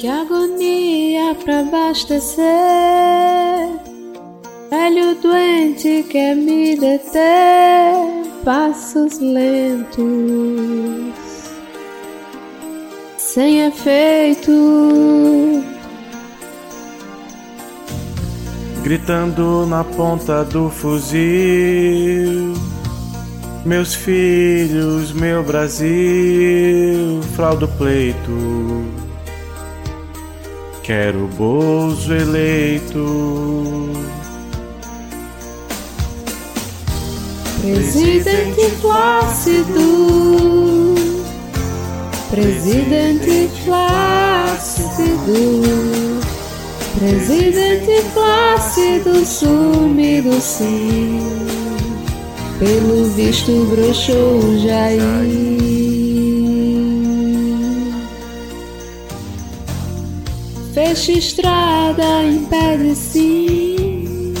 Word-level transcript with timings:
Que 0.00 0.06
agonia 0.06 1.34
pra 1.42 1.58
abastecer. 1.58 2.44
Velho 4.70 5.16
doente 5.16 6.06
quer 6.08 6.36
me 6.36 6.76
deter. 6.76 7.96
Passos 8.44 9.18
lentos, 9.18 9.98
sem 13.18 13.66
efeito. 13.66 14.52
Gritando 18.84 19.66
na 19.66 19.82
ponta 19.82 20.44
do 20.44 20.70
fuzil. 20.70 22.54
Meus 23.66 23.96
filhos, 23.96 25.12
meu 25.12 25.42
Brasil, 25.42 27.20
fraudo 27.34 27.66
pleito. 27.76 29.07
Quero 30.88 31.26
o 31.26 31.28
Bozo 31.28 32.14
eleito. 32.14 33.92
Presidente 37.60 38.70
Flácido, 38.80 40.94
Presidente 42.30 43.50
Flácido, 43.66 45.60
Presidente 46.98 48.02
Flácido 48.14 49.26
sumido 49.26 50.40
sim, 50.40 51.20
pelo 52.58 53.04
visto 53.10 53.52
broxou 53.66 54.56
Jair. 54.56 55.67
Fecha 60.78 61.10
estrada, 61.10 62.22
impede 62.22 62.94
sim 62.94 64.32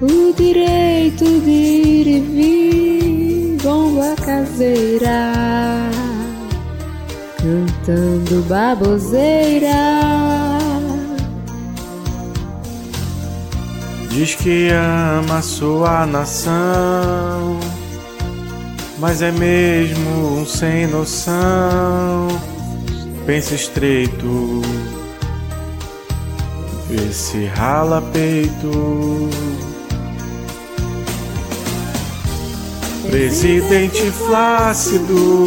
o 0.00 0.32
direito 0.32 1.24
de 1.24 1.50
ir 1.50 2.06
e 2.06 2.20
vir, 2.20 3.58
bomba 3.60 4.14
caseira, 4.14 5.90
cantando 7.36 8.44
baboseira. 8.48 9.74
Diz 14.10 14.36
que 14.36 14.68
ama 14.70 15.42
sua 15.42 16.06
nação, 16.06 17.58
mas 19.00 19.20
é 19.20 19.32
mesmo 19.32 20.38
um 20.38 20.46
sem 20.46 20.86
noção. 20.86 22.28
Pensa 23.26 23.56
estreito, 23.56 24.62
vê 26.94 27.12
se 27.12 27.46
rala 27.46 28.00
peito. 28.12 29.30
Presidente 33.10 34.10
Flácido, 34.10 35.44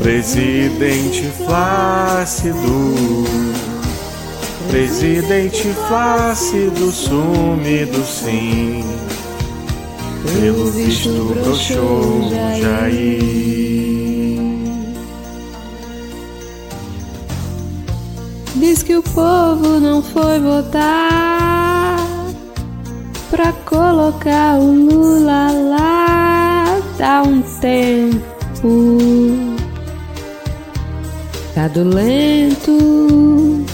Presidente 0.00 1.22
Flácido. 1.44 3.24
Presidente 4.70 5.66
Flácido 5.88 6.92
sumido 6.92 8.04
sim 8.04 8.84
Pelo 10.38 10.70
visto 10.72 11.34
broxou 11.42 12.30
Jair 12.60 13.57
Diz 18.68 18.82
que 18.82 18.94
o 18.94 19.02
povo 19.02 19.80
não 19.80 20.02
foi 20.02 20.38
votar 20.40 21.96
pra 23.30 23.50
colocar 23.64 24.58
o 24.58 24.70
Lula 24.70 25.50
lá. 25.70 26.78
Dá 26.98 27.22
um 27.22 27.40
tempo, 27.62 28.98
tá 31.54 31.70
lento. 31.74 33.64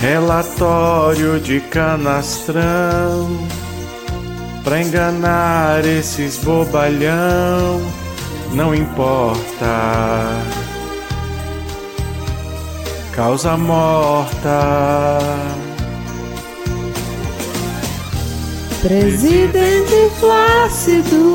Relatório 0.00 1.40
de 1.40 1.60
canastrão 1.60 3.26
Pra 4.62 4.80
enganar 4.80 5.84
esses 5.84 6.36
bobalhão 6.36 7.80
Não 8.54 8.72
importa 8.72 10.67
Causa 13.18 13.56
morta. 13.56 15.18
Presidente 18.80 20.08
Flácido, 20.20 21.34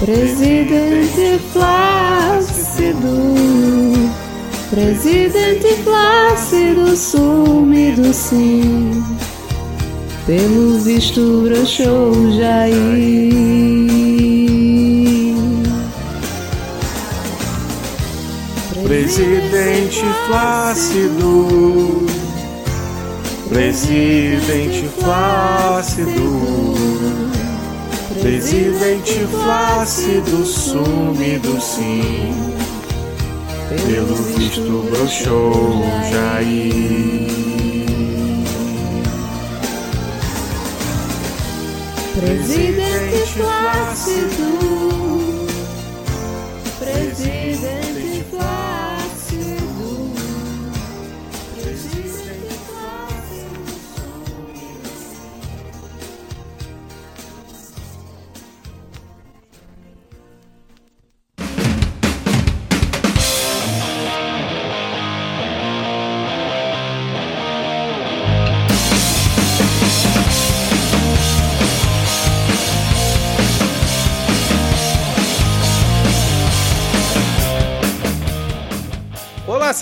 Presidente 0.00 1.40
Flácido, 1.50 3.08
Presidente 4.68 5.68
Flácido 5.82 6.94
sumido 6.94 8.12
sim, 8.12 9.02
pelo 10.26 10.78
visto 10.80 11.44
broxou 11.48 12.12
Jair. 12.32 14.03
Presidente 19.04 20.02
Flácido. 20.26 22.06
Presidente 23.50 24.88
Flácido. 24.98 26.74
Presidente 28.22 29.26
Flácido 29.26 30.46
sumido 30.46 31.60
sim. 31.60 32.32
Pelo 33.86 34.16
visto 34.38 34.88
broxou 34.90 35.84
Jair. 36.10 37.28
Presidente 42.18 43.26
Flácido, 43.36 45.03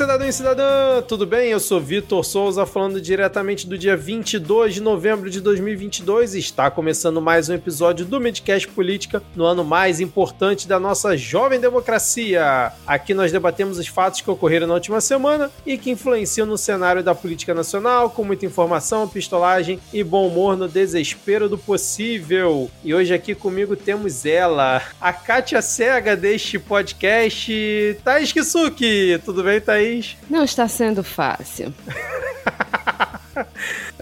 cidadão 0.03 0.29
e 0.29 0.33
cidadã, 0.33 1.01
tudo 1.07 1.25
bem? 1.25 1.51
Eu 1.51 1.61
sou 1.61 1.81
Vitor 1.81 2.25
Souza, 2.25 2.67
falando 2.67 3.00
diretamente 3.00 3.69
do 3.69 3.79
dia 3.79 3.97
22 3.97 4.75
de 4.75 4.81
novembro 4.81 5.31
de 5.31 5.41
2022 5.41 6.35
e 6.35 6.41
está 6.41 6.69
começando 6.69 7.23
mais 7.23 7.49
um 7.49 7.55
episódio 7.55 8.05
do 8.05 8.19
Midcast 8.19 8.67
Política 8.67 9.23
no 9.37 9.44
ano 9.44 9.62
mais 9.62 10.00
importante 10.00 10.67
da 10.67 10.81
nossa 10.81 11.17
jovem 11.17 11.61
democracia. 11.61 12.73
Aqui 12.85 13.15
nós 13.15 13.31
debatemos 13.31 13.79
os 13.79 13.87
fatos 13.87 14.21
que 14.21 14.29
ocorreram 14.29 14.67
na 14.67 14.75
última 14.75 15.00
semana 15.00 15.49
e 15.65 15.79
que 15.79 15.93
influenciam 15.93 16.49
no 16.49 16.59
cenário 16.59 17.05
da 17.05 17.15
política 17.15 17.55
nacional, 17.55 18.11
com 18.11 18.25
muita 18.25 18.44
informação, 18.44 19.06
pistolagem 19.06 19.79
e 19.93 20.03
bom 20.03 20.26
humor 20.26 20.56
no 20.56 20.67
desespero 20.67 21.49
do 21.49 21.56
possível. 21.56 22.69
E 22.82 22.93
hoje 22.93 23.15
aqui 23.15 23.37
comigo 23.37 23.76
temos 23.76 24.26
ela, 24.26 24.82
a 25.00 25.12
Kátia 25.12 25.62
Cega 25.62 26.17
deste 26.17 26.59
podcast, 26.59 27.97
Thaís 28.03 28.32
Kisuki. 28.32 29.21
Tudo 29.25 29.44
bem, 29.44 29.61
Thaís? 29.61 29.92
Não 30.31 30.44
está 30.44 30.67
sendo 30.69 31.03
fácil. 31.03 31.73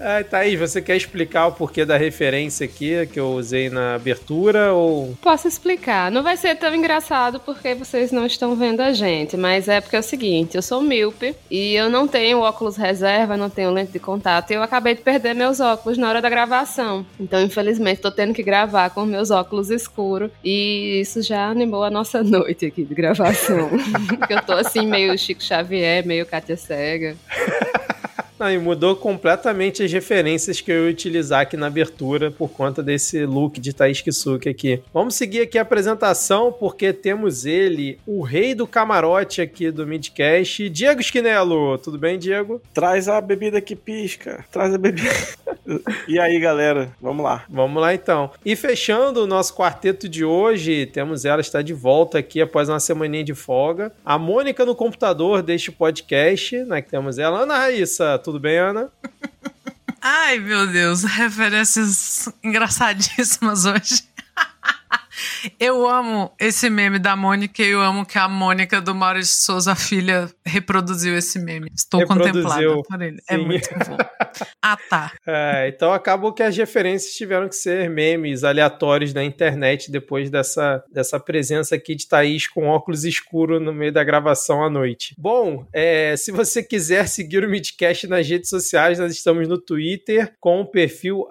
Ah, 0.00 0.24
Thaís, 0.24 0.58
você 0.58 0.80
quer 0.80 0.96
explicar 0.96 1.46
o 1.46 1.52
porquê 1.52 1.84
da 1.84 1.98
referência 1.98 2.64
aqui 2.64 3.06
que 3.06 3.20
eu 3.20 3.32
usei 3.32 3.68
na 3.68 3.94
abertura 3.94 4.72
ou... 4.72 5.14
Posso 5.20 5.46
explicar. 5.46 6.10
Não 6.10 6.22
vai 6.22 6.38
ser 6.38 6.56
tão 6.56 6.74
engraçado 6.74 7.38
porque 7.38 7.74
vocês 7.74 8.10
não 8.10 8.24
estão 8.24 8.56
vendo 8.56 8.80
a 8.80 8.94
gente, 8.94 9.36
mas 9.36 9.68
é 9.68 9.78
porque 9.78 9.96
é 9.96 9.98
o 9.98 10.02
seguinte, 10.02 10.56
eu 10.56 10.62
sou 10.62 10.80
míope 10.80 11.36
e 11.50 11.74
eu 11.74 11.90
não 11.90 12.08
tenho 12.08 12.40
óculos 12.40 12.76
reserva, 12.76 13.36
não 13.36 13.50
tenho 13.50 13.70
lente 13.70 13.92
de 13.92 13.98
contato 13.98 14.50
e 14.50 14.54
eu 14.54 14.62
acabei 14.62 14.94
de 14.94 15.02
perder 15.02 15.34
meus 15.34 15.60
óculos 15.60 15.98
na 15.98 16.08
hora 16.08 16.22
da 16.22 16.30
gravação. 16.30 17.04
Então, 17.18 17.42
infelizmente, 17.42 18.00
tô 18.00 18.10
tendo 18.10 18.32
que 18.32 18.42
gravar 18.42 18.88
com 18.90 19.04
meus 19.04 19.30
óculos 19.30 19.68
escuros 19.68 20.30
e 20.42 21.00
isso 21.00 21.20
já 21.20 21.48
animou 21.48 21.84
a 21.84 21.90
nossa 21.90 22.22
noite 22.24 22.64
aqui 22.64 22.84
de 22.84 22.94
gravação. 22.94 23.68
porque 24.08 24.32
eu 24.32 24.42
tô 24.42 24.52
assim 24.52 24.86
meio 24.86 25.16
Chico 25.18 25.42
Xavier, 25.42 26.06
meio 26.06 26.24
Kátia 26.24 26.56
Cega. 26.56 27.16
Não, 28.40 28.50
e 28.50 28.56
mudou 28.56 28.96
completamente 28.96 29.82
as 29.82 29.92
referências 29.92 30.62
que 30.62 30.72
eu 30.72 30.86
ia 30.86 30.90
utilizar 30.90 31.42
aqui 31.42 31.58
na 31.58 31.66
abertura 31.66 32.30
por 32.30 32.48
conta 32.48 32.82
desse 32.82 33.26
look 33.26 33.60
de 33.60 33.74
Thaís 33.74 34.00
Kisuke 34.00 34.48
aqui. 34.48 34.82
Vamos 34.94 35.14
seguir 35.14 35.42
aqui 35.42 35.58
a 35.58 35.62
apresentação 35.62 36.50
porque 36.50 36.90
temos 36.90 37.44
ele, 37.44 37.98
o 38.06 38.22
rei 38.22 38.54
do 38.54 38.66
camarote 38.66 39.42
aqui 39.42 39.70
do 39.70 39.86
Midcast, 39.86 40.70
Diego 40.70 41.02
Esquinelo. 41.02 41.76
Tudo 41.76 41.98
bem, 41.98 42.18
Diego? 42.18 42.62
Traz 42.72 43.08
a 43.08 43.20
bebida 43.20 43.60
que 43.60 43.76
pisca. 43.76 44.42
Traz 44.50 44.72
a 44.72 44.78
bebida. 44.78 45.10
e 46.08 46.18
aí, 46.18 46.40
galera? 46.40 46.90
Vamos 46.98 47.22
lá. 47.22 47.44
Vamos 47.46 47.78
lá 47.78 47.92
então. 47.92 48.30
E 48.42 48.56
fechando 48.56 49.22
o 49.22 49.26
nosso 49.26 49.54
quarteto 49.54 50.08
de 50.08 50.24
hoje, 50.24 50.86
temos 50.86 51.26
ela 51.26 51.42
está 51.42 51.60
de 51.60 51.74
volta 51.74 52.18
aqui 52.18 52.40
após 52.40 52.70
uma 52.70 52.80
semaninha 52.80 53.24
de 53.24 53.34
folga. 53.34 53.92
A 54.02 54.18
Mônica 54.18 54.64
no 54.64 54.74
computador 54.74 55.42
deste 55.42 55.70
podcast, 55.70 56.56
né? 56.64 56.80
Que 56.80 56.88
temos 56.88 57.18
ela. 57.18 57.40
Ana 57.40 57.58
Raíssa, 57.58 58.18
tudo 58.18 58.29
bem, 58.38 58.58
Ana? 58.58 58.90
Ai, 60.00 60.38
meu 60.38 60.66
Deus, 60.66 61.04
referências 61.04 62.28
engraçadíssimas 62.42 63.64
hoje. 63.64 64.04
Eu 65.58 65.86
amo 65.86 66.32
esse 66.38 66.68
meme 66.68 66.98
da 66.98 67.16
Mônica 67.16 67.62
e 67.62 67.70
eu 67.70 67.80
amo 67.80 68.04
que 68.04 68.18
a 68.18 68.28
Mônica 68.28 68.80
do 68.80 68.94
Maurício 68.94 69.36
Souza, 69.42 69.74
filha, 69.74 70.30
reproduziu 70.44 71.16
esse 71.16 71.38
meme. 71.38 71.70
Estou 71.74 72.00
Reproduziu, 72.00 72.42
contemplada 72.42 72.82
por 72.82 73.02
ele. 73.02 73.18
É 73.28 73.36
sim. 73.36 73.44
muito 73.44 73.68
bom. 73.70 73.96
Ah, 74.62 74.76
tá. 74.88 75.12
É, 75.26 75.68
então 75.68 75.92
acabou 75.92 76.32
que 76.32 76.42
as 76.42 76.56
referências 76.56 77.14
tiveram 77.14 77.48
que 77.48 77.54
ser 77.54 77.88
memes 77.88 78.42
aleatórios 78.42 79.12
da 79.12 79.22
internet 79.22 79.90
depois 79.90 80.28
dessa, 80.28 80.82
dessa 80.92 81.20
presença 81.20 81.74
aqui 81.76 81.94
de 81.94 82.08
Thaís 82.08 82.48
com 82.48 82.66
óculos 82.66 83.04
escuros 83.04 83.62
no 83.62 83.72
meio 83.72 83.92
da 83.92 84.02
gravação 84.02 84.64
à 84.64 84.68
noite. 84.68 85.14
Bom, 85.16 85.66
é, 85.72 86.16
se 86.16 86.32
você 86.32 86.62
quiser 86.62 87.06
seguir 87.06 87.44
o 87.44 87.48
Midcast 87.48 88.06
nas 88.08 88.28
redes 88.28 88.48
sociais, 88.50 88.98
nós 88.98 89.12
estamos 89.12 89.46
no 89.46 89.58
Twitter 89.58 90.32
com 90.40 90.60
o 90.60 90.66
perfil 90.66 91.26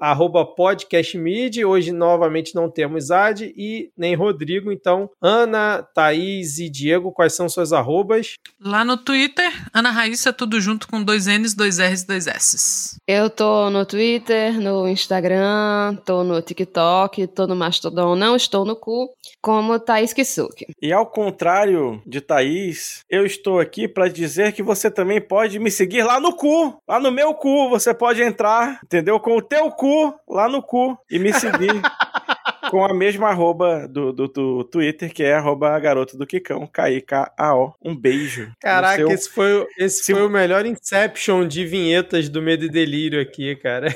podcastmid. 0.56 1.64
Hoje, 1.66 1.92
novamente, 1.92 2.56
não 2.56 2.70
temos 2.70 3.12
Ad 3.12 3.54
e 3.56 3.79
nem 3.98 4.16
Rodrigo. 4.16 4.72
Então, 4.72 5.10
Ana, 5.22 5.84
Thaís 5.94 6.60
e 6.60 6.70
Diego, 6.70 7.12
quais 7.12 7.36
são 7.36 7.48
suas 7.48 7.74
arrobas? 7.74 8.34
Lá 8.60 8.84
no 8.84 8.98
Twitter, 8.98 9.52
Ana 9.74 9.92
Raíssa, 9.92 10.34
tudo 10.34 10.60
junto 10.60 10.88
com 10.88 11.04
dois 11.04 11.28
N's, 11.28 11.54
dois 11.54 11.80
R's 11.80 12.04
e 12.04 12.08
dois 12.08 12.28
S's. 12.28 12.98
Eu 13.08 13.30
tô 13.30 13.70
no 13.70 13.86
Twitter, 13.86 14.60
no 14.60 14.88
Instagram, 14.88 15.96
tô 16.06 16.24
no 16.24 16.42
TikTok, 16.42 17.28
tô 17.28 17.48
no 17.48 17.56
Mastodon, 17.56 18.16
não 18.16 18.36
estou 18.36 18.66
no 18.66 18.76
cu, 18.76 19.10
como 19.42 19.80
Thaís 19.80 20.14
Kisuke. 20.14 20.68
E 20.81 20.92
ao 20.92 21.06
contrário 21.06 22.02
de 22.06 22.22
Thaís, 22.22 23.04
eu 23.10 23.26
estou 23.26 23.60
aqui 23.60 23.88
para 23.88 24.08
dizer 24.08 24.54
que 24.54 24.64
você 24.64 24.92
também 24.92 25.22
pode 25.22 25.60
me 25.60 25.72
seguir 25.72 26.04
lá 26.04 26.20
no 26.20 26.34
cu. 26.36 26.81
Lá 26.88 27.00
no 27.00 27.12
meu 27.12 27.34
cu, 27.34 27.70
você 27.70 27.94
pode 27.94 28.22
entrar, 28.22 28.80
entendeu? 28.84 29.20
Com 29.20 29.38
o 29.38 29.42
teu 29.42 29.70
cu 29.72 30.14
lá 30.28 30.48
no 30.48 30.62
cu 30.62 30.98
e 31.10 31.20
me 31.20 31.34
seguir. 31.34 31.81
com 32.70 32.84
a 32.86 32.94
mesma 32.94 33.30
arroba 33.30 33.88
do, 33.88 34.12
do, 34.12 34.28
do 34.28 34.64
Twitter, 34.64 35.14
que 35.14 35.24
é 35.24 35.34
arroba 35.34 35.78
garoto 35.80 36.18
do 36.18 36.26
Kikão, 36.28 36.68
K-I-K-A-O. 36.68 37.74
Um 37.84 37.96
beijo. 37.96 38.52
Caraca, 38.60 38.98
seu- 38.98 39.10
esse 39.10 39.30
foi, 39.30 39.68
esse 39.78 40.04
Se- 40.04 40.14
foi 40.14 40.26
o 40.26 40.30
melhor 40.30 40.66
Inception 40.66 41.48
de 41.48 41.66
vinhetas 41.66 42.30
do 42.30 42.42
Medo 42.42 42.66
e 42.66 42.70
Delírio 42.70 43.22
aqui, 43.22 43.56
cara. 43.56 43.88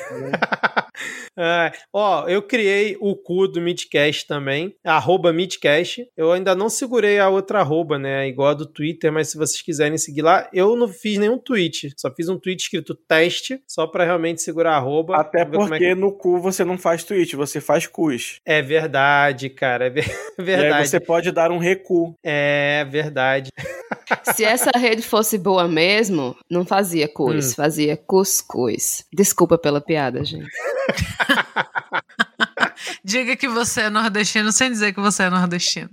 Ah, 1.38 1.72
ó, 1.92 2.28
eu 2.28 2.42
criei 2.42 2.95
o 3.00 3.16
cu 3.16 3.48
do 3.48 3.60
Midcast 3.62 4.28
também, 4.28 4.75
arroba 4.84 5.34
Midcast. 5.34 6.07
Eu 6.16 6.31
ainda 6.31 6.54
não 6.56 6.69
segurei 6.69 7.19
a 7.19 7.30
outra 7.30 7.60
arroba, 7.60 7.98
né? 7.98 8.28
Igual 8.28 8.50
a 8.50 8.54
do 8.54 8.66
Twitter, 8.66 9.12
mas 9.12 9.30
se 9.30 9.38
vocês 9.38 9.62
quiserem 9.62 9.98
seguir 9.98 10.22
lá, 10.22 10.48
eu 10.54 10.75
não 10.75 10.88
fiz 10.88 11.18
nenhum 11.18 11.38
tweet. 11.38 11.94
Só 11.98 12.13
fiz 12.13 12.30
um 12.30 12.38
tweet 12.38 12.62
escrito 12.62 12.94
teste, 12.95 13.60
só 13.68 13.88
pra 13.88 14.04
realmente 14.06 14.42
segurar 14.42 14.74
a 14.74 14.78
arroba. 14.78 15.16
Até 15.18 15.42
é 15.42 15.45
porque 15.45 15.78
que- 15.80 15.95
no 15.95 16.12
cu 16.12 16.40
você 16.40 16.63
não 16.63 16.78
faz 16.78 17.04
tweet, 17.04 17.36
você 17.36 17.60
faz 17.60 17.88
cus. 17.88 18.40
É 18.45 18.62
verdade, 18.62 19.50
cara. 19.50 19.88
É 19.88 19.90
ver- 19.90 20.04
E 20.38 20.42
aí 20.42 20.45
verdade. 20.45 20.88
você 20.90 21.00
pode 21.00 21.31
dar 21.31 21.51
um 21.51 21.57
recu. 21.57 22.16
É 22.24 22.86
verdade. 22.90 23.50
Se 24.36 24.44
essa 24.44 24.71
rede 24.75 25.01
fosse 25.01 25.38
boa 25.38 25.68
mesmo, 25.68 26.36
não 26.50 26.65
fazia 26.65 27.07
cus, 27.07 27.51
Hum. 27.51 27.56
fazia 27.56 27.95
cuscuz. 27.98 29.06
Desculpa 29.13 29.57
pela 29.57 29.80
piada, 29.81 30.24
gente. 30.24 30.50
Diga 33.03 33.35
que 33.35 33.47
você 33.47 33.81
é 33.81 33.89
nordestino 33.89 34.51
sem 34.51 34.71
dizer 34.71 34.94
que 34.94 35.01
você 35.01 35.23
é 35.23 35.29
nordestino. 35.29 35.89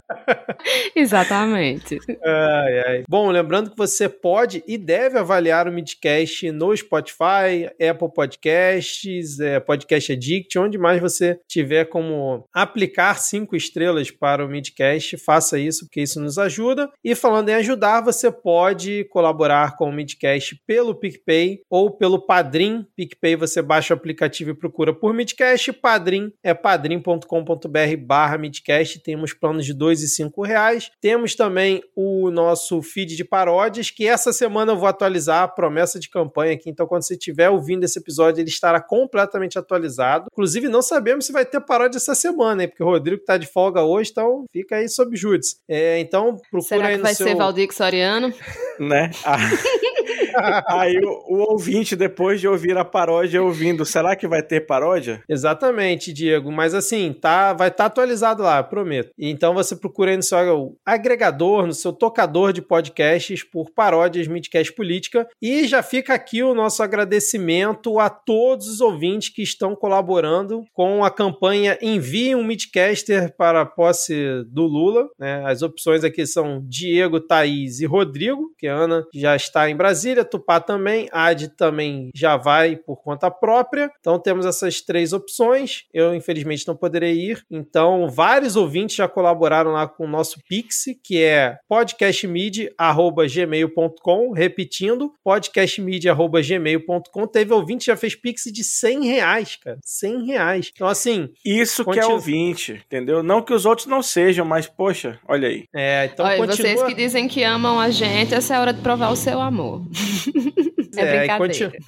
Exatamente. 0.95 1.99
Ai, 2.25 2.79
ai. 2.87 3.05
Bom, 3.09 3.31
lembrando 3.31 3.71
que 3.71 3.77
você 3.77 4.09
pode 4.09 4.63
e 4.67 4.79
deve 4.79 5.19
avaliar 5.19 5.67
o 5.67 5.73
Midcast 5.73 6.53
no 6.53 6.77
Spotify, 6.77 7.67
Apple 7.81 8.13
Podcasts, 8.15 9.41
é, 9.41 9.59
Podcast 9.59 10.13
Addict, 10.13 10.59
onde 10.59 10.79
mais 10.79 11.01
você 11.01 11.41
tiver 11.49 11.87
como 11.87 12.45
aplicar 12.53 13.19
cinco 13.19 13.57
estrelas 13.57 14.11
para 14.11 14.45
o 14.45 14.49
Midcast, 14.49 15.17
faça 15.17 15.59
isso, 15.59 15.87
porque 15.87 16.03
isso 16.03 16.21
nos 16.21 16.39
ajuda. 16.39 16.89
E 17.03 17.15
falando 17.15 17.49
em 17.49 17.55
ajudar, 17.55 18.03
você 18.03 18.31
pode 18.31 19.05
colaborar 19.11 19.77
com 19.77 19.89
o 19.89 19.93
Midcast 19.93 20.61
pelo 20.67 20.95
PicPay 20.95 21.61
ou 21.69 21.91
pelo 21.91 22.25
Padrim. 22.25 22.87
PicPay 22.97 23.35
você 23.35 23.61
baixa 23.61 23.95
o 23.95 23.97
aplicativo 23.97 24.51
e 24.51 24.55
procura 24.55 24.93
por 24.93 25.13
Midcast. 25.13 25.73
Padrim 25.73 26.33
é 26.43 26.55
padrim.com.br 27.01 27.97
barra 28.05 28.39
Midcast. 28.39 29.01
Temos 29.01 29.33
planos 29.33 29.67
de 29.67 29.75
dois 29.75 30.03
e 30.03 30.09
cinco 30.09 30.43
reais. 30.43 30.91
Temos 31.01 31.35
também 31.35 31.83
o 31.97 32.31
nosso 32.31 32.81
feed 32.83 33.17
de 33.17 33.25
paródias, 33.25 33.91
que 33.91 34.07
essa 34.07 34.33
semana 34.33 34.73
eu 34.73 34.79
vou 34.79 34.89
atualizar 34.89 35.43
a 35.43 35.49
promessa 35.49 35.99
de 35.99 36.09
campanha 36.09 36.55
aqui. 36.55 36.71
Então, 36.71 36.87
quando 36.87 37.03
você 37.03 37.15
estiver 37.15 37.49
ouvindo 37.49 37.85
esse 37.85 37.99
episódio, 37.99 38.41
ele 38.41 38.49
estará 38.49 38.81
completamente 38.81 39.59
atualizado. 39.59 40.27
Inclusive, 40.33 40.69
não 40.69 40.83
sabemos 40.83 41.27
se 41.27 41.33
vai 41.33 41.45
ter 41.45 41.61
paródia 41.61 41.99
essa 41.99 42.15
semana, 42.15 42.63
hein? 42.63 42.69
Porque 42.69 42.83
o 42.83 42.87
Rodrigo 42.87 43.23
tá 43.25 43.37
de 43.37 43.47
folga 43.47 43.83
hoje, 43.83 44.11
então 44.11 44.45
fica 44.53 44.77
aí 44.77 44.89
sob 44.89 45.17
júdice. 45.17 45.57
É, 45.69 45.99
então, 45.99 46.37
procura 46.51 46.63
Será 46.63 46.89
aí 46.89 46.97
no 46.97 47.03
vai 47.03 47.15
seu... 47.15 47.27
ser 47.27 47.35
Valdir 47.35 47.73
Soriano? 47.73 48.33
né? 48.79 49.11
Ah. 49.25 49.39
Aí 50.69 50.99
o, 50.99 51.11
o 51.29 51.51
ouvinte, 51.53 51.97
depois 51.97 52.41
de 52.41 52.49
ouvir 52.49 52.77
a 52.77 52.85
paródia, 52.85 53.43
ouvindo, 53.43 53.85
será 53.85 54.15
que 54.17 54.29
vai 54.29 54.43
ter 54.43 54.67
paródia? 54.67 55.23
Exatamente, 55.29 56.13
Diego. 56.13 56.51
Mas 56.51 56.75
assim, 56.75 57.13
tá, 57.13 57.53
vai 57.53 57.69
estar 57.69 57.87
atualizado 57.87 58.43
lá, 58.43 58.63
prometo. 58.63 59.11
Então 59.19 59.55
você 59.55 59.77
procura 59.77 60.11
aí 60.11 60.17
no 60.17 60.23
seu 60.23 60.77
agregador, 60.85 61.67
no 61.67 61.75
seu 61.75 61.93
tocador 61.93 62.53
de 62.53 62.63
podcasts 62.63 63.43
por 63.43 63.71
paródias 63.71 64.27
Midcast 64.27 64.73
Política. 64.75 65.27
E 65.41 65.67
já 65.67 65.83
fica 65.83 66.15
aqui 66.15 66.43
o 66.43 66.55
nosso 66.55 66.83
agradecimento 66.83 67.99
a 67.99 68.09
todos 68.09 68.69
os 68.69 68.81
ouvintes 68.81 69.29
que 69.29 69.43
estão 69.43 69.75
colaborando 69.75 70.65
com 70.73 71.05
a 71.05 71.11
campanha 71.11 71.79
Envie 71.81 72.35
um 72.35 72.45
Midcaster 72.45 73.35
para 73.37 73.63
a 73.63 73.67
posse 73.67 74.45
do 74.49 74.63
Lula. 74.63 75.09
né? 75.19 75.43
As 75.45 75.63
opções 75.63 76.05
aqui 76.05 76.27
são 76.27 76.63
Diego, 76.67 77.21
Thaís 77.21 77.81
e 77.81 77.87
Rodrigo, 77.87 78.53
que 78.59 78.67
a 78.67 78.75
Ana 78.75 79.05
já 79.15 79.35
está 79.37 79.69
em 79.69 79.77
Brasília, 79.77 80.20
Tupá 80.25 80.61
também, 80.61 81.09
Ad 81.13 81.49
também 81.57 82.11
já 82.15 82.37
vai 82.37 82.77
por 82.77 83.03
conta 83.03 83.31
própria. 83.31 83.91
Então 84.01 84.19
temos 84.19 84.47
essas 84.47 84.81
três 84.81 85.13
opções. 85.13 85.85
Eu, 85.93 86.15
infelizmente, 86.15 86.67
não 86.67 86.77
poderei 86.77 87.15
ir. 87.15 87.45
Então, 87.51 88.09
vários 88.09 88.57
ouvintes 88.57 88.97
já 88.97 89.07
colaboraram 89.09 89.73
lá 89.73 89.87
com 89.87 90.05
o 90.05 90.09
nosso 90.09 90.39
Pix, 90.49 90.85
que 91.03 91.23
é 91.23 91.59
podcastmid.gmail.com. 91.69 94.33
Repetindo, 94.33 95.13
podcastmid.gmail.com. 95.25 97.27
Teve 97.27 97.53
ouvinte 97.53 97.81
que 97.85 97.87
já 97.87 97.97
fez 97.97 98.15
Pix 98.15 98.45
de 98.53 98.63
100 98.65 99.05
reais, 99.07 99.57
cara. 99.57 99.79
100 99.85 100.27
reais. 100.27 100.71
Então, 100.75 100.87
assim, 100.87 101.29
Isso 101.45 101.85
que 101.85 101.99
é 101.99 102.07
ouvinte, 102.07 102.81
entendeu? 102.87 103.23
Não 103.23 103.43
que 103.43 103.53
os 103.53 103.67
outros 103.67 103.87
não 103.87 104.03
sejam, 104.03 104.45
mas, 104.45 104.67
poxa, 104.67 105.19
olha 105.27 105.49
aí. 105.49 105.65
é, 105.75 106.11
então 106.13 106.27
Olha, 106.27 106.37
continua. 106.37 106.57
vocês 106.57 106.83
que 106.85 106.95
dizem 106.95 107.27
que 107.29 107.43
amam 107.43 107.81
a 107.81 107.91
gente, 107.91 108.35
essa 108.35 108.55
é 108.55 108.57
a 108.57 108.61
hora 108.61 108.73
de 108.73 108.81
provar 108.81 109.11
o 109.11 109.17
seu 109.17 109.41
amor. 109.41 109.83
é, 110.97 111.01
É, 111.01 111.19
brincadeira. 111.19 111.73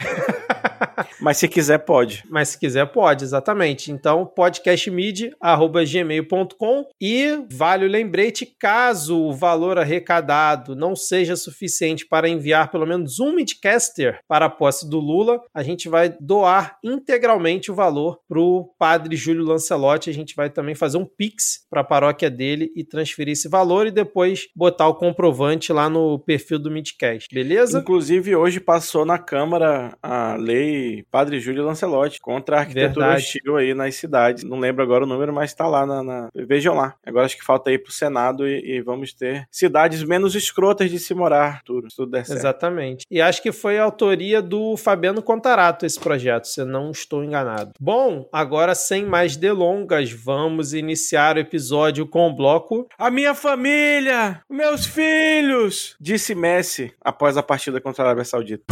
Mas 1.21 1.39
se 1.39 1.49
quiser, 1.49 1.79
pode. 1.79 2.23
Mas 2.29 2.51
se 2.51 2.59
quiser, 2.59 2.85
pode, 2.87 3.25
exatamente. 3.25 3.91
Então, 3.91 4.27
podcastmid.gmail.com 4.27 6.87
e 7.01 7.41
vale 7.51 7.87
o 7.87 7.89
lembrete, 7.89 8.47
caso 8.59 9.19
o 9.19 9.33
valor 9.33 9.79
arrecadado 9.79 10.75
não 10.75 10.97
seja 10.97 11.37
suficiente 11.37 12.05
para 12.07 12.29
enviar 12.29 12.71
pelo 12.71 12.87
menos 12.87 13.21
um 13.21 13.35
Midcaster 13.35 14.19
para 14.29 14.45
a 14.47 14.51
posse 14.51 14.89
do 14.89 14.99
Lula, 14.99 15.41
a 15.55 15.63
gente 15.63 15.89
vai 15.89 16.15
doar 16.21 16.79
integralmente 16.83 17.71
o 17.71 17.75
valor 17.75 18.19
para 18.29 18.41
o 18.41 18.75
padre 18.79 19.15
Júlio 19.17 19.45
Lancelotti. 19.45 20.11
A 20.11 20.15
gente 20.15 20.35
vai 20.35 20.51
também 20.51 20.75
fazer 20.75 20.99
um 20.99 21.07
Pix 21.07 21.61
para 21.71 21.83
a 21.83 21.85
paróquia 21.85 22.31
dele 22.31 22.71
e 22.75 22.85
transferir 22.85 23.33
esse 23.33 23.49
valor 23.49 23.87
e 23.87 23.91
depois 23.91 24.49
botar 24.55 24.89
o 24.89 24.95
comprovante 24.95 25.73
lá 25.73 25.89
no 25.89 26.19
perfil 26.19 26.59
do 26.59 26.71
Midcast, 26.71 27.29
beleza? 27.33 27.79
Inclusive, 27.81 28.12
hoje 28.21 28.61
passou 28.61 29.05
na 29.05 29.19
Câmara 29.19 29.97
a 30.03 30.35
lei 30.37 31.05
Padre 31.11 31.41
Júlio 31.41 31.65
Lancelotti 31.65 32.21
contra 32.21 32.57
a 32.57 32.61
arquitetura 32.61 33.07
Verdade. 33.07 33.23
hostil 33.23 33.57
aí 33.57 33.75
nas 33.75 33.95
cidades. 33.95 34.45
Não 34.45 34.59
lembro 34.59 34.83
agora 34.83 35.05
o 35.05 35.07
número, 35.07 35.33
mas 35.33 35.55
tá 35.55 35.67
lá 35.67 35.87
na. 35.87 36.03
na- 36.03 36.29
Vejam 36.35 36.75
lá. 36.75 36.95
Agora 37.07 37.27
acho 37.27 37.37
que 37.37 37.45
falta 37.45 37.71
ir 37.73 37.79
pro 37.79 37.93
Senado 37.93 38.47
e, 38.47 38.77
e 38.77 38.81
vamos 38.83 39.13
ter 39.13 39.47
cidades 39.51 40.03
menos 40.03 40.35
escrotas 40.35 40.91
de 40.91 40.99
se 40.99 41.15
morar, 41.15 41.63
tudo, 41.65 41.91
se 41.91 41.97
tudo 41.97 42.13
der 42.13 42.25
certo. 42.27 42.39
Exatamente. 42.41 43.07
E 43.11 43.21
acho 43.21 43.43
que 43.43 43.53
foi 43.53 43.79
a 43.79 43.85
autoria 43.85 44.41
do 44.43 44.77
Fabiano 44.77 45.23
Contarato 45.23 45.87
esse 45.87 45.99
projeto, 45.99 46.47
se 46.47 46.61
eu 46.61 46.67
não 46.67 46.91
estou 46.91 47.23
enganado. 47.25 47.73
Bom, 47.81 48.29
agora 48.33 48.75
sem 48.75 49.05
mais 49.05 49.37
delongas, 49.37 50.11
vamos 50.13 50.73
iniciar 50.75 51.37
o 51.37 51.41
episódio 51.41 52.07
com 52.07 52.29
o 52.29 52.35
bloco. 52.35 52.87
A 52.99 53.11
minha 53.11 53.35
família! 53.35 54.41
Meus 54.51 54.87
filhos! 54.87 55.97
Disse 56.01 56.35
Messi 56.35 56.93
após 57.01 57.37
a 57.37 57.43
partida 57.43 57.81
contra 57.81 58.02
a 58.03 58.07
Arábia 58.07 58.25
Saudita. 58.25 58.65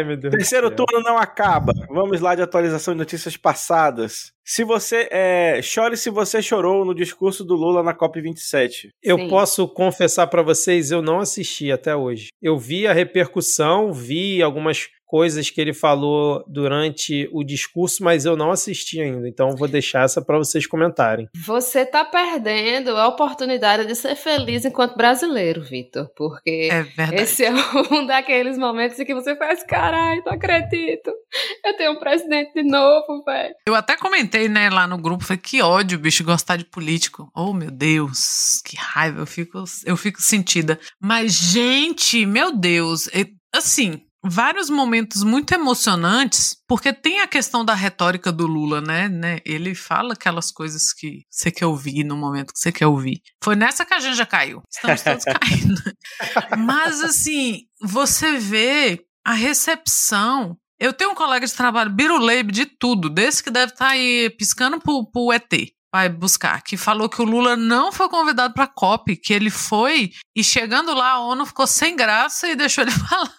Ai, 0.00 0.04
meu 0.04 0.16
Deus. 0.16 0.32
Terceiro 0.32 0.70
turno 0.70 1.00
não 1.00 1.18
acaba. 1.18 1.72
Vamos 1.88 2.20
lá 2.20 2.34
de 2.34 2.42
atualização 2.42 2.94
de 2.94 2.98
notícias 2.98 3.36
passadas. 3.36 4.32
Se 4.44 4.64
você 4.64 5.08
é, 5.10 5.60
chore 5.62 5.96
se 5.96 6.10
você 6.10 6.42
chorou 6.42 6.84
no 6.84 6.94
discurso 6.94 7.44
do 7.44 7.54
Lula 7.54 7.82
na 7.82 7.94
COP27. 7.94 8.88
Eu 9.02 9.16
Sim. 9.18 9.28
posso 9.28 9.68
confessar 9.68 10.26
pra 10.26 10.42
vocês, 10.42 10.90
eu 10.90 11.02
não 11.02 11.20
assisti 11.20 11.70
até 11.70 11.94
hoje. 11.94 12.28
Eu 12.42 12.58
vi 12.58 12.86
a 12.86 12.92
repercussão, 12.92 13.92
vi 13.92 14.42
algumas 14.42 14.88
coisas 15.10 15.50
que 15.50 15.60
ele 15.60 15.74
falou 15.74 16.44
durante 16.46 17.28
o 17.32 17.42
discurso, 17.42 18.04
mas 18.04 18.24
eu 18.24 18.36
não 18.36 18.52
assisti 18.52 19.00
ainda. 19.00 19.28
Então 19.28 19.56
vou 19.56 19.66
deixar 19.66 20.04
essa 20.04 20.22
pra 20.22 20.38
vocês 20.38 20.68
comentarem. 20.68 21.28
Você 21.44 21.84
tá 21.84 22.04
perdendo 22.04 22.96
a 22.96 23.08
oportunidade 23.08 23.86
de 23.86 23.96
ser 23.96 24.14
feliz 24.14 24.64
enquanto 24.64 24.96
brasileiro, 24.96 25.62
Vitor. 25.62 26.08
Porque 26.16 26.68
É 26.70 27.22
esse 27.22 27.42
é 27.44 27.50
um 27.90 28.06
daqueles 28.06 28.56
momentos 28.56 29.00
em 29.00 29.04
que 29.04 29.12
você 29.14 29.34
faz, 29.34 29.64
caralho, 29.64 30.22
não 30.24 30.34
acredito. 30.34 31.10
Eu 31.64 31.76
tenho 31.76 31.92
um 31.92 31.98
presidente 31.98 32.52
de 32.54 32.62
novo, 32.62 33.24
velho. 33.24 33.54
Eu 33.66 33.74
até 33.74 33.96
comentei, 33.96 34.48
né, 34.48 34.70
lá 34.70 34.86
no 34.86 34.96
grupo, 34.96 35.24
falei, 35.24 35.42
que 35.42 35.60
ódio, 35.60 35.98
bicho, 35.98 36.22
gostar 36.22 36.54
de 36.56 36.64
político. 36.64 37.28
Oh, 37.34 37.52
meu 37.52 37.70
Deus, 37.72 38.62
que 38.64 38.76
raiva, 38.76 39.22
eu 39.22 39.26
fico, 39.26 39.64
eu 39.84 39.96
fico 39.96 40.22
sentida. 40.22 40.78
Mas, 41.02 41.32
gente, 41.32 42.24
meu 42.24 42.56
Deus, 42.56 43.08
é- 43.08 43.26
assim, 43.52 44.00
vários 44.24 44.68
momentos 44.68 45.22
muito 45.22 45.52
emocionantes, 45.52 46.56
porque 46.68 46.92
tem 46.92 47.20
a 47.20 47.26
questão 47.26 47.64
da 47.64 47.74
retórica 47.74 48.30
do 48.30 48.46
Lula, 48.46 48.80
né, 48.80 49.08
né? 49.08 49.38
Ele 49.44 49.74
fala 49.74 50.12
aquelas 50.12 50.50
coisas 50.50 50.92
que 50.92 51.24
você 51.30 51.50
quer 51.50 51.66
ouvir 51.66 52.04
no 52.04 52.16
momento 52.16 52.52
que 52.52 52.58
você 52.58 52.70
quer 52.70 52.86
ouvir. 52.86 53.22
Foi 53.42 53.56
nessa 53.56 53.84
que 53.84 53.94
a 53.94 54.00
gente 54.00 54.16
já 54.16 54.26
caiu. 54.26 54.62
Estamos 54.70 55.02
todos 55.02 55.24
caindo. 55.24 55.82
Mas, 56.58 57.02
assim, 57.02 57.62
você 57.80 58.38
vê 58.38 59.04
a 59.24 59.32
recepção. 59.32 60.56
Eu 60.78 60.92
tenho 60.92 61.10
um 61.10 61.14
colega 61.14 61.46
de 61.46 61.52
trabalho, 61.52 61.90
biruleibe 61.90 62.52
de 62.52 62.66
tudo, 62.66 63.10
desse 63.10 63.42
que 63.42 63.50
deve 63.50 63.72
estar 63.72 63.88
aí 63.88 64.30
piscando 64.30 64.80
pro, 64.80 65.10
pro 65.10 65.32
ET. 65.32 65.50
Vai 65.92 66.08
buscar, 66.08 66.62
que 66.62 66.76
falou 66.76 67.08
que 67.08 67.20
o 67.20 67.24
Lula 67.24 67.56
não 67.56 67.90
foi 67.90 68.08
convidado 68.08 68.54
pra 68.54 68.68
COP, 68.68 69.16
que 69.16 69.32
ele 69.32 69.50
foi 69.50 70.12
e 70.36 70.44
chegando 70.44 70.94
lá 70.94 71.14
a 71.14 71.20
ONU 71.20 71.44
ficou 71.44 71.66
sem 71.66 71.96
graça 71.96 72.48
e 72.48 72.54
deixou 72.54 72.82
ele 72.82 72.92
falar. 73.08 73.34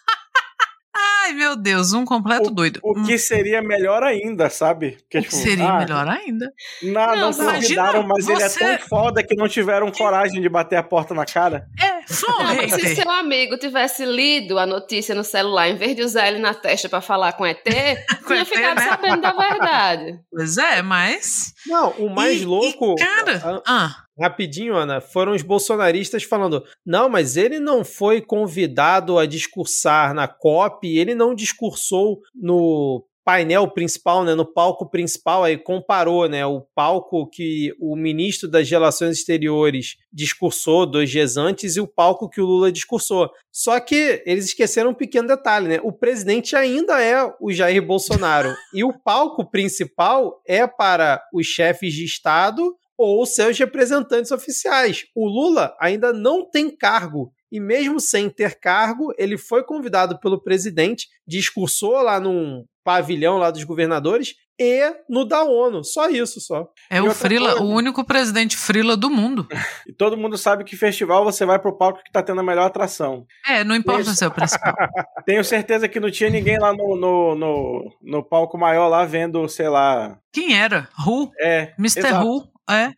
Ai, 0.95 1.33
meu 1.33 1.55
Deus, 1.55 1.93
um 1.93 2.03
completo 2.03 2.51
doido. 2.51 2.79
O 2.83 3.03
que 3.03 3.17
seria 3.17 3.61
melhor 3.61 4.03
ainda, 4.03 4.49
sabe? 4.49 4.97
Porque, 5.01 5.19
O 5.19 5.23
que 5.23 5.33
seria 5.35 5.69
ah, 5.69 5.79
melhor 5.79 6.07
ainda. 6.07 6.51
Não, 6.83 6.91
Não, 7.15 7.31
não 7.31 7.33
convidaram, 7.33 8.03
mas 8.03 8.27
ele 8.27 8.41
é 8.43 8.49
você- 8.49 8.59
tão 8.77 8.87
foda 8.87 9.23
que 9.23 9.35
não 9.35 9.47
tiveram 9.47 9.89
coragem 9.91 10.41
de 10.41 10.49
bater 10.49 10.75
a 10.77 10.83
porta 10.83 11.13
na 11.13 11.25
cara. 11.25 11.65
É, 11.79 12.01
foi 12.13 12.33
um 12.33 12.37
Não, 12.39 12.55
mas 12.55 12.73
se 12.73 12.95
seu 12.95 13.09
amigo 13.09 13.57
tivesse 13.57 14.03
lido 14.05 14.59
a 14.59 14.65
notícia 14.65 15.15
no 15.15 15.23
celular, 15.23 15.69
em 15.69 15.75
vez 15.75 15.95
de 15.95 16.01
usar 16.03 16.27
ele 16.27 16.39
na 16.39 16.53
testa 16.53 16.89
pra 16.89 16.99
falar 17.01 17.33
com 17.33 17.45
ET, 17.45 17.63
Com 18.23 18.27
tinha 18.27 18.41
ET, 18.41 18.47
ficado 18.47 18.75
né? 18.79 18.87
sabendo 18.89 19.21
da 19.21 19.31
verdade. 19.31 20.19
Pois 20.29 20.57
é, 20.57 20.81
mas. 20.81 21.53
Não, 21.65 21.91
o 21.91 22.09
mais 22.13 22.41
E- 22.41 22.45
louco. 22.45 22.95
E, 22.99 23.03
cara, 23.03 23.61
ah, 23.65 23.95
Rapidinho, 24.19 24.75
Ana, 24.75 24.99
foram 24.99 25.33
os 25.33 25.41
bolsonaristas 25.41 26.23
falando: 26.23 26.63
não, 26.85 27.09
mas 27.09 27.37
ele 27.37 27.59
não 27.59 27.83
foi 27.83 28.21
convidado 28.21 29.17
a 29.17 29.25
discursar 29.25 30.13
na 30.13 30.27
COP, 30.27 30.97
ele 30.97 31.15
não 31.15 31.33
discursou 31.33 32.19
no 32.35 33.05
painel 33.23 33.67
principal, 33.67 34.23
né, 34.23 34.33
no 34.33 34.45
palco 34.45 34.89
principal, 34.89 35.43
aí 35.43 35.57
comparou, 35.57 36.27
né, 36.27 36.45
o 36.45 36.61
palco 36.73 37.29
que 37.29 37.73
o 37.79 37.95
ministro 37.95 38.49
das 38.49 38.69
Relações 38.69 39.17
Exteriores 39.17 39.95
discursou 40.11 40.85
dois 40.85 41.09
dias 41.09 41.37
antes 41.37 41.75
e 41.75 41.81
o 41.81 41.87
palco 41.87 42.29
que 42.29 42.41
o 42.41 42.45
Lula 42.45 42.71
discursou. 42.71 43.29
Só 43.51 43.79
que 43.79 44.23
eles 44.25 44.45
esqueceram 44.45 44.91
um 44.91 44.95
pequeno 44.95 45.27
detalhe, 45.27 45.67
né? 45.67 45.79
O 45.83 45.91
presidente 45.91 46.55
ainda 46.55 47.01
é 47.01 47.31
o 47.39 47.51
Jair 47.51 47.85
Bolsonaro 47.85 48.53
e 48.73 48.83
o 48.83 48.93
palco 48.93 49.49
principal 49.49 50.41
é 50.47 50.65
para 50.65 51.21
os 51.33 51.45
chefes 51.45 51.93
de 51.93 52.05
Estado 52.05 52.75
ou 53.01 53.25
seus 53.25 53.57
representantes 53.57 54.31
oficiais. 54.31 55.05
O 55.15 55.27
Lula 55.27 55.75
ainda 55.79 56.13
não 56.13 56.49
tem 56.49 56.69
cargo. 56.75 57.31
E 57.51 57.59
mesmo 57.59 57.99
sem 57.99 58.29
ter 58.29 58.59
cargo, 58.59 59.13
ele 59.17 59.37
foi 59.37 59.63
convidado 59.63 60.17
pelo 60.19 60.41
presidente, 60.41 61.07
discursou 61.27 62.01
lá 62.01 62.19
num 62.19 62.63
pavilhão 62.83 63.37
lá 63.37 63.51
dos 63.51 63.63
governadores 63.63 64.35
e 64.59 64.93
no 65.09 65.25
da 65.25 65.43
ONU. 65.43 65.83
Só 65.83 66.07
isso, 66.09 66.39
só. 66.39 66.67
é 66.89 66.97
E 66.97 67.01
o 67.01 67.11
Frila, 67.13 67.49
coisa- 67.51 67.63
o 67.65 67.69
único 67.69 68.03
presidente 68.05 68.55
Frila 68.55 68.95
do 68.95 69.09
mundo. 69.09 69.47
E 69.87 69.93
todo 69.93 70.15
mundo 70.15 70.37
sabe 70.37 70.63
que 70.63 70.77
festival 70.77 71.23
você 71.25 71.45
vai 71.45 71.59
pro 71.59 71.75
palco 71.77 72.01
que 72.03 72.11
tá 72.11 72.21
tendo 72.23 72.39
a 72.39 72.43
melhor 72.43 72.65
atração. 72.67 73.25
É, 73.45 73.63
não 73.63 73.75
importa 73.75 74.01
Isso. 74.01 74.15
ser 74.15 74.27
o 74.27 74.31
principal. 74.31 74.73
Tenho 75.25 75.43
certeza 75.43 75.87
que 75.89 75.99
não 75.99 76.09
tinha 76.11 76.29
ninguém 76.29 76.57
lá 76.59 76.71
no, 76.71 76.95
no, 76.95 77.35
no, 77.35 77.97
no 78.01 78.23
palco 78.23 78.57
maior 78.57 78.87
lá 78.87 79.03
vendo, 79.03 79.47
sei 79.49 79.67
lá. 79.67 80.17
Quem 80.31 80.57
era? 80.57 80.87
Who? 81.05 81.31
É. 81.41 81.73
Mr. 81.77 81.99
exato. 81.99 82.25
Who? 82.25 82.50
É. 82.73 82.91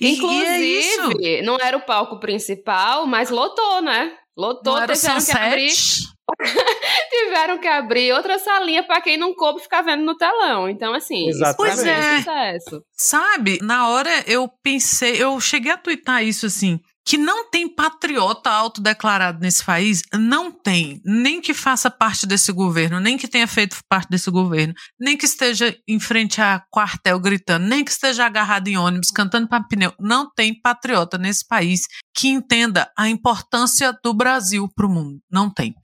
E- 0.00 0.14
Inclusive, 0.16 0.44
e 0.44 0.76
é 0.76 1.40
isso. 1.40 1.44
não 1.44 1.56
era 1.60 1.76
o 1.76 1.80
palco 1.84 2.18
principal, 2.20 3.06
mas 3.06 3.30
lotou, 3.30 3.82
né? 3.82 4.12
Lotou, 4.36 4.74
Não 4.74 4.82
era 4.82 4.92
o 4.92 4.96
tiveram 4.96 5.24
que 5.24 5.32
abrir. 5.32 5.72
Tiveram 7.10 7.58
que 7.58 7.66
abrir 7.66 8.12
outra 8.12 8.38
salinha 8.38 8.82
pra 8.82 9.00
quem 9.00 9.16
não 9.16 9.34
coube 9.34 9.60
ficar 9.60 9.82
vendo 9.82 10.04
no 10.04 10.16
telão. 10.16 10.68
Então, 10.68 10.94
assim, 10.94 11.28
isso 11.28 11.38
Exatamente. 11.38 11.56
foi 11.56 11.68
um 11.70 11.74
Pois 11.74 11.86
é. 11.86 12.18
sucesso. 12.18 12.82
Sabe, 12.92 13.58
na 13.62 13.88
hora 13.88 14.10
eu 14.26 14.48
pensei, 14.62 15.20
eu 15.22 15.38
cheguei 15.40 15.72
a 15.72 15.76
twittar 15.78 16.22
isso 16.22 16.46
assim, 16.46 16.78
que 17.08 17.16
não 17.16 17.48
tem 17.48 17.66
patriota 17.66 18.50
autodeclarado 18.50 19.40
nesse 19.40 19.64
país, 19.64 20.02
não 20.12 20.52
tem, 20.52 21.00
nem 21.06 21.40
que 21.40 21.54
faça 21.54 21.90
parte 21.90 22.26
desse 22.26 22.52
governo, 22.52 23.00
nem 23.00 23.16
que 23.16 23.26
tenha 23.26 23.46
feito 23.46 23.78
parte 23.88 24.10
desse 24.10 24.30
governo, 24.30 24.74
nem 25.00 25.16
que 25.16 25.24
esteja 25.24 25.74
em 25.88 25.98
frente 25.98 26.38
a 26.42 26.62
quartel 26.70 27.18
gritando, 27.18 27.66
nem 27.66 27.82
que 27.82 27.90
esteja 27.90 28.26
agarrado 28.26 28.68
em 28.68 28.76
ônibus 28.76 29.10
cantando 29.10 29.48
para 29.48 29.64
pneu, 29.64 29.94
não 29.98 30.30
tem 30.30 30.60
patriota 30.60 31.16
nesse 31.16 31.48
país 31.48 31.86
que 32.14 32.28
entenda 32.28 32.92
a 32.94 33.08
importância 33.08 33.98
do 34.04 34.12
Brasil 34.12 34.68
para 34.76 34.86
o 34.86 34.90
mundo, 34.90 35.18
não 35.32 35.48
tem. 35.48 35.74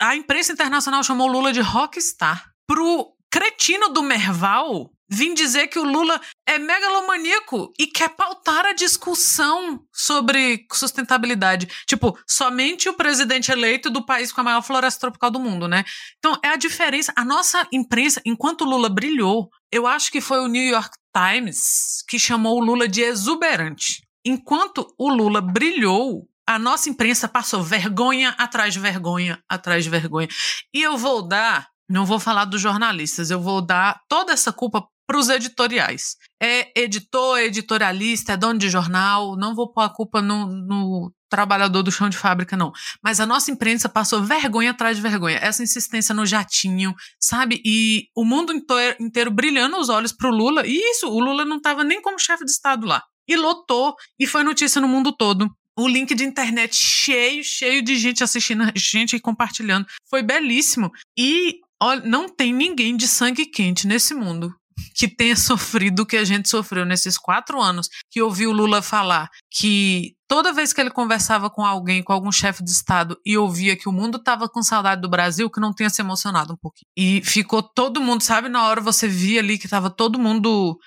A 0.00 0.16
imprensa 0.16 0.52
internacional 0.52 1.04
chamou 1.04 1.28
Lula 1.28 1.52
de 1.52 1.60
rockstar. 1.60 2.50
Pro 2.66 3.14
cretino 3.30 3.90
do 3.90 4.02
Merval 4.02 4.90
vim 5.08 5.34
dizer 5.34 5.68
que 5.68 5.78
o 5.78 5.84
Lula 5.84 6.20
é 6.46 6.58
megalomaníaco 6.58 7.72
e 7.78 7.86
quer 7.86 8.10
pautar 8.10 8.66
a 8.66 8.72
discussão 8.72 9.80
sobre 9.92 10.66
sustentabilidade. 10.72 11.68
Tipo, 11.86 12.18
somente 12.28 12.88
o 12.88 12.94
presidente 12.94 13.50
eleito 13.50 13.90
do 13.90 14.04
país 14.04 14.32
com 14.32 14.40
a 14.40 14.44
maior 14.44 14.62
floresta 14.62 15.00
tropical 15.00 15.30
do 15.30 15.40
mundo, 15.40 15.68
né? 15.68 15.84
Então, 16.18 16.38
é 16.42 16.48
a 16.48 16.56
diferença. 16.56 17.12
A 17.16 17.24
nossa 17.24 17.66
imprensa, 17.72 18.20
enquanto 18.24 18.62
o 18.62 18.68
Lula 18.68 18.88
brilhou, 18.88 19.50
eu 19.70 19.86
acho 19.86 20.10
que 20.10 20.20
foi 20.20 20.38
o 20.38 20.48
New 20.48 20.64
York 20.64 20.96
Times 21.14 22.02
que 22.08 22.18
chamou 22.18 22.58
o 22.58 22.64
Lula 22.64 22.88
de 22.88 23.02
exuberante. 23.02 24.02
Enquanto 24.24 24.86
o 24.98 25.08
Lula 25.10 25.40
brilhou, 25.40 26.26
a 26.46 26.58
nossa 26.58 26.88
imprensa 26.88 27.28
passou 27.28 27.62
vergonha 27.62 28.30
atrás 28.38 28.74
de 28.74 28.80
vergonha 28.80 29.42
atrás 29.48 29.84
de 29.84 29.90
vergonha. 29.90 30.28
E 30.72 30.82
eu 30.82 30.96
vou 30.96 31.26
dar, 31.26 31.68
não 31.88 32.04
vou 32.04 32.18
falar 32.18 32.44
dos 32.44 32.60
jornalistas, 32.60 33.30
eu 33.30 33.40
vou 33.40 33.60
dar 33.60 34.00
toda 34.08 34.32
essa 34.32 34.52
culpa 34.52 34.86
para 35.06 35.18
os 35.18 35.28
editoriais. 35.28 36.16
É 36.40 36.80
editor, 36.80 37.38
editorialista, 37.38 38.32
é 38.32 38.36
dono 38.36 38.58
de 38.58 38.68
jornal, 38.68 39.36
não 39.36 39.54
vou 39.54 39.72
pôr 39.72 39.82
a 39.82 39.88
culpa 39.88 40.20
no, 40.20 40.46
no 40.46 41.12
trabalhador 41.28 41.82
do 41.82 41.92
chão 41.92 42.08
de 42.08 42.16
fábrica, 42.16 42.56
não. 42.56 42.72
Mas 43.02 43.20
a 43.20 43.26
nossa 43.26 43.50
imprensa 43.50 43.88
passou 43.88 44.22
vergonha 44.22 44.70
atrás 44.70 44.96
de 44.96 45.02
vergonha. 45.02 45.38
Essa 45.38 45.62
insistência 45.62 46.14
no 46.14 46.24
jatinho, 46.24 46.94
sabe? 47.20 47.60
E 47.64 48.08
o 48.14 48.24
mundo 48.24 48.52
inteiro, 48.52 48.96
inteiro 49.00 49.30
brilhando 49.30 49.76
os 49.78 49.88
olhos 49.88 50.12
pro 50.12 50.30
Lula. 50.30 50.66
E 50.66 50.76
isso, 50.92 51.08
o 51.08 51.18
Lula 51.18 51.44
não 51.44 51.56
estava 51.56 51.82
nem 51.82 52.00
como 52.00 52.18
chefe 52.18 52.44
de 52.44 52.50
Estado 52.50 52.86
lá. 52.86 53.02
E 53.26 53.36
lotou, 53.36 53.94
e 54.18 54.26
foi 54.26 54.42
notícia 54.42 54.80
no 54.80 54.88
mundo 54.88 55.12
todo 55.12 55.50
o 55.76 55.88
link 55.88 56.14
de 56.14 56.24
internet 56.24 56.76
cheio, 56.76 57.42
cheio 57.42 57.82
de 57.82 57.96
gente 57.96 58.22
assistindo, 58.22 58.64
gente 58.76 59.18
compartilhando. 59.18 59.86
Foi 60.08 60.22
belíssimo. 60.22 60.90
E 61.18 61.58
olha, 61.82 62.00
não 62.04 62.28
tem 62.28 62.52
ninguém 62.52 62.96
de 62.96 63.08
sangue 63.08 63.46
quente 63.46 63.86
nesse 63.86 64.14
mundo 64.14 64.54
que 64.94 65.08
tenha 65.08 65.36
sofrido 65.36 66.00
o 66.00 66.06
que 66.06 66.16
a 66.16 66.24
gente 66.24 66.48
sofreu 66.48 66.84
nesses 66.84 67.18
quatro 67.18 67.60
anos, 67.60 67.88
que 68.10 68.22
ouviu 68.22 68.50
o 68.50 68.52
Lula 68.52 68.82
falar 68.82 69.28
que 69.50 70.14
toda 70.28 70.52
vez 70.52 70.72
que 70.72 70.80
ele 70.80 70.90
conversava 70.90 71.48
com 71.48 71.64
alguém, 71.64 72.02
com 72.02 72.12
algum 72.12 72.32
chefe 72.32 72.64
de 72.64 72.70
Estado, 72.70 73.16
e 73.24 73.38
ouvia 73.38 73.76
que 73.76 73.88
o 73.88 73.92
mundo 73.92 74.18
estava 74.18 74.48
com 74.48 74.62
saudade 74.62 75.00
do 75.00 75.08
Brasil, 75.08 75.48
que 75.50 75.60
não 75.60 75.72
tenha 75.72 75.90
se 75.90 76.02
emocionado 76.02 76.54
um 76.54 76.56
pouquinho. 76.56 76.86
E 76.96 77.22
ficou 77.22 77.62
todo 77.62 78.00
mundo, 78.00 78.22
sabe, 78.22 78.48
na 78.48 78.66
hora 78.66 78.80
você 78.80 79.06
via 79.06 79.40
ali 79.40 79.58
que 79.58 79.66
estava 79.66 79.90
todo 79.90 80.18
mundo 80.18 80.78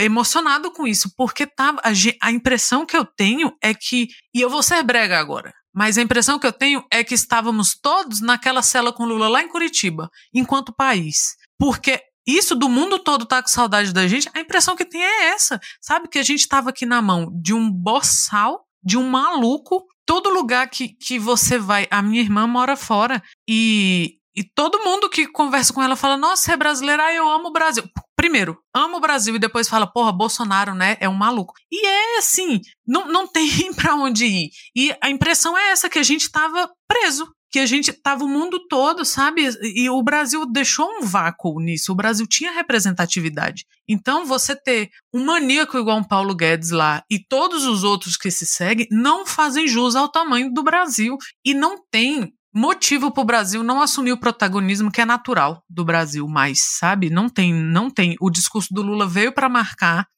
emocionado 0.00 0.72
com 0.72 0.86
isso, 0.86 1.12
porque 1.16 1.46
tava, 1.46 1.80
a, 1.84 1.90
a 2.22 2.32
impressão 2.32 2.84
que 2.84 2.96
eu 2.96 3.04
tenho 3.04 3.52
é 3.62 3.72
que, 3.72 4.08
e 4.34 4.40
eu 4.40 4.50
vou 4.50 4.62
ser 4.62 4.82
brega 4.82 5.18
agora, 5.18 5.52
mas 5.74 5.98
a 5.98 6.02
impressão 6.02 6.38
que 6.38 6.46
eu 6.46 6.52
tenho 6.52 6.82
é 6.90 7.04
que 7.04 7.14
estávamos 7.14 7.78
todos 7.80 8.22
naquela 8.22 8.62
cela 8.62 8.92
com 8.92 9.04
Lula 9.04 9.28
lá 9.28 9.42
em 9.42 9.48
Curitiba, 9.48 10.08
enquanto 10.32 10.74
país. 10.74 11.36
Porque 11.58 12.00
isso 12.26 12.56
do 12.56 12.68
mundo 12.68 12.98
todo 12.98 13.24
tá 13.24 13.40
com 13.40 13.48
saudade 13.48 13.92
da 13.92 14.08
gente, 14.08 14.28
a 14.34 14.40
impressão 14.40 14.74
que 14.74 14.84
tem 14.84 15.02
é 15.02 15.28
essa. 15.28 15.60
Sabe 15.80 16.08
que 16.08 16.18
a 16.18 16.22
gente 16.22 16.40
estava 16.40 16.70
aqui 16.70 16.84
na 16.84 17.00
mão 17.00 17.30
de 17.40 17.54
um 17.54 17.70
boçal, 17.70 18.64
de 18.82 18.98
um 18.98 19.08
maluco. 19.08 19.86
Todo 20.04 20.30
lugar 20.30 20.68
que, 20.68 20.88
que 20.88 21.18
você 21.18 21.58
vai, 21.58 21.86
a 21.90 22.02
minha 22.02 22.20
irmã 22.20 22.46
mora 22.46 22.76
fora 22.76 23.22
e, 23.48 24.18
e 24.36 24.44
todo 24.44 24.84
mundo 24.84 25.08
que 25.08 25.26
conversa 25.26 25.72
com 25.72 25.82
ela 25.82 25.96
fala: 25.96 26.16
Nossa, 26.16 26.52
é 26.52 26.56
brasileira, 26.56 27.04
ah, 27.04 27.14
eu 27.14 27.28
amo 27.28 27.48
o 27.48 27.52
Brasil. 27.52 27.84
Primeiro, 28.14 28.58
amo 28.74 28.96
o 28.96 29.00
Brasil 29.00 29.34
e 29.34 29.38
depois 29.38 29.68
fala: 29.68 29.86
Porra, 29.86 30.12
Bolsonaro, 30.12 30.74
né? 30.74 30.96
É 31.00 31.08
um 31.08 31.14
maluco. 31.14 31.54
E 31.70 31.86
é 31.86 32.18
assim, 32.18 32.60
não, 32.86 33.08
não 33.08 33.26
tem 33.30 33.72
para 33.74 33.94
onde 33.94 34.26
ir. 34.26 34.50
E 34.74 34.94
a 35.02 35.10
impressão 35.10 35.56
é 35.56 35.70
essa: 35.70 35.88
que 35.88 35.98
a 35.98 36.02
gente 36.02 36.30
tava 36.30 36.70
preso 36.88 37.28
que 37.50 37.58
a 37.58 37.66
gente 37.66 37.92
tava 37.92 38.24
o 38.24 38.28
mundo 38.28 38.66
todo, 38.68 39.04
sabe? 39.04 39.48
E 39.62 39.88
o 39.88 40.02
Brasil 40.02 40.44
deixou 40.46 40.88
um 40.98 41.02
vácuo 41.02 41.60
nisso. 41.60 41.92
O 41.92 41.94
Brasil 41.96 42.26
tinha 42.26 42.52
representatividade. 42.52 43.64
Então, 43.88 44.24
você 44.24 44.54
ter 44.54 44.90
um 45.12 45.24
maníaco 45.24 45.78
igual 45.78 45.98
um 45.98 46.04
Paulo 46.04 46.34
Guedes 46.34 46.70
lá 46.70 47.02
e 47.10 47.18
todos 47.18 47.64
os 47.64 47.84
outros 47.84 48.16
que 48.16 48.30
se 48.30 48.46
seguem 48.46 48.86
não 48.90 49.24
fazem 49.26 49.68
jus 49.68 49.94
ao 49.94 50.08
tamanho 50.08 50.52
do 50.52 50.62
Brasil 50.62 51.16
e 51.44 51.54
não 51.54 51.76
tem 51.90 52.32
motivo 52.56 53.10
para 53.10 53.20
o 53.20 53.24
Brasil 53.24 53.62
não 53.62 53.82
assumir 53.82 54.12
o 54.12 54.18
protagonismo 54.18 54.90
que 54.90 55.02
é 55.02 55.04
natural 55.04 55.62
do 55.68 55.84
Brasil 55.84 56.26
mais, 56.26 56.60
sabe? 56.78 57.10
Não 57.10 57.28
tem, 57.28 57.52
não 57.52 57.90
tem. 57.90 58.16
O 58.18 58.30
discurso 58.30 58.72
do 58.72 58.80
Lula 58.80 59.06
veio 59.06 59.30
para 59.30 59.48
marcar 59.48 60.08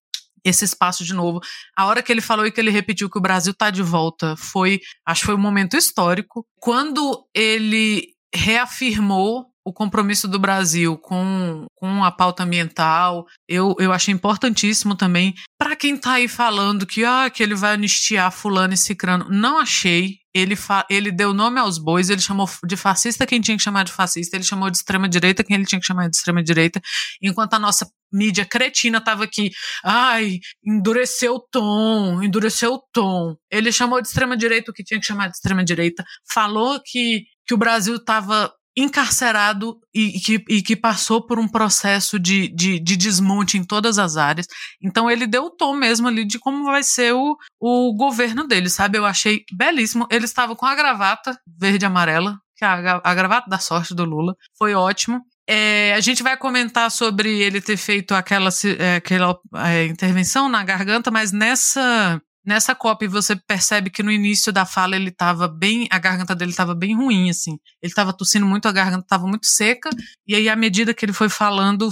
esse 0.45 0.65
espaço 0.65 1.05
de 1.05 1.15
novo. 1.15 1.41
A 1.77 1.87
hora 1.87 2.03
que 2.03 2.13
ele 2.13 2.21
falou 2.21 2.47
e 2.47 2.53
que 2.53 2.61
ele 2.61 2.71
repetiu 2.71 3.11
que 3.11 3.19
o 3.19 3.23
Brasil 3.23 3.53
está 3.53 3.71
de 3.71 3.83
volta 3.83 4.37
foi, 4.37 4.81
acho 5.07 5.21
que 5.21 5.27
foi 5.27 5.35
um 5.35 5.39
momento 5.39 5.77
histórico. 5.77 6.47
Quando 6.61 7.27
ele 7.35 8.09
reafirmou 8.35 9.47
o 9.69 9.73
compromisso 9.73 10.27
do 10.27 10.39
Brasil 10.39 10.97
com, 10.97 11.67
com 11.75 12.03
a 12.03 12.11
pauta 12.11 12.43
ambiental, 12.43 13.27
eu, 13.47 13.77
eu 13.79 13.93
achei 13.93 14.15
importantíssimo 14.15 14.97
também. 14.97 15.35
Para 15.59 15.77
quem 15.77 15.95
está 15.95 16.13
aí 16.13 16.27
falando 16.27 16.87
que, 16.87 17.05
ah, 17.05 17.29
que 17.29 17.43
ele 17.43 17.55
vai 17.55 17.75
anistiar 17.75 18.33
fulano 18.33 18.73
e 18.73 18.79
cicrano, 18.79 19.27
não 19.29 19.59
achei. 19.59 20.17
Ele, 20.33 20.55
ele 20.89 21.13
deu 21.13 21.35
nome 21.35 21.61
aos 21.61 21.77
bois, 21.77 22.09
ele 22.09 22.21
chamou 22.21 22.49
de 22.65 22.77
fascista 22.79 23.27
quem 23.27 23.43
tinha 23.43 23.59
que 23.59 23.63
chamar 23.63 23.85
de 23.85 23.93
fascista, 23.93 24.37
ele 24.37 24.45
chamou 24.45 24.71
de 24.71 24.79
extrema-direita 24.79 25.45
quem 25.45 25.57
ele 25.57 25.67
tinha 25.67 25.81
que 25.81 25.87
chamar 25.87 26.09
de 26.09 26.17
extrema-direita, 26.17 26.81
enquanto 27.21 27.55
a 27.55 27.59
nossa 27.59 27.87
mídia 28.11 28.47
cretina 28.47 29.03
tava 29.03 29.25
aqui, 29.25 29.51
ai, 29.85 30.39
endureceu 30.65 31.35
o 31.35 31.41
tom, 31.41 32.23
endureceu 32.23 32.75
o 32.75 32.83
tom. 32.93 33.37
Ele 33.51 33.71
chamou 33.71 34.01
de 34.01 34.09
extrema-direita 34.09 34.71
o 34.71 34.75
que 34.75 34.85
tinha 34.85 34.99
que 35.01 35.07
chamar 35.07 35.29
de 35.29 35.37
extrema-direita, 35.37 36.05
falou 36.33 36.81
que, 36.83 37.25
que 37.47 37.53
o 37.53 37.59
Brasil 37.59 37.97
estava 37.97 38.51
encarcerado 38.79 39.79
e, 39.93 40.21
que, 40.21 40.45
e, 40.49 40.63
que, 40.63 40.77
passou 40.77 41.27
por 41.27 41.39
um 41.39 41.49
processo 41.49 42.19
de, 42.19 42.49
de, 42.49 42.79
de, 42.79 42.97
desmonte 42.97 43.59
em 43.59 43.65
todas 43.65 43.99
as 43.99 44.17
áreas. 44.17 44.47
Então 44.83 45.11
ele 45.11 45.27
deu 45.27 45.45
o 45.45 45.51
tom 45.51 45.75
mesmo 45.75 46.07
ali 46.09 46.25
de 46.25 46.39
como 46.39 46.65
vai 46.65 46.83
ser 46.83 47.13
o, 47.13 47.37
o 47.61 47.95
governo 47.95 48.47
dele, 48.47 48.69
sabe? 48.71 48.99
Eu 48.99 49.05
achei 49.05 49.43
belíssimo. 49.53 50.07
Ele 50.11 50.25
estava 50.25 50.55
com 50.55 50.67
a 50.67 50.75
gravata 50.75 51.39
verde 51.59 51.85
e 51.85 51.87
amarela, 51.87 52.39
que 52.57 52.65
é 52.65 52.69
a, 52.69 53.01
a 53.03 53.15
gravata 53.15 53.51
da 53.51 53.59
sorte 53.59 53.95
do 53.95 54.05
Lula. 54.05 54.35
Foi 54.57 54.75
ótimo. 54.75 55.23
É, 55.51 55.95
a 55.95 56.01
gente 56.01 56.23
vai 56.23 56.37
comentar 56.37 56.91
sobre 56.91 57.41
ele 57.41 57.61
ter 57.61 57.79
feito 57.79 58.15
aquela, 58.15 58.51
é, 58.79 58.97
aquela 58.97 59.35
é, 59.65 59.87
intervenção 59.87 60.47
na 60.47 60.63
garganta, 60.63 61.11
mas 61.11 61.33
nessa 61.33 62.21
Nessa 62.49 62.75
cópia 62.75 63.07
você 63.07 63.37
percebe 63.37 63.91
que 63.91 64.03
no 64.03 64.11
início 64.11 64.51
da 64.51 64.65
fala 64.65 64.97
ele 64.97 65.11
estava 65.11 65.47
bem, 65.47 65.87
a 65.91 65.99
garganta 65.99 66.35
dele 66.35 66.51
estava 66.51 66.75
bem 66.75 66.97
ruim, 66.97 67.29
assim. 67.29 67.59
Ele 67.83 67.93
estava 67.93 68.11
tossindo 68.11 68.47
muito, 68.47 68.67
a 68.67 68.73
garganta 68.73 69.05
estava 69.05 69.27
muito 69.27 69.47
seca, 69.47 69.91
e 70.27 70.35
aí 70.35 70.49
à 70.49 70.57
medida 70.57 70.95
que 70.95 71.05
ele 71.05 71.13
foi 71.13 71.29
falando, 71.29 71.91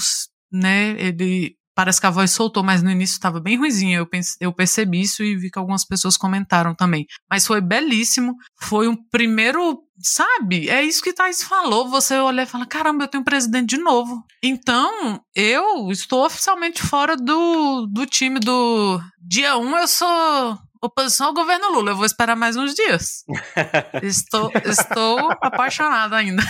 né, 0.51 0.99
ele 0.99 1.55
parece 1.75 2.01
que 2.01 2.07
a 2.07 2.11
voz 2.11 2.31
soltou, 2.31 2.63
mas 2.63 2.83
no 2.83 2.91
início 2.91 3.13
estava 3.13 3.39
bem 3.39 3.59
ruizinha. 3.59 3.99
Eu, 3.99 4.09
eu 4.41 4.51
percebi 4.51 5.03
isso 5.03 5.23
e 5.23 5.37
vi 5.37 5.51
que 5.51 5.59
algumas 5.59 5.85
pessoas 5.85 6.17
comentaram 6.17 6.75
também. 6.75 7.05
Mas 7.31 7.47
foi 7.47 7.61
belíssimo. 7.61 8.35
Foi 8.59 8.89
um 8.89 8.97
primeiro, 8.97 9.83
sabe? 10.01 10.69
É 10.69 10.83
isso 10.83 11.03
que 11.03 11.13
Thais 11.13 11.43
falou. 11.43 11.89
Você 11.89 12.17
olha 12.17 12.43
e 12.43 12.47
fala: 12.47 12.67
caramba, 12.67 13.05
eu 13.05 13.09
tenho 13.09 13.23
um 13.23 13.25
presidente 13.25 13.77
de 13.77 13.79
novo. 13.79 14.25
Então, 14.43 15.21
eu 15.35 15.91
estou 15.91 16.25
oficialmente 16.25 16.83
fora 16.83 17.17
do, 17.17 17.87
do 17.87 18.07
time 18.07 18.41
do 18.41 19.01
dia 19.21 19.57
1. 19.57 19.61
Um, 19.61 19.79
eu 19.79 19.89
sou 19.89 20.59
oposição 20.83 21.29
ao 21.29 21.35
governo 21.35 21.73
Lula. 21.73 21.91
Eu 21.93 21.97
vou 21.97 22.07
esperar 22.07 22.37
mais 22.37 22.57
uns 22.57 22.75
dias. 22.75 23.25
estou, 24.03 24.51
estou 24.65 25.31
apaixonada 25.41 26.17
ainda. 26.17 26.43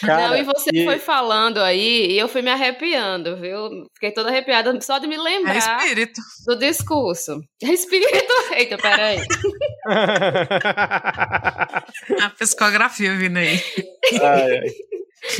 Cara, 0.00 0.28
não, 0.28 0.36
e 0.36 0.42
você 0.42 0.70
e... 0.72 0.84
foi 0.84 0.98
falando 0.98 1.58
aí 1.58 2.12
e 2.12 2.18
eu 2.18 2.28
fui 2.28 2.42
me 2.42 2.50
arrepiando, 2.50 3.36
viu? 3.36 3.86
Fiquei 3.94 4.12
toda 4.12 4.28
arrepiada 4.28 4.78
só 4.80 4.98
de 4.98 5.06
me 5.06 5.16
lembrar 5.16 5.54
é 5.54 5.58
espírito. 5.58 6.20
do 6.46 6.56
discurso. 6.56 7.40
É 7.62 7.68
espírito. 7.68 8.32
Eita, 8.54 8.76
peraí. 8.76 9.18
A 12.20 12.30
psicografia 12.30 13.14
vindo 13.16 13.38
aí. 13.38 13.60
Ai, 14.20 14.58
ai. 14.58 14.68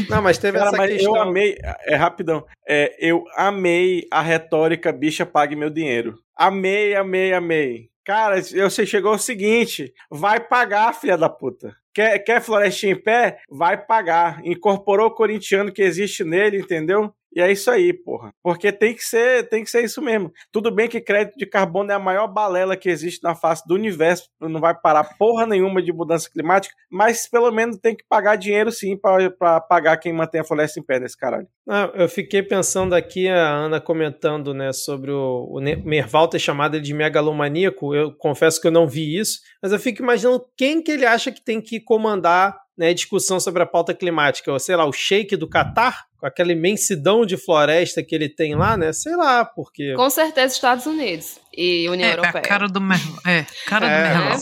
Não, 0.09 0.23
mas 0.23 0.39
teve 0.39 0.59
Cara, 0.59 0.69
essa 0.69 0.77
mas 0.77 0.91
questão. 0.91 1.17
Eu 1.17 1.23
amei, 1.23 1.57
é 1.87 1.95
rapidão. 1.95 2.45
É, 2.67 2.97
eu 3.01 3.25
amei 3.37 4.07
a 4.11 4.21
retórica 4.21 4.93
bicha 4.93 5.25
pague 5.25 5.57
meu 5.57 5.71
dinheiro. 5.71 6.19
Amei, 6.37 6.95
amei, 6.95 7.33
amei. 7.33 7.89
Cara, 8.05 8.41
você 8.41 8.87
chegou 8.87 9.13
ao 9.13 9.19
seguinte: 9.19 9.93
vai 10.11 10.41
pagar, 10.41 10.95
filha 10.95 11.17
da 11.17 11.29
puta. 11.29 11.77
Quer, 11.99 12.17
quer 12.21 12.41
florestinha 12.41 12.93
em 12.93 13.03
pé? 13.03 13.41
Vai 13.51 13.77
pagar. 13.77 14.41
Incorporou 14.45 15.09
o 15.09 15.15
corintiano 15.15 15.73
que 15.73 15.83
existe 15.83 16.23
nele, 16.23 16.59
entendeu? 16.59 17.13
E 17.35 17.41
é 17.41 17.51
isso 17.51 17.71
aí, 17.71 17.93
porra. 17.93 18.33
Porque 18.43 18.73
tem 18.73 18.95
que 18.95 19.05
ser, 19.05 19.49
tem 19.49 19.63
que 19.63 19.71
ser 19.71 19.85
isso 19.85 20.01
mesmo. 20.01 20.33
Tudo 20.51 20.71
bem 20.71 20.89
que 20.89 21.01
crédito 21.01 21.37
de 21.37 21.47
carbono 21.47 21.91
é 21.93 21.95
a 21.95 21.99
maior 21.99 22.27
balela 22.27 22.77
que 22.77 22.89
existe 22.89 23.23
na 23.23 23.35
face 23.35 23.63
do 23.67 23.75
universo, 23.75 24.29
não 24.41 24.61
vai 24.61 24.75
parar 24.75 25.05
porra 25.19 25.47
nenhuma 25.47 25.83
de 25.83 25.93
mudança 25.93 26.29
climática, 26.31 26.75
mas 26.91 27.29
pelo 27.29 27.51
menos 27.51 27.79
tem 27.79 27.95
que 27.95 28.05
pagar 28.09 28.37
dinheiro 28.37 28.73
sim 28.73 28.97
para 28.97 29.61
pagar 29.61 29.97
quem 29.99 30.13
mantém 30.13 30.41
a 30.41 30.45
floresta 30.45 30.81
em 30.81 30.83
pé 30.83 30.99
desse 30.99 31.17
caralho. 31.17 31.47
Ah, 31.69 31.91
eu 31.95 32.09
fiquei 32.09 32.43
pensando 32.43 32.95
aqui, 32.95 33.29
a 33.29 33.51
Ana 33.51 33.81
comentando, 33.81 34.55
né, 34.55 34.73
sobre 34.73 35.11
o, 35.11 35.49
o 35.51 35.61
Merval 35.61 36.29
ter 36.29 36.39
chamado 36.39 36.77
ele 36.77 36.85
de 36.85 36.95
megalomaníaco. 36.95 37.95
Eu 37.95 38.13
confesso 38.17 38.61
que 38.61 38.67
eu 38.67 38.73
não 38.73 38.87
vi 38.87 39.19
isso, 39.19 39.41
mas 39.63 39.73
eu 39.73 39.79
fico 39.79 40.03
imaginando 40.03 40.45
quem 40.57 40.83
que 40.83 40.91
ele 40.91 41.05
acha 41.05 41.31
que 41.31 41.45
tem 41.45 41.61
que 41.61 41.79
comandar 41.81 42.59
né, 42.79 42.95
discussão 42.95 43.41
sobre 43.41 43.63
a 43.63 43.67
pauta 43.67 43.93
climática, 43.93 44.53
ou 44.53 44.59
sei 44.59 44.77
lá, 44.77 44.87
o 44.87 44.93
sheik 44.93 45.37
do 45.37 45.49
Catar, 45.49 46.07
com 46.19 46.27
aquela 46.27 46.53
imensidão 46.53 47.25
de 47.25 47.37
floresta 47.37 48.03
que 48.03 48.15
ele 48.15 48.29
tem 48.29 48.55
lá, 48.55 48.77
né? 48.77 48.93
Sei 48.93 49.15
lá, 49.15 49.45
porque. 49.45 49.95
Com 49.95 50.11
certeza, 50.11 50.55
Estados 50.55 50.85
Unidos 50.85 51.39
e 51.57 51.89
União 51.89 52.09
é, 52.09 52.13
Europeia. 52.13 52.45
A 52.45 52.49
cara 52.49 52.69
do 52.69 52.81
Merlão. 52.81 53.19
É, 53.27 53.47
cara 53.67 53.87
é, 53.87 54.13
do 54.13 54.19
Merlão. 54.19 54.41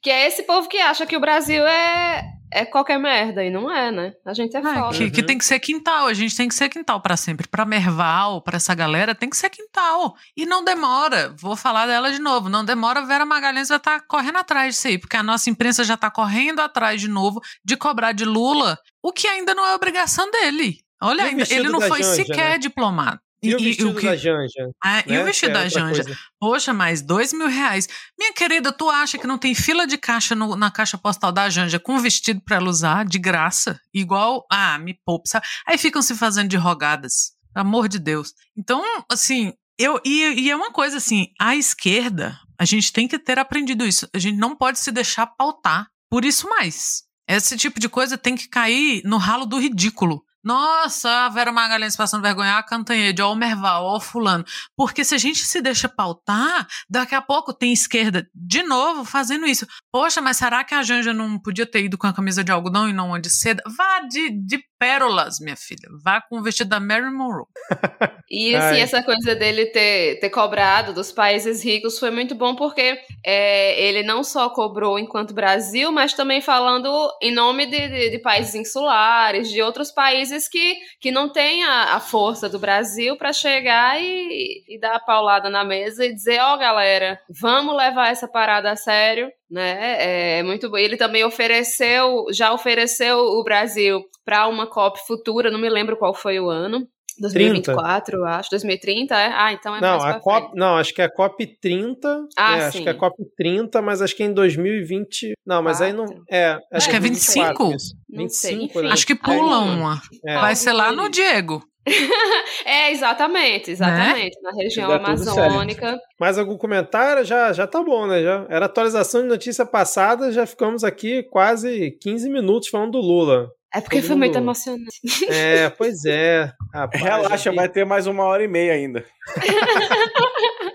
Que 0.00 0.10
é 0.10 0.26
esse 0.26 0.44
povo 0.44 0.68
que 0.68 0.78
acha 0.78 1.06
que 1.06 1.16
o 1.16 1.20
Brasil 1.20 1.66
é, 1.66 2.24
é 2.52 2.64
qualquer 2.64 2.98
merda, 2.98 3.44
e 3.44 3.50
não 3.50 3.70
é, 3.70 3.90
né? 3.90 4.12
A 4.24 4.32
gente 4.32 4.56
é, 4.56 4.60
é 4.60 4.62
foda. 4.62 4.96
Que, 4.96 5.10
que, 5.10 5.22
tem 5.22 5.36
que 5.36 5.44
ser 5.44 5.58
quintal, 5.58 6.06
a 6.06 6.14
gente 6.14 6.36
tem 6.36 6.48
que 6.48 6.54
ser 6.54 6.68
quintal 6.68 7.00
para 7.00 7.16
sempre. 7.16 7.48
Pra 7.48 7.64
Merval, 7.64 8.40
pra 8.40 8.56
essa 8.56 8.74
galera, 8.74 9.14
tem 9.14 9.28
que 9.28 9.36
ser 9.36 9.50
quintal. 9.50 10.14
E 10.36 10.46
não 10.46 10.64
demora, 10.64 11.34
vou 11.36 11.56
falar 11.56 11.86
dela 11.86 12.12
de 12.12 12.20
novo, 12.20 12.48
não 12.48 12.64
demora, 12.64 13.04
Vera 13.04 13.26
Magalhães 13.26 13.68
vai 13.68 13.78
estar 13.78 14.00
tá 14.00 14.06
correndo 14.06 14.38
atrás 14.38 14.74
disso 14.76 14.86
aí, 14.86 14.98
porque 14.98 15.16
a 15.16 15.22
nossa 15.22 15.50
imprensa 15.50 15.82
já 15.82 15.96
tá 15.96 16.10
correndo 16.10 16.60
atrás 16.60 17.00
de 17.00 17.08
novo 17.08 17.40
de 17.64 17.76
cobrar 17.76 18.12
de 18.12 18.24
Lula 18.24 18.78
o 19.02 19.12
que 19.12 19.26
ainda 19.26 19.54
não 19.54 19.64
é 19.66 19.74
obrigação 19.74 20.30
dele. 20.30 20.78
Olha, 21.00 21.24
ainda, 21.24 21.44
ele 21.50 21.68
não 21.68 21.80
foi 21.80 22.02
janja, 22.02 22.14
sequer 22.16 22.50
né? 22.50 22.58
diplomata. 22.58 23.20
E, 23.40 23.50
e 23.50 23.54
o 23.54 23.58
vestido 23.60 23.90
o 23.90 23.94
que- 23.94 24.06
da 24.06 24.16
Janja? 24.16 24.70
Ah, 24.82 25.00
e 25.06 25.12
né? 25.12 25.22
o 25.22 25.24
vestido 25.24 25.52
Que 25.52 25.58
é 25.58 25.62
da 25.62 25.68
Janja? 25.68 26.02
coisa. 26.04 26.18
Poxa, 26.40 26.72
mas 26.72 27.00
dois 27.02 27.32
mil 27.32 27.46
reais. 27.46 27.86
Minha 28.18 28.32
querida, 28.32 28.72
tu 28.72 28.90
acha 28.90 29.16
que 29.16 29.28
não 29.28 29.38
tem 29.38 29.54
fila 29.54 29.86
de 29.86 29.96
caixa 29.96 30.34
no- 30.34 30.56
na 30.56 30.72
caixa 30.72 30.98
postal 30.98 31.30
da 31.30 31.48
Janja 31.48 31.78
com 31.78 32.00
vestido 32.00 32.40
pra 32.44 32.56
ela 32.56 32.68
usar, 32.68 33.04
de 33.04 33.16
graça? 33.16 33.78
Igual, 33.94 34.44
ah, 34.50 34.76
me 34.78 34.98
poupe, 35.04 35.28
sabe? 35.28 35.46
Aí 35.68 35.78
ficam 35.78 36.02
se 36.02 36.16
fazendo 36.16 36.48
de 36.48 36.56
rogadas. 36.56 37.30
Pelo 37.54 37.64
amor 37.66 37.88
de 37.88 38.00
Deus. 38.00 38.32
Então, 38.56 38.82
assim, 39.10 39.52
eu. 39.78 40.00
E, 40.04 40.20
e 40.40 40.50
é 40.50 40.56
uma 40.56 40.72
coisa 40.72 40.96
assim, 40.96 41.28
a 41.40 41.54
esquerda, 41.54 42.36
a 42.58 42.64
gente 42.64 42.92
tem 42.92 43.06
que 43.06 43.20
ter 43.20 43.38
aprendido 43.38 43.86
isso. 43.86 44.08
A 44.12 44.18
gente 44.18 44.36
não 44.36 44.56
pode 44.56 44.80
se 44.80 44.90
deixar 44.90 45.26
pautar 45.28 45.86
por 46.10 46.24
isso 46.24 46.48
mais. 46.48 47.04
Esse 47.28 47.56
tipo 47.56 47.78
de 47.78 47.88
coisa 47.88 48.18
tem 48.18 48.34
que 48.34 48.48
cair 48.48 49.00
no 49.04 49.16
ralo 49.16 49.46
do 49.46 49.58
ridículo. 49.60 50.24
Nossa, 50.48 51.26
a 51.26 51.28
Vera 51.28 51.52
Magalhães 51.52 51.94
passando 51.94 52.22
vergonha, 52.22 52.56
a 52.56 52.62
Cantanhede, 52.62 53.20
ó 53.20 53.30
o 53.30 53.36
Merval, 53.36 53.84
ó 53.84 53.98
o 53.98 54.00
fulano. 54.00 54.42
Porque 54.74 55.04
se 55.04 55.14
a 55.14 55.18
gente 55.18 55.40
se 55.40 55.60
deixa 55.60 55.90
pautar, 55.90 56.66
daqui 56.88 57.14
a 57.14 57.20
pouco 57.20 57.52
tem 57.52 57.70
esquerda 57.70 58.26
de 58.34 58.62
novo 58.62 59.04
fazendo 59.04 59.44
isso. 59.44 59.66
Poxa, 59.92 60.22
mas 60.22 60.38
será 60.38 60.64
que 60.64 60.74
a 60.74 60.82
Janja 60.82 61.12
não 61.12 61.38
podia 61.38 61.66
ter 61.66 61.84
ido 61.84 61.98
com 61.98 62.06
a 62.06 62.14
camisa 62.14 62.42
de 62.42 62.50
algodão 62.50 62.88
e 62.88 62.94
não 62.94 63.08
uma 63.08 63.20
de 63.20 63.28
seda? 63.28 63.62
Vá 63.76 64.00
de, 64.08 64.30
de 64.30 64.58
pérolas, 64.78 65.38
minha 65.38 65.56
filha. 65.56 65.86
Vá 66.02 66.22
com 66.22 66.38
o 66.38 66.42
vestido 66.42 66.70
da 66.70 66.80
Mary 66.80 67.10
Monroe. 67.10 67.44
E 68.30 68.54
assim, 68.54 68.76
Ai. 68.76 68.80
essa 68.82 69.02
coisa 69.02 69.34
dele 69.34 69.64
ter, 69.66 70.20
ter 70.20 70.28
cobrado 70.28 70.92
dos 70.92 71.10
países 71.10 71.64
ricos 71.64 71.98
foi 71.98 72.10
muito 72.10 72.34
bom 72.34 72.54
porque 72.54 72.98
é, 73.24 73.82
ele 73.82 74.02
não 74.02 74.22
só 74.22 74.50
cobrou 74.50 74.98
enquanto 74.98 75.32
Brasil, 75.32 75.90
mas 75.90 76.12
também 76.12 76.42
falando 76.42 77.10
em 77.22 77.32
nome 77.32 77.64
de, 77.64 77.88
de, 77.88 78.10
de 78.10 78.18
países 78.18 78.54
insulares, 78.54 79.48
de 79.48 79.62
outros 79.62 79.90
países 79.90 80.37
que, 80.46 80.76
que 81.00 81.10
não 81.10 81.32
têm 81.32 81.64
a, 81.64 81.94
a 81.94 82.00
força 82.00 82.48
do 82.48 82.58
Brasil 82.58 83.16
para 83.16 83.32
chegar 83.32 84.00
e, 84.00 84.62
e 84.68 84.78
dar 84.78 84.96
a 84.96 85.00
paulada 85.00 85.48
na 85.48 85.64
mesa 85.64 86.04
e 86.04 86.14
dizer: 86.14 86.38
ó, 86.40 86.56
galera, 86.58 87.18
vamos 87.40 87.74
levar 87.74 88.12
essa 88.12 88.28
parada 88.28 88.70
a 88.70 88.76
sério. 88.76 89.30
Né? 89.50 90.38
É 90.38 90.42
muito 90.42 90.68
bom. 90.70 90.76
Ele 90.76 90.98
também 90.98 91.24
ofereceu, 91.24 92.26
já 92.30 92.52
ofereceu 92.52 93.18
o 93.18 93.42
Brasil 93.42 94.04
para 94.22 94.46
uma 94.46 94.66
COP 94.66 94.98
futura, 95.06 95.50
não 95.50 95.58
me 95.58 95.70
lembro 95.70 95.96
qual 95.96 96.12
foi 96.12 96.38
o 96.38 96.50
ano. 96.50 96.86
2024, 97.20 98.16
eu 98.18 98.24
acho. 98.26 98.50
2030, 98.50 99.14
é? 99.14 99.32
Ah, 99.34 99.52
então 99.52 99.74
é 99.76 99.80
Não, 99.80 99.98
mais 99.98 100.04
a 100.04 100.10
pra 100.12 100.20
COP, 100.20 100.40
frente. 100.46 100.56
não, 100.58 100.76
acho 100.76 100.94
que 100.94 101.02
é 101.02 101.04
a 101.04 101.10
COP 101.12 101.46
30. 101.60 102.24
Ah, 102.36 102.56
é, 102.58 102.60
acho 102.66 102.76
sim. 102.78 102.82
que 102.82 102.88
é 102.88 102.92
a 102.92 102.94
COP 102.94 103.16
30, 103.36 103.82
mas 103.82 104.02
acho 104.02 104.14
que 104.16 104.22
é 104.22 104.26
em 104.26 104.32
2020. 104.32 105.32
Não, 105.46 105.62
mas 105.62 105.80
aí 105.80 105.92
não. 105.92 106.06
É, 106.30 106.58
Acho 106.72 106.88
que 106.88 106.96
é 106.96 107.00
24 107.00 107.66
25. 107.66 107.74
isso. 107.76 107.94
Não 108.08 108.28
sei, 108.28 108.50
25, 108.52 108.78
enfim. 108.78 108.86
né? 108.88 108.92
Acho 108.92 109.06
que 109.06 109.12
É, 109.12 109.16
pula 109.16 109.58
uma. 109.58 110.00
É. 110.26 110.34
Vai 110.38 110.54
ser 110.56 110.72
lá 110.72 110.92
no 110.92 111.08
Diego. 111.08 111.62
É, 112.64 112.90
exatamente, 112.92 113.70
exatamente. 113.70 114.36
Na 114.42 114.50
região 114.52 114.90
amazônica. 114.92 115.98
Mais 116.20 116.36
algum 116.38 116.56
comentário? 116.56 117.24
Já, 117.24 117.52
já 117.52 117.66
tá 117.66 117.82
bom, 117.82 118.06
né? 118.06 118.22
Já 118.22 118.46
era 118.50 118.66
atualização 118.66 119.22
de 119.22 119.28
notícia 119.28 119.64
passada, 119.64 120.30
já 120.30 120.44
ficamos 120.44 120.84
aqui 120.84 121.22
quase 121.24 121.92
15 122.02 122.28
minutos 122.28 122.68
falando 122.68 122.92
do 122.92 122.98
Lula. 123.00 123.48
É 123.74 123.80
porque 123.82 123.96
Todo 123.98 124.06
foi 124.06 124.16
mundo- 124.16 124.24
muito 124.24 124.38
emocionante. 124.38 125.00
É, 125.28 125.68
pois 125.70 126.04
é. 126.06 126.52
Rapaz, 126.72 127.02
Relaxa, 127.02 127.50
aqui- 127.50 127.56
vai 127.56 127.68
ter 127.68 127.84
mais 127.84 128.06
uma 128.06 128.24
hora 128.24 128.42
e 128.42 128.48
meia 128.48 128.72
ainda. 128.72 129.04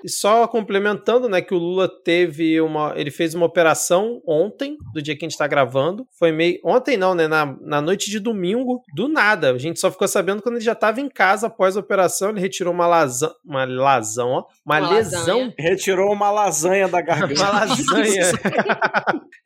E 0.06 0.10
só 0.10 0.46
complementando, 0.50 1.30
né, 1.30 1.42
que 1.42 1.54
o 1.54 1.58
Lula 1.58 1.88
teve 1.88 2.60
uma. 2.60 2.92
Ele 2.98 3.10
fez 3.10 3.34
uma 3.34 3.46
operação 3.46 4.22
ontem, 4.28 4.76
do 4.94 5.02
dia 5.02 5.16
que 5.16 5.24
a 5.24 5.30
gente 5.30 5.38
tá 5.38 5.48
gravando. 5.48 6.06
Foi 6.20 6.30
meio. 6.30 6.60
Ontem 6.62 6.98
não, 6.98 7.16
né? 7.16 7.26
Na, 7.26 7.46
na 7.62 7.80
noite 7.82 8.12
de 8.12 8.20
domingo, 8.20 8.82
do 8.94 9.08
nada. 9.08 9.52
A 9.54 9.58
gente 9.58 9.80
só 9.80 9.90
ficou 9.90 10.06
sabendo 10.06 10.42
quando 10.42 10.56
ele 10.56 10.66
já 10.66 10.76
tava 10.76 11.00
em 11.00 11.08
casa 11.08 11.48
após 11.48 11.78
a 11.78 11.80
operação. 11.80 12.32
Ele 12.32 12.42
retirou 12.42 12.74
uma 12.74 12.86
lazão. 12.86 13.34
Uma 13.46 13.64
lazão, 13.64 14.30
ó. 14.32 14.46
Uma, 14.66 14.80
Uma 14.80 14.90
lesão. 14.90 15.20
lasanha. 15.20 15.54
Retirou 15.58 16.12
uma 16.12 16.32
lasanha 16.32 16.88
da 16.90 17.00
garganta. 17.02 17.42
Uma 17.42 17.50
lasanha. 17.62 18.32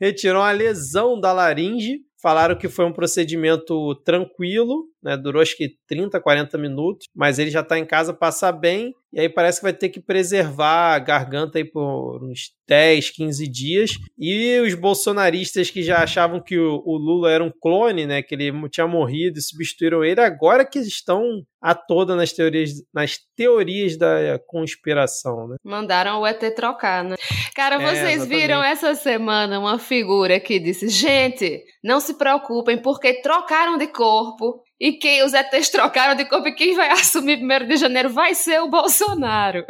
Retirou 0.02 0.42
uma 0.42 0.52
lesão 0.52 1.20
da 1.20 1.32
laringe. 1.34 2.00
Falaram 2.20 2.58
que 2.58 2.68
foi 2.68 2.86
um 2.86 2.92
procedimento 2.92 3.94
tranquilo, 4.04 4.86
né? 5.08 5.16
Durou 5.16 5.42
acho 5.42 5.56
que 5.56 5.70
30, 5.88 6.20
40 6.20 6.58
minutos, 6.58 7.08
mas 7.16 7.40
ele 7.40 7.50
já 7.50 7.64
tá 7.64 7.80
em 7.80 7.86
casa 7.86 8.14
passar 8.14 8.52
bem. 8.52 8.94
E 9.14 9.22
aí 9.22 9.30
parece 9.30 9.60
que 9.60 9.64
vai 9.64 9.74
ter 9.74 9.88
que 9.88 10.02
preservar 10.02 10.94
a 10.94 11.00
garganta 11.00 11.58
aí 11.58 11.64
por 11.64 12.22
uns 12.26 12.52
10, 12.68 13.12
15 13.12 13.48
dias. 13.48 13.92
E 14.20 14.60
os 14.60 14.74
bolsonaristas 14.74 15.72
que 15.72 15.82
já 15.82 16.04
achavam 16.04 16.44
que 16.44 16.60
o, 16.60 16.84
o 16.86 16.98
Lula 16.98 17.32
era 17.32 17.44
um 17.44 17.52
clone, 17.62 18.06
né? 18.06 18.22
Que 18.22 18.36
ele 18.36 18.52
tinha 18.70 18.86
morrido 18.86 19.40
e 19.40 19.42
substituíram 19.42 20.04
ele, 20.04 20.20
agora 20.20 20.66
que 20.66 20.80
estão 20.80 21.42
a 21.62 21.74
toda 21.74 22.16
nas 22.16 22.34
teorias, 22.34 22.72
nas 22.94 23.18
teorias 23.36 23.98
da 23.98 24.38
conspiração, 24.46 25.48
né? 25.48 25.56
Mandaram 25.64 26.22
o 26.22 26.28
ET 26.28 26.40
trocar, 26.54 27.04
né? 27.04 27.16
Cara, 27.56 27.76
É, 27.76 27.80
vocês 27.80 28.16
exatamente. 28.18 28.40
viram 28.40 28.64
essa 28.64 28.94
semana 28.94 29.60
uma 29.60 29.80
figura 29.80 30.40
que 30.40 30.60
disse: 30.60 30.90
gente, 30.90 31.64
não 31.84 32.00
se 32.00 32.14
preocupem, 32.16 32.78
porque 32.78 33.22
trocaram 33.22 33.78
de 33.78 33.88
corpo. 33.88 34.62
E 34.80 34.94
quem 34.94 35.24
os 35.24 35.34
ETs 35.34 35.70
trocaram 35.70 36.16
de 36.16 36.26
corpo 36.26 36.48
e 36.48 36.56
quem 36.56 36.76
vai 36.76 36.90
assumir 36.92 37.40
1 37.44 37.68
de 37.68 37.78
janeiro 37.78 38.10
vai 38.10 38.36
ser 38.36 38.62
o 38.62 38.70
Bolsonaro. 38.70 39.66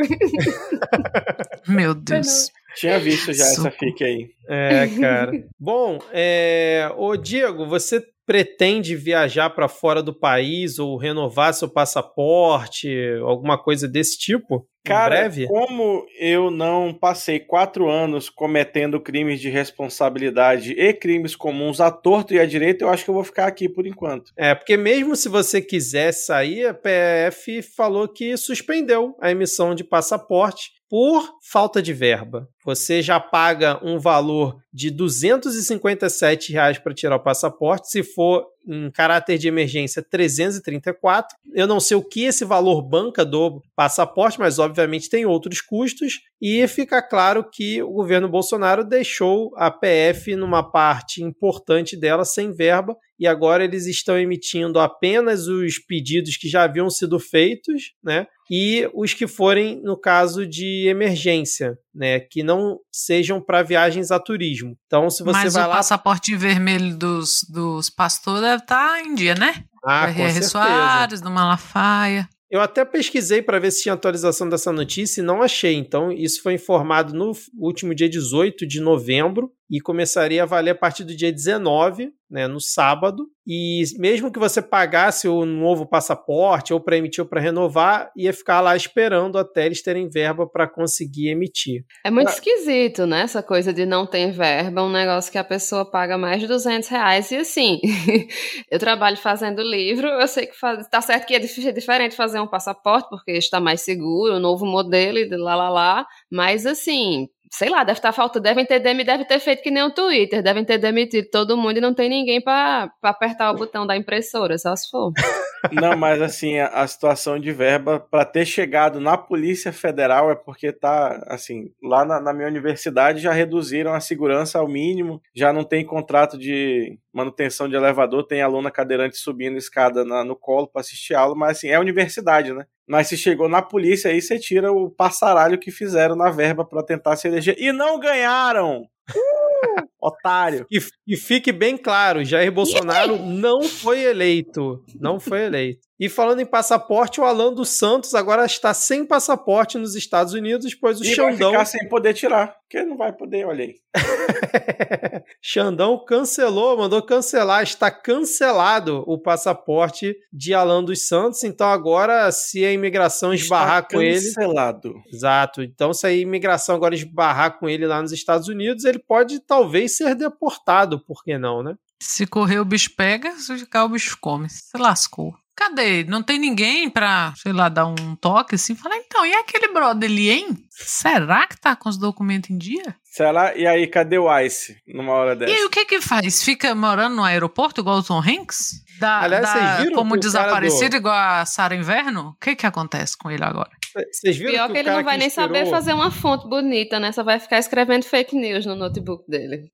Meu 1.67 1.93
Deus. 1.96 2.52
Tinha 2.76 3.00
visto 3.00 3.34
já 3.34 3.43
essa 3.43 3.56
Socorro. 3.56 3.76
fique 3.80 4.04
aí. 4.04 4.30
É, 4.48 4.88
cara. 5.00 5.32
Bom, 5.60 6.00
é... 6.12 6.91
ô 6.96 7.15
Diego, 7.15 7.65
você 7.67 8.04
pretende 8.28 8.94
viajar 8.94 9.50
para 9.52 9.70
fora 9.70 10.04
do 10.04 10.13
país 10.13 10.78
ou 10.78 10.98
renovar 10.98 11.54
seu 11.54 11.70
passaporte, 11.70 12.90
alguma 13.22 13.58
coisa 13.58 13.88
desse 13.88 14.20
tipo? 14.20 14.68
Cara, 14.84 15.22
breve? 15.22 15.48
como 15.48 16.06
eu 16.20 16.52
não 16.52 16.94
passei 16.94 17.40
quatro 17.40 17.90
anos 17.90 18.30
cometendo 18.30 19.02
crimes 19.02 19.40
de 19.40 19.50
responsabilidade 19.50 20.74
e 20.74 20.94
crimes 20.94 21.36
comuns 21.36 21.82
à 21.82 21.90
torto 21.92 22.34
e 22.34 22.40
à 22.40 22.46
direita, 22.46 22.84
eu 22.84 22.90
acho 22.90 23.04
que 23.04 23.10
eu 23.10 23.16
vou 23.16 23.24
ficar 23.24 23.48
aqui 23.48 23.68
por 23.68 23.86
enquanto. 23.86 24.32
É, 24.38 24.56
porque 24.56 24.78
mesmo 24.78 25.16
se 25.16 25.28
você 25.28 25.62
quiser 25.62 26.13
sair, 26.13 26.68
a 26.68 26.74
PF 26.74 27.62
falou 27.62 28.08
que 28.08 28.36
suspendeu 28.38 29.16
a 29.22 29.32
emissão 29.32 29.74
de 29.74 29.84
passaporte 29.84 30.77
por 30.89 31.38
falta 31.41 31.82
de 31.82 31.93
verba. 31.93 32.47
Você 32.63 33.02
já 33.02 33.19
paga 33.19 33.80
um 33.84 34.00
valor 34.00 34.58
de 34.73 34.89
257 34.89 36.52
reais 36.52 36.78
para 36.78 36.93
tirar 36.93 37.15
o 37.15 37.23
passaporte, 37.23 37.89
se 37.89 38.04
for 38.04 38.45
em 38.67 38.91
caráter 38.91 39.38
de 39.38 39.47
emergência 39.47 40.04
334. 40.04 41.36
Eu 41.54 41.65
não 41.65 41.80
sei 41.80 41.95
o 41.95 42.04
que 42.04 42.26
esse 42.26 42.43
valor 42.43 42.82
banca 42.82 43.26
do 43.26 43.62
passaporte, 43.76 44.39
mas 44.39 44.60
obviamente 44.60 45.10
tem 45.10 45.26
outros 45.26 45.62
custos 45.62 46.19
e 46.41 46.67
fica 46.67 47.02
claro 47.02 47.50
que 47.50 47.82
o 47.82 47.91
governo 47.91 48.28
Bolsonaro 48.28 48.84
deixou 48.84 49.52
a 49.56 49.71
PF 49.71 50.36
numa 50.36 50.63
parte 50.69 51.23
importante 51.23 51.97
dela 51.97 52.26
sem 52.26 52.52
verba 52.52 52.95
e 53.19 53.26
agora 53.26 53.63
eles 53.63 53.88
estão 53.88 54.19
emitindo 54.19 54.80
apenas 54.80 55.47
os 55.47 55.80
pedidos 55.80 56.38
que 56.38 56.50
já 56.50 56.63
haviam 56.63 56.89
sido 56.89 57.19
feitos, 57.19 57.93
né? 58.04 58.28
E 58.50 58.90
os 58.94 59.14
que 59.14 59.28
forem 59.28 59.82
no 59.84 59.98
caso 59.98 60.48
de 60.48 60.88
emergência, 60.88 61.78
né? 61.94 62.20
Que 62.20 62.44
não 62.44 62.80
sejam 62.92 63.42
para 63.42 63.64
viagens 63.64 64.12
a 64.12 64.20
turismo. 64.20 64.78
Então, 64.86 65.10
se 65.10 65.24
você 65.24 65.32
Mas 65.32 65.54
vai 65.54 65.66
o 65.66 65.68
lá. 65.68 65.76
passaporte 65.76 66.36
vermelho 66.36 66.96
dos, 66.96 67.46
dos 67.50 67.90
pastores 67.90 68.42
deve 68.42 68.64
estar 68.64 69.02
em 69.02 69.16
dia, 69.16 69.36
né? 69.36 69.66
Ah, 69.84 70.08
do 70.08 70.14
com 70.14 70.24
certeza. 70.24 70.50
Soares, 70.50 71.22
do 71.22 71.30
Malafaia. 71.30 72.28
Eu 72.50 72.62
até 72.62 72.86
pesquisei 72.86 73.42
para 73.42 73.60
ver 73.60 73.72
se 73.72 73.84
tinha 73.84 73.94
atualização 73.94 74.48
dessa 74.48 74.72
notícia 74.72 75.20
e 75.20 75.24
não 75.24 75.42
achei. 75.42 75.76
Então, 75.76 76.12
isso 76.12 76.42
foi 76.42 76.54
informado 76.54 77.14
no 77.14 77.34
último 77.58 77.94
dia 77.94 78.10
18 78.10 78.66
de 78.66 78.80
novembro 78.80 79.52
e 79.69 79.82
começaria 79.82 80.43
a 80.43 80.45
valer 80.45 80.71
a 80.71 80.75
partir 80.75 81.03
do 81.03 81.15
dia 81.15 81.32
19, 81.32 82.12
né, 82.30 82.47
no 82.47 82.60
sábado. 82.60 83.27
E 83.45 83.84
mesmo 83.97 84.32
que 84.32 84.39
você 84.39 84.62
pagasse 84.62 85.27
o 85.27 85.45
novo 85.45 85.86
passaporte 85.88 86.73
ou 86.73 86.82
para 86.82 86.97
emitir 86.97 87.23
ou 87.23 87.30
para 87.30 87.39
renovar, 87.39 88.12
ia 88.15 88.34
ficar 88.34 88.60
lá 88.60 88.75
esperando 88.75 89.38
até 89.38 89.65
eles 89.65 89.82
terem 89.82 90.10
verba 90.10 90.45
para 90.45 90.67
conseguir 90.67 91.30
emitir. 91.30 91.86
É 92.06 92.12
muito 92.12 92.30
esquisito, 92.30 93.06
né? 93.06 93.21
Essa 93.21 93.41
coisa 93.41 93.71
de 93.71 93.86
não 93.86 94.06
ter 94.06 94.32
verba, 94.32 94.84
um 94.84 94.91
negócio 94.91 95.32
que 95.32 95.38
a 95.38 95.43
pessoa 95.43 95.89
paga 95.89 96.17
mais 96.17 96.41
de 96.41 96.47
200 96.47 96.89
reais. 96.89 97.32
E 97.32 97.38
assim, 97.38 97.80
eu 98.69 98.80
trabalho 98.80 99.17
fazendo 99.17 99.62
livro, 99.62 100.08
eu 100.08 100.27
sei 100.27 100.47
que 100.47 100.58
faz, 100.58 100.86
tá 100.89 101.01
certo 101.01 101.25
que 101.25 101.36
é 101.36 101.39
dif- 101.39 101.71
diferente 101.71 102.15
fazer 102.15 102.41
um 102.41 102.47
passaporte, 102.47 103.10
porque 103.10 103.32
está 103.32 103.60
mais 103.62 103.82
seguro, 103.82 104.36
um 104.36 104.39
novo 104.39 104.65
modelo 104.65 105.17
e 105.17 105.27
lá 105.30 105.56
lá 105.56 105.69
lá. 105.69 106.06
Mas 106.30 106.65
assim, 106.65 107.27
sei 107.52 107.70
lá, 107.70 107.84
deve 107.84 108.00
estar 108.00 108.12
faltando, 108.12 108.44
devem 108.44 108.66
ter 108.66 108.80
deve 108.80 109.26
ter 109.26 109.40
feito 109.40 109.62
que 109.62 109.72
nem 109.72 109.84
o 109.84 109.94
Twitter, 109.94 110.42
devem 110.42 110.66
ter 110.66 110.78
demitido 110.78 111.30
todo 111.30 111.58
mundo 111.58 111.78
e 111.78 111.82
não 111.82 111.94
tem 111.94 112.10
ninguém 112.10 112.42
para 112.42 112.92
apertar 113.02 113.52
o 113.52 113.56
botão 113.56 113.86
da 113.86 113.96
impressora, 113.96 114.58
só 114.58 114.76
se 114.76 114.90
for. 114.90 115.12
Não, 115.72 115.98
mas 115.98 116.22
assim, 116.22 116.60
a, 116.60 116.68
a 116.68 116.88
situação 116.88 117.40
de 117.40 117.52
verba 117.52 118.00
para 118.00 118.24
ter 118.24 118.46
chegado 118.46 119.00
na 119.00 119.18
Polícia 119.18 119.74
Federal 119.74 120.30
é 120.32 120.36
porque 120.36 120.72
tá, 120.72 121.24
assim, 121.28 121.72
lá 121.84 122.06
na, 122.06 122.22
na 122.22 122.32
minha 122.32 122.48
universidade 122.48 123.20
já 123.20 123.32
reduziram 123.32 123.94
a 123.94 124.00
segurança 124.00 124.60
ao 124.60 124.68
mínimo, 124.68 125.22
já 125.36 125.52
não 125.52 125.64
tem 125.64 125.84
contrato 125.84 126.38
de 126.38 126.98
manutenção 127.17 127.67
de 127.67 127.75
elevador, 127.75 128.25
tem 128.25 128.41
aluna 128.41 128.69
cadeirante 128.71 129.17
subindo 129.17 129.58
escada 129.58 130.06
na- 130.06 130.23
no 130.23 130.36
colo 130.36 130.67
para 130.67 130.82
assistir 130.82 131.15
aula, 131.15 131.36
mas 131.36 131.58
assim, 131.58 131.67
é 131.69 131.80
universidade, 131.80 132.53
né? 132.53 132.65
Mas 132.88 133.08
se 133.08 133.17
chegou 133.17 133.49
na 133.49 133.62
polícia, 133.62 134.12
aí 134.12 134.21
você 134.21 134.38
tira 134.39 134.71
o 134.71 134.89
passaralho 134.89 135.60
que 135.60 135.71
fizeram 135.71 136.15
na 136.15 136.30
verba 136.30 136.63
para 136.63 136.84
tentar 136.84 137.15
se 137.17 137.27
eleger. 137.27 137.56
E 137.58 137.71
não 137.71 137.99
ganharam! 137.99 138.82
Uh, 139.10 139.88
otário. 140.01 140.65
E, 140.71 140.77
e 141.08 141.17
fique 141.17 141.51
bem 141.51 141.77
claro, 141.77 142.23
Jair 142.23 142.51
Bolsonaro 142.51 143.17
não 143.17 143.63
foi 143.63 144.03
eleito. 144.03 144.84
Não 144.99 145.19
foi 145.19 145.45
eleito. 145.45 145.87
E 146.00 146.08
falando 146.08 146.40
em 146.40 146.46
passaporte, 146.46 147.20
o 147.20 147.24
Alan 147.24 147.52
dos 147.52 147.70
Santos 147.70 148.14
agora 148.14 148.46
está 148.46 148.72
sem 148.74 149.04
passaporte 149.04 149.80
nos 149.80 149.96
Estados 149.96 150.34
Unidos, 150.34 150.76
pois 150.76 151.00
o 151.00 151.04
e 151.04 151.08
Xandão. 151.08 151.52
Vai 151.52 151.66
ficar 151.66 151.66
sem 151.66 151.90
poder 151.90 152.14
tirar, 152.14 152.56
porque 152.62 152.84
não 152.84 152.96
vai 152.96 153.12
poder, 153.12 153.48
olha 153.48 153.64
aí. 153.64 153.76
Xandão 155.42 155.98
cancelou, 156.06 156.78
mandou 156.78 157.02
cancelar, 157.02 157.64
está 157.64 157.90
cancelado 157.90 159.04
o 159.08 159.18
passaporte 159.18 160.16
de 160.32 160.54
Alan 160.54 160.84
dos 160.84 161.08
Santos. 161.08 161.44
Então 161.44 161.68
agora, 161.68 162.32
se 162.32 162.64
a 162.64 162.72
imigração 162.72 163.34
esbarrar 163.34 163.84
está 163.84 163.96
com 163.96 164.02
ele. 164.02 164.22
Cancelado. 164.22 164.94
Exato. 165.12 165.64
Então, 165.64 165.94
se 165.94 166.06
a 166.06 166.12
imigração 166.12 166.76
agora 166.76 166.94
esbarrar 166.94 167.58
com 167.58 167.68
ele 167.68 167.88
lá 167.88 168.02
nos 168.02 168.12
Estados 168.12 168.48
Unidos, 168.48 168.86
ele 168.86 169.00
pode 169.00 169.40
talvez 169.40 169.98
ser 169.98 170.14
deportado, 170.14 171.00
por 171.00 171.24
que 171.24 171.38
não, 171.40 171.64
né? 171.64 171.76
Se 172.00 172.28
correr 172.28 172.60
o 172.60 172.66
bicho 172.66 172.92
pega, 172.96 173.32
se 173.32 173.58
ficar 173.58 173.86
o 173.86 173.90
bicho 173.90 174.18
come. 174.22 174.48
Se 174.50 174.78
lascou. 174.78 175.34
Cadê? 175.58 176.04
Não 176.04 176.22
tem 176.22 176.38
ninguém 176.38 176.88
pra, 176.88 177.34
sei 177.36 177.52
lá, 177.52 177.67
dar 177.67 177.88
um 177.88 178.15
toque 178.15 178.54
assim? 178.54 178.76
Falar, 178.76 178.96
então, 178.98 179.26
e 179.26 179.34
aquele 179.34 179.74
brother 179.74 180.08
ali, 180.08 180.30
hein? 180.30 180.56
Será 180.70 181.48
que 181.48 181.60
tá 181.60 181.76
com 181.76 181.89
os 181.89 181.98
documentos 181.98 182.52
em 182.52 182.58
dia? 182.60 182.96
Será? 183.04 183.56
E 183.58 183.65
aí, 183.65 183.88
cadê 183.88 184.20
o 184.20 184.39
Ice 184.39 184.78
numa 184.88 185.13
hora 185.13 185.36
dessa? 185.36 185.52
E 185.52 185.56
aí, 185.56 185.65
o 185.65 185.70
que 185.72 185.84
que 185.86 186.00
faz? 186.00 186.43
Fica 186.43 186.76
morando 186.76 187.15
no 187.15 187.24
aeroporto 187.24 187.82
igual 187.82 187.98
o 187.98 188.04
Tom 188.04 188.20
Hanks? 188.22 188.84
Da, 189.00 189.22
Aliás, 189.22 189.41
da- 189.43 189.52
vocês 189.52 189.80
viram 189.80 189.96
como 189.96 190.15
desaparecido 190.17 190.84
cara 190.91 190.98
igual 190.98 191.15
a 191.15 191.46
Sara 191.46 191.76
Inverno? 191.76 192.30
O 192.30 192.34
que 192.39 192.56
que 192.56 192.65
acontece 192.67 193.17
com 193.17 193.32
ele 193.32 193.43
agora? 193.43 193.72
Vocês 194.12 194.38
viram 194.38 194.52
Pior 194.52 194.67
que, 194.67 194.74
que 194.74 194.78
o 194.78 194.80
ele 194.80 194.86
cara 194.86 194.98
não 194.98 195.04
vai 195.06 195.17
nem 195.17 195.28
inspirou- 195.28 195.48
saber 195.56 195.70
fazer 195.72 195.93
uma 195.93 196.12
fonte 196.12 196.48
bonita, 196.48 197.00
né? 197.00 197.12
Só 197.12 197.24
vai 197.24 197.39
ficar 197.39 197.58
escrevendo 197.58 198.04
fake 198.06 198.36
news 198.36 198.63
no 198.67 198.76
notebook 198.76 199.24
dele. 199.28 199.72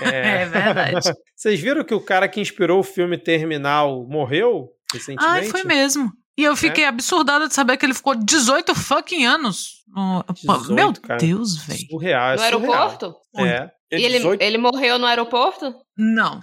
É, 0.00 0.46
verdade. 0.48 1.12
Vocês 1.36 1.60
viram 1.60 1.84
que 1.84 1.92
o 1.94 2.00
cara 2.00 2.26
que 2.26 2.40
inspirou 2.40 2.80
o 2.80 2.82
filme 2.82 3.18
Terminal 3.18 4.06
morreu 4.08 4.68
recentemente? 4.92 5.32
Ai, 5.32 5.44
foi 5.44 5.64
mesmo. 5.64 6.12
E 6.38 6.44
eu 6.44 6.56
fiquei 6.56 6.84
absurdada 6.86 7.48
de 7.48 7.54
saber 7.54 7.76
que 7.76 7.84
ele 7.84 7.92
ficou 7.94 8.14
18 8.14 8.74
fucking 8.74 9.24
anos. 9.26 9.80
no- 9.88 10.24
18, 10.32 10.72
Meu 10.72 10.92
cara. 10.94 11.18
Deus, 11.18 11.56
velho. 11.64 11.80
Surreal, 11.90 12.28
é 12.28 12.32
no 12.32 12.38
surreal. 12.38 12.72
aeroporto? 12.74 13.14
É. 13.36 13.68
E 13.92 14.04
ele, 14.04 14.18
18? 14.18 14.40
ele 14.40 14.56
morreu 14.56 15.00
no 15.00 15.06
aeroporto? 15.06 15.74
Não. 15.98 16.40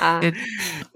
Ah, 0.00 0.18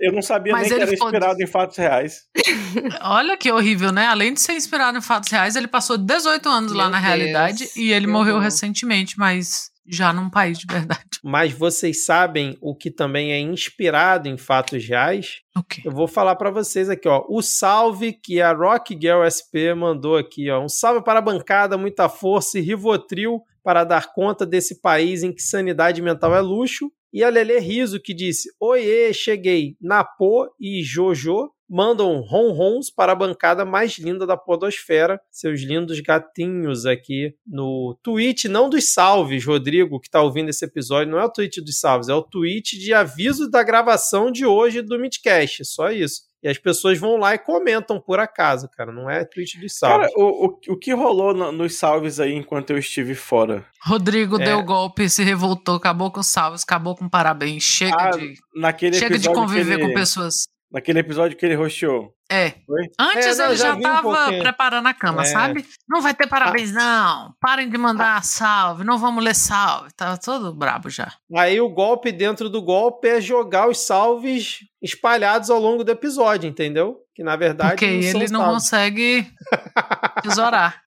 Eu 0.01 0.13
não 0.13 0.21
sabia 0.21 0.53
Mas 0.53 0.63
nem 0.63 0.71
que 0.71 0.75
ele 0.75 0.83
era 0.83 0.91
ficou- 0.91 1.07
inspirado 1.09 1.41
em 1.41 1.47
fatos 1.47 1.77
reais. 1.77 2.23
Olha 3.01 3.37
que 3.37 3.51
horrível, 3.53 3.93
né? 3.93 4.07
Além 4.09 4.35
de 4.35 4.41
ser 4.41 4.55
inspirado 4.55 4.99
em 4.99 5.01
fatos 5.01 5.31
reais, 5.31 5.55
ele 5.55 5.69
passou 5.69 5.97
18 5.97 6.49
anos 6.49 6.73
lá 6.73 6.85
Meu 6.85 6.91
na 6.93 6.99
Deus, 6.99 7.07
realidade 7.07 7.69
e 7.77 7.93
ele 7.93 8.07
que 8.07 8.13
morreu 8.13 8.35
horror. 8.35 8.45
recentemente, 8.45 9.17
mas 9.19 9.71
já 9.87 10.13
num 10.13 10.31
país 10.31 10.59
de 10.59 10.67
verdade. 10.67 11.05
Mas 11.23 11.53
vocês 11.53 12.05
sabem 12.05 12.57
o 12.61 12.75
que 12.75 12.91
também 12.91 13.33
é 13.33 13.39
inspirado 13.39 14.29
em 14.29 14.37
fatos 14.37 14.85
reais? 14.85 15.41
Eu 15.85 15.93
vou 15.93 16.07
falar 16.09 16.37
pra 16.37 16.51
vocês 16.51 16.89
aqui, 16.89 17.09
ó. 17.09 17.25
O 17.29 17.43
salve 17.43 18.13
que 18.13 18.41
a 18.41 18.53
Rock 18.53 18.99
Girl 19.01 19.25
SP 19.25 19.75
mandou 19.75 20.17
aqui, 20.17 20.51
ó. 20.51 20.63
Um 20.63 20.69
salve 20.69 21.03
para 21.03 21.19
a 21.19 21.23
bancada, 21.23 21.79
muita 21.79 22.09
força 22.09 22.59
e 22.59 22.63
Rivotril 22.63 23.41
para 23.63 23.85
dar 23.85 24.13
conta 24.13 24.45
desse 24.45 24.81
país 24.81 25.23
em 25.23 25.33
que 25.33 25.43
sanidade 25.43 26.03
mental 26.03 26.35
é 26.35 26.41
luxo. 26.41 26.91
E 27.13 27.23
a 27.23 27.29
Lele 27.31 27.59
Riso 27.61 28.01
que 28.01 28.13
disse: 28.13 28.51
Oiê, 28.61 29.13
cheguei. 29.15 29.77
Napô 29.81 30.53
e 30.61 30.83
Jojo 30.83 31.54
mandam 31.69 32.21
ronrons 32.21 32.91
para 32.91 33.13
a 33.13 33.17
bancada 33.17 33.65
mais 33.65 33.99
linda 33.99 34.27
da 34.27 34.37
podosfera. 34.37 35.21
Seus 35.31 35.61
lindos 35.63 36.01
gatinhos 36.01 36.87
aqui 36.87 37.35
no 37.47 37.99
tweet, 38.03 38.49
não 38.49 38.69
dos 38.69 38.93
salves, 38.93 39.45
Rodrigo, 39.45 40.01
que 40.01 40.11
tá 40.11 40.21
ouvindo 40.23 40.51
esse 40.51 40.65
episódio. 40.65 41.11
Não 41.13 41.19
é 41.21 41.25
o 41.25 41.31
tweet 41.33 41.61
dos 41.61 41.79
salves, 41.79 42.09
é 42.09 42.15
o 42.15 42.23
tweet 42.23 42.79
de 42.79 42.93
aviso 42.93 43.51
da 43.51 43.63
gravação 43.63 44.31
de 44.31 44.45
hoje 44.47 44.83
do 44.83 44.99
Midcast. 44.99 45.65
Só 45.65 45.91
isso. 45.91 46.23
E 46.43 46.49
as 46.49 46.59
pessoas 46.59 46.99
vão 46.99 47.17
lá 47.17 47.35
e 47.35 47.39
comentam 47.39 47.99
por 47.99 48.21
acaso, 48.21 48.69
cara. 48.69 48.93
Não 48.93 49.09
é 49.09 49.25
tweet 49.25 49.59
dos 49.59 49.79
Cara, 49.79 50.07
salves. 50.07 50.13
o, 50.15 50.47
o, 50.47 50.75
o 50.75 50.79
que 50.79 50.93
rolou 50.93 51.33
no- 51.33 51.51
nos 51.51 51.75
salves 51.77 52.21
aí 52.21 52.35
enquanto 52.35 52.69
eu 52.69 52.77
estive 52.77 53.15
fora? 53.15 53.65
Rodrigo 53.83 54.39
É. 54.39 54.45
deu 54.45 54.63
golpe, 54.63 55.09
se 55.09 55.25
revoltou, 55.25 55.77
acabou 55.77 56.11
com 56.11 56.23
salves, 56.23 56.63
acabou 56.63 56.95
com 56.95 57.09
parabéns. 57.09 57.63
Chega 57.63 57.97
Ah, 57.99 58.11
de, 58.11 58.35
Naquele 58.55 58.95
chega 58.95 59.19
de 59.19 59.27
conviver 59.33 59.79
ele, 59.81 59.89
com 59.89 59.95
pessoas. 59.95 60.47
Naquele 60.75 60.99
episódio 60.99 61.37
que 61.37 61.47
ele 61.47 61.55
rosteou. 61.55 62.13
É. 62.29 62.51
Foi? 62.67 62.83
Antes 62.99 63.39
É, 63.39 63.47
ele 63.47 63.57
já 63.57 63.67
já, 63.67 63.75
um 63.77 63.81
tava 63.81 64.03
pouquinho. 64.03 64.43
preparando 64.43 64.89
a 64.89 64.93
cama, 64.95 65.23
É. 65.23 65.27
sabe? 65.27 65.65
Não 65.89 66.03
vai 66.03 66.13
ter 66.13 66.27
parabéns, 66.27 66.73
não. 66.73 67.33
Parem 67.41 67.71
de 67.71 67.79
mandar 67.79 68.25
salve, 68.25 68.83
não 68.83 68.99
vamos 68.99 69.23
ler 69.23 69.37
salve. 69.37 69.91
Tava 69.97 70.19
todo 70.19 70.53
brabo 70.53 70.91
já. 70.91 71.13
Aí 71.37 71.61
o 71.61 71.69
golpe 71.69 72.11
dentro 72.11 72.51
do 72.51 72.61
golpe 72.61 73.07
é 73.07 73.21
jogar 73.21 73.69
os 73.69 73.79
salves 73.79 74.59
espalhados 74.83 75.49
ao 75.49 75.61
longo 75.61 75.85
do 75.85 75.93
episódio, 75.93 76.49
entendeu? 76.51 76.97
Que 77.15 77.23
na 77.23 77.37
verdade 77.37 77.71
Porque 77.71 77.87
não 77.91 78.03
são 78.03 78.21
ele 78.23 78.33
não 78.33 78.41
salves. 78.41 78.55
consegue 78.65 79.27
tesourar. 80.23 80.83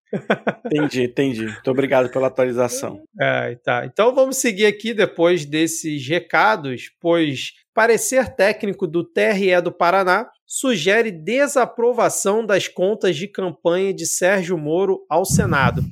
Entendi, 0.66 1.04
entendi. 1.04 1.46
Muito 1.46 1.72
obrigado 1.72 2.10
pela 2.10 2.28
atualização. 2.28 3.02
É, 3.20 3.56
tá. 3.64 3.86
Então 3.86 4.14
vamos 4.14 4.38
seguir 4.38 4.66
aqui 4.66 4.94
depois 4.94 5.46
desses 5.46 6.08
recados, 6.08 6.90
pois 7.00 7.52
parecer 7.78 8.34
técnico 8.34 8.88
do 8.88 9.04
TRE 9.04 9.62
do 9.62 9.72
Paraná 9.72 10.28
sugere 10.48 11.12
desaprovação 11.12 12.44
das 12.44 12.68
contas 12.68 13.16
de 13.16 13.28
campanha 13.28 13.94
de 13.94 14.04
Sérgio 14.08 14.58
Moro 14.58 15.06
ao 15.08 15.24
Senado. 15.24 15.84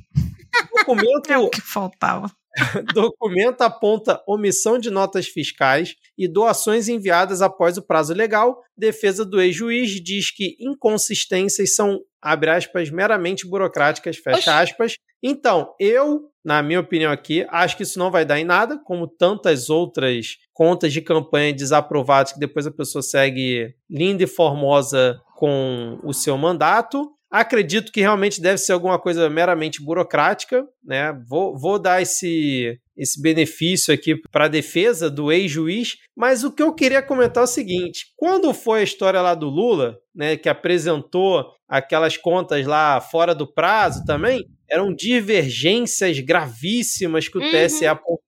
Documento 0.76 1.30
É 1.30 1.38
o 1.38 1.48
que 1.48 1.60
faltava. 1.60 2.28
documento 2.92 3.60
aponta 3.60 4.20
omissão 4.26 4.80
de 4.80 4.90
notas 4.90 5.28
fiscais 5.28 5.94
e 6.18 6.26
doações 6.26 6.88
enviadas 6.88 7.40
após 7.40 7.78
o 7.78 7.82
prazo 7.82 8.12
legal. 8.14 8.60
Defesa 8.76 9.24
do 9.24 9.40
ex-juiz 9.40 9.90
diz 10.02 10.32
que 10.32 10.56
inconsistências 10.58 11.76
são, 11.76 12.00
abre 12.20 12.50
aspas, 12.50 12.90
meramente 12.90 13.46
burocráticas, 13.46 14.16
fecha 14.16 14.38
Oxi. 14.38 14.50
aspas. 14.50 14.94
Então, 15.28 15.74
eu, 15.80 16.30
na 16.44 16.62
minha 16.62 16.78
opinião 16.78 17.10
aqui, 17.10 17.44
acho 17.50 17.76
que 17.76 17.82
isso 17.82 17.98
não 17.98 18.12
vai 18.12 18.24
dar 18.24 18.38
em 18.38 18.44
nada, 18.44 18.78
como 18.78 19.08
tantas 19.08 19.68
outras 19.68 20.36
contas 20.54 20.92
de 20.92 21.00
campanha 21.00 21.52
desaprovadas 21.52 22.32
que 22.32 22.38
depois 22.38 22.64
a 22.64 22.70
pessoa 22.70 23.02
segue 23.02 23.74
linda 23.90 24.22
e 24.22 24.28
formosa 24.28 25.20
com 25.34 25.98
o 26.04 26.12
seu 26.12 26.38
mandato. 26.38 27.10
Acredito 27.28 27.90
que 27.90 28.00
realmente 28.00 28.40
deve 28.40 28.58
ser 28.58 28.70
alguma 28.70 29.00
coisa 29.00 29.28
meramente 29.28 29.82
burocrática, 29.82 30.64
né? 30.84 31.12
Vou, 31.28 31.58
vou 31.58 31.76
dar 31.76 32.00
esse, 32.00 32.78
esse 32.96 33.20
benefício 33.20 33.92
aqui 33.92 34.14
para 34.30 34.44
a 34.44 34.48
defesa 34.48 35.10
do 35.10 35.32
ex-juiz, 35.32 35.96
mas 36.16 36.44
o 36.44 36.52
que 36.52 36.62
eu 36.62 36.72
queria 36.72 37.02
comentar 37.02 37.42
é 37.42 37.44
o 37.44 37.48
seguinte: 37.48 38.12
quando 38.16 38.54
foi 38.54 38.78
a 38.78 38.84
história 38.84 39.20
lá 39.20 39.34
do 39.34 39.48
Lula, 39.48 39.98
né, 40.14 40.36
que 40.36 40.48
apresentou 40.48 41.44
aquelas 41.68 42.16
contas 42.16 42.64
lá 42.64 43.00
fora 43.00 43.34
do 43.34 43.52
prazo 43.52 44.04
também, 44.04 44.46
eram 44.70 44.94
divergências 44.94 46.18
gravíssimas 46.20 47.28
que 47.28 47.38
o 47.38 47.40
Uhum. 47.40 47.50
TSE 47.50 47.86
apontou. 47.86 48.20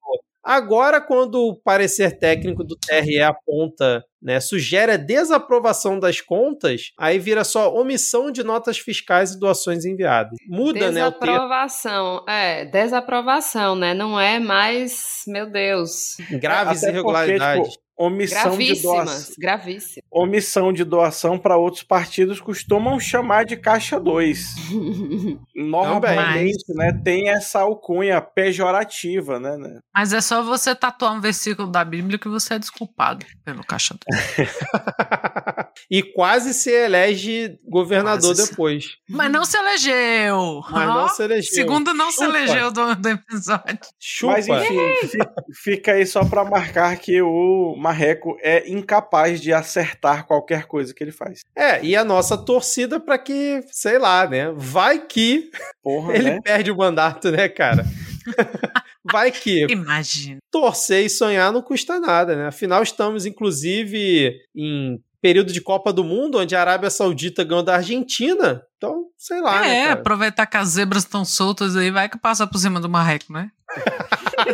Agora, 0.42 0.98
quando 0.98 1.46
o 1.46 1.54
parecer 1.54 2.18
técnico 2.18 2.64
do 2.64 2.74
TRE 2.74 3.20
aponta, 3.20 4.02
né, 4.22 4.40
sugere 4.40 4.92
a 4.92 4.96
desaprovação 4.96 6.00
das 6.00 6.22
contas, 6.22 6.90
aí 6.98 7.18
vira 7.18 7.44
só 7.44 7.74
omissão 7.74 8.30
de 8.32 8.42
notas 8.42 8.78
fiscais 8.78 9.32
e 9.32 9.38
doações 9.38 9.84
enviadas. 9.84 10.38
Muda, 10.48 10.90
né, 10.90 11.02
desaprovação. 11.02 12.24
É, 12.26 12.64
desaprovação, 12.64 13.74
né? 13.74 13.92
Não 13.92 14.18
é 14.18 14.38
mais, 14.38 15.22
meu 15.26 15.50
Deus. 15.50 16.16
Graves 16.40 16.78
Até 16.78 16.86
porque, 16.86 16.90
irregularidades. 16.92 17.68
tipo, 17.72 17.84
omissão 17.98 18.56
de 18.56 18.80
doação. 18.80 19.34
Gravíssimas. 19.38 20.04
Omissão 20.10 20.72
de 20.72 20.84
doação 20.84 21.38
para 21.38 21.56
outros 21.56 21.82
partidos 21.82 22.40
costumam 22.40 22.98
chamar 23.00 23.44
de 23.44 23.56
caixa 23.56 23.98
2. 23.98 24.54
Normalmente, 25.54 26.64
né, 26.74 26.92
tem 27.04 27.28
essa 27.30 27.60
alcunha 27.60 28.20
pejorativa, 28.20 29.38
né? 29.40 29.56
né? 29.56 29.80
Mas 29.94 30.12
é 30.12 30.20
só 30.20 30.42
você 30.42 30.74
tatuar 30.74 31.12
um 31.12 31.20
versículo 31.20 31.68
da 31.70 31.84
Bíblia 31.84 32.18
que 32.18 32.28
você 32.28 32.54
é 32.54 32.58
desculpado 32.58 33.26
pelo 33.44 33.64
caixa 33.64 33.94
do... 33.94 34.00
e 35.90 36.02
quase 36.02 36.54
se 36.54 36.70
elege 36.70 37.58
governador 37.68 38.30
Quase 38.34 38.42
se- 38.44 38.50
depois. 38.50 38.86
Mas 39.08 39.30
não 39.30 39.44
se 39.44 39.56
elegeu. 39.56 40.62
Mas 40.70 40.86
não 40.88 41.04
Ó, 41.04 41.08
se 41.08 41.22
elegeu. 41.22 41.54
Segundo 41.54 41.94
não 41.94 42.10
se 42.10 42.24
Chupa. 42.24 42.38
elegeu 42.38 42.70
do, 42.70 42.94
do 42.94 43.08
episódio. 43.08 43.78
Chupa. 43.98 44.32
Mas 44.34 44.48
enfim, 44.48 45.08
fi- 45.08 45.18
fica 45.62 45.92
aí 45.92 46.06
só 46.06 46.24
para 46.24 46.44
marcar 46.44 46.96
que 46.96 47.20
o 47.22 47.74
Marreco 47.88 48.36
é 48.42 48.70
incapaz 48.70 49.40
de 49.40 49.52
acertar 49.52 50.26
qualquer 50.26 50.66
coisa 50.66 50.92
que 50.92 51.02
ele 51.02 51.10
faz. 51.10 51.40
É, 51.56 51.82
e 51.82 51.96
a 51.96 52.04
nossa 52.04 52.36
torcida 52.36 53.00
para 53.00 53.16
que, 53.16 53.64
sei 53.72 53.98
lá, 53.98 54.28
né? 54.28 54.52
Vai 54.54 55.06
que 55.06 55.50
Porra, 55.82 56.14
ele 56.14 56.30
né? 56.32 56.40
perde 56.42 56.70
o 56.70 56.76
mandato, 56.76 57.30
né, 57.30 57.48
cara? 57.48 57.84
Vai 59.10 59.30
que 59.32 59.66
Imagina. 59.70 60.38
torcer 60.50 61.06
e 61.06 61.08
sonhar 61.08 61.50
não 61.50 61.62
custa 61.62 61.98
nada, 61.98 62.36
né? 62.36 62.48
Afinal, 62.48 62.82
estamos, 62.82 63.24
inclusive, 63.24 64.34
em 64.54 65.00
período 65.22 65.50
de 65.50 65.62
Copa 65.62 65.90
do 65.94 66.04
Mundo, 66.04 66.38
onde 66.38 66.54
a 66.54 66.60
Arábia 66.60 66.90
Saudita 66.90 67.42
ganhou 67.42 67.62
da 67.62 67.76
Argentina. 67.76 68.62
Então, 68.76 69.06
sei 69.16 69.40
lá, 69.40 69.64
é, 69.66 69.86
né, 69.86 69.90
aproveitar 69.92 70.44
que 70.46 70.58
as 70.58 70.68
zebras 70.68 71.04
estão 71.04 71.24
soltas 71.24 71.74
aí, 71.74 71.90
vai 71.90 72.06
que 72.06 72.18
passa 72.18 72.46
por 72.46 72.58
cima 72.58 72.78
do 72.80 72.88
marreco, 72.88 73.32
né? 73.32 73.50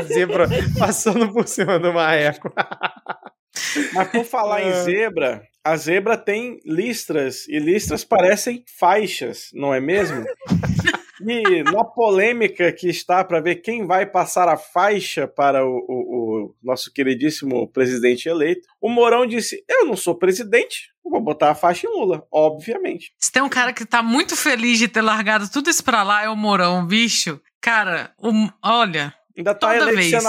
Zebra 0.07 0.49
passando 0.79 1.33
por 1.33 1.47
cima 1.47 1.79
do 1.79 1.93
marreco. 1.93 2.53
Mas 3.93 4.09
por 4.09 4.25
falar 4.25 4.63
em 4.63 4.69
É. 4.69 4.83
zebra, 4.83 5.43
a 5.65 5.77
zebra 5.77 6.17
tem 6.17 6.59
listras 6.65 7.47
e 7.49 7.59
listras 7.59 8.05
parecem 8.05 8.65
faixas, 8.79 9.51
não 9.55 9.73
é 9.73 9.81
mesmo? 9.81 10.25
E 11.27 11.63
na 11.63 11.85
polêmica 11.85 12.71
que 12.73 12.89
está 12.89 13.25
para 13.25 13.41
ver 13.41 13.57
quem 13.57 13.87
vai 13.87 14.05
passar 14.05 14.49
a 14.49 14.57
faixa 14.57 15.27
para 15.29 15.65
o, 15.65 15.71
o- 15.71 16.45
o 16.51 16.55
nosso 16.63 16.93
queridíssimo 16.93 17.69
presidente 17.71 18.29
eleito, 18.29 18.67
o 18.81 18.89
Mourão 18.91 19.25
disse: 19.25 19.65
Eu 19.69 19.87
não 19.87 19.97
sou 19.97 20.17
presidente, 20.17 20.91
vou 21.03 21.21
botar 21.21 21.53
a 21.53 21.55
faixa 21.55 21.87
em 21.87 21.91
Lula, 21.91 22.27
obviamente. 22.31 23.13
Se 23.19 23.31
tem 23.33 23.43
um 23.43 23.49
cara 23.49 23.73
que 23.73 23.87
tá 23.87 24.03
muito 24.03 24.37
feliz 24.37 24.77
de 24.79 24.89
ter 24.89 25.01
largado 25.03 25.49
tudo 25.51 25.71
isso 25.71 25.85
pra 25.85 26.03
lá, 26.03 26.25
é 26.25 26.29
o 26.29 26.37
Mourão, 26.37 26.85
bicho. 26.85 27.41
Cara, 27.65 28.13
o- 28.19 28.51
olha, 28.63 29.15
Ainda 29.37 29.53
tá 29.55 29.67
Toda 29.73 29.91
eleito 29.91 30.21
vez. 30.21 30.25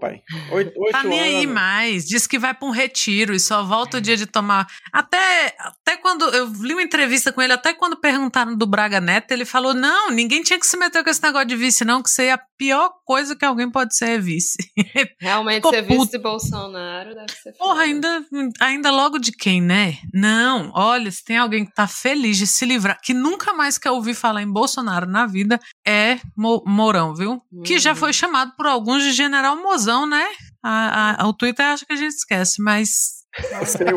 pai. 0.00 0.22
Oito, 0.52 0.72
oito 0.78 0.92
tá 0.92 1.02
nem 1.02 1.18
aí 1.20 1.42
anos. 1.44 1.54
mais. 1.54 2.04
Diz 2.06 2.26
que 2.26 2.38
vai 2.38 2.52
pra 2.52 2.68
um 2.68 2.70
retiro 2.70 3.32
e 3.34 3.40
só 3.40 3.62
volta 3.64 3.96
o 3.96 4.00
dia 4.00 4.16
de 4.16 4.26
tomar. 4.26 4.66
Até, 4.92 5.54
até 5.58 5.96
quando. 5.96 6.24
Eu 6.34 6.46
li 6.60 6.72
uma 6.74 6.82
entrevista 6.82 7.32
com 7.32 7.40
ele, 7.40 7.52
até 7.54 7.72
quando 7.72 7.96
perguntaram 7.96 8.54
do 8.56 8.66
Braga 8.66 9.00
Neto, 9.00 9.32
ele 9.32 9.44
falou: 9.44 9.72
não, 9.72 10.10
ninguém 10.10 10.42
tinha 10.42 10.58
que 10.58 10.66
se 10.66 10.76
meter 10.76 11.02
com 11.02 11.08
esse 11.10 11.22
negócio 11.22 11.48
de 11.48 11.56
vice, 11.56 11.84
não, 11.84 12.02
que 12.02 12.08
isso 12.10 12.20
aí 12.20 12.28
é 12.28 12.32
a 12.32 12.40
pior 12.58 12.90
coisa 13.06 13.34
que 13.34 13.44
alguém 13.44 13.70
pode 13.70 13.96
ser 13.96 14.10
é 14.10 14.18
vice. 14.18 14.58
Realmente, 15.20 15.66
ser 15.68 15.82
vice 15.82 16.10
de 16.10 16.18
Bolsonaro 16.18 17.14
deve 17.14 17.32
ser 17.32 17.52
Porra, 17.52 17.70
foda. 17.76 17.82
ainda, 17.84 18.24
ainda 18.60 18.90
logo 18.90 19.18
de 19.18 19.32
quem, 19.32 19.62
né? 19.62 19.96
Não, 20.12 20.70
olha, 20.74 21.10
se 21.10 21.24
tem 21.24 21.38
alguém 21.38 21.64
que 21.64 21.72
tá 21.74 21.86
feliz 21.86 22.36
de 22.36 22.46
se 22.46 22.66
livrar, 22.66 22.98
que 23.02 23.14
nunca 23.14 23.52
mais 23.54 23.78
quer 23.78 23.90
ouvir 23.90 24.14
falar 24.14 24.42
em 24.42 24.50
Bolsonaro 24.52 25.06
na 25.06 25.26
vida, 25.26 25.58
é 25.86 26.18
Mo- 26.36 26.62
Mourão, 26.66 27.14
viu? 27.14 27.40
Que 27.64 27.78
já 27.78 27.90
Uhum. 27.90 27.96
foi 27.96 28.12
chamado 28.12 28.49
por 28.56 28.66
alguns 28.66 29.02
de 29.02 29.12
General 29.12 29.56
Mozão, 29.56 30.06
né? 30.06 30.24
A, 30.62 31.22
a- 31.24 31.26
o 31.28 31.32
Twitter 31.32 31.64
acha 31.66 31.86
que 31.86 31.92
a 31.92 31.96
gente 31.96 32.12
esquece, 32.14 32.62
mas 32.62 33.20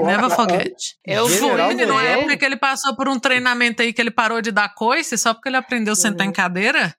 never 0.05 0.29
forget. 0.29 0.75
Eu 1.05 1.27
fui, 1.27 1.37
General 1.37 1.71
Foi 1.71 1.75
numa 1.85 1.93
Mozão? 2.01 2.07
época 2.07 2.37
que 2.37 2.45
ele 2.45 2.55
passou 2.55 2.95
por 2.95 3.09
um 3.09 3.19
treinamento 3.19 3.81
aí 3.81 3.91
que 3.91 3.99
ele 4.01 4.11
parou 4.11 4.41
de 4.41 4.51
dar 4.51 4.73
coice 4.75 5.17
só 5.17 5.33
porque 5.33 5.49
ele 5.49 5.57
aprendeu 5.57 5.93
a 5.93 5.95
sentar 5.95 6.25
em 6.27 6.31
cadeira. 6.31 6.93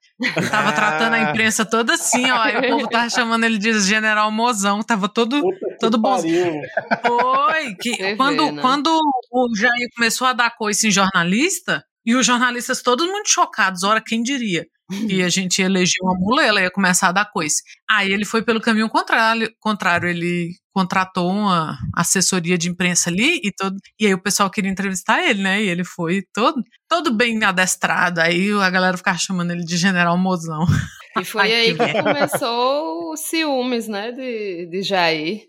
Tava 0.51 0.71
tratando 0.73 1.13
a 1.13 1.19
imprensa 1.21 1.65
toda 1.65 1.93
assim, 1.93 2.29
ó. 2.29 2.37
Aí 2.41 2.57
o 2.57 2.69
povo 2.77 2.89
tava 2.89 3.09
chamando 3.09 3.45
ele 3.45 3.57
de 3.57 3.79
General 3.79 4.29
Mozão. 4.31 4.83
Tava 4.83 5.07
todo 5.09 5.41
Puta 5.41 5.77
todo 5.79 5.97
bom. 5.97 6.19
foi 6.19 7.75
que 7.81 7.95
Você 7.95 8.15
quando, 8.15 8.45
vê, 8.45 8.51
né? 8.51 8.61
quando 8.61 8.99
o 9.31 9.55
Jair 9.55 9.87
começou 9.95 10.27
a 10.27 10.33
dar 10.33 10.55
coice 10.55 10.87
em 10.87 10.91
jornalista, 10.91 11.83
e 12.05 12.13
os 12.15 12.25
jornalistas 12.25 12.81
todos 12.83 13.07
muito 13.07 13.29
chocados, 13.29 13.83
ora, 13.83 13.99
quem 13.99 14.21
diria? 14.21 14.65
Que 15.07 15.23
a 15.23 15.29
gente 15.29 15.61
elegeu 15.61 16.03
uma 16.03 16.15
mulher, 16.17 16.47
ela 16.47 16.61
ia 16.61 16.71
começar 16.71 17.09
a 17.09 17.11
dar 17.11 17.31
coice. 17.31 17.63
Aí 17.89 18.11
ele 18.11 18.25
foi 18.25 18.41
pelo 18.43 18.61
caminho 18.61 18.89
contrário, 18.89 19.51
contrário 19.59 20.09
ele 20.09 20.51
contratou 20.73 21.31
uma 21.31 21.77
assessoria 21.95 22.57
de 22.57 22.69
imprensa 22.69 23.09
ali 23.09 23.39
e 23.43 23.51
todo, 23.51 23.77
e 23.99 24.05
aí 24.05 24.13
o 24.13 24.21
pessoal 24.21 24.49
queria 24.49 24.69
entrevistar 24.69 25.23
ele, 25.23 25.41
né? 25.41 25.63
E 25.63 25.69
ele 25.69 25.85
foi 25.85 26.23
todo, 26.33 26.61
todo 26.89 27.13
bem 27.13 27.43
adestrado. 27.43 28.19
Aí 28.19 28.51
a 28.51 28.69
galera 28.69 28.97
ficava 28.97 29.17
chamando 29.17 29.51
ele 29.51 29.63
de 29.63 29.77
General 29.77 30.17
Mozão. 30.17 30.65
E 31.19 31.23
foi 31.25 31.41
Ai, 31.43 31.53
aí 31.53 31.75
que 31.77 32.01
começou 32.03 33.13
os 33.13 33.19
ciúmes, 33.21 33.87
né, 33.87 34.11
de, 34.11 34.65
de 34.67 34.81
Jair. 34.81 35.43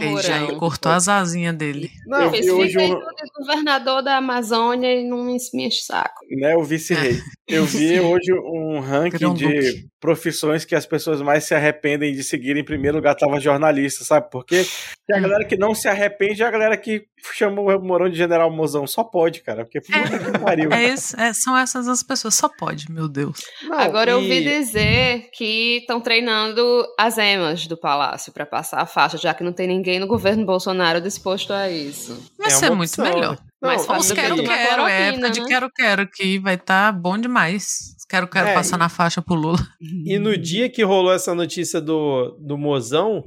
Aí 0.00 0.22
Jair 0.22 0.56
cortou 0.56 0.90
as 0.92 1.08
asinhas 1.08 1.54
dele. 1.54 1.90
Não, 2.06 2.22
Eu 2.22 2.30
Fez, 2.30 2.46
vi 2.46 2.50
hoje 2.52 2.68
fica 2.70 2.82
aí 2.82 2.88
de 2.90 3.30
governador 3.38 4.02
da 4.02 4.16
Amazônia 4.16 4.94
e 4.94 5.04
não 5.08 5.24
me 5.24 5.34
enche 5.34 5.80
o 5.80 5.84
saco. 5.84 6.24
né, 6.30 6.56
o 6.56 6.62
vice-rei. 6.64 7.18
Eu 7.50 7.64
vi 7.64 7.98
hoje 7.98 8.32
um 8.32 8.78
ranking 8.78 9.34
de 9.34 9.84
profissões 9.98 10.64
que 10.64 10.72
as 10.76 10.86
pessoas 10.86 11.20
mais 11.20 11.42
se 11.42 11.52
arrependem 11.52 12.14
de 12.14 12.22
seguir. 12.22 12.56
Em 12.56 12.64
primeiro 12.64 12.98
lugar 12.98 13.16
tava 13.16 13.40
jornalista, 13.40 14.04
sabe 14.04 14.30
por 14.30 14.46
quê? 14.46 14.64
Porque 14.64 15.12
a 15.12 15.20
galera 15.20 15.44
que 15.44 15.56
não 15.56 15.74
se 15.74 15.88
arrepende 15.88 16.44
é 16.44 16.46
a 16.46 16.50
galera 16.50 16.76
que 16.76 17.02
chama 17.34 17.60
o 17.60 17.78
Morão 17.84 18.08
de 18.08 18.16
General 18.16 18.48
Mozão. 18.52 18.86
Só 18.86 19.02
pode, 19.02 19.42
cara, 19.42 19.64
porque 19.64 19.80
puta 19.80 19.98
que 20.30 20.38
pariu. 20.38 20.70
É 20.72 20.84
esse, 20.84 21.20
é- 21.20 21.32
são 21.32 21.58
essas 21.58 21.88
as 21.88 22.04
pessoas. 22.04 22.36
Só 22.36 22.48
pode, 22.48 22.88
meu 22.88 23.08
Deus. 23.08 23.40
Não, 23.64 23.76
Agora 23.80 24.12
eu 24.12 24.20
e- 24.20 24.22
ouvi 24.22 24.44
dizer 24.44 25.09
que 25.18 25.78
estão 25.78 26.00
treinando 26.00 26.86
as 26.98 27.18
emas 27.18 27.66
do 27.66 27.76
palácio 27.76 28.32
para 28.32 28.46
passar 28.46 28.80
a 28.80 28.86
faixa, 28.86 29.18
já 29.18 29.34
que 29.34 29.42
não 29.44 29.52
tem 29.52 29.66
ninguém 29.66 29.98
no 29.98 30.06
governo 30.06 30.44
Bolsonaro 30.46 31.00
disposto 31.00 31.52
a 31.52 31.68
isso. 31.70 32.16
Vai 32.38 32.48
É 32.48 32.50
ser 32.50 32.70
muito 32.70 32.88
opção, 32.90 33.04
melhor. 33.04 33.38
Não, 33.60 33.68
Mais 33.68 33.80
Os 33.82 33.86
fácil 33.86 34.12
e- 34.12 34.16
do 34.16 34.20
quero, 34.22 34.36
tomar 34.36 34.56
quero, 34.56 34.86
é 34.86 35.08
época 35.08 35.30
de 35.30 35.40
né? 35.40 35.46
quero, 35.46 35.70
quero, 35.70 36.08
que 36.08 36.38
vai 36.38 36.54
estar 36.54 36.92
bom 36.92 37.18
demais. 37.18 37.94
Quero, 38.10 38.26
quero 38.26 38.48
É, 38.48 38.54
passar 38.54 38.74
e- 38.74 38.78
na 38.80 38.88
faixa 38.88 39.22
pro 39.22 39.36
Lula. 39.36 39.58
E 39.80 40.18
no 40.18 40.36
dia 40.36 40.68
que 40.68 40.82
rolou 40.82 41.12
essa 41.12 41.32
notícia 41.32 41.80
do, 41.80 42.36
do 42.40 42.58
Mozão, 42.58 43.22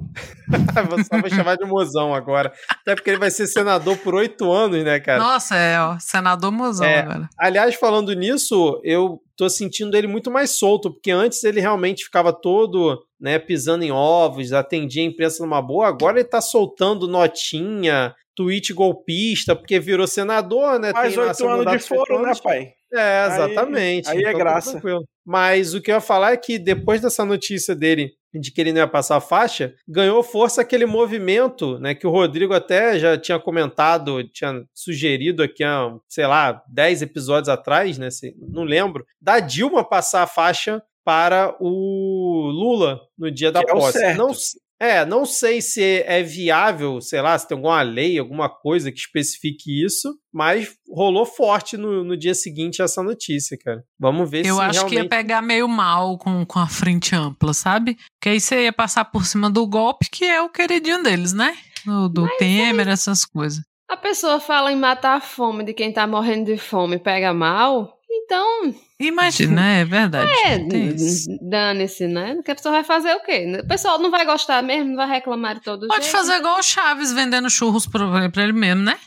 vou 0.89 1.03
só 1.05 1.21
vou 1.21 1.29
chamar 1.29 1.55
de 1.55 1.65
Mozão 1.65 2.13
agora, 2.13 2.51
até 2.69 2.93
porque 2.93 3.09
ele 3.09 3.17
vai 3.19 3.31
ser 3.31 3.47
senador 3.47 3.95
por 3.99 4.13
oito 4.15 4.51
anos, 4.51 4.83
né, 4.83 4.99
cara? 4.99 5.19
Nossa, 5.23 5.55
é, 5.55 5.79
ó, 5.79 5.97
senador 5.99 6.51
Mozão 6.51 6.85
É. 6.85 6.99
agora. 6.99 7.29
Aliás, 7.39 7.75
falando 7.75 8.11
nisso, 8.13 8.81
eu 8.83 9.21
tô 9.37 9.49
sentindo 9.49 9.95
ele 9.95 10.05
muito 10.07 10.29
mais 10.29 10.49
solto, 10.51 10.91
porque 10.91 11.11
antes 11.11 11.43
ele 11.45 11.61
realmente 11.61 12.03
ficava 12.03 12.33
todo, 12.33 13.01
né, 13.19 13.39
pisando 13.39 13.85
em 13.85 13.91
ovos, 13.91 14.51
atendia 14.51 15.01
a 15.01 15.07
imprensa 15.07 15.41
numa 15.43 15.61
boa, 15.61 15.87
agora 15.87 16.19
ele 16.19 16.27
tá 16.27 16.41
soltando 16.41 17.07
notinha, 17.07 18.13
tweet 18.35 18.73
golpista, 18.73 19.55
porque 19.55 19.79
virou 19.79 20.07
senador, 20.07 20.79
né? 20.79 20.91
Mais 20.93 21.17
oito 21.17 21.47
anos 21.47 21.71
de 21.71 21.79
foro, 21.79 22.21
né, 22.21 22.31
pai? 22.43 22.71
É, 22.93 22.99
Aí- 23.21 23.31
exatamente. 23.33 24.09
aí 24.09 24.19
é 24.23 24.31
tá 24.31 24.37
graça. 24.37 24.71
tranquilo. 24.73 25.03
Mas 25.25 25.73
o 25.73 25.81
que 25.81 25.89
eu 25.91 25.95
ia 25.95 26.01
falar 26.01 26.33
é 26.33 26.37
que 26.37 26.59
depois 26.59 27.01
dessa 27.01 27.23
notícia 27.25 27.73
dele 27.75 28.11
de 28.33 28.51
que 28.51 28.59
ele 28.59 28.71
não 28.71 28.79
ia 28.81 28.87
passar 28.87 29.17
a 29.17 29.21
faixa, 29.21 29.75
ganhou 29.87 30.23
força 30.23 30.61
aquele 30.61 30.85
movimento, 30.87 31.77
né, 31.79 31.93
que 31.93 32.05
o 32.07 32.09
Rodrigo 32.09 32.53
até 32.53 32.97
já 32.97 33.15
tinha 33.17 33.39
comentado, 33.39 34.23
tinha 34.29 34.63
sugerido 34.73 35.43
aqui 35.43 35.63
há, 35.63 35.93
sei 36.09 36.25
lá, 36.25 36.61
10 36.67 37.03
episódios 37.03 37.47
atrás, 37.49 37.97
né, 37.99 38.09
se- 38.09 38.35
não 38.39 38.63
lembro, 38.63 39.05
da 39.21 39.39
Dilma 39.39 39.83
passar 39.87 40.23
a 40.23 40.27
faixa 40.27 40.81
para 41.05 41.55
o 41.59 42.49
Lula 42.51 42.99
no 43.17 43.29
dia 43.29 43.51
da 43.51 43.63
Que 43.63 43.69
é 43.69 43.73
posse. 43.73 44.13
Não, 44.15 44.31
é, 44.79 45.05
não 45.05 45.25
sei 45.25 45.61
se 45.61 46.03
é 46.05 46.21
viável, 46.21 46.99
sei 46.99 47.21
lá, 47.21 47.37
se 47.37 47.47
tem 47.47 47.55
alguma 47.55 47.81
lei, 47.81 48.19
alguma 48.19 48.49
coisa 48.49 48.91
que 48.91 48.99
especifique 48.99 49.83
isso, 49.83 50.13
mas 50.33 50.75
rolou 50.89 51.25
forte 51.25 51.77
no, 51.77 52.03
no 52.03 52.17
dia 52.17 52.33
seguinte 52.33 52.81
essa 52.81 53.01
notícia, 53.01 53.57
cara. 53.57 53.83
Vamos 53.99 54.29
ver 54.29 54.45
Eu 54.45 54.55
se 54.55 54.61
acho 54.61 54.79
que 54.85 54.95
ia 54.95 55.01
realmente... 55.01 55.09
pegar 55.09 55.41
meio 55.41 55.67
mal 55.67 56.17
com, 56.17 56.45
com 56.45 56.59
a 56.59 56.67
frente 56.67 57.15
ampla, 57.15 57.53
sabe? 57.53 57.97
Porque 58.19 58.29
aí 58.29 58.39
você 58.41 58.63
ia 58.63 58.73
passar 58.73 59.05
por 59.05 59.25
cima 59.25 59.49
do 59.49 59.65
golpe, 59.67 60.09
que 60.11 60.25
é 60.25 60.41
o 60.41 60.49
queridinho 60.49 61.01
deles, 61.01 61.33
né? 61.33 61.55
Do, 61.85 62.09
do 62.09 62.27
Temer, 62.37 62.87
essas 62.87 63.25
coisas. 63.25 63.61
A 63.89 63.97
pessoa 63.97 64.39
fala 64.39 64.71
em 64.71 64.75
matar 64.75 65.17
a 65.17 65.21
fome 65.21 65.63
de 65.63 65.73
quem 65.73 65.93
tá 65.93 66.07
morrendo 66.07 66.45
de 66.45 66.57
fome 66.57 66.95
e 66.95 66.99
pega 66.99 67.33
mal, 67.33 67.92
então, 68.15 68.73
Imagina, 68.99 69.65
é 69.79 69.85
verdade. 69.85 70.31
é, 70.45 70.59
dane-se, 71.41 72.07
né? 72.07 72.37
Que 72.45 72.51
a 72.51 72.55
pessoa 72.55 72.73
vai 72.75 72.83
fazer 72.83 73.13
o 73.15 73.19
quê? 73.21 73.59
O 73.63 73.67
pessoal 73.67 73.99
não 73.99 74.09
vai 74.11 74.25
gostar 74.25 74.61
mesmo, 74.61 74.89
não 74.91 74.95
vai 74.97 75.07
reclamar 75.09 75.55
de 75.55 75.61
todo 75.61 75.87
Pode 75.87 76.03
jeito. 76.05 76.15
fazer 76.15 76.35
igual 76.37 76.59
o 76.59 76.63
Chaves 76.63 77.11
vendendo 77.11 77.49
churros 77.49 77.85
pra, 77.87 78.29
pra 78.29 78.43
ele 78.43 78.53
mesmo, 78.53 78.83
né? 78.83 78.97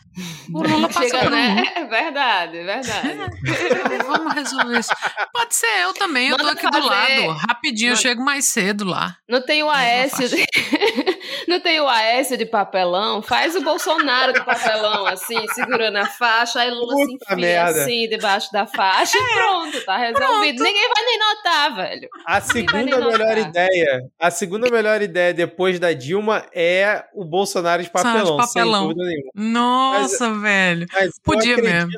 O 0.53 0.63
Lula 0.63 0.89
passa 0.93 1.03
Chega, 1.09 1.19
por 1.21 1.29
um. 1.29 1.31
né? 1.31 1.65
É 1.77 1.85
verdade, 1.85 2.59
é 2.59 2.65
verdade. 2.65 3.09
Vamos 4.07 4.35
resolver 4.35 4.79
isso. 4.81 4.91
Pode 5.33 5.55
ser 5.55 5.83
eu 5.85 5.95
também, 5.95 6.29
eu 6.29 6.37
tô 6.37 6.45
Manda 6.45 6.59
aqui 6.59 6.67
do 6.71 6.89
fazer. 6.89 7.27
lado. 7.27 7.39
Rapidinho, 7.49 7.89
eu 7.89 7.93
Manda- 7.93 8.03
chego 8.03 8.23
mais 8.25 8.45
cedo 8.45 8.85
lá. 8.85 9.17
Não 9.29 9.41
tem 9.41 9.63
o 9.63 9.71
Aécio. 9.71 10.29
Não 11.49 11.61
tem 11.61 11.81
o 11.81 11.89
Aécio 11.89 12.37
de 12.37 12.47
papelão? 12.47 13.21
Faz 13.23 13.55
o 13.57 13.63
Bolsonaro 13.63 14.33
de 14.33 14.45
papelão, 14.45 15.07
assim, 15.07 15.47
segurando 15.55 15.97
a 15.97 16.07
faixa, 16.07 16.61
aí 16.61 16.71
Lula 16.71 16.95
se 16.97 17.03
Puta 17.07 17.25
enfia 17.35 17.37
merda. 17.37 17.83
assim, 17.83 18.09
debaixo 18.09 18.53
da 18.53 18.67
faixa 18.67 19.17
e 19.19 19.35
pronto, 19.35 19.85
tá 19.85 19.97
resolvido. 19.97 20.63
Ninguém 20.63 20.89
vai 20.95 21.05
nem 21.05 21.19
notar, 21.19 21.77
velho. 21.77 22.09
A 22.27 22.41
segunda 22.41 22.85
melhor 22.85 23.13
notar. 23.19 23.39
ideia, 23.39 24.03
a 24.19 24.31
segunda 24.31 24.71
melhor 24.71 25.03
ideia 25.03 25.33
depois 25.35 25.79
da 25.79 25.93
Dilma 25.93 26.45
é 26.55 27.05
o 27.15 27.25
Bolsonaro 27.25 27.83
de 27.83 27.91
Bolsonaro 27.91 28.19
de 28.25 28.25
papelão, 28.25 28.37
papelão. 28.37 28.81
sem 28.81 28.89
dúvida 28.89 29.05
nenhuma. 29.05 29.31
Nossa, 29.35 30.33
velho. 30.35 30.87
Mas 30.93 31.07
eu 31.07 31.13
Podia 31.25 31.55
acredito- 31.55 31.75
mesmo. 31.75 31.91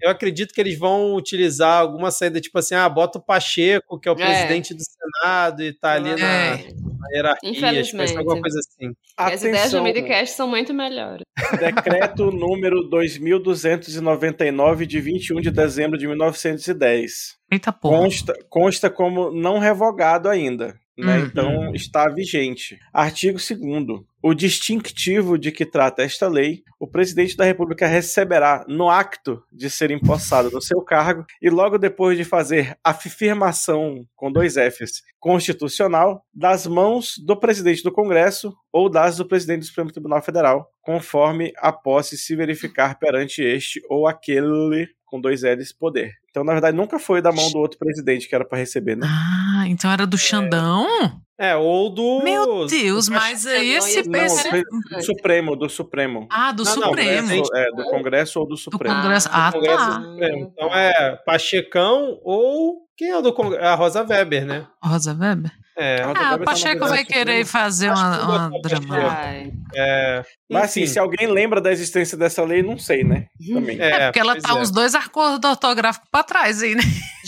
Eu 0.00 0.10
acredito 0.10 0.54
que 0.54 0.60
eles 0.60 0.78
vão 0.78 1.14
utilizar 1.16 1.80
alguma 1.80 2.12
saída, 2.12 2.40
tipo 2.40 2.56
assim, 2.56 2.74
ah, 2.76 2.88
bota 2.88 3.18
o 3.18 3.20
Pacheco, 3.20 3.98
que 3.98 4.08
é 4.08 4.12
o 4.12 4.14
É. 4.14 4.16
presidente 4.24 4.72
do 4.72 4.80
Senado, 4.80 5.60
e 5.60 5.72
tá 5.72 5.92
ali 5.94 6.10
É. 6.10 6.16
na 6.16 6.56
hierarquia, 7.12 7.50
vai 7.50 7.60
ser 7.60 7.66
Infelizmente. 7.66 8.16
alguma 8.16 8.40
coisa 8.40 8.58
assim. 8.58 8.92
As 9.16 9.42
ideias 9.42 9.70
do 9.70 9.78
Atenção, 9.78 9.84
Midcast 9.84 10.36
são 10.36 10.48
muito 10.48 10.74
melhores. 10.74 11.22
decreto 11.58 12.30
número 12.32 12.88
2299 12.88 14.86
de 14.86 15.00
21 15.00 15.40
de 15.40 15.50
dezembro 15.50 15.98
de 15.98 16.06
1910. 16.06 17.36
Eita 17.50 17.72
porra. 17.72 17.98
Consta, 17.98 18.34
consta 18.48 18.90
como 18.90 19.30
não 19.30 19.58
revogado 19.58 20.28
ainda. 20.28 20.78
Né? 20.98 21.18
Hum. 21.18 21.24
Então 21.24 21.74
está 21.74 22.08
vigente. 22.08 22.78
Artigo 22.92 23.38
2 23.38 24.02
o 24.20 24.34
distintivo 24.34 25.38
de 25.38 25.52
que 25.52 25.64
trata 25.64 26.02
esta 26.02 26.26
lei, 26.26 26.64
o 26.80 26.88
presidente 26.88 27.36
da 27.36 27.44
República 27.44 27.86
receberá 27.86 28.64
no 28.66 28.90
acto 28.90 29.42
de 29.52 29.70
ser 29.70 29.92
empossado 29.92 30.50
no 30.50 30.60
seu 30.60 30.82
cargo 30.82 31.24
e 31.40 31.48
logo 31.48 31.78
depois 31.78 32.18
de 32.18 32.24
fazer 32.24 32.76
a 32.82 32.90
afirmação 32.90 34.04
com 34.16 34.32
dois 34.32 34.54
Fs 34.54 35.02
constitucional 35.20 36.24
das 36.34 36.66
mãos 36.66 37.14
do 37.24 37.36
presidente 37.36 37.84
do 37.84 37.92
Congresso 37.92 38.52
ou 38.72 38.88
das 38.88 39.16
do 39.16 39.26
presidente 39.26 39.60
do 39.60 39.66
Supremo 39.66 39.92
Tribunal 39.92 40.20
Federal, 40.20 40.68
conforme 40.82 41.52
a 41.56 41.72
posse 41.72 42.18
se 42.18 42.34
verificar 42.34 42.98
perante 42.98 43.40
este 43.40 43.80
ou 43.88 44.08
aquele 44.08 44.88
com 45.06 45.20
dois 45.20 45.42
L's 45.42 45.72
poder. 45.72 46.12
Então, 46.30 46.44
na 46.44 46.52
verdade, 46.52 46.76
nunca 46.76 46.98
foi 46.98 47.20
da 47.22 47.32
mão 47.32 47.50
do 47.50 47.58
outro 47.58 47.78
presidente 47.78 48.28
que 48.28 48.34
era 48.34 48.44
para 48.44 48.58
receber, 48.58 48.96
né? 48.96 49.06
Ah, 49.08 49.64
então 49.66 49.90
era 49.90 50.06
do 50.06 50.16
Xandão? 50.18 50.86
É, 51.40 51.54
ou 51.56 51.88
do. 51.88 52.20
Meu 52.24 52.66
Deus, 52.66 53.08
mas 53.08 53.46
aí 53.46 53.70
esse 53.74 54.02
Não, 54.02 54.10
Não, 54.12 54.12
PC. 54.20 54.50
foi 54.50 54.62
do 54.62 55.02
Supremo, 55.02 55.56
do 55.56 55.68
Supremo. 55.70 56.26
Ah, 56.30 56.50
do 56.52 56.64
Não, 56.64 56.74
não, 56.76 56.82
Supremo. 56.88 57.08
presidente- 57.28 57.48
É, 57.54 57.70
do 57.70 57.84
Congresso 57.84 58.40
ou 58.40 58.44
do 58.44 58.50
Do 58.50 58.56
Supremo. 58.56 58.94
Congresso. 58.96 59.28
do 59.28 59.34
Ah, 59.34 59.52
Congresso 59.52 59.76
tá. 59.86 60.02
Supremo. 60.02 60.52
Então 60.52 60.74
é 60.74 61.16
Pachecão 61.24 62.18
ou. 62.22 62.86
Quem 62.96 63.10
é 63.10 63.16
o 63.16 63.22
do 63.22 63.32
Congresso? 63.32 63.64
A 63.64 63.74
Rosa 63.76 64.02
Weber, 64.02 64.44
né? 64.44 64.66
Rosa 64.82 65.12
Weber? 65.14 65.52
É. 65.76 66.02
Rosa 66.02 66.18
Ah, 66.18 66.22
Weber 66.32 66.34
o 66.34 66.38
tá 66.44 66.44
Pacheco 66.50 66.88
vai 66.88 67.04
querer 67.04 67.44
fazer 67.44 67.90
uma, 67.92 68.48
uma. 68.48 68.50
Vai. 68.88 69.52
é 69.76 70.22
Mas 70.50 70.64
assim, 70.64 70.84
se 70.88 70.98
alguém 70.98 71.28
lembra 71.28 71.60
da 71.60 71.70
existência 71.70 72.18
dessa 72.18 72.42
lei, 72.42 72.60
não 72.64 72.76
sei, 72.76 73.04
né? 73.04 73.26
Também. 73.54 73.78
É, 73.80 74.06
porque 74.06 74.18
ela 74.18 74.34
tá 74.40 74.58
é. 74.58 74.60
os 74.60 74.72
dois 74.72 74.96
acordos 74.96 75.48
ortográficos 75.48 76.08
pra 76.18 76.22
trás 76.24 76.62
aí, 76.62 76.74
né? 76.74 76.82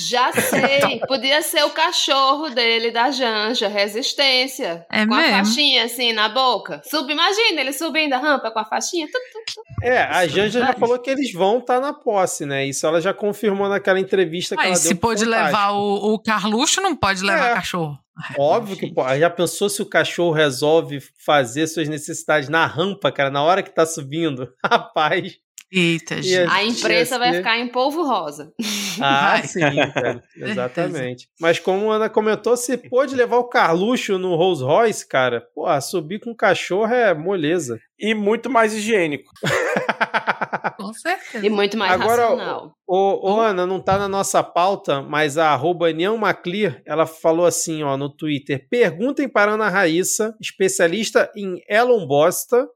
Já 0.09 0.32
sei, 0.41 1.01
podia 1.07 1.43
ser 1.43 1.64
o 1.64 1.70
cachorro 1.70 2.49
dele 2.51 2.91
da 2.91 3.11
Janja, 3.11 3.68
Resistência. 3.68 4.86
É 4.91 5.07
com 5.07 5.14
mesmo? 5.14 5.34
a 5.34 5.45
faixinha 5.45 5.84
assim 5.84 6.12
na 6.12 6.28
boca. 6.28 6.80
Sub, 6.84 7.11
imagina 7.11 7.61
ele 7.61 7.72
subindo 7.72 8.12
a 8.14 8.18
rampa 8.18 8.51
com 8.51 8.59
a 8.59 8.64
faixinha. 8.64 9.07
Tu, 9.07 9.12
tu, 9.12 9.55
tu. 9.55 9.86
É, 9.86 10.03
a 10.03 10.26
Janja 10.26 10.61
já 10.61 10.72
falou 10.72 10.99
que 10.99 11.11
eles 11.11 11.32
vão 11.32 11.59
estar 11.59 11.80
na 11.80 11.93
posse, 11.93 12.45
né? 12.47 12.66
Isso 12.66 12.86
ela 12.86 13.01
já 13.01 13.12
confirmou 13.14 13.68
naquela 13.68 14.01
entrevista 14.01 14.55
que 14.57 14.62
Mas 14.62 14.66
ela 14.68 14.76
se 14.76 14.88
deu. 14.88 14.97
pode 14.99 15.24
Fantástico. 15.24 15.47
levar 15.57 15.72
o, 15.72 16.14
o 16.14 16.18
Carluxo, 16.22 16.80
não 16.80 16.97
pode 16.97 17.22
levar 17.22 17.51
É. 17.51 17.55
cachorro. 17.55 17.99
Óbvio 18.38 18.76
que 18.76 18.93
pode. 18.93 19.18
Já 19.18 19.30
pensou 19.30 19.68
se 19.70 19.80
o 19.80 19.86
cachorro 19.86 20.32
resolve 20.32 21.01
fazer 21.24 21.66
suas 21.66 21.88
necessidades 21.88 22.49
na 22.51 22.66
rampa, 22.66 23.11
cara, 23.11 23.30
na 23.30 23.43
hora 23.43 23.62
que 23.62 23.70
tá 23.74 23.86
subindo? 23.86 24.49
Rapaz. 24.64 25.36
Eita, 25.73 26.21
gente. 26.21 26.51
A 26.51 26.64
imprensa 26.64 27.18
vai 27.18 27.31
ser- 27.31 27.37
ficar 27.39 27.59
em 27.59 27.68
polvo 27.68 28.03
rosa. 28.07 28.53
Ah, 29.03 29.37
Vai. 29.39 29.47
sim, 29.47 29.61
cara. 29.61 30.23
Exatamente. 30.37 31.29
Mas 31.41 31.59
como 31.59 31.91
a 31.91 31.97
Ana 31.97 32.11
comentou, 32.11 32.55
se 32.57 32.77
pôde 32.77 33.14
levar 33.14 33.39
o 33.39 33.45
Carluxo 33.49 34.18
no 34.18 34.35
Rolls 34.35 34.62
Royce, 34.62 35.09
cara, 35.09 35.43
pô, 35.55 35.64
subir 35.81 36.18
com 36.21 36.33
o 36.33 36.37
cachorro 36.37 36.93
é 36.93 37.14
moleza. 37.14 37.79
E 37.99 38.12
muito 38.14 38.51
mais 38.51 38.75
higiênico. 38.75 39.31
Com 40.77 40.93
certeza. 40.93 41.47
E 41.47 41.49
muito 41.49 41.77
mais 41.79 41.93
Agora, 41.93 42.23
racional. 42.23 42.73
Ô, 42.87 43.31
ô, 43.33 43.41
Ana, 43.41 43.64
não 43.66 43.81
tá 43.81 43.97
na 43.97 44.09
nossa 44.09 44.43
pauta, 44.43 45.01
mas 45.01 45.39
a 45.39 45.51
arroba 45.53 45.91
Nian 45.93 46.16
Maclear, 46.16 46.83
ela 46.85 47.07
falou 47.07 47.47
assim, 47.47 47.83
ó, 47.83 47.97
no 47.97 48.09
Twitter, 48.14 48.66
perguntem 48.68 49.29
para 49.29 49.53
Ana 49.53 49.68
Raíssa, 49.68 50.35
especialista 50.41 51.31
em 51.37 51.62
Elon 51.68 52.07
Bosta, 52.07 52.66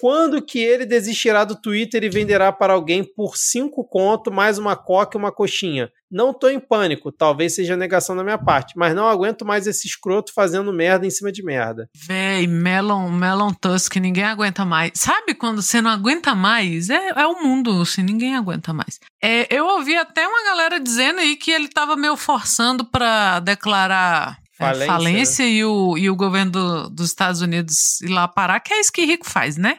quando 0.00 0.42
que 0.42 0.58
ele 0.58 0.84
desistirá 0.84 1.44
do 1.44 1.56
Twitter 1.56 2.04
e 2.04 2.08
venderá 2.08 2.52
para 2.52 2.74
alguém 2.74 3.02
por 3.02 3.36
cinco 3.36 3.84
conto, 3.84 4.32
mais 4.32 4.58
uma 4.58 4.76
coca 4.76 5.16
e 5.16 5.18
uma 5.18 5.32
coxinha? 5.32 5.90
Não 6.10 6.32
tô 6.32 6.48
em 6.48 6.60
pânico, 6.60 7.10
talvez 7.10 7.54
seja 7.54 7.76
negação 7.76 8.14
da 8.14 8.22
minha 8.22 8.38
parte, 8.38 8.74
mas 8.76 8.94
não 8.94 9.08
aguento 9.08 9.44
mais 9.44 9.66
esse 9.66 9.88
escroto 9.88 10.32
fazendo 10.32 10.72
merda 10.72 11.06
em 11.06 11.10
cima 11.10 11.32
de 11.32 11.42
merda. 11.42 11.88
Véi, 11.96 12.46
Melon, 12.46 13.10
Melon 13.10 13.52
Tusk, 13.52 13.96
ninguém 13.96 14.24
aguenta 14.24 14.64
mais. 14.64 14.92
Sabe 14.94 15.34
quando 15.34 15.60
você 15.60 15.80
não 15.80 15.90
aguenta 15.90 16.34
mais? 16.34 16.88
É, 16.88 17.08
é 17.16 17.26
o 17.26 17.42
mundo, 17.42 17.82
assim, 17.82 18.02
ninguém 18.02 18.36
aguenta 18.36 18.72
mais. 18.72 19.00
É, 19.20 19.52
eu 19.52 19.66
ouvi 19.66 19.96
até 19.96 20.28
uma 20.28 20.44
galera 20.44 20.78
dizendo 20.78 21.18
aí 21.18 21.34
que 21.34 21.50
ele 21.50 21.66
tava 21.66 21.96
meio 21.96 22.16
forçando 22.16 22.84
pra 22.84 23.40
declarar 23.40 24.43
é, 24.54 24.64
Falência, 24.66 24.86
falência, 24.86 25.48
e, 25.48 25.64
o, 25.64 25.98
e 25.98 26.08
o 26.10 26.16
governo 26.16 26.50
do- 26.52 26.90
dos 26.90 27.08
Estados 27.08 27.40
Unidos 27.40 28.00
ir 28.02 28.08
lá 28.08 28.28
parar, 28.28 28.60
que 28.60 28.72
é 28.72 28.80
isso 28.80 28.92
que 28.92 29.04
rico 29.04 29.28
faz, 29.28 29.56
né? 29.56 29.78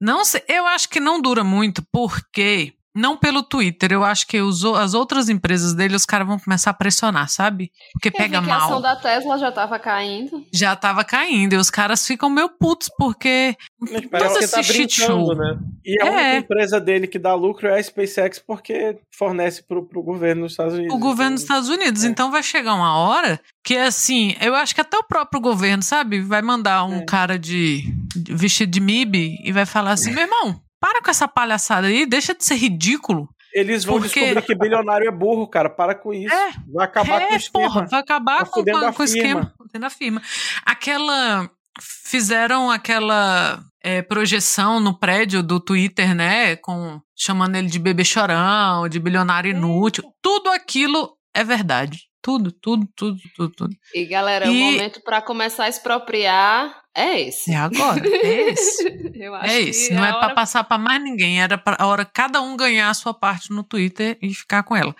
Não 0.00 0.24
sei, 0.24 0.42
eu 0.48 0.66
acho 0.66 0.88
que 0.88 1.00
não 1.00 1.20
dura 1.20 1.42
muito, 1.44 1.82
porque. 1.92 2.72
Não 2.94 3.16
pelo 3.16 3.42
Twitter, 3.42 3.90
eu 3.92 4.04
acho 4.04 4.26
que 4.26 4.40
os 4.40 4.62
as 4.64 4.92
outras 4.92 5.28
empresas 5.30 5.72
dele, 5.74 5.96
os 5.96 6.04
caras 6.04 6.26
vão 6.26 6.38
começar 6.38 6.70
a 6.70 6.74
pressionar, 6.74 7.28
sabe? 7.28 7.70
Porque 7.94 8.08
Eu 8.08 8.12
pega 8.12 8.40
vi 8.40 8.46
que 8.46 8.52
a 8.52 8.58
mal 8.58 8.66
ação 8.68 8.80
da 8.82 8.94
Tesla 8.96 9.38
já 9.38 9.50
tava 9.50 9.78
caindo. 9.78 10.44
já 10.52 10.76
tava 10.76 11.02
caindo. 11.04 11.54
E 11.54 11.56
os 11.56 11.70
caras 11.70 12.06
ficam 12.06 12.28
meio 12.28 12.50
putos, 12.50 12.90
porque 12.98 13.56
Parece 14.10 14.34
todo 14.34 14.40
que 14.40 14.48
tá 14.48 14.62
brincando, 14.62 14.90
show. 14.90 15.34
né? 15.34 15.58
E 15.84 16.02
a 16.02 16.06
É. 16.06 16.10
única 16.10 16.36
empresa 16.44 16.80
dele 16.80 17.06
que 17.06 17.18
dá 17.18 17.34
lucro 17.34 17.66
é 17.68 17.78
a 17.78 17.82
SpaceX 17.82 18.38
porque 18.38 18.98
fornece 19.16 19.62
pro, 19.66 19.86
pro 19.88 20.02
governo 20.02 20.42
dos 20.42 20.52
Estados 20.52 20.74
Unidos. 20.74 20.94
o 20.94 20.98
governo 20.98 21.34
dos 21.34 21.44
Então, 21.44 21.56
Estados 21.58 21.68
Unidos. 21.78 22.04
é. 22.04 22.08
Então 22.08 22.30
vai 22.30 22.42
chegar 22.42 22.74
uma 22.74 22.96
hora 22.98 23.40
que, 23.64 23.76
assim, 23.76 24.34
eu 24.40 24.54
acho 24.54 24.74
que 24.74 24.80
até 24.80 24.98
o 24.98 25.04
próprio 25.04 25.40
governo, 25.40 25.82
sabe, 25.82 26.20
vai 26.20 26.42
mandar 26.42 26.84
um 26.84 26.96
É. 26.98 27.04
cara 27.04 27.38
de, 27.38 27.82
de- 28.14 28.34
vestido 28.34 28.70
de 28.70 28.80
MIB 28.80 29.38
e 29.42 29.50
vai 29.52 29.64
falar 29.66 29.92
assim: 29.92 30.10
meu 30.12 30.22
irmão, 30.24 30.60
para 30.82 31.00
com 31.00 31.08
essa 31.12 31.28
palhaçada 31.28 31.86
aí, 31.86 32.04
deixa 32.04 32.34
de 32.34 32.44
ser 32.44 32.56
ridículo. 32.56 33.28
Eles 33.54 33.84
vão 33.84 34.00
Porque- 34.00 34.18
descobrir 34.20 34.42
que 34.46 34.54
bilionário 34.56 35.06
é 35.06 35.10
burro, 35.12 35.46
cara. 35.46 35.70
Para 35.70 35.94
com 35.94 36.12
isso. 36.12 36.34
É. 36.34 36.50
Vai 36.72 36.86
acabar 36.86 37.22
é, 37.22 37.26
com 37.28 37.34
o 37.34 37.36
esquema. 37.36 37.64
porra, 37.68 37.86
vai 37.86 38.00
acabar 38.00 38.38
Tá 38.38 38.46
com, 38.46 38.64
com, 38.64 38.76
a 38.78 38.92
com 38.92 39.02
o 39.02 39.04
esquema. 39.04 39.40
firma. 39.42 39.54
Fudendo 39.56 39.86
a 39.86 39.90
firma. 39.90 40.22
Aquela. 40.66 41.48
Fizeram 42.04 42.70
aquela 42.70 43.62
é, 43.82 44.02
projeção 44.02 44.80
no 44.80 44.98
prédio 44.98 45.42
do 45.42 45.58
Twitter, 45.60 46.14
né? 46.14 46.56
Com, 46.56 47.00
chamando 47.16 47.56
ele 47.56 47.68
de 47.68 47.78
bebê 47.78 48.04
chorão, 48.04 48.88
de 48.88 48.98
bilionário 48.98 49.50
inútil. 49.50 50.04
Tudo 50.22 50.50
aquilo 50.50 51.16
é 51.34 51.42
verdade. 51.44 51.98
Tudo, 52.22 52.52
tudo, 52.52 52.86
tudo, 52.96 53.16
tudo, 53.34 53.52
tudo. 53.56 53.76
E 53.94 54.04
galera, 54.06 54.46
o 54.48 54.52
E- 54.52 54.60
momento 54.72 55.00
pra 55.02 55.20
começar 55.22 55.64
a 55.64 55.68
expropriar 55.68 56.81
é 56.94 57.20
esse. 57.22 57.52
É 57.52 57.56
agora. 57.56 58.00
É 58.06 58.50
esse. 58.50 58.82
Eu 59.14 59.34
acho 59.34 59.46
É 59.52 59.60
isso. 59.60 59.94
Não 59.94 60.02
a 60.02 60.06
é 60.08 60.10
pra 60.12 60.18
hora- 60.26 60.34
passar 60.34 60.64
pra 60.64 60.76
mais 60.78 61.02
ninguém. 61.02 61.40
Era 61.40 61.56
pra 61.56 61.76
a 61.78 61.86
hora 61.86 62.04
cada 62.04 62.40
um 62.40 62.56
ganhar 62.56 62.90
a 62.90 62.94
sua 62.94 63.14
parte 63.14 63.50
no 63.50 63.62
Twitter 63.62 64.18
e 64.20 64.34
ficar 64.34 64.62
com 64.64 64.74
ela. 64.76 64.94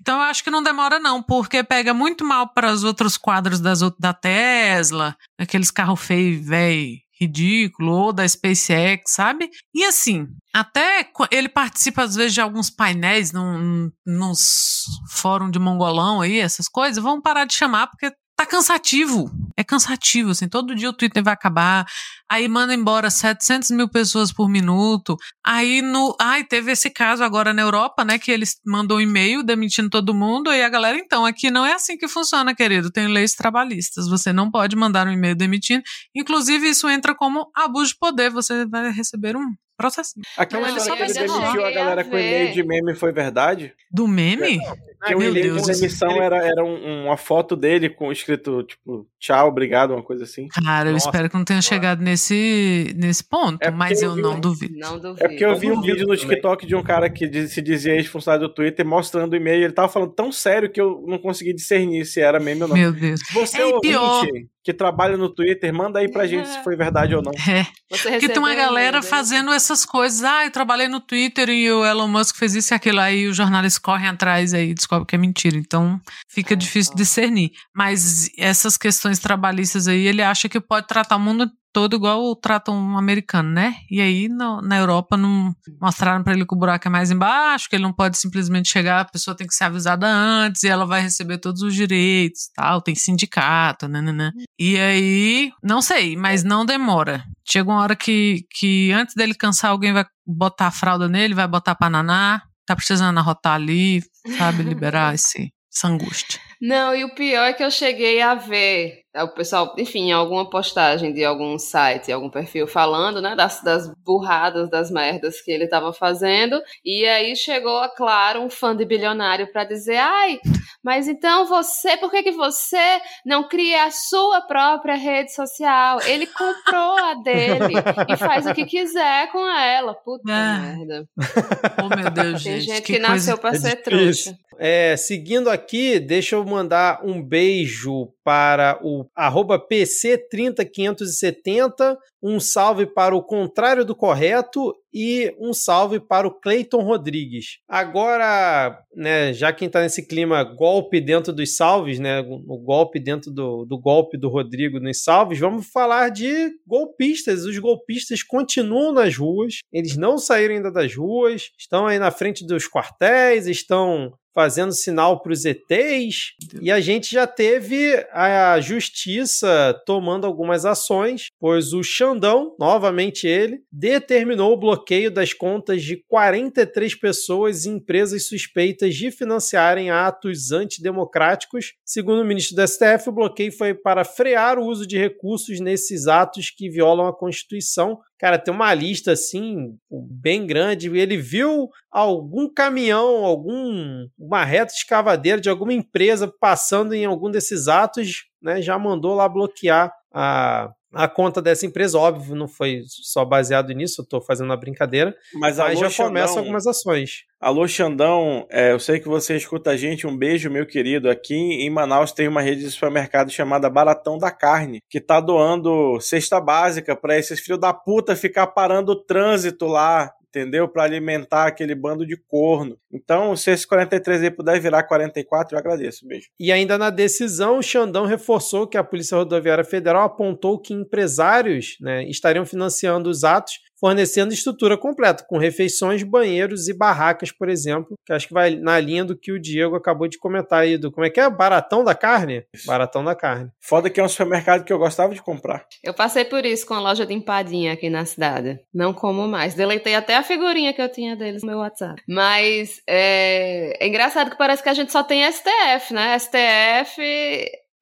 Então 0.00 0.16
eu 0.16 0.22
acho 0.22 0.42
que 0.42 0.50
não 0.50 0.62
demora, 0.62 0.98
não, 0.98 1.22
porque 1.22 1.62
pega 1.62 1.92
muito 1.92 2.24
mal 2.24 2.48
para 2.52 2.72
os 2.72 2.84
outros 2.84 3.16
quadros 3.16 3.60
das, 3.60 3.80
da 3.98 4.12
Tesla, 4.14 5.16
aqueles 5.38 5.70
carros 5.70 6.00
feios, 6.00 6.46
velho, 6.46 6.96
ridículo, 7.20 7.92
ou 7.92 8.12
da 8.12 8.26
SpaceX, 8.28 9.12
sabe? 9.12 9.48
E 9.74 9.84
assim, 9.84 10.26
até 10.54 11.08
ele 11.30 11.48
participa 11.48 12.02
às 12.02 12.14
vezes 12.14 12.34
de 12.34 12.40
alguns 12.40 12.68
painéis 12.70 13.32
num, 13.32 13.90
nos 14.06 14.84
fórum 15.10 15.50
de 15.50 15.58
mongolão 15.58 16.20
aí, 16.20 16.38
essas 16.38 16.68
coisas, 16.68 17.02
vamos 17.02 17.22
parar 17.22 17.44
de 17.46 17.54
chamar 17.54 17.86
porque 17.88 18.10
tá 18.36 18.46
cansativo. 18.46 19.30
É 19.56 19.64
cansativo, 19.64 20.30
assim, 20.32 20.48
todo 20.48 20.74
dia 20.74 20.90
o 20.90 20.92
Twitter 20.92 21.24
vai 21.24 21.32
acabar, 21.32 21.86
aí 22.30 22.46
manda 22.46 22.74
embora 22.74 23.08
700 23.08 23.70
mil 23.70 23.88
pessoas 23.88 24.30
por 24.30 24.50
minuto, 24.50 25.16
aí 25.44 25.80
no, 25.80 26.14
ai, 26.20 26.44
teve 26.44 26.72
esse 26.72 26.90
caso 26.90 27.24
agora 27.24 27.54
na 27.54 27.62
Europa, 27.62 28.04
né, 28.04 28.18
que 28.18 28.30
eles 28.30 28.56
mandou 28.66 28.98
um 28.98 29.00
e-mail 29.00 29.42
demitindo 29.42 29.88
todo 29.88 30.12
mundo, 30.14 30.52
e 30.52 30.62
a 30.62 30.68
galera, 30.68 30.98
então, 30.98 31.24
aqui 31.24 31.50
não 31.50 31.64
é 31.64 31.72
assim 31.72 31.96
que 31.96 32.06
funciona, 32.06 32.54
querido, 32.54 32.90
tem 32.90 33.08
leis 33.08 33.34
trabalhistas, 33.34 34.08
você 34.08 34.30
não 34.32 34.50
pode 34.50 34.76
mandar 34.76 35.06
um 35.06 35.12
e-mail 35.12 35.34
demitindo, 35.34 35.82
inclusive 36.14 36.68
isso 36.68 36.86
entra 36.88 37.14
como 37.14 37.50
abuso 37.56 37.92
de 37.92 37.98
poder, 37.98 38.30
você 38.30 38.66
vai 38.66 38.90
receber 38.92 39.36
um 39.36 39.54
processo. 39.76 40.12
Aquela 40.36 40.68
Não, 40.68 40.76
história 40.76 41.04
que 41.06 41.12
ele 41.12 41.18
eu 41.18 41.26
demitiu 41.26 41.46
a 41.46 41.50
cheguei 41.52 41.66
a 41.66 41.70
galera 41.70 42.04
com 42.04 42.10
e-mail 42.18 42.52
de 42.52 42.62
meme 42.62 42.94
foi 42.94 43.12
verdade? 43.12 43.74
Do 43.90 44.08
meme? 44.08 44.58
Que 45.06 45.14
o 45.14 45.18
meu 45.18 45.30
e-mail 45.30 45.56
de 45.60 45.66
demissão 45.66 46.10
era, 46.22 46.38
era 46.38 46.64
um- 46.64 47.04
uma 47.04 47.16
foto 47.16 47.54
dele 47.54 47.88
com 47.90 48.10
escrito, 48.10 48.62
tipo, 48.62 49.06
tchau, 49.20 49.48
obrigado, 49.48 49.90
uma 49.92 50.02
coisa 50.02 50.24
assim. 50.24 50.48
Cara, 50.48 50.88
eu 50.88 50.94
Nossa, 50.94 51.08
espero 51.08 51.28
que 51.28 51.36
não 51.36 51.44
tenha 51.44 51.60
chegado 51.60 52.00
nesse, 52.02 52.92
nesse 52.96 53.22
ponto, 53.22 53.62
É 53.62 53.70
mas 53.70 54.02
eu 54.02 54.10
eu 54.10 54.16
não 54.16 54.40
duvido. 54.40 54.74
Não 54.78 54.98
duvido. 54.98 55.24
É 55.24 55.28
porque 55.28 55.44
eu 55.44 55.54
vi 55.56 55.70
um 55.70 55.80
vídeo 55.80 56.06
no 56.06 56.16
também. 56.16 56.28
TikTok 56.30 56.66
de 56.66 56.74
um 56.74 56.82
cara 56.82 57.10
que 57.10 57.28
diz- 57.28 57.52
se 57.52 57.60
dizia 57.60 57.94
ex-funcionário 57.94 58.48
do 58.48 58.54
Twitter 58.54 58.84
mostrando 58.86 59.34
o 59.34 59.36
e-mail. 59.36 59.64
Ele 59.64 59.72
tava 59.72 59.88
falando 59.88 60.12
tão 60.12 60.32
sério 60.32 60.70
que 60.70 60.80
eu 60.80 61.04
não 61.06 61.18
consegui 61.18 61.52
discernir 61.52 62.04
se 62.06 62.20
era 62.20 62.40
meme 62.40 62.62
ou 62.62 62.68
não. 62.68 62.76
Meu 62.76 62.92
Deus. 62.92 63.20
Você, 63.32 63.60
É, 63.60 63.64
ouvinte, 63.66 63.80
pior. 63.88 64.24
Que 64.66 64.74
trabalha 64.74 65.16
no 65.16 65.28
Twitter, 65.28 65.72
manda 65.72 66.00
aí 66.00 66.10
pra 66.10 66.26
gente 66.26 66.48
se 66.48 66.60
foi 66.64 66.74
verdade 66.74 67.14
ou 67.14 67.22
não. 67.22 67.30
É. 67.48 67.64
Porque 67.88 68.28
tem 68.28 68.38
uma 68.38 68.52
galera 68.52 68.96
um 68.96 68.98
e-mail 68.98 69.08
fazendo 69.08 69.52
essas 69.52 69.84
coisas. 69.86 70.24
Ah, 70.24 70.44
eu 70.44 70.50
trabalhei 70.50 70.88
no 70.88 70.98
Twitter 70.98 71.48
e 71.48 71.70
o 71.70 71.86
Elon 71.86 72.08
Musk 72.08 72.34
fez 72.34 72.56
isso 72.56 72.74
e 72.74 72.74
aquilo. 72.74 72.98
Aí 72.98 73.28
os 73.28 73.36
jornalistas 73.36 73.78
correm 73.78 74.08
atrás 74.08 74.52
aí 74.52 74.70
e 74.70 74.74
descobrem 74.74 75.06
que 75.06 75.14
é 75.14 75.18
mentira. 75.18 75.56
Então 75.56 76.00
fica 76.28 76.56
difícil 76.56 76.92
tá. 76.92 76.98
discernir. 76.98 77.52
Mas 77.72 78.28
essas 78.36 78.76
questões 78.76 79.20
trabalhistas 79.20 79.86
aí, 79.86 80.04
ele 80.04 80.20
acha 80.20 80.48
que 80.48 80.58
pode 80.58 80.88
tratar 80.88 81.14
o 81.14 81.20
mundo 81.20 81.48
todo 81.76 81.94
igual 81.94 82.34
tratam 82.34 82.74
um 82.74 82.96
americano, 82.96 83.50
né? 83.50 83.74
E 83.90 84.00
aí 84.00 84.30
no, 84.30 84.62
na 84.62 84.78
Europa 84.78 85.14
não 85.14 85.54
mostraram 85.78 86.24
para 86.24 86.32
ele 86.32 86.46
que 86.46 86.54
o 86.54 86.58
buraco 86.58 86.88
é 86.88 86.90
mais 86.90 87.10
embaixo, 87.10 87.68
que 87.68 87.76
ele 87.76 87.82
não 87.82 87.92
pode 87.92 88.16
simplesmente 88.16 88.70
chegar, 88.70 89.00
a 89.00 89.04
pessoa 89.04 89.36
tem 89.36 89.46
que 89.46 89.54
ser 89.54 89.64
avisada 89.64 90.06
antes 90.06 90.62
e 90.62 90.68
ela 90.68 90.86
vai 90.86 91.02
receber 91.02 91.36
todos 91.36 91.60
os 91.60 91.74
direitos, 91.74 92.48
tal, 92.54 92.80
tem 92.80 92.94
sindicato, 92.94 93.88
né, 93.88 94.00
né, 94.00 94.10
né. 94.10 94.32
E 94.58 94.78
aí, 94.78 95.52
não 95.62 95.82
sei, 95.82 96.16
mas 96.16 96.42
não 96.42 96.64
demora. 96.64 97.22
Chega 97.46 97.68
uma 97.68 97.82
hora 97.82 97.94
que, 97.94 98.46
que 98.58 98.90
antes 98.92 99.14
dele 99.14 99.34
cansar, 99.34 99.72
alguém 99.72 99.92
vai 99.92 100.06
botar 100.26 100.68
a 100.68 100.70
fralda 100.70 101.06
nele, 101.06 101.34
vai 101.34 101.46
botar 101.46 101.74
pananá, 101.74 102.40
tá 102.64 102.74
precisando 102.74 103.18
arrotar 103.18 103.52
ali, 103.52 104.02
sabe, 104.38 104.62
liberar 104.62 105.12
esse, 105.14 105.52
essa 105.70 105.88
angústia. 105.88 106.40
Não, 106.58 106.94
e 106.94 107.04
o 107.04 107.14
pior 107.14 107.44
é 107.44 107.52
que 107.52 107.62
eu 107.62 107.70
cheguei 107.70 108.22
a 108.22 108.34
ver 108.34 109.02
o 109.22 109.28
pessoal, 109.28 109.74
enfim, 109.78 110.12
alguma 110.12 110.48
postagem 110.48 111.12
de 111.12 111.24
algum 111.24 111.58
site, 111.58 112.12
algum 112.12 112.30
perfil 112.30 112.66
falando, 112.66 113.20
né, 113.20 113.34
das, 113.34 113.62
das 113.62 113.92
burradas, 114.04 114.70
das 114.70 114.90
merdas 114.90 115.40
que 115.40 115.50
ele 115.50 115.64
estava 115.64 115.92
fazendo, 115.92 116.60
e 116.84 117.04
aí 117.06 117.34
chegou, 117.36 117.88
claro, 117.90 118.40
um 118.40 118.50
fã 118.50 118.74
de 118.76 118.84
bilionário 118.84 119.50
para 119.52 119.64
dizer, 119.64 119.96
ai, 119.96 120.38
mas 120.86 121.08
então 121.08 121.46
você, 121.46 121.96
por 121.96 122.12
que, 122.12 122.22
que 122.22 122.30
você 122.30 123.00
não 123.24 123.48
cria 123.48 123.86
a 123.86 123.90
sua 123.90 124.40
própria 124.42 124.94
rede 124.94 125.34
social? 125.34 126.00
Ele 126.02 126.26
comprou 126.26 126.96
a 126.98 127.14
dele 127.14 127.74
e 128.08 128.16
faz 128.16 128.46
o 128.46 128.54
que 128.54 128.64
quiser 128.64 129.30
com 129.32 129.48
ela. 129.48 129.94
Puta 129.94 130.32
ah. 130.32 130.58
merda. 130.58 131.08
Oh, 131.82 131.94
meu 131.94 132.10
Deus, 132.10 132.42
Tem 132.42 132.58
gente. 132.58 132.66
gente 132.66 132.82
que, 132.82 132.94
que 132.94 132.98
nasceu 132.98 133.36
pra 133.36 133.50
é 133.50 133.54
ser 133.54 133.76
trouxa. 133.76 134.36
É, 134.58 134.96
seguindo 134.96 135.50
aqui, 135.50 135.98
deixa 135.98 136.36
eu 136.36 136.44
mandar 136.44 137.00
um 137.04 137.22
beijo 137.22 138.08
para 138.24 138.78
o 138.82 139.04
PC30570, 139.16 141.96
um 142.22 142.40
salve 142.40 142.86
para 142.86 143.14
o 143.14 143.22
contrário 143.22 143.84
do 143.84 143.94
correto 143.94 144.74
e 144.92 145.34
um 145.38 145.52
salve 145.52 146.00
para 146.00 146.26
o 146.26 146.40
Cleiton 146.40 146.82
Rodrigues. 146.82 147.58
Agora, 147.68 148.80
né, 148.94 149.34
já 149.34 149.52
quem 149.52 149.66
está 149.66 149.82
nesse 149.82 150.06
clima 150.06 150.42
golpe 150.42 151.00
dentro 151.00 151.32
dos 151.32 151.54
salves, 151.54 151.98
né, 151.98 152.20
o 152.20 152.58
golpe 152.58 152.98
dentro 152.98 153.30
do, 153.30 153.66
do 153.66 153.78
golpe 153.78 154.16
do 154.16 154.28
Rodrigo 154.28 154.80
nos 154.80 155.02
salves, 155.02 155.38
vamos 155.38 155.66
falar 155.66 156.08
de 156.08 156.50
golpistas. 156.66 157.44
Os 157.44 157.58
golpistas 157.58 158.22
continuam 158.22 158.92
nas 158.92 159.16
ruas, 159.16 159.58
eles 159.72 159.96
não 159.96 160.16
saíram 160.16 160.54
ainda 160.54 160.72
das 160.72 160.96
ruas, 160.96 161.50
estão 161.58 161.86
aí 161.86 161.98
na 161.98 162.10
frente 162.10 162.46
dos 162.46 162.68
quartéis, 162.68 163.46
estão 163.46 164.12
fazendo 164.36 164.72
sinal 164.72 165.22
para 165.22 165.32
os 165.32 165.46
ETs, 165.46 166.34
e 166.60 166.70
a 166.70 166.78
gente 166.78 167.10
já 167.10 167.26
teve 167.26 168.06
a 168.12 168.60
justiça 168.60 169.74
tomando 169.86 170.26
algumas 170.26 170.66
ações, 170.66 171.28
pois 171.40 171.72
o 171.72 171.82
Xandão, 171.82 172.54
novamente 172.60 173.26
ele, 173.26 173.62
determinou 173.72 174.52
o 174.52 174.56
bloqueio 174.58 175.10
das 175.10 175.32
contas 175.32 175.82
de 175.82 176.04
43 176.06 176.94
pessoas 176.96 177.64
e 177.64 177.70
empresas 177.70 178.28
suspeitas 178.28 178.94
de 178.94 179.10
financiarem 179.10 179.88
atos 179.88 180.52
antidemocráticos. 180.52 181.72
Segundo 181.82 182.20
o 182.20 182.24
ministro 182.26 182.56
do 182.56 182.68
STF, 182.68 183.08
o 183.08 183.12
bloqueio 183.12 183.52
foi 183.52 183.72
para 183.72 184.04
frear 184.04 184.58
o 184.58 184.66
uso 184.66 184.86
de 184.86 184.98
recursos 184.98 185.60
nesses 185.60 186.06
atos 186.06 186.50
que 186.50 186.68
violam 186.68 187.06
a 187.06 187.16
Constituição, 187.16 187.98
Cara, 188.18 188.38
tem 188.38 188.52
uma 188.52 188.72
lista 188.72 189.12
assim, 189.12 189.76
bem 189.90 190.46
grande. 190.46 190.88
Ele 190.96 191.18
viu 191.18 191.68
algum 191.90 192.48
caminhão, 192.48 193.24
algum 193.24 194.08
uma 194.18 194.44
reta 194.44 194.72
escavadeira 194.72 195.40
de 195.40 195.50
alguma 195.50 195.74
empresa 195.74 196.32
passando 196.40 196.94
em 196.94 197.04
algum 197.04 197.30
desses 197.30 197.68
atos, 197.68 198.24
né? 198.40 198.62
Já 198.62 198.78
mandou 198.78 199.14
lá 199.14 199.28
bloquear 199.28 199.92
a, 200.12 200.72
a 200.96 201.08
conta 201.08 201.42
dessa 201.42 201.66
empresa. 201.66 201.98
Óbvio, 201.98 202.34
não 202.34 202.48
foi 202.48 202.82
só 202.86 203.24
baseado 203.24 203.72
nisso, 203.72 204.00
eu 204.00 204.04
estou 204.04 204.20
fazendo 204.20 204.46
uma 204.46 204.56
brincadeira. 204.56 205.14
Mas, 205.34 205.58
mas 205.58 205.78
já 205.78 205.88
Xandão, 205.88 206.08
começam 206.08 206.38
algumas 206.38 206.66
ações. 206.66 207.24
Alô, 207.40 207.68
Xandão, 207.68 208.46
é, 208.50 208.72
eu 208.72 208.80
sei 208.80 208.98
que 208.98 209.08
você 209.08 209.36
escuta 209.36 209.70
a 209.70 209.76
gente, 209.76 210.06
um 210.06 210.16
beijo, 210.16 210.50
meu 210.50 210.66
querido. 210.66 211.10
Aqui 211.10 211.34
em 211.34 211.70
Manaus 211.70 212.12
tem 212.12 212.26
uma 212.26 212.40
rede 212.40 212.62
de 212.62 212.70
supermercado 212.70 213.30
chamada 213.30 213.68
Baratão 213.68 214.18
da 214.18 214.30
Carne, 214.30 214.80
que 214.88 215.00
tá 215.00 215.20
doando 215.20 216.00
cesta 216.00 216.40
básica 216.40 216.96
para 216.96 217.18
esses 217.18 217.38
filhos 217.40 217.60
da 217.60 217.72
puta 217.72 218.16
ficar 218.16 218.46
parando 218.48 218.92
o 218.92 218.96
trânsito 218.96 219.66
lá, 219.66 220.12
entendeu? 220.36 220.68
Para 220.68 220.84
alimentar 220.84 221.46
aquele 221.46 221.74
bando 221.74 222.06
de 222.06 222.16
corno. 222.16 222.78
Então, 222.92 223.34
se 223.34 223.50
esse 223.50 223.66
43 223.66 224.22
aí 224.22 224.30
puder 224.30 224.60
virar 224.60 224.82
44, 224.82 225.54
eu 225.54 225.58
agradeço. 225.58 226.06
Beijo. 226.06 226.28
E 226.38 226.52
ainda 226.52 226.76
na 226.76 226.90
decisão, 226.90 227.58
o 227.58 227.62
Xandão 227.62 228.04
reforçou 228.04 228.66
que 228.66 228.76
a 228.76 228.84
Polícia 228.84 229.16
Rodoviária 229.16 229.64
Federal 229.64 230.02
apontou 230.02 230.58
que 230.58 230.74
empresários 230.74 231.76
né, 231.80 232.04
estariam 232.04 232.44
financiando 232.44 233.08
os 233.08 233.24
atos 233.24 233.60
fornecendo 233.78 234.32
estrutura 234.32 234.76
completa, 234.76 235.24
com 235.28 235.38
refeições, 235.38 236.02
banheiros 236.02 236.68
e 236.68 236.74
barracas, 236.74 237.30
por 237.30 237.48
exemplo, 237.48 237.94
que 238.04 238.12
acho 238.12 238.28
que 238.28 238.34
vai 238.34 238.56
na 238.56 238.78
linha 238.80 239.04
do 239.04 239.16
que 239.16 239.32
o 239.32 239.40
Diego 239.40 239.76
acabou 239.76 240.08
de 240.08 240.18
comentar 240.18 240.60
aí, 240.60 240.78
do 240.78 240.90
como 240.90 241.06
é 241.06 241.10
que 241.10 241.20
é? 241.20 241.28
Baratão 241.28 241.84
da 241.84 241.94
carne? 241.94 242.44
Baratão 242.66 243.04
da 243.04 243.14
carne. 243.14 243.50
Foda 243.60 243.90
que 243.90 244.00
é 244.00 244.04
um 244.04 244.08
supermercado 244.08 244.64
que 244.64 244.72
eu 244.72 244.78
gostava 244.78 245.14
de 245.14 245.22
comprar. 245.22 245.66
Eu 245.82 245.94
passei 245.94 246.24
por 246.24 246.44
isso 246.44 246.66
com 246.66 246.74
a 246.74 246.80
loja 246.80 247.06
de 247.06 247.14
empadinha 247.14 247.72
aqui 247.72 247.90
na 247.90 248.04
cidade. 248.04 248.58
Não 248.72 248.92
como 248.92 249.26
mais. 249.28 249.54
Deletei 249.54 249.94
até 249.94 250.16
a 250.16 250.22
figurinha 250.22 250.72
que 250.72 250.82
eu 250.82 250.90
tinha 250.90 251.16
deles 251.16 251.42
no 251.42 251.48
meu 251.48 251.58
WhatsApp. 251.58 252.02
Mas 252.08 252.80
é, 252.88 253.84
é 253.84 253.88
engraçado 253.88 254.30
que 254.30 254.38
parece 254.38 254.62
que 254.62 254.68
a 254.68 254.74
gente 254.74 254.92
só 254.92 255.02
tem 255.02 255.30
STF, 255.30 255.92
né? 255.92 256.18
STF 256.18 257.02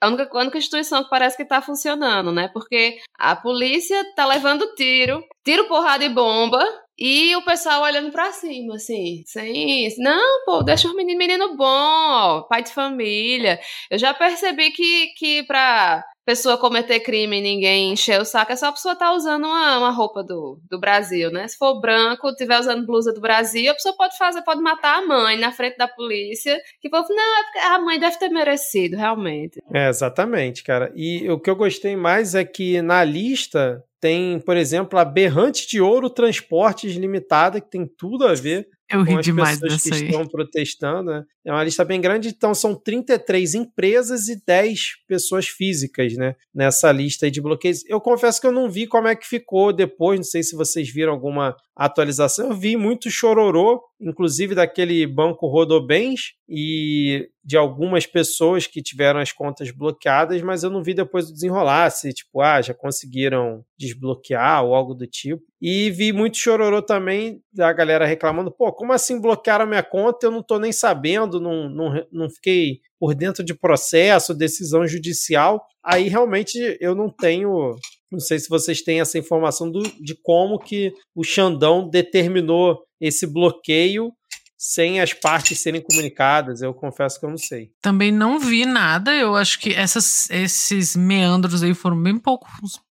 a 0.04 0.08
única, 0.08 0.28
a 0.32 0.40
única 0.40 0.58
instituição 0.58 1.02
que 1.02 1.10
parece 1.10 1.36
que 1.36 1.44
tá 1.44 1.60
funcionando, 1.60 2.32
né? 2.32 2.48
Porque 2.52 2.98
a 3.18 3.34
polícia 3.34 4.04
tá 4.14 4.26
levando 4.26 4.74
tiro, 4.74 5.22
tiro, 5.44 5.66
porrada 5.66 6.04
e 6.04 6.08
bomba, 6.08 6.62
e 6.98 7.34
o 7.36 7.44
pessoal 7.44 7.82
olhando 7.82 8.12
pra 8.12 8.30
cima, 8.32 8.76
assim, 8.76 9.22
sem 9.26 9.86
isso. 9.86 10.00
Não, 10.00 10.44
pô, 10.44 10.62
deixa 10.62 10.88
o 10.88 10.94
menino, 10.94 11.18
menino 11.18 11.56
bom, 11.56 12.42
pai 12.48 12.62
de 12.62 12.72
família. 12.72 13.58
Eu 13.90 13.98
já 13.98 14.14
percebi 14.14 14.70
que, 14.70 15.08
que 15.16 15.42
pra 15.42 16.04
pessoa 16.24 16.58
cometer 16.58 17.00
crime 17.00 17.38
e 17.38 17.42
ninguém 17.42 17.92
encher 17.92 18.20
o 18.20 18.24
saco, 18.24 18.52
é 18.52 18.56
só 18.56 18.68
a 18.68 18.72
pessoa 18.72 18.94
estar 18.94 19.10
tá 19.10 19.14
usando 19.14 19.44
uma, 19.44 19.78
uma 19.78 19.90
roupa 19.90 20.22
do, 20.22 20.58
do 20.70 20.78
Brasil, 20.80 21.30
né? 21.30 21.46
Se 21.46 21.56
for 21.56 21.80
branco, 21.80 22.34
tiver 22.34 22.58
usando 22.58 22.86
blusa 22.86 23.12
do 23.12 23.20
Brasil, 23.20 23.70
a 23.70 23.74
pessoa 23.74 23.94
pode 23.96 24.16
fazer, 24.16 24.42
pode 24.42 24.60
matar 24.60 24.98
a 24.98 25.06
mãe 25.06 25.38
na 25.38 25.52
frente 25.52 25.76
da 25.76 25.86
polícia, 25.86 26.58
que 26.80 26.88
povo, 26.88 27.06
não, 27.10 27.38
é 27.56 27.66
a 27.66 27.78
mãe 27.78 27.98
deve 27.98 28.18
ter 28.18 28.28
merecido, 28.28 28.96
realmente. 28.96 29.62
É, 29.72 29.88
exatamente, 29.88 30.62
cara. 30.62 30.92
E 30.94 31.28
o 31.30 31.38
que 31.38 31.50
eu 31.50 31.56
gostei 31.56 31.94
mais 31.94 32.34
é 32.34 32.44
que 32.44 32.80
na 32.80 33.04
lista 33.04 33.84
tem, 34.00 34.38
por 34.40 34.56
exemplo, 34.56 34.98
a 34.98 35.04
Berrante 35.04 35.66
de 35.66 35.80
Ouro 35.80 36.10
Transportes 36.10 36.94
Limitada, 36.94 37.60
que 37.60 37.70
tem 37.70 37.86
tudo 37.86 38.26
a 38.26 38.34
ver 38.34 38.68
eu 38.90 39.02
ri 39.02 39.12
com 39.12 39.18
as 39.18 39.24
demais 39.24 39.60
pessoas 39.60 39.82
que 39.82 39.94
aí. 39.94 40.10
estão 40.10 40.26
protestando. 40.26 41.10
Né? 41.10 41.24
É 41.44 41.52
uma 41.52 41.62
lista 41.62 41.84
bem 41.84 42.00
grande, 42.00 42.28
então 42.28 42.54
são 42.54 42.74
33 42.74 43.54
empresas 43.54 44.28
e 44.28 44.42
10 44.46 45.04
pessoas 45.06 45.46
físicas 45.46 46.14
né? 46.14 46.36
nessa 46.54 46.90
lista 46.90 47.30
de 47.30 47.40
bloqueios. 47.40 47.84
Eu 47.86 48.00
confesso 48.00 48.40
que 48.40 48.46
eu 48.46 48.52
não 48.52 48.70
vi 48.70 48.86
como 48.86 49.08
é 49.08 49.14
que 49.14 49.26
ficou 49.26 49.72
depois, 49.72 50.18
não 50.18 50.24
sei 50.24 50.42
se 50.42 50.56
vocês 50.56 50.88
viram 50.88 51.12
alguma 51.12 51.54
atualização. 51.76 52.50
Eu 52.50 52.56
vi 52.56 52.76
muito 52.76 53.10
chororô, 53.10 53.82
inclusive 54.00 54.54
daquele 54.54 55.06
banco 55.06 55.46
Rodobens 55.46 56.34
e 56.48 57.28
de 57.44 57.56
algumas 57.56 58.06
pessoas 58.06 58.66
que 58.66 58.82
tiveram 58.82 59.20
as 59.20 59.32
contas 59.32 59.70
bloqueadas, 59.70 60.40
mas 60.40 60.62
eu 60.62 60.70
não 60.70 60.82
vi 60.82 60.94
depois 60.94 61.30
desenrolar 61.30 61.90
se, 61.90 62.12
tipo, 62.12 62.40
ah, 62.40 62.62
já 62.62 62.72
conseguiram 62.72 63.64
desbloquear 63.78 64.64
ou 64.64 64.74
algo 64.74 64.94
do 64.94 65.06
tipo. 65.06 65.42
E 65.60 65.90
vi 65.90 66.12
muito 66.12 66.38
chororô 66.38 66.80
também 66.80 67.42
da 67.52 67.72
galera 67.72 68.06
reclamando, 68.06 68.50
pô, 68.50 68.72
como 68.72 68.92
assim 68.92 69.20
bloquearam 69.20 69.66
minha 69.66 69.82
conta? 69.82 70.26
Eu 70.26 70.30
não 70.30 70.42
tô 70.42 70.58
nem 70.58 70.72
sabendo, 70.72 71.33
não, 71.40 71.68
não, 71.68 72.06
não 72.12 72.30
fiquei 72.30 72.80
por 72.98 73.14
dentro 73.14 73.44
de 73.44 73.54
processo, 73.54 74.34
decisão 74.34 74.86
judicial. 74.86 75.64
Aí 75.84 76.08
realmente 76.08 76.58
eu 76.80 76.94
não 76.94 77.08
tenho 77.08 77.76
não 78.14 78.20
sei 78.20 78.38
se 78.38 78.48
vocês 78.48 78.80
têm 78.80 79.00
essa 79.00 79.18
informação 79.18 79.70
do, 79.70 79.82
de 80.00 80.14
como 80.22 80.58
que 80.58 80.92
o 81.14 81.24
Xandão 81.24 81.88
determinou 81.88 82.78
esse 83.00 83.26
bloqueio 83.26 84.12
sem 84.56 85.00
as 85.00 85.12
partes 85.12 85.60
serem 85.60 85.82
comunicadas. 85.82 86.62
Eu 86.62 86.72
confesso 86.72 87.18
que 87.18 87.26
eu 87.26 87.30
não 87.30 87.36
sei. 87.36 87.70
Também 87.82 88.12
não 88.12 88.38
vi 88.38 88.64
nada. 88.64 89.14
Eu 89.14 89.34
acho 89.36 89.58
que 89.58 89.74
essas, 89.74 90.30
esses 90.30 90.96
meandros 90.96 91.62
aí 91.62 91.74
foram 91.74 92.00
bem 92.00 92.16
pouco, 92.16 92.46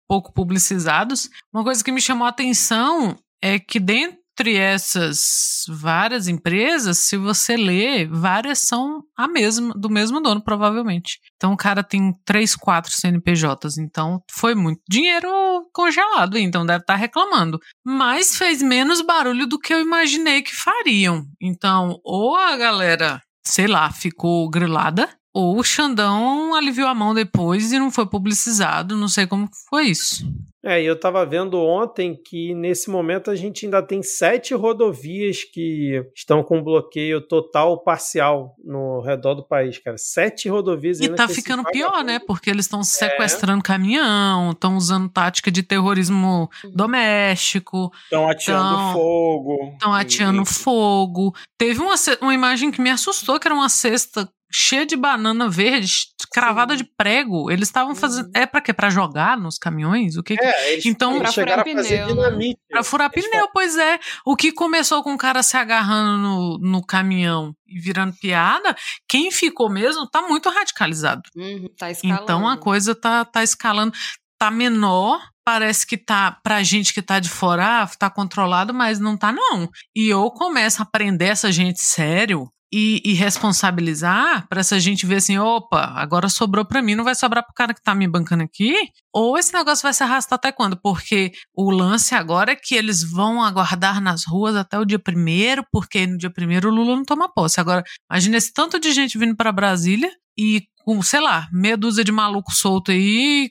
pouco 0.08 0.32
publicizados. 0.32 1.28
Uma 1.52 1.62
coisa 1.62 1.84
que 1.84 1.92
me 1.92 2.00
chamou 2.00 2.26
a 2.26 2.30
atenção 2.30 3.16
é 3.42 3.58
que 3.58 3.78
dentro 3.78 4.19
entre 4.40 4.56
essas 4.56 5.64
várias 5.68 6.26
empresas, 6.26 6.96
se 6.96 7.16
você 7.18 7.58
ler, 7.58 8.08
várias 8.08 8.60
são 8.60 9.02
a 9.14 9.28
mesma, 9.28 9.74
do 9.74 9.90
mesmo 9.90 10.18
dono, 10.18 10.42
provavelmente. 10.42 11.18
Então 11.36 11.52
o 11.52 11.56
cara 11.56 11.84
tem 11.84 12.14
três, 12.24 12.56
quatro 12.56 12.90
CNPJs, 12.90 13.76
então 13.76 14.22
foi 14.30 14.54
muito 14.54 14.80
dinheiro 14.88 15.28
congelado, 15.74 16.38
então 16.38 16.64
deve 16.64 16.80
estar 16.80 16.94
tá 16.94 16.98
reclamando. 16.98 17.60
Mas 17.84 18.34
fez 18.34 18.62
menos 18.62 19.02
barulho 19.02 19.46
do 19.46 19.58
que 19.58 19.74
eu 19.74 19.80
imaginei 19.80 20.40
que 20.40 20.56
fariam. 20.56 21.26
Então, 21.38 22.00
ou 22.02 22.34
a 22.34 22.56
galera 22.56 23.20
sei 23.46 23.66
lá, 23.66 23.90
ficou 23.90 24.48
grilada 24.48 25.08
Ou 25.32 25.58
o 25.58 25.62
Xandão 25.62 26.54
aliviou 26.54 26.88
a 26.88 26.94
mão 26.94 27.14
depois 27.14 27.72
e 27.72 27.78
não 27.78 27.90
foi 27.90 28.06
publicizado, 28.06 28.96
não 28.96 29.08
sei 29.08 29.26
como 29.26 29.48
foi 29.68 29.86
isso. 29.86 30.24
É, 30.62 30.82
e 30.82 30.84
eu 30.84 30.92
estava 30.92 31.24
vendo 31.24 31.58
ontem 31.58 32.14
que 32.14 32.54
nesse 32.54 32.90
momento 32.90 33.30
a 33.30 33.34
gente 33.34 33.64
ainda 33.64 33.82
tem 33.82 34.02
sete 34.02 34.52
rodovias 34.52 35.42
que 35.42 36.04
estão 36.14 36.42
com 36.42 36.62
bloqueio 36.62 37.20
total 37.22 37.70
ou 37.70 37.78
parcial 37.78 38.54
no 38.62 39.00
redor 39.00 39.34
do 39.34 39.42
país, 39.42 39.78
cara. 39.78 39.96
Sete 39.96 40.50
rodovias. 40.50 41.00
E 41.00 41.08
tá 41.08 41.26
ficando 41.26 41.64
pior, 41.64 42.04
né? 42.04 42.18
Porque 42.18 42.50
eles 42.50 42.66
estão 42.66 42.82
sequestrando 42.82 43.60
é. 43.60 43.62
caminhão, 43.62 44.50
estão 44.50 44.76
usando 44.76 45.08
tática 45.08 45.50
de 45.50 45.62
terrorismo 45.62 46.50
doméstico. 46.74 47.90
Estão 48.04 48.28
ateando 48.28 48.76
tão, 48.76 48.92
fogo. 48.92 49.70
Estão 49.72 49.94
ateando 49.94 50.42
e... 50.42 50.46
fogo. 50.46 51.34
Teve 51.56 51.80
uma, 51.80 51.94
uma 52.20 52.34
imagem 52.34 52.70
que 52.70 52.82
me 52.82 52.90
assustou, 52.90 53.40
que 53.40 53.48
era 53.48 53.54
uma 53.54 53.70
cesta 53.70 54.28
cheia 54.50 54.84
de 54.84 54.96
banana 54.96 55.48
verde, 55.48 55.92
cravada 56.32 56.76
Sim. 56.76 56.82
de 56.82 56.90
prego. 56.96 57.50
Eles 57.50 57.68
estavam 57.68 57.94
fazendo. 57.94 58.26
Uhum. 58.26 58.32
É 58.34 58.46
para 58.46 58.60
quê? 58.60 58.72
Para 58.72 58.90
jogar 58.90 59.36
nos 59.36 59.58
caminhões? 59.58 60.16
O 60.16 60.22
que? 60.22 60.34
É, 60.40 60.72
eles, 60.72 60.86
então, 60.86 61.18
para 61.18 61.32
furar 61.32 61.62
pneu. 61.62 62.14
Né? 62.14 62.54
Para 62.68 62.82
furar 62.82 63.10
eles 63.14 63.28
pneu, 63.28 63.48
pois 63.52 63.76
é. 63.76 63.98
O 64.26 64.34
que 64.34 64.52
começou 64.52 65.02
com 65.02 65.14
o 65.14 65.18
cara 65.18 65.42
se 65.42 65.56
agarrando 65.56 66.18
no, 66.18 66.58
no 66.58 66.84
caminhão 66.84 67.54
e 67.66 67.78
virando 67.78 68.16
piada, 68.20 68.74
quem 69.08 69.30
ficou 69.30 69.70
mesmo 69.70 70.08
tá 70.08 70.22
muito 70.22 70.48
radicalizado. 70.48 71.22
Uhum, 71.36 71.68
tá 71.78 71.90
escalando. 71.90 72.22
Então 72.22 72.48
a 72.48 72.56
coisa 72.56 72.94
tá, 72.94 73.24
tá 73.24 73.42
escalando. 73.42 73.92
Tá 74.38 74.50
menor, 74.50 75.20
parece 75.44 75.86
que 75.86 75.98
tá, 75.98 76.38
pra 76.42 76.62
gente 76.62 76.94
que 76.94 77.02
tá 77.02 77.18
de 77.20 77.28
fora, 77.28 77.82
ah, 77.82 77.86
tá 77.86 78.08
controlado, 78.08 78.72
mas 78.72 78.98
não 78.98 79.14
tá 79.16 79.30
não. 79.30 79.68
E 79.94 80.08
eu 80.08 80.30
começo 80.30 80.80
a 80.80 80.84
aprender 80.84 81.26
essa 81.26 81.52
gente 81.52 81.82
sério, 81.82 82.50
e, 82.72 83.02
e 83.04 83.12
responsabilizar 83.14 84.46
para 84.48 84.60
essa 84.60 84.78
gente 84.78 85.04
ver 85.04 85.16
assim, 85.16 85.38
opa, 85.38 85.92
agora 85.96 86.28
sobrou 86.28 86.64
para 86.64 86.80
mim, 86.80 86.94
não 86.94 87.04
vai 87.04 87.14
sobrar 87.14 87.44
pro 87.44 87.54
cara 87.54 87.74
que 87.74 87.82
tá 87.82 87.94
me 87.94 88.06
bancando 88.06 88.44
aqui? 88.44 88.74
Ou 89.12 89.36
esse 89.36 89.52
negócio 89.52 89.82
vai 89.82 89.92
se 89.92 90.02
arrastar 90.02 90.36
até 90.36 90.52
quando? 90.52 90.76
Porque 90.80 91.32
o 91.54 91.70
lance 91.70 92.14
agora 92.14 92.52
é 92.52 92.56
que 92.56 92.74
eles 92.74 93.02
vão 93.02 93.42
aguardar 93.42 94.00
nas 94.00 94.24
ruas 94.24 94.54
até 94.54 94.78
o 94.78 94.84
dia 94.84 94.98
primeiro, 94.98 95.64
porque 95.72 96.06
no 96.06 96.16
dia 96.16 96.30
primeiro 96.30 96.68
o 96.68 96.74
Lula 96.74 96.94
não 96.96 97.04
toma 97.04 97.32
posse. 97.32 97.60
Agora, 97.60 97.82
imagina 98.10 98.36
esse 98.36 98.52
tanto 98.52 98.78
de 98.78 98.92
gente 98.92 99.18
vindo 99.18 99.36
para 99.36 99.50
Brasília 99.50 100.10
e 100.38 100.62
com, 100.84 101.02
sei 101.02 101.20
lá, 101.20 101.48
meia 101.52 101.76
dúzia 101.76 102.04
de 102.04 102.12
maluco 102.12 102.52
solto 102.52 102.92
aí, 102.92 103.50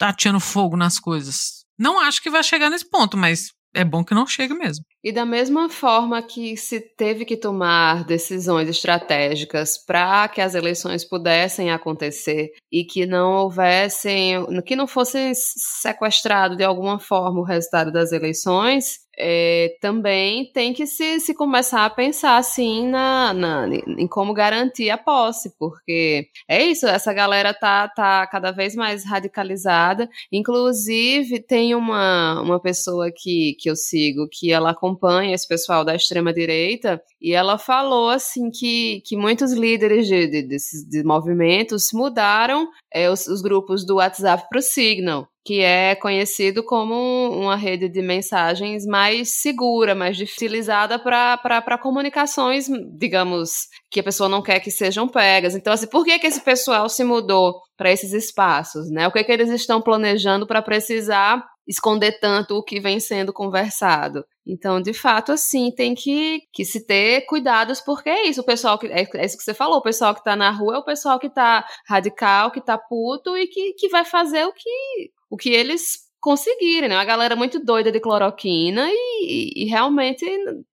atirando 0.00 0.40
fogo 0.40 0.76
nas 0.76 0.98
coisas. 0.98 1.64
Não 1.78 2.00
acho 2.00 2.22
que 2.22 2.30
vai 2.30 2.42
chegar 2.42 2.70
nesse 2.70 2.88
ponto, 2.88 3.16
mas 3.16 3.52
é 3.76 3.84
bom 3.84 4.02
que 4.02 4.14
não 4.14 4.26
chegue 4.26 4.54
mesmo. 4.54 4.84
E 5.04 5.12
da 5.12 5.24
mesma 5.24 5.68
forma 5.68 6.20
que 6.22 6.56
se 6.56 6.80
teve 6.80 7.24
que 7.24 7.36
tomar 7.36 8.04
decisões 8.04 8.68
estratégicas 8.68 9.78
para 9.78 10.26
que 10.28 10.40
as 10.40 10.54
eleições 10.54 11.04
pudessem 11.04 11.70
acontecer 11.70 12.50
e 12.72 12.84
que 12.84 13.06
não 13.06 13.32
houvessem, 13.34 14.44
que 14.64 14.74
não 14.74 14.86
fosse 14.86 15.32
sequestrado 15.34 16.56
de 16.56 16.64
alguma 16.64 16.98
forma 16.98 17.40
o 17.40 17.44
resultado 17.44 17.92
das 17.92 18.12
eleições, 18.12 19.05
é, 19.18 19.76
também 19.80 20.50
tem 20.52 20.72
que 20.72 20.86
se, 20.86 21.20
se 21.20 21.34
começar 21.34 21.84
a 21.84 21.90
pensar 21.90 22.36
assim 22.36 22.86
na, 22.88 23.32
na, 23.32 23.66
em 23.68 24.06
como 24.06 24.34
garantir 24.34 24.90
a 24.90 24.98
posse, 24.98 25.56
porque 25.58 26.28
é 26.48 26.62
isso, 26.62 26.86
essa 26.86 27.12
galera 27.12 27.54
tá, 27.54 27.88
tá 27.88 28.26
cada 28.26 28.50
vez 28.50 28.74
mais 28.74 29.04
radicalizada. 29.04 30.08
Inclusive, 30.30 31.40
tem 31.40 31.74
uma, 31.74 32.40
uma 32.42 32.60
pessoa 32.60 33.10
que, 33.14 33.56
que 33.58 33.70
eu 33.70 33.76
sigo 33.76 34.28
que 34.30 34.52
ela 34.52 34.70
acompanha 34.70 35.34
esse 35.34 35.48
pessoal 35.48 35.84
da 35.84 35.94
extrema-direita 35.94 37.02
e 37.20 37.32
ela 37.32 37.58
falou 37.58 38.10
assim 38.10 38.50
que, 38.50 39.02
que 39.06 39.16
muitos 39.16 39.52
líderes 39.52 40.06
de, 40.06 40.26
de, 40.26 40.42
desses 40.42 40.86
de 40.88 41.02
movimentos 41.02 41.88
mudaram 41.92 42.68
é, 42.92 43.10
os, 43.10 43.26
os 43.26 43.40
grupos 43.40 43.84
do 43.86 43.96
WhatsApp 43.96 44.46
para 44.48 44.58
o 44.58 44.62
Signal 44.62 45.28
que 45.46 45.60
é 45.60 45.94
conhecido 45.94 46.64
como 46.64 47.30
uma 47.30 47.54
rede 47.54 47.88
de 47.88 48.02
mensagens 48.02 48.84
mais 48.84 49.40
segura, 49.40 49.94
mais 49.94 50.18
utilizada 50.18 50.98
para 50.98 51.78
comunicações, 51.78 52.66
digamos, 52.98 53.68
que 53.88 54.00
a 54.00 54.02
pessoa 54.02 54.28
não 54.28 54.42
quer 54.42 54.58
que 54.58 54.72
sejam 54.72 55.06
pegas. 55.06 55.54
Então, 55.54 55.72
assim, 55.72 55.86
por 55.86 56.04
que, 56.04 56.18
que 56.18 56.26
esse 56.26 56.40
pessoal 56.40 56.88
se 56.88 57.04
mudou 57.04 57.60
para 57.76 57.92
esses 57.92 58.12
espaços? 58.12 58.90
Né? 58.90 59.06
O 59.06 59.12
que, 59.12 59.22
que 59.22 59.30
eles 59.30 59.48
estão 59.48 59.80
planejando 59.80 60.48
para 60.48 60.60
precisar 60.60 61.46
esconder 61.64 62.18
tanto 62.18 62.56
o 62.56 62.62
que 62.64 62.80
vem 62.80 62.98
sendo 62.98 63.32
conversado? 63.32 64.24
Então, 64.44 64.80
de 64.80 64.92
fato, 64.92 65.30
assim, 65.30 65.70
tem 65.70 65.94
que, 65.94 66.40
que 66.52 66.64
se 66.64 66.84
ter 66.84 67.20
cuidados, 67.26 67.80
porque 67.80 68.10
é 68.10 68.26
isso, 68.26 68.40
o 68.40 68.44
pessoal 68.44 68.78
que. 68.78 68.88
É, 68.88 69.06
é 69.14 69.24
isso 69.24 69.36
que 69.36 69.44
você 69.44 69.54
falou, 69.54 69.78
o 69.78 69.82
pessoal 69.82 70.12
que 70.12 70.24
tá 70.24 70.34
na 70.34 70.50
rua 70.50 70.74
é 70.74 70.78
o 70.78 70.84
pessoal 70.84 71.20
que 71.20 71.30
tá 71.30 71.64
radical, 71.88 72.50
que 72.50 72.60
tá 72.60 72.76
puto 72.76 73.36
e 73.36 73.46
que, 73.46 73.74
que 73.74 73.88
vai 73.88 74.04
fazer 74.04 74.44
o 74.44 74.52
que 74.52 75.14
o 75.28 75.36
que 75.36 75.50
eles 75.50 76.05
conseguirem, 76.26 76.88
né? 76.88 76.96
Uma 76.96 77.04
galera 77.04 77.36
muito 77.36 77.64
doida 77.64 77.92
de 77.92 78.00
cloroquina 78.00 78.88
e, 78.90 79.62
e, 79.62 79.64
realmente 79.66 80.26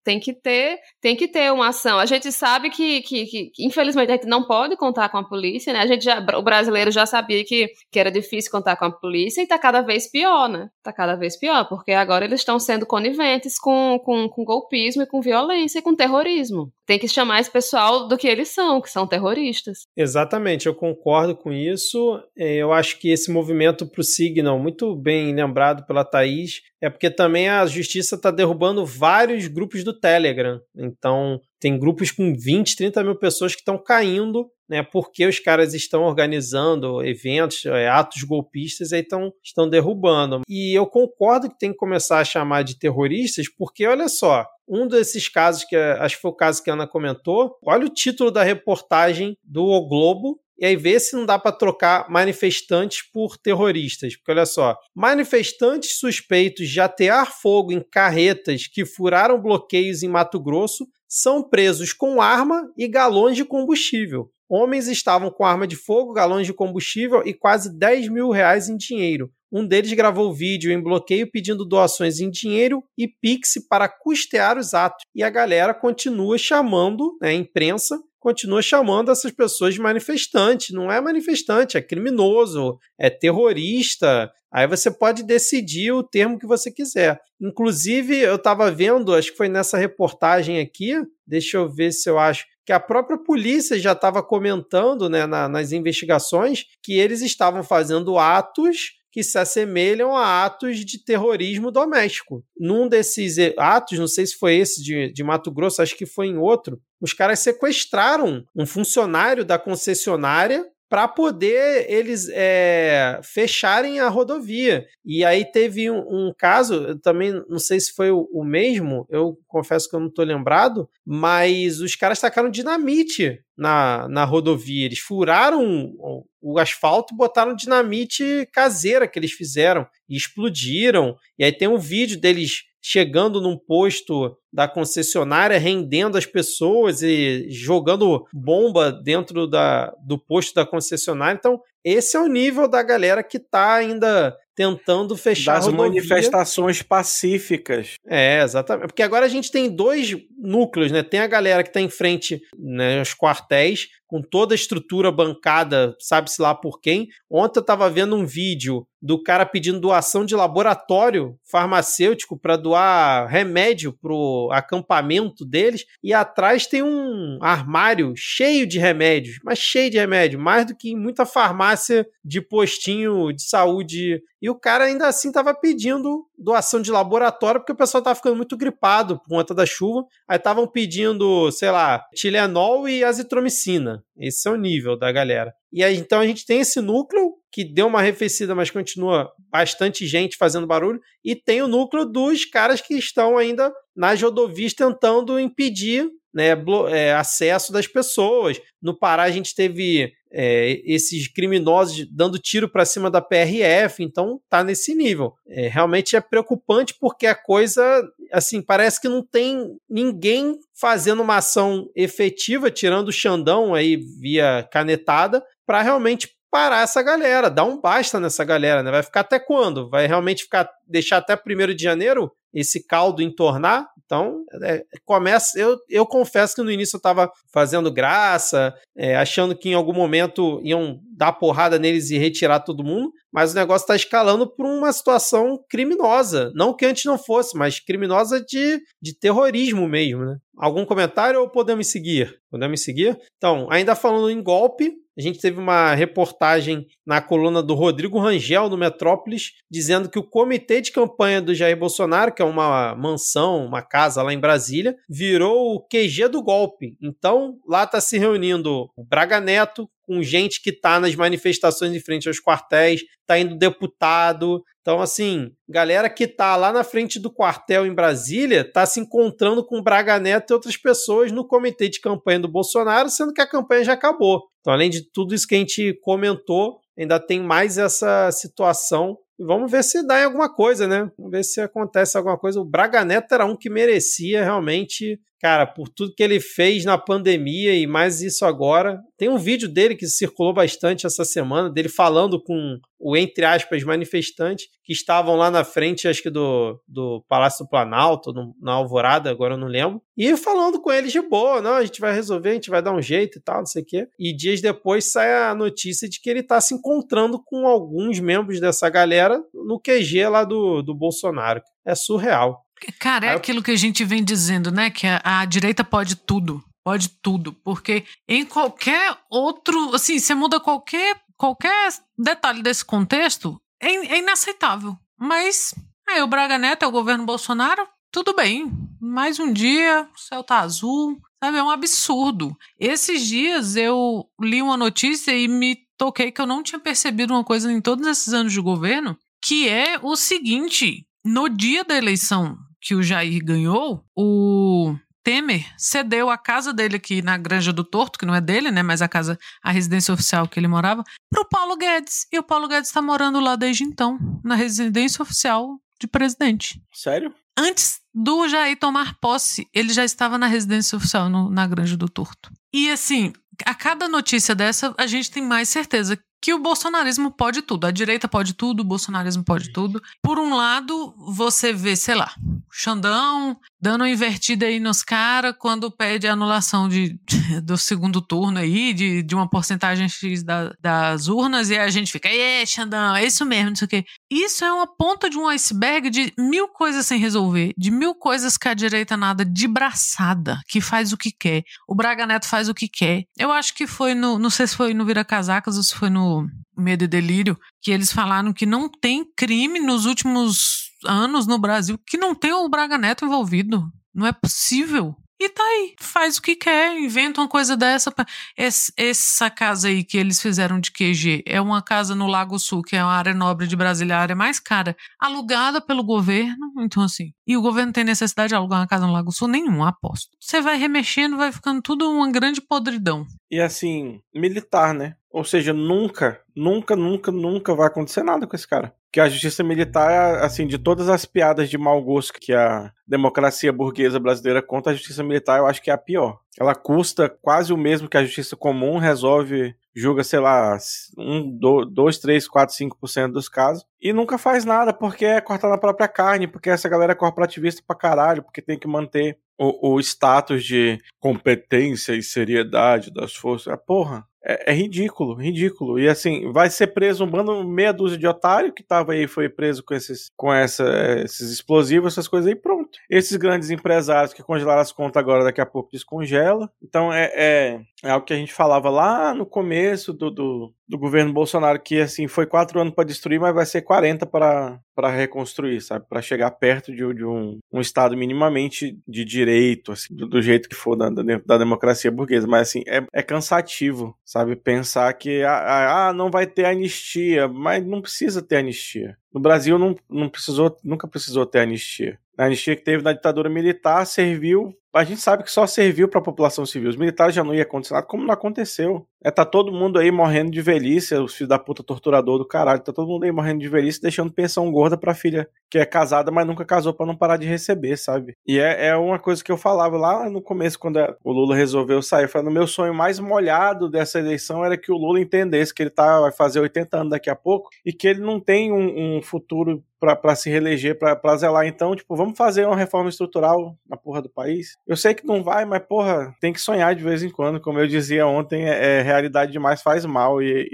tem 0.04 0.20
que 0.20 0.34
ter 0.34 0.80
tem 1.00 1.16
que 1.16 1.28
ter 1.28 1.54
uma 1.54 1.68
ação. 1.68 2.00
A 2.00 2.08
gente 2.08 2.32
sabe 2.32 2.72
que, 2.72 3.04
que, 3.04 3.26
que, 3.28 3.52
infelizmente 3.60 4.10
a 4.10 4.16
gente 4.16 4.26
não 4.26 4.48
pode 4.48 4.76
contar 4.76 5.10
com 5.10 5.18
a 5.20 5.24
polícia, 5.24 5.72
né? 5.72 5.82
A 5.82 5.86
gente 5.86 6.06
já, 6.06 6.26
o 6.36 6.42
brasileiro 6.42 6.90
já 6.90 7.06
sabia 7.06 7.46
que, 7.46 7.70
que 7.92 8.00
era 8.00 8.10
difícil 8.10 8.50
contar 8.50 8.76
com 8.78 8.86
a 8.86 8.92
polícia 8.92 9.44
e 9.44 9.48
tá 9.48 9.60
cada 9.60 9.82
vez 9.82 10.10
pior, 10.10 10.50
né? 10.50 10.70
Tá 10.82 10.92
cada 10.92 11.16
vez 11.16 11.38
pior, 11.38 11.70
porque 11.70 11.92
agora 11.92 12.26
eles 12.26 12.40
estão 12.42 12.58
sendo 12.58 12.88
coniventes 12.88 13.60
com, 13.60 14.00
com, 14.04 14.28
com 14.28 14.44
golpismo 14.44 15.04
e 15.04 15.06
com 15.06 15.22
violência 15.22 15.78
e 15.78 15.82
com 15.84 15.96
terrorismo. 15.96 16.74
Tem 16.88 16.98
que 16.98 17.08
chamar 17.08 17.42
esse 17.42 17.52
pessoal 17.52 18.08
do 18.08 18.18
que 18.18 18.28
eles 18.28 18.50
são, 18.50 18.82
que 18.82 18.90
são 18.90 19.06
terroristas. 19.06 19.86
Exatamente, 19.96 20.66
eu 20.66 20.74
concordo 20.74 21.36
com 21.36 21.54
isso. 21.54 22.20
É, 22.36 22.56
eu 22.56 22.74
acho 22.74 23.00
que 23.00 23.12
esse 23.12 23.32
movimento 23.32 23.86
pro 23.86 24.04
Signal, 24.04 24.58
muito 24.58 24.96
bem 24.96 25.32
lembrado 25.46 25.86
pela 25.86 26.06
Thaís, 26.06 26.62
é 26.82 26.90
porque 26.90 27.10
também 27.10 27.50
a 27.50 27.66
justiça 27.66 28.16
está 28.16 28.32
derrubando 28.32 28.86
vários 28.86 29.48
grupos 29.48 29.84
do 29.84 29.98
Telegram. 29.98 30.60
Então, 30.76 31.40
tem 31.60 31.80
grupos 31.80 32.12
com 32.12 32.34
20, 32.34 32.76
30 32.76 33.04
mil 33.04 33.16
pessoas 33.16 33.54
que 33.54 33.62
estão 33.62 33.78
caindo, 33.78 34.50
né? 34.68 34.84
Porque 34.84 35.26
os 35.26 35.40
caras 35.40 35.74
estão 35.74 36.04
organizando 36.04 37.04
eventos, 37.06 37.66
é, 37.66 37.88
atos 37.88 38.24
golpistas, 38.24 38.92
e 38.92 38.96
aí 38.96 39.02
estão, 39.02 39.32
estão 39.44 39.70
derrubando. 39.70 40.42
E 40.48 40.78
eu 40.78 40.86
concordo 40.86 41.50
que 41.50 41.58
tem 41.58 41.72
que 41.72 41.78
começar 41.78 42.20
a 42.20 42.26
chamar 42.26 42.64
de 42.64 42.78
terroristas, 42.78 43.48
porque 43.48 43.88
olha 43.88 44.10
só, 44.10 44.46
um 44.68 44.88
desses 44.88 45.30
casos 45.30 45.64
que 45.64 45.76
acho 45.76 46.16
que 46.16 46.22
foi 46.22 46.32
o 46.32 46.36
caso 46.36 46.64
que 46.64 46.70
a 46.70 46.74
Ana 46.74 46.88
comentou, 46.88 47.58
olha 47.64 47.86
o 47.86 47.94
título 47.94 48.32
da 48.32 48.44
reportagem 48.44 49.38
do 49.44 49.64
o 49.64 49.88
Globo 49.88 50.40
e 50.58 50.66
aí 50.66 50.76
ver 50.76 51.00
se 51.00 51.16
não 51.16 51.26
dá 51.26 51.38
para 51.38 51.52
trocar 51.52 52.10
manifestantes 52.10 53.02
por 53.12 53.38
terroristas. 53.38 54.16
Porque 54.16 54.32
olha 54.32 54.46
só, 54.46 54.78
manifestantes 54.96 55.98
suspeitos 55.98 56.70
de 56.70 56.80
atear 56.80 57.32
fogo 57.32 57.72
em 57.72 57.82
carretas 57.82 58.68
que 58.68 58.86
furaram 58.86 59.42
bloqueios 59.42 60.04
em 60.04 60.10
Mato 60.10 60.40
Grosso 60.40 60.88
são 61.08 61.48
presos 61.48 61.94
com 61.94 62.22
arma 62.22 62.72
e 62.78 62.88
galões 62.88 63.36
de 63.36 63.46
combustível. 63.46 64.32
Homens 64.50 64.88
estavam 64.88 65.32
com 65.32 65.46
arma 65.46 65.66
de 65.66 65.76
fogo, 65.76 66.14
galões 66.14 66.46
de 66.46 66.54
combustível 66.54 67.24
e 67.26 67.34
quase 67.34 67.76
10 67.76 68.10
mil 68.10 68.30
reais 68.30 68.70
em 68.70 68.78
dinheiro. 68.78 69.32
Um 69.52 69.66
deles 69.66 69.94
gravou 69.94 70.34
vídeo 70.34 70.72
em 70.72 70.82
bloqueio 70.82 71.30
pedindo 71.32 71.64
doações 71.64 72.20
em 72.20 72.30
dinheiro 72.30 72.84
e 72.98 73.08
Pix 73.08 73.54
para 73.70 73.88
custear 73.88 74.58
os 74.58 74.74
atos. 74.74 75.06
E 75.14 75.22
a 75.22 75.30
galera 75.30 75.76
continua 75.76 76.40
chamando, 76.40 77.16
né, 77.22 77.30
a 77.30 77.34
imprensa, 77.34 78.00
continua 78.24 78.62
chamando 78.62 79.12
essas 79.12 79.32
pessoas 79.34 79.74
de 79.74 79.82
manifestante. 79.82 80.74
Não 80.74 80.90
é 80.90 81.02
manifestante, 81.02 81.78
é 81.78 81.82
criminoso, 81.82 82.80
é 82.98 83.10
terrorista. 83.10 84.32
Aí 84.50 84.66
você 84.66 84.90
pode 84.90 85.24
decidir 85.24 85.92
o 85.92 86.02
termo 86.02 86.40
que 86.40 86.48
você 86.48 86.72
quiser. 86.72 87.20
Inclusive, 87.42 88.18
eu 88.18 88.36
estava 88.36 88.72
vendo, 88.72 89.14
acho 89.14 89.32
que 89.32 89.38
foi 89.38 89.50
nessa 89.50 89.78
reportagem 89.78 90.62
aqui, 90.62 90.94
deixa 91.28 91.58
eu 91.58 91.70
ver 91.70 91.92
se 91.92 92.10
eu 92.10 92.18
acho, 92.18 92.46
que 92.66 92.72
a 92.72 92.80
própria 92.80 93.18
polícia 93.18 93.78
já 93.78 93.92
estava 93.92 94.24
comentando 94.24 95.10
né, 95.10 95.26
na, 95.26 95.50
nas 95.50 95.74
investigações 95.74 96.64
que 96.82 96.94
eles 96.94 97.22
estavam 97.22 97.62
fazendo 97.62 98.18
atos 98.18 98.94
que 99.14 99.24
se 99.24 99.38
assemelham 99.38 100.18
a 100.18 100.44
atos 100.44 100.84
de 100.84 100.98
terrorismo 100.98 101.70
doméstico. 101.70 102.44
Num 102.60 102.90
desses 102.90 103.38
atos, 103.56 104.00
não 104.00 104.08
sei 104.08 104.26
se 104.26 104.36
foi 104.36 104.56
esse 104.56 104.84
de, 104.84 105.14
de 105.14 105.24
Mato 105.24 105.52
Grosso, 105.52 105.84
acho 105.84 105.96
que 105.96 106.08
foi 106.08 106.28
em 106.28 106.38
outro, 106.38 106.82
os 107.00 107.14
caras 107.14 107.38
sequestraram 107.40 108.44
um 108.56 108.66
funcionário 108.66 109.46
da 109.46 109.60
concessionária 109.60 110.66
para 110.94 111.08
poder 111.08 111.92
eles 111.92 112.30
é, 112.32 113.20
fecharem 113.24 114.00
a 114.00 114.08
rodovia. 114.10 114.86
E 115.04 115.26
aí 115.26 115.44
teve 115.44 115.90
um, 115.90 115.98
um, 115.98 116.34
caso, 116.38 117.00
também 117.00 117.34
não 117.50 117.58
sei 117.58 117.80
se 117.80 117.92
foi 117.96 118.12
o, 118.12 118.30
o 118.32 118.44
mesmo, 118.44 119.08
eu 119.10 119.36
confesso 119.48 119.90
que 119.90 119.96
eu 119.96 120.00
não 120.00 120.10
estou 120.10 120.24
lembrado, 120.24 120.88
mas 121.04 121.82
os 121.82 121.96
caras 121.96 122.20
tacaram 122.20 122.48
dinamite 122.48 123.42
na, 123.58 124.08
na 124.08 124.24
rodovia. 124.24 124.86
Eles 124.86 125.00
furaram 125.00 125.92
o, 125.98 126.28
o 126.40 126.60
asfalto 126.60 127.12
e 127.12 127.18
botaram 127.18 127.56
dinamite 127.56 128.48
caseira 128.54 129.08
que 129.08 129.18
eles 129.18 129.32
fizeram 129.32 129.88
e 130.08 130.16
explodiram. 130.16 131.18
E 131.40 131.44
aí 131.44 131.52
tem 131.52 131.68
um 131.68 131.80
vídeo 131.80 132.22
deles 132.22 132.66
chegando 132.86 133.40
num 133.40 133.58
posto 133.58 134.38
da 134.52 134.68
concessionária, 134.68 135.58
rendendo 135.58 136.18
as 136.18 136.26
pessoas 136.26 137.02
e 137.02 137.48
jogando 137.50 138.28
bomba 138.34 138.92
dentro 138.92 139.48
da, 139.48 139.94
do 140.06 140.20
posto 140.20 140.54
da 140.54 140.66
concessionária. 140.66 141.38
Então, 141.40 141.62
esse 141.82 142.18
é 142.18 142.20
o 142.20 142.28
nível 142.28 142.68
da 142.68 142.84
galera 142.84 143.24
que 143.24 143.38
está 143.38 143.76
ainda 143.76 144.36
tentando 144.56 145.16
fechar 145.16 145.56
das 145.56 145.68
manifestações 145.70 146.82
pacíficas. 146.82 147.96
É, 148.06 148.42
exatamente. 148.44 148.88
Porque 148.88 149.02
agora 149.02 149.26
a 149.26 149.30
gente 149.30 149.50
tem 149.50 149.70
dois 149.70 150.16
núcleos, 150.44 150.92
né? 150.92 151.02
Tem 151.02 151.20
a 151.20 151.28
galera 151.28 151.64
que 151.64 151.70
está 151.70 151.80
em 151.82 151.90
frente 151.90 152.42
né, 152.58 153.02
quartéis, 153.18 153.88
com 154.14 154.22
toda 154.22 154.54
a 154.54 154.56
estrutura 154.56 155.12
bancada, 155.12 155.96
sabe-se 156.00 156.40
lá 156.40 156.54
por 156.54 156.80
quem. 156.80 157.08
Ontem 157.28 157.58
eu 157.58 157.62
estava 157.62 157.90
vendo 157.90 158.16
um 158.16 158.28
vídeo 158.28 158.86
do 159.02 159.22
cara 159.22 159.44
pedindo 159.44 159.80
doação 159.80 160.24
de 160.24 160.36
laboratório 160.36 161.36
farmacêutico 161.44 162.40
para 162.40 162.56
doar 162.56 163.28
remédio 163.28 163.92
pro 163.92 164.50
acampamento 164.54 165.44
deles 165.44 165.84
e 166.02 166.14
atrás 166.14 166.68
tem 166.68 166.84
um 166.84 167.40
armário 167.42 168.14
cheio 168.16 168.68
de 168.68 168.78
remédios, 168.78 169.40
mas 169.44 169.58
cheio 169.58 169.90
de 169.90 169.98
remédio, 169.98 170.40
mais 170.40 170.68
do 170.68 170.76
que 170.76 170.92
em 170.92 170.96
muita 170.96 171.26
farmácia 171.26 172.08
de 172.24 172.40
postinho 172.40 173.34
de 173.34 173.44
saúde. 173.44 174.22
E 174.42 174.50
o 174.50 174.56
cara 174.56 174.86
ainda 174.86 175.08
assim 175.08 175.30
estava 175.30 175.54
pedindo 175.54 176.26
doação 176.38 176.82
de 176.82 176.92
laboratório 176.92 177.60
porque 177.60 177.74
o 177.74 177.78
pessoal 177.78 178.00
estava 178.00 178.16
ficando 178.16 178.36
muito 178.36 178.56
gripado 178.56 179.20
por 179.20 179.28
conta 179.28 179.54
da 179.54 179.66
chuva. 179.66 180.06
Aí 180.34 180.38
estavam 180.38 180.66
pedindo, 180.66 181.52
sei 181.52 181.70
lá, 181.70 182.04
Tilenol 182.16 182.90
e 182.90 183.04
azitromicina. 183.04 184.04
Esse 184.18 184.50
é 184.50 184.52
o 184.52 184.56
nível 184.56 184.98
da 184.98 185.12
galera. 185.12 185.54
E 185.72 185.84
aí, 185.84 185.96
então 185.96 186.20
a 186.20 186.26
gente 186.26 186.44
tem 186.44 186.62
esse 186.62 186.82
núcleo 186.82 187.36
que 187.52 187.64
deu 187.64 187.86
uma 187.86 188.00
arrefecida, 188.00 188.56
mas 188.56 188.72
continua 188.72 189.32
bastante 189.52 190.08
gente 190.08 190.36
fazendo 190.36 190.66
barulho, 190.66 191.00
e 191.24 191.36
tem 191.36 191.62
o 191.62 191.68
núcleo 191.68 192.04
dos 192.04 192.46
caras 192.46 192.82
que 192.82 192.96
estão 192.96 193.38
ainda 193.38 193.72
nas 193.96 194.20
rodovias 194.20 194.74
tentando 194.74 195.40
impedir 195.40 196.10
né, 196.34 196.50
é, 196.90 197.14
acesso 197.14 197.72
das 197.72 197.88
pessoas. 197.88 198.60
No 198.82 198.98
Pará 198.98 199.24
a 199.24 199.32
gente 199.32 199.54
teve 199.54 200.12
é, 200.32 200.82
esses 200.84 201.28
criminosos 201.28 202.08
dando 202.12 202.40
tiro 202.40 202.68
para 202.68 202.86
cima 202.86 203.12
da 203.12 203.22
PRF, 203.22 204.04
então 204.04 204.42
tá 204.50 204.64
nesse 204.64 204.96
nível. 204.96 205.36
É, 205.48 205.68
realmente 205.68 206.16
é 206.16 206.22
preocupante 206.22 206.96
porque 207.00 207.28
a 207.28 207.36
coisa, 207.36 208.04
assim, 208.32 208.62
parece 208.62 209.00
que 209.00 209.08
não 209.08 209.24
tem 209.24 209.78
ninguém 209.88 210.58
fazendo 210.74 211.22
uma 211.22 211.38
ação 211.38 211.88
efetiva, 211.96 212.72
tirando 212.72 213.10
o 213.10 213.14
Xandão 213.14 213.76
aí 213.76 213.96
via 213.96 214.68
canetada, 214.72 215.44
para 215.66 215.82
realmente 215.84 216.30
parar 216.50 216.84
essa 216.84 217.02
galera, 217.02 217.50
dar 217.50 217.64
um 217.64 217.80
basta 217.80 218.20
nessa 218.20 218.44
galera, 218.44 218.84
né? 218.84 218.92
Vai 218.92 219.02
ficar 219.02 219.22
até 219.22 219.40
quando? 219.40 219.90
Vai 219.90 220.06
realmente 220.06 220.44
ficar 220.44 220.70
deixar 220.88 221.18
até 221.18 221.36
1 221.36 221.74
de 221.74 221.84
janeiro 221.84 222.32
esse 222.54 222.86
caldo 222.86 223.24
entornar? 223.24 223.88
Então, 224.06 224.44
é, 224.62 224.84
começa. 225.06 225.58
Eu, 225.58 225.78
eu 225.90 226.06
confesso 226.06 226.56
que 226.56 226.62
no 226.62 226.72
início 226.72 226.96
eu 226.96 227.00
estava 227.00 227.32
fazendo 227.52 227.92
graça, 227.92 228.74
é, 228.96 229.16
achando 229.16 229.56
que 229.56 229.70
em 229.70 229.74
algum 229.74 229.94
momento 229.94 230.60
iam 230.64 231.00
dar 231.18 231.34
porrada 231.34 231.80
neles 231.80 232.10
e 232.10 232.18
retirar 232.18 232.60
todo 232.60 232.84
mundo, 232.84 233.12
mas 233.32 233.52
o 233.52 233.56
negócio 233.56 233.84
está 233.84 233.96
escalando 233.96 234.48
para 234.48 234.68
uma 234.68 234.92
situação 234.92 235.60
criminosa. 235.70 236.52
Não 236.54 236.76
que 236.76 236.86
antes 236.86 237.06
não 237.06 237.18
fosse, 237.18 237.58
mas 237.58 237.80
criminosa 237.80 238.40
de, 238.40 238.80
de 239.02 239.18
terrorismo 239.18 239.88
mesmo, 239.88 240.26
né? 240.26 240.38
Algum 240.58 240.86
comentário 240.86 241.40
ou 241.40 241.50
podemos 241.50 241.88
seguir? 241.88 242.40
Podemos 242.52 242.82
seguir? 242.82 243.18
Então, 243.38 243.68
ainda 243.72 243.96
falando 243.96 244.30
em 244.30 244.42
golpe, 244.42 244.94
a 245.18 245.22
gente 245.22 245.40
teve 245.40 245.60
uma 245.60 245.94
reportagem 245.94 246.88
na 247.06 247.22
coluna 247.22 247.62
do 247.62 247.74
Rodrigo 247.74 248.20
Rangel, 248.20 248.70
no 248.70 248.78
Metrópolis, 248.78 249.54
dizendo 249.70 250.10
que 250.10 250.20
o 250.20 250.24
comitê 250.24 250.82
de 250.82 250.92
campanha 250.92 251.42
do 251.42 251.54
Jair 251.54 251.78
Bolsonaro, 251.78 252.34
que 252.34 252.42
é 252.42 252.46
uma 252.46 252.96
mansão, 252.96 253.66
uma 253.66 253.82
casa 253.82 254.24
lá 254.24 254.34
em 254.34 254.40
Brasília, 254.40 254.96
virou 255.10 255.76
o 255.76 255.82
QG 255.82 256.28
do 256.30 256.42
golpe. 256.42 256.98
Então, 257.02 257.58
lá 257.68 257.84
está 257.84 258.02
se 258.02 258.18
reunindo 258.18 258.90
o 258.96 259.04
Braga 259.04 259.40
Neto, 259.40 259.90
com 260.06 260.22
gente 260.22 260.62
que 260.62 260.70
está 260.70 261.00
nas 261.00 261.16
manifestações 261.16 261.94
em 261.94 262.00
frente 262.00 262.28
aos 262.28 262.40
quartéis, 262.40 263.02
está 263.22 263.40
indo 263.40 263.58
deputado. 263.58 264.64
Então, 264.82 265.02
assim, 265.02 265.50
galera 265.68 266.10
que 266.10 266.26
está 266.26 266.56
lá 266.56 266.72
na 266.72 266.84
frente 266.84 267.20
do 267.20 267.32
quartel 267.32 267.86
em 267.86 267.94
Brasília 267.94 268.62
está 268.62 268.86
se 268.86 269.00
encontrando 269.00 269.66
com 269.66 269.82
Braga 269.82 270.20
Neto 270.20 270.52
e 270.52 270.54
outras 270.54 270.78
pessoas 270.78 271.32
no 271.32 271.48
comitê 271.48 271.90
de 271.90 272.02
campanha 272.02 272.40
do 272.40 272.52
Bolsonaro, 272.52 273.10
sendo 273.10 273.34
que 273.34 273.42
a 273.42 273.50
campanha 273.50 273.86
já 273.86 273.94
acabou. 273.94 274.44
Então, 274.60 274.74
além 274.74 274.90
de 274.90 275.10
tudo 275.12 275.34
isso 275.34 275.48
que 275.48 275.56
a 275.56 275.58
gente 275.58 275.98
comentou, 276.02 276.80
ainda 276.98 277.20
tem 277.20 277.42
mais 277.42 277.78
essa 277.78 278.30
situação. 278.32 279.18
vamos 279.40 279.72
ver 279.72 279.84
se 279.84 280.06
dá 280.06 280.22
em 280.22 280.26
alguma 280.26 280.54
coisa, 280.54 280.88
né? 280.88 281.10
Vamos 281.18 281.32
ver 281.32 281.44
se 281.44 281.60
acontece 281.60 282.18
alguma 282.18 282.38
coisa. 282.38 282.60
O 282.60 282.66
Braga 282.66 283.04
Neto 283.04 283.34
era 283.34 283.46
um 283.46 283.58
que 283.58 283.70
merecia 283.70 284.44
realmente 284.44 285.20
cara, 285.44 285.68
por 285.68 285.90
tudo 285.90 286.14
que 286.16 286.24
ele 286.24 286.40
fez 286.40 286.86
na 286.86 286.98
pandemia 286.98 287.76
e 287.76 287.86
mais 287.86 288.22
isso 288.22 288.46
agora. 288.46 289.02
Tem 289.18 289.28
um 289.28 289.38
vídeo 289.38 289.68
dele 289.68 289.94
que 289.94 290.08
circulou 290.08 290.54
bastante 290.54 291.06
essa 291.06 291.26
semana, 291.26 291.70
dele 291.70 291.90
falando 291.90 292.42
com 292.42 292.80
o, 292.98 293.18
entre 293.18 293.44
aspas, 293.44 293.84
manifestante 293.84 294.70
que 294.86 294.94
estavam 294.94 295.36
lá 295.36 295.52
na 295.52 295.66
frente, 295.66 296.08
acho 296.08 296.24
que 296.24 296.30
do, 296.30 296.80
do 296.88 297.26
Palácio 297.28 297.66
do 297.66 297.70
Planalto, 297.70 298.32
no, 298.32 298.56
na 298.62 298.72
Alvorada, 298.72 299.30
agora 299.30 299.56
eu 299.56 299.58
não 299.58 299.68
lembro, 299.68 300.02
e 300.16 300.38
falando 300.38 300.82
com 300.82 300.90
eles 300.90 301.12
de 301.12 301.22
boa, 301.22 301.62
não, 301.62 301.76
a 301.76 301.84
gente 301.84 302.00
vai 302.00 302.14
resolver, 302.14 302.52
a 302.52 302.54
gente 302.54 302.70
vai 302.70 302.82
dar 302.82 302.94
um 302.94 303.02
jeito 303.02 303.38
e 303.38 303.42
tal, 303.42 303.58
não 303.60 303.66
sei 303.66 303.84
o 303.84 303.86
quê. 303.86 304.08
E 304.18 304.34
dias 304.34 304.62
depois 304.62 305.12
sai 305.12 305.50
a 305.50 305.54
notícia 305.54 306.08
de 306.08 306.22
que 306.22 306.30
ele 306.30 306.40
está 306.40 306.62
se 306.62 306.74
encontrando 306.74 307.42
com 307.44 307.68
alguns 307.68 308.18
membros 308.22 308.62
dessa 308.62 308.90
galera 308.90 309.44
no 309.54 309.78
QG 309.78 310.26
lá 310.30 310.46
do, 310.46 310.82
do 310.82 310.96
Bolsonaro. 310.96 311.62
É 311.86 311.96
surreal. 311.96 312.64
Cara, 313.00 313.28
é 313.28 313.30
Aí 313.30 313.36
aquilo 313.36 313.60
eu... 313.60 313.64
que 313.64 313.72
a 313.72 313.76
gente 313.76 314.04
vem 314.04 314.24
dizendo, 314.24 314.72
né? 314.72 314.90
Que 314.90 315.08
a, 315.08 315.22
a 315.24 315.46
direita 315.46 315.84
pode 315.84 316.16
tudo. 316.16 316.64
Pode 316.84 317.10
tudo. 317.10 317.54
Porque 317.64 318.06
em 318.28 318.46
qualquer 318.46 319.18
outro. 319.30 319.94
Assim, 319.96 320.20
você 320.20 320.36
muda 320.36 320.60
qualquer, 320.60 321.22
qualquer 321.38 321.90
detalhe 322.18 322.62
desse 322.62 322.84
contexto, 322.84 323.60
é, 323.82 323.88
é 323.88 324.20
inaceitável. 324.20 324.98
Mas 325.18 325.74
aí 326.08 326.22
o 326.22 326.28
Braga 326.28 326.58
Neto 326.58 326.84
é 326.84 326.88
o 326.88 326.92
governo 326.92 327.26
Bolsonaro, 327.26 327.88
tudo 328.12 328.36
bem. 328.36 328.72
Mais 329.00 329.40
um 329.40 329.52
dia, 329.52 330.08
o 330.14 330.20
céu 330.20 330.44
tá 330.44 330.60
azul. 330.60 331.20
Sabe, 331.44 331.58
é 331.58 331.64
um 331.64 331.70
absurdo. 331.70 332.56
Esses 332.80 333.28
dias 333.28 333.76
eu 333.76 334.26
li 334.40 334.62
uma 334.62 334.78
notícia 334.78 335.36
e 335.36 335.48
me 335.48 335.78
toquei 335.98 336.32
que 336.32 336.40
eu 336.40 336.48
não 336.48 336.64
tinha 336.64 336.80
percebido 336.80 337.34
uma 337.34 337.44
coisa 337.44 337.72
em 337.72 337.82
todos 337.82 338.08
esses 338.08 338.34
anos 338.34 338.54
de 338.54 338.62
governo, 338.62 339.18
que 339.44 339.68
é 339.68 340.00
o 340.02 340.16
seguinte: 340.16 341.06
no 341.26 341.50
dia 341.50 341.84
da 341.84 341.98
eleição 341.98 342.58
que 342.84 342.94
o 342.94 343.02
Jair 343.02 343.44
ganhou, 343.44 344.06
o 344.16 344.96
Temer 345.24 345.66
cedeu 345.78 346.30
a 346.30 346.38
casa 346.38 346.74
dele 346.74 346.98
aqui 346.98 347.22
na 347.22 347.38
Granja 347.38 347.72
do 347.72 347.84
Torto, 347.84 348.20
que 348.20 348.26
não 348.26 348.36
é 348.36 348.42
dele, 348.42 348.70
né, 348.70 348.84
mas 348.84 349.02
a 349.02 349.08
casa, 349.08 349.40
a 349.64 349.72
residência 349.72 350.14
oficial 350.14 350.48
que 350.48 350.60
ele 350.60 350.68
morava, 350.68 351.02
para 351.32 351.42
o 351.42 351.48
Paulo 351.48 351.78
Guedes. 351.78 352.28
E 352.32 352.38
o 352.38 352.44
Paulo 352.44 352.68
Guedes 352.68 352.90
está 352.90 353.02
morando 353.02 353.40
lá 353.40 353.56
desde 353.56 353.86
então, 353.86 354.20
na 354.44 354.56
residência 354.56 355.24
oficial 355.24 355.80
de 356.00 356.08
presidente. 356.08 356.82
Sério? 356.92 357.34
Antes 357.58 358.02
do 358.14 358.48
Jair 358.50 358.78
tomar 358.78 359.16
posse, 359.22 359.68
ele 359.74 359.94
já 359.94 360.04
estava 360.04 360.38
na 360.38 360.48
residência 360.48 360.98
oficial 360.98 361.30
no, 361.30 361.50
na 361.50 361.66
Granja 361.66 361.96
do 361.96 362.10
Torto. 362.10 362.52
E 362.74 362.92
assim, 362.92 363.32
a 363.66 363.74
cada 363.74 364.10
notícia 364.10 364.54
dessa, 364.54 364.94
a 364.98 365.08
gente 365.08 365.32
tem 365.32 365.42
mais 365.42 365.70
certeza 365.70 366.20
que 366.44 366.54
o 366.54 366.60
bolsonarismo 366.60 367.32
pode 367.32 367.62
tudo. 367.62 367.88
A 367.88 367.92
direita 367.92 368.28
pode 368.28 368.54
tudo, 368.54 368.82
o 368.82 368.84
bolsonarismo 368.84 369.46
pode 369.46 369.72
tudo. 369.72 370.02
Por 370.22 370.38
um 370.38 370.54
lado, 370.54 371.16
você 371.18 371.72
vê, 371.72 371.96
sei 371.96 372.16
lá, 372.16 372.36
Xandão 372.70 373.58
dando 373.80 374.02
uma 374.02 374.10
invertida 374.10 374.66
aí 374.66 374.78
nos 374.78 375.04
caras 375.04 375.56
quando 375.58 375.90
pede 375.90 376.28
a 376.28 376.34
anulação 376.34 376.90
de, 376.90 377.18
do 377.64 377.78
segundo 377.78 378.22
turno 378.22 378.60
aí, 378.60 378.94
de, 378.94 379.24
de 379.24 379.34
uma 379.34 379.50
porcentagem 379.50 380.10
X 380.10 380.44
da, 380.44 380.74
das 380.82 381.30
urnas, 381.30 381.70
e 381.70 381.78
a 381.78 381.90
gente 381.90 382.12
fica, 382.12 382.28
é, 382.28 382.66
Xandão, 382.66 383.16
é 383.16 383.26
isso 383.26 383.46
mesmo, 383.46 383.70
não 383.70 383.76
sei 383.78 383.86
o 383.86 383.90
quê. 383.90 384.06
Isso 384.34 384.66
é 384.66 384.74
uma 384.74 384.88
ponta 384.88 385.30
de 385.30 385.38
um 385.38 385.48
iceberg 385.48 386.10
de 386.10 386.34
mil 386.40 386.68
coisas 386.68 387.06
sem 387.06 387.20
resolver, 387.20 387.72
de 387.78 387.92
mil 387.92 388.16
coisas 388.16 388.58
que 388.58 388.68
a 388.68 388.74
direita 388.74 389.16
nada 389.16 389.46
de 389.46 389.68
braçada, 389.68 390.60
que 390.68 390.82
faz 390.82 391.14
o 391.14 391.18
que 391.18 391.32
quer. 391.32 391.64
O 391.88 391.94
Braga 391.94 392.26
Neto 392.26 392.48
faz 392.48 392.68
o 392.68 392.74
que 392.74 392.88
quer. 392.88 393.26
Eu 393.38 393.52
acho 393.52 393.76
que 393.76 393.86
foi 393.86 394.16
no, 394.16 394.40
não 394.40 394.50
sei 394.50 394.66
se 394.66 394.76
foi 394.76 394.92
no 394.96 395.06
Vira 395.06 395.24
Casacas 395.24 395.78
ou 395.78 395.84
se 395.84 395.94
foi 395.94 396.10
no 396.10 396.48
Medo 396.76 397.04
e 397.04 397.08
Delírio, 397.08 397.56
que 397.80 397.92
eles 397.92 398.12
falaram 398.12 398.52
que 398.52 398.66
não 398.66 398.90
tem 398.90 399.24
crime 399.36 399.80
nos 399.80 400.08
últimos 400.08 400.90
anos 401.06 401.46
no 401.46 401.60
Brasil 401.60 402.00
que 402.04 402.18
não 402.18 402.34
tem 402.34 402.54
o 402.54 402.68
Braga 402.68 402.98
Neto 402.98 403.26
envolvido. 403.26 403.88
Não 404.12 404.26
é 404.26 404.32
possível. 404.32 405.16
E 405.44 405.50
tá 405.50 405.62
aí, 405.62 405.94
faz 406.00 406.38
o 406.38 406.42
que 406.42 406.56
quer, 406.56 406.98
inventa 406.98 407.42
uma 407.42 407.50
coisa 407.50 407.76
dessa. 407.76 408.14
Essa 408.56 409.50
casa 409.50 409.90
aí 409.90 410.02
que 410.02 410.18
eles 410.18 410.42
fizeram 410.42 410.80
de 410.80 410.90
QG 410.90 411.44
é 411.46 411.60
uma 411.60 411.82
casa 411.82 412.16
no 412.16 412.28
Lago 412.28 412.58
Sul, 412.58 412.82
que 412.82 412.96
é 412.96 413.04
uma 413.04 413.12
área 413.12 413.34
nobre 413.34 413.68
de 413.68 413.76
Brasília, 413.76 414.16
a 414.16 414.22
área 414.22 414.38
mais 414.38 414.58
cara, 414.58 414.96
alugada 415.20 415.82
pelo 415.82 416.02
governo. 416.02 416.72
Então, 416.80 417.04
assim, 417.04 417.34
e 417.46 417.58
o 417.58 417.62
governo 417.62 417.92
tem 417.92 418.06
necessidade 418.06 418.50
de 418.50 418.56
alugar 418.56 418.80
uma 418.80 418.88
casa 418.88 419.06
no 419.06 419.12
Lago 419.12 419.34
Sul? 419.34 419.50
Nenhum, 419.50 419.84
aposto. 419.84 420.30
Você 420.40 420.62
vai 420.62 420.78
remexendo, 420.78 421.36
vai 421.36 421.52
ficando 421.52 421.82
tudo 421.82 422.10
uma 422.10 422.32
grande 422.32 422.62
podridão. 422.62 423.28
E 423.52 423.60
assim, 423.60 424.22
militar, 424.34 424.94
né? 424.94 425.18
Ou 425.30 425.44
seja, 425.44 425.74
nunca, 425.74 426.40
nunca, 426.56 426.96
nunca, 426.96 427.34
nunca 427.34 427.76
vai 427.76 427.88
acontecer 427.88 428.24
nada 428.24 428.48
com 428.48 428.56
esse 428.56 428.68
cara. 428.68 428.96
Que 429.14 429.20
a 429.20 429.30
justiça 429.30 429.64
militar, 429.64 430.44
assim, 430.44 430.66
de 430.66 430.80
todas 430.80 431.08
as 431.08 431.24
piadas 431.24 431.70
de 431.70 431.78
mau 431.78 432.02
gosto 432.02 432.34
que 432.34 432.52
a 432.52 432.92
democracia 433.08 433.72
burguesa 433.72 434.20
brasileira 434.20 434.60
conta, 434.60 434.90
a 434.90 434.94
justiça 434.94 435.24
militar 435.24 435.60
eu 435.60 435.68
acho 435.68 435.82
que 435.82 435.92
é 435.92 435.94
a 435.94 435.98
pior. 435.98 436.40
Ela 436.60 436.74
custa 436.74 437.30
quase 437.30 437.72
o 437.72 437.78
mesmo 437.78 438.10
que 438.10 438.18
a 438.18 438.24
justiça 438.24 438.56
comum, 438.56 438.98
resolve, 438.98 439.76
julga, 439.96 440.24
sei 440.24 440.40
lá, 440.40 440.76
1, 441.16 441.60
2, 441.92 442.18
3, 442.18 442.48
4, 442.48 442.76
5% 442.76 443.32
dos 443.32 443.48
casos, 443.48 443.86
e 444.02 444.12
nunca 444.12 444.40
faz 444.40 444.66
nada, 444.66 444.92
porque 444.92 445.26
é 445.26 445.40
cortar 445.40 445.70
na 445.70 445.78
própria 445.78 446.08
carne, 446.08 446.48
porque 446.48 446.70
essa 446.70 446.90
galera 446.90 447.12
é 447.12 447.16
corporativista 447.16 447.84
pra 447.86 447.96
caralho, 447.96 448.42
porque 448.42 448.62
tem 448.62 448.80
que 448.80 448.88
manter 448.88 449.38
o, 449.58 449.94
o 449.94 450.00
status 450.00 450.64
de 450.64 451.00
competência 451.20 452.14
e 452.14 452.24
seriedade 452.24 453.14
das 453.14 453.36
forças. 453.36 453.74
Ah, 453.74 453.78
porra, 453.78 454.28
é, 454.44 454.72
é, 454.72 454.74
ridículo, 454.74 455.36
ridículo. 455.36 456.00
E 456.00 456.08
assim, 456.08 456.52
vai 456.52 456.70
ser 456.70 456.88
preso 456.88 457.24
um 457.24 457.30
bando, 457.30 457.64
meia 457.64 457.94
dúzia 457.94 458.18
de 458.18 458.28
otário 458.28 458.74
que 458.74 458.84
tava 459.04 459.14
aí, 459.14 459.28
foi 459.28 459.50
preso 459.50 459.84
com 459.84 459.94
esses, 459.94 460.32
com 460.36 460.54
essa, 460.54 460.84
esses 461.24 461.52
explosivos, 461.52 462.14
essas 462.14 462.28
coisas 462.28 462.48
aí, 462.48 462.56
pronto. 462.56 462.98
Esses 463.10 463.36
grandes 463.38 463.70
empresários 463.70 464.34
que 464.34 464.42
congelaram 464.42 464.82
as 464.82 464.92
contas 464.92 465.20
agora, 465.20 465.44
daqui 465.44 465.62
a 465.62 465.66
pouco 465.66 465.92
descongela. 465.92 466.72
Então 466.82 467.12
é, 467.12 467.32
é, 467.36 467.82
é 468.04 468.16
o 468.16 468.22
que 468.22 468.34
a 468.34 468.38
gente 468.38 468.54
falava 468.54 468.90
lá 468.90 469.34
no 469.34 469.46
começo 469.46 470.14
do, 470.14 470.32
do, 470.32 470.74
do 470.88 470.98
governo 470.98 471.34
Bolsonaro, 471.34 471.80
que 471.80 472.00
assim, 472.00 472.28
foi 472.28 472.46
quatro 472.46 472.80
anos 472.80 472.94
para 472.94 473.04
destruir, 473.04 473.40
mas 473.40 473.54
vai 473.54 473.66
ser 473.66 473.82
40 473.82 474.26
para 474.26 474.80
reconstruir, 475.02 475.82
sabe? 475.82 476.06
Para 476.08 476.22
chegar 476.22 476.52
perto 476.52 476.92
de, 476.92 477.14
de 477.14 477.26
um, 477.26 477.60
um, 477.72 477.82
Estado 477.82 478.16
minimamente 478.16 479.00
de 479.08 479.26
direito, 479.26 479.92
assim, 479.92 480.16
do, 480.16 480.28
do 480.28 480.42
jeito 480.42 480.70
que 480.70 480.76
for 480.76 480.96
da, 480.96 481.10
da, 481.10 481.24
da, 481.46 481.58
democracia 481.58 482.12
burguesa. 482.12 482.48
Mas 482.48 482.70
assim, 482.70 482.84
é, 482.88 483.06
é 483.14 483.24
cansativo, 483.24 484.18
sabe? 484.24 484.56
Pensar 484.56 485.12
que 485.14 485.44
ah, 485.44 485.58
ah, 485.58 486.08
ah, 486.08 486.14
não 486.14 486.30
vai 486.30 486.46
ter 486.48 486.66
anistia, 486.66 487.48
mas 487.48 487.86
não 487.86 488.02
precisa 488.02 488.42
ter 488.42 488.58
anistia. 488.58 489.18
No 489.34 489.42
Brasil 489.42 489.80
não, 489.80 489.96
não 490.10 490.30
precisou, 490.30 490.78
nunca 490.84 491.08
precisou 491.08 491.46
ter 491.46 491.60
anistia. 491.60 492.20
A 492.38 492.46
anistia 492.46 492.76
que 492.76 492.84
teve 492.84 493.04
na 493.04 493.14
ditadura 493.14 493.50
militar 493.50 494.06
serviu 494.06 494.76
a 494.94 495.04
gente 495.04 495.22
sabe 495.22 495.44
que 495.44 495.52
só 495.52 495.66
serviu 495.66 496.08
para 496.08 496.20
a 496.20 496.24
população 496.24 496.66
civil. 496.66 496.90
Os 496.90 496.96
militares 496.96 497.34
já 497.34 497.44
não 497.44 497.54
iam 497.54 497.64
acontecer 497.64 498.00
como 498.04 498.24
não 498.24 498.34
aconteceu. 498.34 499.08
É, 499.24 499.32
tá 499.32 499.46
todo 499.46 499.72
mundo 499.72 499.98
aí 499.98 500.12
morrendo 500.12 500.52
de 500.52 500.62
velhice, 500.62 501.16
os 501.16 501.34
filhos 501.34 501.50
da 501.50 501.58
puta 501.58 501.82
torturador 501.82 502.38
do 502.38 502.46
caralho, 502.46 502.82
tá 502.82 502.92
todo 502.92 503.08
mundo 503.08 503.24
aí 503.24 503.32
morrendo 503.32 503.62
de 503.62 503.70
velhice, 503.70 504.02
deixando 504.02 504.32
pensão 504.32 504.70
gorda 504.70 504.98
pra 504.98 505.16
filha 505.16 505.48
que 505.70 505.80
é 505.80 505.86
casada, 505.86 506.30
mas 506.30 506.46
nunca 506.46 506.66
casou 506.66 506.94
para 506.94 507.06
não 507.06 507.16
parar 507.16 507.38
de 507.38 507.48
receber, 507.48 507.98
sabe? 507.98 508.36
E 508.46 508.60
é, 508.60 508.88
é 508.88 508.96
uma 508.96 509.18
coisa 509.18 509.42
que 509.42 509.52
eu 509.52 509.58
falava 509.58 509.98
lá 509.98 510.30
no 510.30 510.42
começo, 510.42 510.78
quando 510.78 511.00
o 511.24 511.32
Lula 511.32 511.56
resolveu 511.56 512.02
sair, 512.02 512.28
falando, 512.28 512.52
meu 512.52 512.68
sonho 512.68 512.94
mais 512.94 513.18
molhado 513.18 513.90
dessa 513.90 514.20
eleição 514.20 514.64
era 514.64 514.78
que 514.78 514.92
o 514.92 514.98
Lula 514.98 515.22
entendesse 515.22 515.74
que 515.74 515.82
ele 515.82 515.90
tá, 515.90 516.20
vai 516.20 516.32
fazer 516.32 516.60
80 516.60 516.98
anos 516.98 517.10
daqui 517.12 517.30
a 517.30 517.36
pouco 517.36 517.70
e 517.86 517.94
que 517.94 518.08
ele 518.08 518.20
não 518.20 518.40
tem 518.40 518.72
um, 518.72 519.18
um 519.18 519.22
futuro 519.22 519.82
para 520.00 520.36
se 520.36 520.50
reeleger, 520.50 520.98
para 520.98 521.38
zelar. 521.38 521.66
Então, 521.66 521.96
tipo, 521.96 522.16
vamos 522.16 522.38
fazer 522.38 522.66
uma 522.66 522.76
reforma 522.76 523.10
estrutural 523.10 523.78
na 523.88 523.96
porra 523.96 524.22
do 524.22 524.30
país. 524.30 524.76
Eu 524.86 524.98
sei 524.98 525.14
que 525.14 525.26
não 525.26 525.42
vai, 525.42 525.64
mas, 525.64 525.82
porra, 525.86 526.36
tem 526.42 526.52
que 526.52 526.60
sonhar 526.60 526.94
de 526.94 527.04
vez 527.04 527.24
em 527.24 527.30
quando. 527.30 527.60
Como 527.60 527.80
eu 527.80 527.88
dizia 527.88 528.28
ontem, 528.28 528.68
é, 528.68 529.00
é 529.00 529.02
realidade 529.02 529.52
demais 529.52 529.82
faz 529.82 530.06
mal. 530.06 530.42
E, 530.42 530.68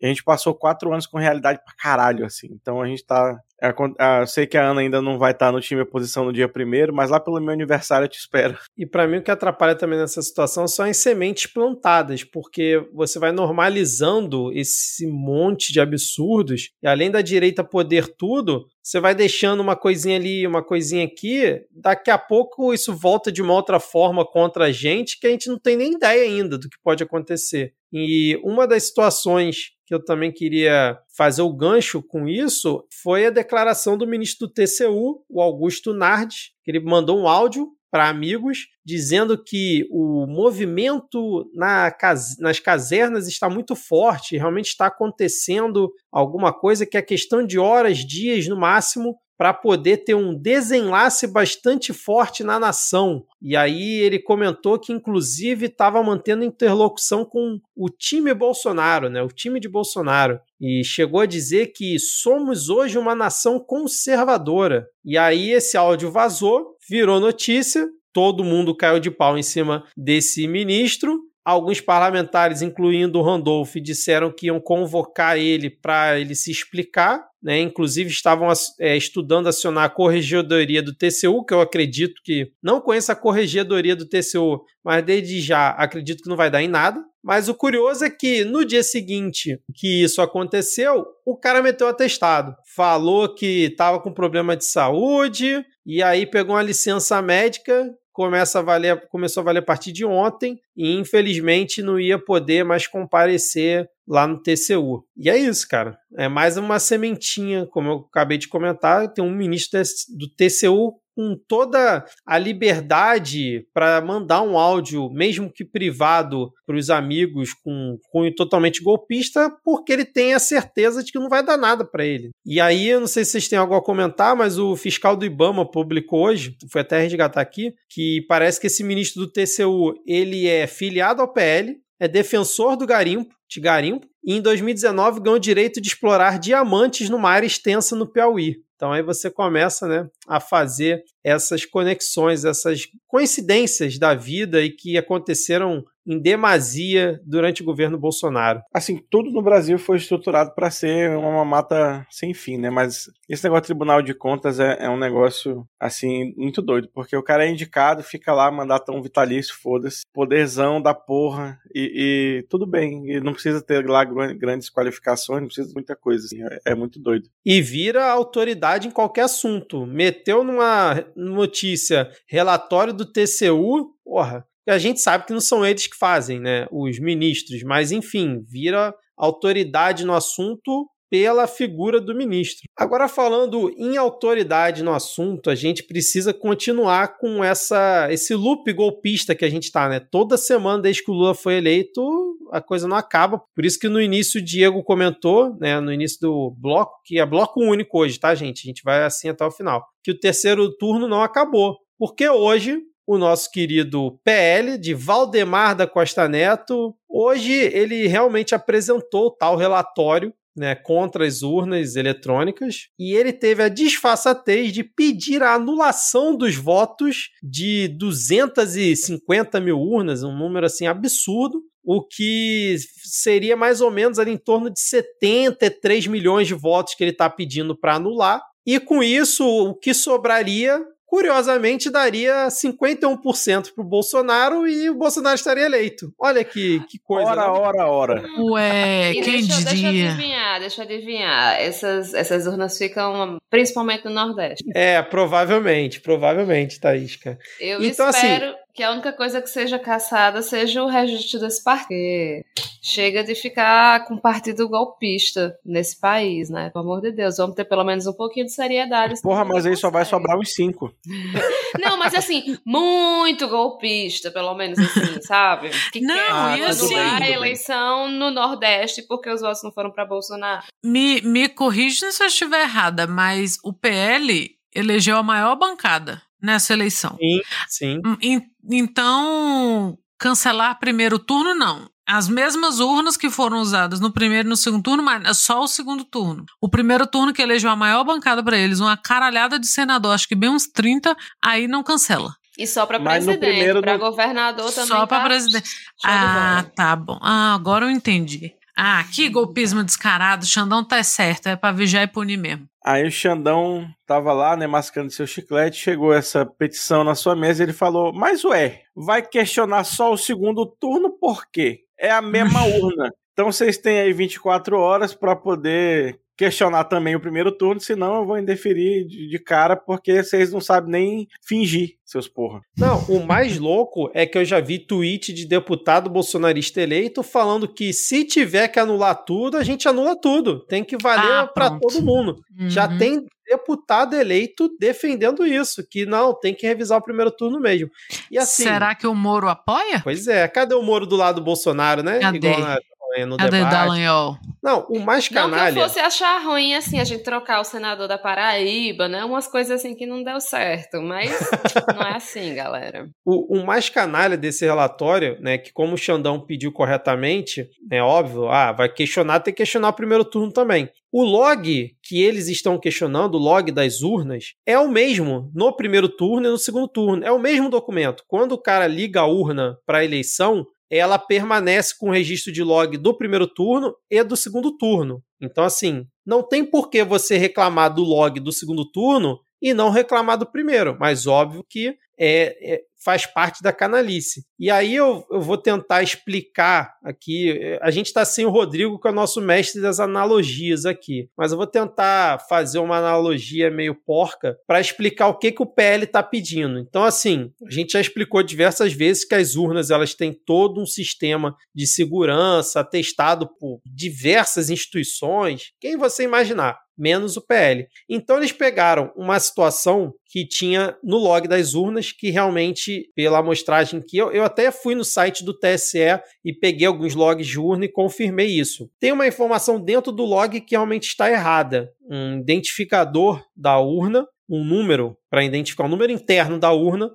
e, 0.00 0.06
a 0.06 0.08
gente 0.08 0.24
passou 0.24 0.54
quatro 0.54 0.90
anos 0.90 1.06
com 1.06 1.18
realidade 1.18 1.60
pra 1.62 1.74
caralho, 1.74 2.24
assim. 2.24 2.48
Então 2.50 2.80
a 2.80 2.86
gente 2.86 3.04
tá 3.04 3.38
eu 3.62 4.26
sei 4.26 4.46
que 4.46 4.56
a 4.56 4.70
Ana 4.70 4.80
ainda 4.80 5.00
não 5.00 5.18
vai 5.18 5.30
estar 5.32 5.52
no 5.52 5.60
time 5.60 5.82
oposição 5.82 6.24
no 6.24 6.32
dia 6.32 6.48
primeiro, 6.48 6.92
mas 6.92 7.10
lá 7.10 7.20
pelo 7.20 7.40
meu 7.40 7.52
aniversário 7.52 8.04
eu 8.04 8.08
te 8.08 8.18
espero. 8.18 8.58
E 8.76 8.86
para 8.86 9.06
mim 9.06 9.18
o 9.18 9.22
que 9.22 9.30
atrapalha 9.30 9.76
também 9.76 9.98
nessa 9.98 10.20
situação 10.20 10.66
são 10.66 10.84
as 10.84 10.96
sementes 10.96 11.46
plantadas, 11.46 12.24
porque 12.24 12.84
você 12.92 13.18
vai 13.18 13.30
normalizando 13.30 14.50
esse 14.52 15.06
monte 15.06 15.72
de 15.72 15.80
absurdos, 15.80 16.70
e 16.82 16.88
além 16.88 17.10
da 17.10 17.20
direita 17.20 17.62
poder 17.62 18.08
tudo, 18.16 18.66
você 18.82 18.98
vai 18.98 19.14
deixando 19.14 19.60
uma 19.60 19.76
coisinha 19.76 20.16
ali, 20.16 20.44
uma 20.46 20.64
coisinha 20.64 21.04
aqui, 21.04 21.60
daqui 21.70 22.10
a 22.10 22.18
pouco 22.18 22.74
isso 22.74 22.92
volta 22.92 23.30
de 23.30 23.40
uma 23.40 23.54
outra 23.54 23.78
forma 23.78 24.24
contra 24.26 24.64
a 24.64 24.72
gente 24.72 25.20
que 25.20 25.26
a 25.26 25.30
gente 25.30 25.48
não 25.48 25.58
tem 25.58 25.76
nem 25.76 25.94
ideia 25.94 26.24
ainda 26.24 26.58
do 26.58 26.68
que 26.68 26.76
pode 26.82 27.02
acontecer. 27.04 27.74
E 27.92 28.40
uma 28.42 28.66
das 28.66 28.84
situações 28.84 29.72
que 29.92 29.94
eu 29.94 30.02
também 30.02 30.32
queria 30.32 30.98
fazer 31.14 31.42
o 31.42 31.52
gancho 31.52 32.02
com 32.02 32.26
isso 32.26 32.82
foi 33.02 33.26
a 33.26 33.30
declaração 33.30 33.98
do 33.98 34.06
ministro 34.06 34.46
do 34.46 34.54
TCU, 34.54 35.22
o 35.28 35.42
Augusto 35.42 35.92
Nardes, 35.92 36.52
que 36.64 36.70
ele 36.70 36.80
mandou 36.80 37.20
um 37.20 37.28
áudio 37.28 37.68
para 37.90 38.08
amigos 38.08 38.68
dizendo 38.82 39.36
que 39.36 39.86
o 39.90 40.26
movimento 40.26 41.46
na 41.54 41.94
nas 42.38 42.58
casernas 42.58 43.28
está 43.28 43.50
muito 43.50 43.76
forte, 43.76 44.38
realmente 44.38 44.68
está 44.68 44.86
acontecendo 44.86 45.92
alguma 46.10 46.54
coisa 46.54 46.86
que 46.86 46.96
é 46.96 47.02
questão 47.02 47.46
de 47.46 47.58
horas, 47.58 47.98
dias 47.98 48.48
no 48.48 48.56
máximo, 48.56 49.18
para 49.42 49.52
poder 49.52 50.04
ter 50.04 50.14
um 50.14 50.32
desenlace 50.32 51.26
bastante 51.26 51.92
forte 51.92 52.44
na 52.44 52.60
nação. 52.60 53.26
E 53.42 53.56
aí 53.56 53.94
ele 53.94 54.20
comentou 54.20 54.78
que, 54.78 54.92
inclusive, 54.92 55.66
estava 55.66 56.00
mantendo 56.00 56.44
interlocução 56.44 57.24
com 57.24 57.58
o 57.74 57.90
time 57.90 58.32
Bolsonaro, 58.32 59.10
né? 59.10 59.20
O 59.20 59.26
time 59.26 59.58
de 59.58 59.68
Bolsonaro. 59.68 60.38
E 60.60 60.84
chegou 60.84 61.18
a 61.18 61.26
dizer 61.26 61.72
que 61.72 61.98
somos 61.98 62.68
hoje 62.68 62.96
uma 62.96 63.16
nação 63.16 63.58
conservadora. 63.58 64.86
E 65.04 65.18
aí 65.18 65.50
esse 65.50 65.76
áudio 65.76 66.12
vazou, 66.12 66.76
virou 66.88 67.18
notícia, 67.18 67.88
todo 68.12 68.44
mundo 68.44 68.76
caiu 68.76 69.00
de 69.00 69.10
pau 69.10 69.36
em 69.36 69.42
cima 69.42 69.82
desse 69.96 70.46
ministro. 70.46 71.18
Alguns 71.44 71.80
parlamentares, 71.80 72.62
incluindo 72.62 73.18
o 73.18 73.22
Randolph, 73.22 73.74
disseram 73.76 74.30
que 74.30 74.46
iam 74.46 74.60
convocar 74.60 75.36
ele 75.36 75.68
para 75.68 76.18
ele 76.18 76.36
se 76.36 76.52
explicar. 76.52 77.26
Né? 77.42 77.58
Inclusive, 77.58 78.08
estavam 78.08 78.48
é, 78.78 78.96
estudando 78.96 79.48
acionar 79.48 79.84
a 79.84 79.90
corregedoria 79.90 80.80
do 80.80 80.94
TCU, 80.94 81.44
que 81.44 81.52
eu 81.52 81.60
acredito 81.60 82.20
que. 82.24 82.52
Não 82.62 82.80
conheço 82.80 83.10
a 83.10 83.16
corregedoria 83.16 83.96
do 83.96 84.06
TCU, 84.08 84.64
mas 84.84 85.04
desde 85.04 85.40
já 85.40 85.70
acredito 85.70 86.22
que 86.22 86.28
não 86.28 86.36
vai 86.36 86.48
dar 86.48 86.62
em 86.62 86.68
nada. 86.68 87.04
Mas 87.22 87.48
o 87.48 87.54
curioso 87.54 88.04
é 88.04 88.10
que 88.10 88.44
no 88.44 88.64
dia 88.64 88.82
seguinte 88.82 89.60
que 89.74 90.02
isso 90.02 90.20
aconteceu, 90.22 91.04
o 91.24 91.36
cara 91.36 91.62
meteu 91.62 91.88
atestado. 91.88 92.54
Falou 92.74 93.32
que 93.32 93.64
estava 93.64 94.00
com 94.00 94.12
problema 94.12 94.56
de 94.56 94.64
saúde, 94.64 95.64
e 95.84 96.02
aí 96.02 96.26
pegou 96.26 96.54
uma 96.54 96.62
licença 96.62 97.20
médica 97.20 97.92
começa 98.12 98.58
a 98.58 98.62
valer, 98.62 99.08
começou 99.08 99.40
a 99.40 99.44
valer 99.44 99.60
a 99.60 99.64
partir 99.64 99.92
de 99.92 100.04
ontem 100.04 100.60
e 100.76 100.92
infelizmente 100.92 101.82
não 101.82 101.98
ia 101.98 102.18
poder 102.18 102.64
mais 102.64 102.86
comparecer 102.86 103.88
lá 104.06 104.26
no 104.26 104.42
TCU. 104.42 105.04
E 105.16 105.30
é 105.30 105.36
isso, 105.36 105.66
cara. 105.68 105.96
É 106.16 106.28
mais 106.28 106.56
uma 106.56 106.78
sementinha, 106.78 107.66
como 107.66 107.88
eu 107.88 108.06
acabei 108.10 108.38
de 108.38 108.48
comentar, 108.48 109.12
tem 109.12 109.24
um 109.24 109.34
ministro 109.34 109.80
do 110.16 110.28
TCU 110.28 110.94
com 111.14 111.36
toda 111.48 112.04
a 112.26 112.38
liberdade 112.38 113.66
para 113.72 114.00
mandar 114.00 114.42
um 114.42 114.58
áudio, 114.58 115.10
mesmo 115.10 115.52
que 115.52 115.64
privado, 115.64 116.50
para 116.66 116.76
os 116.76 116.90
amigos 116.90 117.52
com 117.54 117.98
cunho 118.10 118.34
totalmente 118.34 118.82
golpista, 118.82 119.50
porque 119.64 119.92
ele 119.92 120.04
tem 120.04 120.34
a 120.34 120.38
certeza 120.38 121.02
de 121.02 121.12
que 121.12 121.18
não 121.18 121.28
vai 121.28 121.44
dar 121.44 121.56
nada 121.56 121.84
para 121.84 122.04
ele. 122.04 122.30
E 122.44 122.60
aí, 122.60 122.88
eu 122.88 123.00
não 123.00 123.06
sei 123.06 123.24
se 123.24 123.32
vocês 123.32 123.48
têm 123.48 123.58
algo 123.58 123.74
a 123.74 123.84
comentar, 123.84 124.34
mas 124.36 124.58
o 124.58 124.76
fiscal 124.76 125.16
do 125.16 125.24
IBAMA 125.24 125.70
publicou 125.70 126.26
hoje, 126.26 126.56
foi 126.70 126.80
até 126.80 127.00
resgatar 127.00 127.40
aqui, 127.40 127.74
que 127.88 128.24
parece 128.28 128.60
que 128.60 128.66
esse 128.66 128.82
ministro 128.82 129.22
do 129.22 129.32
TCU 129.32 129.94
ele 130.06 130.46
é 130.46 130.66
filiado 130.66 131.22
ao 131.22 131.32
PL, 131.32 131.76
é 132.00 132.08
defensor 132.08 132.76
do 132.76 132.86
garimpo, 132.86 133.34
de 133.48 133.60
garimpo, 133.60 134.06
e 134.24 134.34
em 134.34 134.40
2019 134.40 135.20
ganhou 135.20 135.36
o 135.36 135.40
direito 135.40 135.80
de 135.80 135.88
explorar 135.88 136.38
diamantes 136.38 137.08
numa 137.08 137.30
área 137.30 137.46
extensa 137.46 137.94
no 137.94 138.06
Piauí. 138.06 138.56
Então 138.82 138.90
aí 138.90 139.00
você 139.00 139.30
começa 139.30 139.86
né, 139.86 140.08
a 140.26 140.40
fazer 140.40 141.04
essas 141.22 141.64
conexões, 141.64 142.44
essas 142.44 142.80
coincidências 143.06 143.96
da 143.96 144.12
vida 144.12 144.60
e 144.60 144.70
que 144.70 144.98
aconteceram 144.98 145.84
em 146.06 146.18
demasia 146.18 147.20
durante 147.24 147.62
o 147.62 147.64
governo 147.64 147.98
Bolsonaro. 147.98 148.62
Assim, 148.72 149.00
tudo 149.10 149.30
no 149.30 149.42
Brasil 149.42 149.78
foi 149.78 149.96
estruturado 149.96 150.54
para 150.54 150.70
ser 150.70 151.10
uma 151.16 151.30
mamata 151.30 152.06
sem 152.10 152.34
fim, 152.34 152.58
né? 152.58 152.70
Mas 152.70 153.10
esse 153.28 153.44
negócio 153.44 153.62
de 153.62 153.66
Tribunal 153.68 154.02
de 154.02 154.14
Contas 154.14 154.60
é, 154.60 154.76
é, 154.80 154.90
um 154.90 154.98
negócio, 154.98 155.66
assim, 155.78 156.34
muito 156.36 156.60
doido, 156.60 156.88
porque 156.92 157.16
o 157.16 157.22
cara 157.22 157.46
é 157.46 157.50
indicado, 157.50 158.02
fica 158.02 158.32
lá, 158.32 158.50
mandatão 158.50 159.02
vitalício, 159.02 159.54
foda-se, 159.54 160.02
poderzão 160.12 160.80
da 160.80 160.94
porra, 160.94 161.58
e, 161.74 162.40
e, 162.42 162.46
tudo 162.48 162.66
bem, 162.66 163.08
e 163.08 163.20
não 163.20 163.32
precisa 163.32 163.62
ter 163.62 163.88
lá 163.88 164.04
grandes 164.04 164.68
qualificações, 164.68 165.40
não 165.40 165.46
precisa 165.46 165.68
de 165.68 165.74
muita 165.74 165.96
coisa, 165.96 166.26
assim, 166.26 166.42
é, 166.42 166.72
é 166.72 166.74
muito 166.74 167.00
doido. 167.00 167.28
E 167.44 167.60
vira 167.60 168.10
autoridade 168.10 168.88
em 168.88 168.90
qualquer 168.90 169.22
assunto. 169.22 169.86
Meteu 169.86 170.44
numa 170.44 171.04
notícia 171.16 172.10
relatório 172.26 172.92
do 172.92 173.06
TCU, 173.06 173.94
porra, 174.04 174.46
a 174.68 174.78
gente 174.78 175.00
sabe 175.00 175.26
que 175.26 175.32
não 175.32 175.40
são 175.40 175.64
eles 175.64 175.86
que 175.86 175.96
fazem, 175.96 176.40
né? 176.40 176.66
Os 176.70 176.98
ministros, 176.98 177.62
mas 177.62 177.92
enfim, 177.92 178.44
vira 178.48 178.94
autoridade 179.16 180.04
no 180.04 180.14
assunto 180.14 180.88
pela 181.12 181.46
figura 181.46 182.00
do 182.00 182.14
ministro. 182.14 182.62
Agora, 182.74 183.06
falando 183.06 183.70
em 183.76 183.98
autoridade 183.98 184.82
no 184.82 184.94
assunto, 184.94 185.50
a 185.50 185.54
gente 185.54 185.82
precisa 185.82 186.32
continuar 186.32 187.18
com 187.18 187.44
essa 187.44 188.08
esse 188.10 188.34
loop 188.34 188.72
golpista 188.72 189.34
que 189.34 189.44
a 189.44 189.50
gente 189.50 189.64
está, 189.64 189.90
né? 189.90 190.00
Toda 190.00 190.38
semana 190.38 190.80
desde 190.80 191.04
que 191.04 191.10
o 191.10 191.14
Lula 191.14 191.34
foi 191.34 191.58
eleito, 191.58 192.02
a 192.50 192.62
coisa 192.62 192.88
não 192.88 192.96
acaba. 192.96 193.42
Por 193.54 193.62
isso 193.62 193.78
que 193.78 193.90
no 193.90 194.00
início 194.00 194.40
o 194.40 194.44
Diego 194.44 194.82
comentou, 194.82 195.54
né, 195.60 195.78
no 195.80 195.92
início 195.92 196.18
do 196.18 196.50
bloco, 196.56 196.94
que 197.04 197.18
é 197.18 197.26
bloco 197.26 197.60
único 197.60 197.98
hoje, 197.98 198.18
tá, 198.18 198.34
gente? 198.34 198.62
A 198.64 198.68
gente 198.68 198.82
vai 198.82 199.04
assim 199.04 199.28
até 199.28 199.44
o 199.44 199.50
final. 199.50 199.84
Que 200.02 200.12
o 200.12 200.18
terceiro 200.18 200.74
turno 200.78 201.06
não 201.06 201.20
acabou. 201.20 201.76
Porque 201.98 202.26
hoje 202.26 202.80
o 203.06 203.18
nosso 203.18 203.50
querido 203.50 204.18
PL 204.24 204.78
de 204.78 204.94
Valdemar 204.94 205.76
da 205.76 205.86
Costa 205.86 206.28
Neto. 206.28 206.94
Hoje 207.08 207.52
ele 207.52 208.06
realmente 208.06 208.54
apresentou 208.54 209.30
tal 209.30 209.56
relatório 209.56 210.32
né, 210.56 210.74
contra 210.74 211.26
as 211.26 211.42
urnas 211.42 211.96
eletrônicas 211.96 212.88
e 212.98 213.14
ele 213.14 213.32
teve 213.32 213.62
a 213.62 213.68
disfarçatez 213.68 214.72
de 214.72 214.84
pedir 214.84 215.42
a 215.42 215.54
anulação 215.54 216.36
dos 216.36 216.56
votos 216.56 217.30
de 217.42 217.88
250 217.88 219.60
mil 219.60 219.78
urnas, 219.78 220.22
um 220.22 220.36
número 220.36 220.66
assim 220.66 220.86
absurdo, 220.86 221.62
o 221.84 222.06
que 222.06 222.76
seria 223.02 223.56
mais 223.56 223.80
ou 223.80 223.90
menos 223.90 224.18
ali 224.18 224.30
em 224.30 224.36
torno 224.36 224.70
de 224.70 224.80
73 224.80 226.06
milhões 226.06 226.46
de 226.46 226.54
votos 226.54 226.94
que 226.94 227.02
ele 227.02 227.10
está 227.10 227.28
pedindo 227.28 227.76
para 227.76 227.96
anular. 227.96 228.42
E 228.64 228.78
com 228.78 229.02
isso, 229.02 229.44
o 229.44 229.74
que 229.74 229.92
sobraria 229.92 230.80
curiosamente 231.12 231.90
daria 231.90 232.48
51% 232.48 233.74
para 233.74 233.84
o 233.84 233.86
Bolsonaro 233.86 234.66
e 234.66 234.88
o 234.88 234.94
Bolsonaro 234.94 235.34
estaria 235.34 235.66
eleito. 235.66 236.10
Olha 236.18 236.42
que, 236.42 236.80
que 236.88 236.98
coisa. 236.98 237.28
Ora, 237.28 237.42
né? 237.42 237.48
ora, 237.48 237.86
ora. 237.86 238.24
Ué, 238.38 239.12
quem 239.12 239.22
deixa, 239.22 239.56
diria? 239.58 239.62
Deixa 239.62 239.86
eu 239.86 240.08
adivinhar, 240.08 240.60
deixa 240.60 240.80
eu 240.80 240.84
adivinhar. 240.86 241.60
Essas, 241.60 242.14
essas 242.14 242.46
urnas 242.46 242.78
ficam 242.78 243.36
principalmente 243.50 244.06
no 244.06 244.10
Nordeste. 244.10 244.64
É, 244.74 245.02
provavelmente, 245.02 246.00
provavelmente, 246.00 246.80
Thaísca. 246.80 247.38
Eu 247.60 247.84
Então, 247.84 248.06
assim, 248.06 248.32
espero 248.32 248.61
que 248.74 248.82
a 248.82 248.90
única 248.90 249.12
coisa 249.12 249.40
que 249.42 249.50
seja 249.50 249.78
caçada 249.78 250.40
seja 250.42 250.82
o 250.82 250.86
registro 250.88 251.38
desse 251.40 251.62
partido. 251.62 252.44
Chega 252.84 253.22
de 253.22 253.34
ficar 253.34 254.04
com 254.06 254.16
partido 254.16 254.68
golpista 254.68 255.56
nesse 255.64 256.00
país, 256.00 256.50
né? 256.50 256.70
Pelo 256.70 256.84
amor 256.84 257.00
de 257.00 257.12
Deus, 257.12 257.36
vamos 257.36 257.54
ter 257.54 257.64
pelo 257.64 257.84
menos 257.84 258.06
um 258.06 258.12
pouquinho 258.12 258.46
de 258.46 258.52
seriedade. 258.52 259.20
Porra, 259.22 259.44
mas 259.44 259.64
aí 259.66 259.76
só 259.76 259.88
vai 259.90 260.04
sobrar 260.04 260.36
uns 260.38 260.52
cinco. 260.52 260.92
Não, 261.80 261.96
mas 261.96 262.14
assim, 262.14 262.58
muito 262.66 263.46
golpista, 263.48 264.30
pelo 264.30 264.54
menos 264.54 264.78
assim, 264.78 265.20
sabe? 265.22 265.70
Que 265.92 266.00
Não, 266.00 266.56
quer 266.56 266.64
assim- 266.66 266.94
a 266.94 267.30
eleição 267.30 268.08
no 268.08 268.30
Nordeste 268.30 269.02
porque 269.02 269.30
os 269.30 269.40
votos 269.40 269.62
não 269.62 269.70
foram 269.70 269.90
para 269.92 270.04
Bolsonaro. 270.04 270.64
Me, 270.84 271.20
me 271.20 271.48
corrija 271.48 272.10
se 272.10 272.22
eu 272.22 272.26
estiver 272.26 272.62
errada, 272.62 273.06
mas 273.06 273.58
o 273.62 273.72
PL 273.72 274.50
elegeu 274.74 275.16
a 275.16 275.22
maior 275.22 275.54
bancada 275.56 276.20
nessa 276.42 276.72
eleição. 276.72 277.16
Sim, 277.20 277.40
sim. 277.68 278.00
Hum, 278.04 278.16
en- 278.20 278.42
Então, 278.70 279.96
cancelar 280.18 280.78
primeiro 280.78 281.18
turno, 281.18 281.54
não. 281.54 281.90
As 282.06 282.28
mesmas 282.28 282.80
urnas 282.80 283.16
que 283.16 283.30
foram 283.30 283.58
usadas 283.60 284.00
no 284.00 284.12
primeiro 284.12 284.48
e 284.48 284.50
no 284.50 284.56
segundo 284.56 284.82
turno, 284.82 285.02
mas 285.02 285.24
é 285.24 285.32
só 285.34 285.62
o 285.62 285.68
segundo 285.68 286.04
turno. 286.04 286.44
O 286.60 286.68
primeiro 286.68 287.06
turno 287.06 287.32
que 287.32 287.40
elegeu 287.40 287.70
a 287.70 287.76
maior 287.76 288.02
bancada 288.04 288.42
para 288.42 288.56
eles, 288.58 288.80
uma 288.80 288.96
caralhada 288.96 289.58
de 289.58 289.66
senador, 289.66 290.12
acho 290.14 290.26
que 290.28 290.34
bem 290.34 290.50
uns 290.50 290.66
30, 290.66 291.16
aí 291.42 291.68
não 291.68 291.82
cancela. 291.82 292.34
E 292.58 292.66
só 292.66 292.84
para 292.84 292.98
Mas 292.98 293.24
no 293.24 293.32
presidente, 293.32 293.50
primeiro 293.56 293.80
para 293.80 293.92
não- 293.96 294.00
governador 294.00 294.70
também. 294.72 294.88
Só 294.88 295.06
pra 295.06 295.20
tá 295.20 295.24
presidente. 295.24 295.70
Ah, 296.04 296.64
tá 296.76 296.94
bom. 296.96 297.18
Ah, 297.22 297.54
agora 297.54 297.86
eu 297.86 297.90
entendi. 297.90 298.52
Ah, 298.76 299.04
que 299.04 299.28
golpismo 299.28 299.82
descarado. 299.84 300.44
O 300.44 300.46
Xandão 300.48 300.84
tá 300.84 301.02
certo, 301.02 301.46
é 301.46 301.56
pra 301.56 301.72
vigiar 301.72 302.02
e 302.02 302.06
punir 302.08 302.36
mesmo. 302.36 302.66
Aí 302.84 303.06
o 303.06 303.10
Xandão 303.10 303.86
tava 304.06 304.32
lá, 304.32 304.56
né, 304.56 304.66
mascando 304.66 305.10
seu 305.10 305.26
chiclete, 305.26 305.76
chegou 305.76 306.12
essa 306.12 306.44
petição 306.44 307.04
na 307.04 307.14
sua 307.14 307.36
mesa 307.36 307.62
e 307.62 307.66
ele 307.66 307.72
falou: 307.72 308.12
Mas 308.12 308.44
ué, 308.44 308.82
vai 308.94 309.22
questionar 309.22 309.84
só 309.84 310.12
o 310.12 310.16
segundo 310.16 310.66
turno 310.66 311.10
por 311.10 311.46
quê? 311.50 311.84
É 311.98 312.10
a 312.10 312.20
mesma 312.20 312.64
urna. 312.66 313.12
Então 313.32 313.50
vocês 313.50 313.78
têm 313.78 314.00
aí 314.00 314.12
24 314.12 314.78
horas 314.78 315.14
para 315.14 315.34
poder 315.36 316.20
questionar 316.42 316.84
também 316.84 317.14
o 317.14 317.20
primeiro 317.20 317.52
turno, 317.52 317.80
senão 317.80 318.16
eu 318.16 318.26
vou 318.26 318.38
indeferir 318.38 319.06
de, 319.06 319.28
de 319.28 319.38
cara 319.38 319.76
porque 319.76 320.22
vocês 320.22 320.52
não 320.52 320.60
sabem 320.60 320.90
nem 320.90 321.28
fingir, 321.46 321.94
seus 322.04 322.26
porra. 322.26 322.60
Não, 322.76 322.98
o 323.04 323.24
mais 323.24 323.58
louco 323.58 324.10
é 324.12 324.26
que 324.26 324.36
eu 324.36 324.44
já 324.44 324.58
vi 324.60 324.78
tweet 324.78 325.32
de 325.32 325.46
deputado 325.46 326.10
bolsonarista 326.10 326.80
eleito 326.80 327.22
falando 327.22 327.68
que 327.68 327.92
se 327.92 328.24
tiver 328.24 328.68
que 328.68 328.80
anular 328.80 329.14
tudo, 329.24 329.56
a 329.56 329.62
gente 329.62 329.86
anula 329.86 330.16
tudo. 330.20 330.60
Tem 330.66 330.82
que 330.82 330.96
valer 331.00 331.30
Ah, 331.32 331.46
pra 331.46 331.70
pronto. 331.70 331.86
todo 331.88 332.04
mundo. 332.04 332.36
Já 332.68 332.88
Uhum. 332.88 332.98
tem 332.98 333.26
deputado 333.46 334.14
eleito 334.16 334.68
defendendo 334.80 335.44
isso, 335.46 335.86
que 335.88 336.06
não, 336.06 336.32
tem 336.38 336.54
que 336.54 336.66
revisar 336.66 336.98
o 336.98 337.02
primeiro 337.02 337.30
turno 337.30 337.60
mesmo. 337.60 337.88
E 338.30 338.38
assim, 338.38 338.62
Será 338.64 338.94
que 338.94 339.06
o 339.06 339.14
Moro 339.14 339.48
apoia? 339.48 340.00
pois 340.02 340.26
é, 340.26 340.48
cadê 340.48 340.74
o 340.74 340.82
Moro 340.82 341.06
do 341.06 341.16
lado 341.16 341.36
do 341.36 341.44
Bolsonaro, 341.44 342.02
né? 342.02 342.18
Cadê? 342.18 342.38
Igual 342.38 342.60
na, 342.60 342.78
no 343.26 343.36
Cadê 343.36 343.58
debate. 343.58 343.70
Dallagnol? 343.70 344.38
Não, 344.62 344.86
o 344.88 345.00
mais 345.00 345.28
Não 345.28 345.32
que 345.32 345.38
eu 345.38 345.50
canalha. 345.50 345.82
fosse 345.82 345.98
achar 345.98 346.38
ruim, 346.44 346.74
assim, 346.74 347.00
a 347.00 347.04
gente 347.04 347.22
trocar 347.24 347.60
o 347.60 347.64
senador 347.64 348.06
da 348.06 348.16
Paraíba, 348.16 349.08
né? 349.08 349.24
Umas 349.24 349.48
coisas 349.48 349.80
assim 349.80 349.94
que 349.94 350.06
não 350.06 350.22
deu 350.22 350.40
certo, 350.40 351.00
mas 351.02 351.30
não 351.94 352.02
é 352.02 352.16
assim, 352.16 352.54
galera. 352.54 353.08
O, 353.24 353.58
o 353.58 353.66
mais 353.66 353.88
canalha 353.88 354.36
desse 354.36 354.64
relatório, 354.64 355.36
né, 355.40 355.58
que 355.58 355.72
como 355.72 355.94
o 355.94 355.98
Xandão 355.98 356.40
pediu 356.40 356.70
corretamente, 356.72 357.68
é 357.90 358.00
óbvio, 358.02 358.48
ah, 358.48 358.72
vai 358.72 358.88
questionar, 358.88 359.40
tem 359.40 359.52
que 359.52 359.58
questionar 359.58 359.88
o 359.88 359.94
primeiro 359.94 360.24
turno 360.24 360.52
também. 360.52 360.88
O 361.10 361.24
log 361.24 361.90
que 362.02 362.22
eles 362.22 362.48
estão 362.48 362.78
questionando, 362.78 363.34
o 363.34 363.38
log 363.38 363.70
das 363.70 364.00
urnas, 364.00 364.54
é 364.64 364.78
o 364.78 364.88
mesmo 364.88 365.50
no 365.54 365.70
primeiro 365.76 366.08
turno 366.08 366.46
e 366.46 366.50
no 366.50 366.56
segundo 366.56 366.88
turno. 366.88 367.24
É 367.24 367.30
o 367.30 367.38
mesmo 367.38 367.68
documento. 367.68 368.24
Quando 368.26 368.52
o 368.52 368.58
cara 368.58 368.86
liga 368.86 369.20
a 369.20 369.26
urna 369.26 369.76
para 369.84 369.98
a 369.98 370.04
eleição, 370.04 370.66
ela 370.98 371.18
permanece 371.18 371.96
com 371.98 372.10
o 372.10 372.12
registro 372.12 372.52
de 372.52 372.62
log 372.62 372.98
do 372.98 373.16
primeiro 373.16 373.46
turno 373.46 373.94
e 374.10 374.22
do 374.22 374.36
segundo 374.36 374.76
turno. 374.76 375.22
Então, 375.40 375.64
assim, 375.64 376.06
não 376.24 376.46
tem 376.46 376.62
por 376.62 376.90
que 376.90 377.02
você 377.02 377.38
reclamar 377.38 377.94
do 377.94 378.02
log 378.02 378.38
do 378.38 378.52
segundo 378.52 378.84
turno 378.84 379.40
e 379.60 379.72
não 379.72 379.88
reclamar 379.88 380.36
do 380.36 380.44
primeiro. 380.44 380.94
Mas 381.00 381.26
óbvio 381.26 381.64
que 381.66 381.96
é, 382.24 382.74
é- 382.74 382.80
faz 383.04 383.26
parte 383.26 383.64
da 383.64 383.72
canalice. 383.72 384.44
E 384.56 384.70
aí 384.70 384.94
eu, 384.94 385.26
eu 385.28 385.40
vou 385.40 385.58
tentar 385.58 386.04
explicar 386.04 386.94
aqui. 387.02 387.50
é, 387.50 387.80
A 387.82 387.90
gente 387.90 388.06
está 388.06 388.24
sem 388.24 388.46
o 388.46 388.50
Rodrigo, 388.50 388.96
que 388.96 389.08
é 389.08 389.10
o 389.10 389.14
nosso 389.14 389.40
mestre 389.40 389.82
das 389.82 389.98
analogias 389.98 390.86
aqui. 390.86 391.28
Mas 391.36 391.50
eu 391.50 391.58
vou 391.58 391.66
tentar 391.66 392.38
fazer 392.48 392.78
uma 392.78 392.98
analogia 392.98 393.72
meio 393.72 393.96
porca 394.06 394.56
para 394.68 394.80
explicar 394.80 395.26
o 395.26 395.36
que, 395.36 395.50
que 395.50 395.60
o 395.60 395.66
PL 395.66 396.04
está 396.04 396.22
pedindo. 396.22 396.78
Então, 396.78 397.02
assim, 397.02 397.50
a 397.66 397.70
gente 397.72 397.94
já 397.94 398.00
explicou 398.00 398.40
diversas 398.40 398.92
vezes 398.92 399.24
que 399.24 399.34
as 399.34 399.56
urnas 399.56 399.90
elas 399.90 400.14
têm 400.14 400.32
todo 400.32 400.80
um 400.80 400.86
sistema 400.86 401.56
de 401.74 401.88
segurança 401.88 402.78
atestado 402.78 403.48
por 403.58 403.80
diversas 403.84 404.70
instituições. 404.70 405.72
Quem 405.80 405.96
você 405.96 406.22
imaginar? 406.22 406.78
Menos 407.02 407.36
o 407.36 407.40
PL. 407.40 407.88
Então 408.08 408.36
eles 408.36 408.52
pegaram 408.52 409.12
uma 409.16 409.40
situação 409.40 410.14
que 410.26 410.46
tinha 410.46 410.96
no 411.02 411.16
log 411.16 411.48
das 411.48 411.74
urnas, 411.74 412.12
que 412.12 412.30
realmente, 412.30 413.10
pela 413.16 413.38
amostragem 413.38 414.00
que 414.00 414.16
eu, 414.16 414.30
eu 414.30 414.44
até 414.44 414.70
fui 414.70 414.94
no 414.94 415.04
site 415.04 415.44
do 415.44 415.52
TSE 415.52 416.20
e 416.44 416.52
peguei 416.52 416.86
alguns 416.86 417.16
logs 417.16 417.48
de 417.48 417.58
urna 417.58 417.86
e 417.86 417.92
confirmei 417.92 418.46
isso. 418.46 418.88
Tem 419.00 419.10
uma 419.10 419.26
informação 419.26 419.80
dentro 419.80 420.12
do 420.12 420.22
log 420.24 420.60
que 420.60 420.76
realmente 420.76 421.08
está 421.08 421.28
errada. 421.28 421.92
Um 422.08 422.38
identificador 422.38 423.44
da 423.56 423.80
urna, 423.80 424.24
um 424.48 424.62
número 424.62 425.16
para 425.28 425.42
identificar 425.42 425.86
o 425.86 425.88
número 425.88 426.12
interno 426.12 426.56
da 426.56 426.70
urna, 426.70 427.10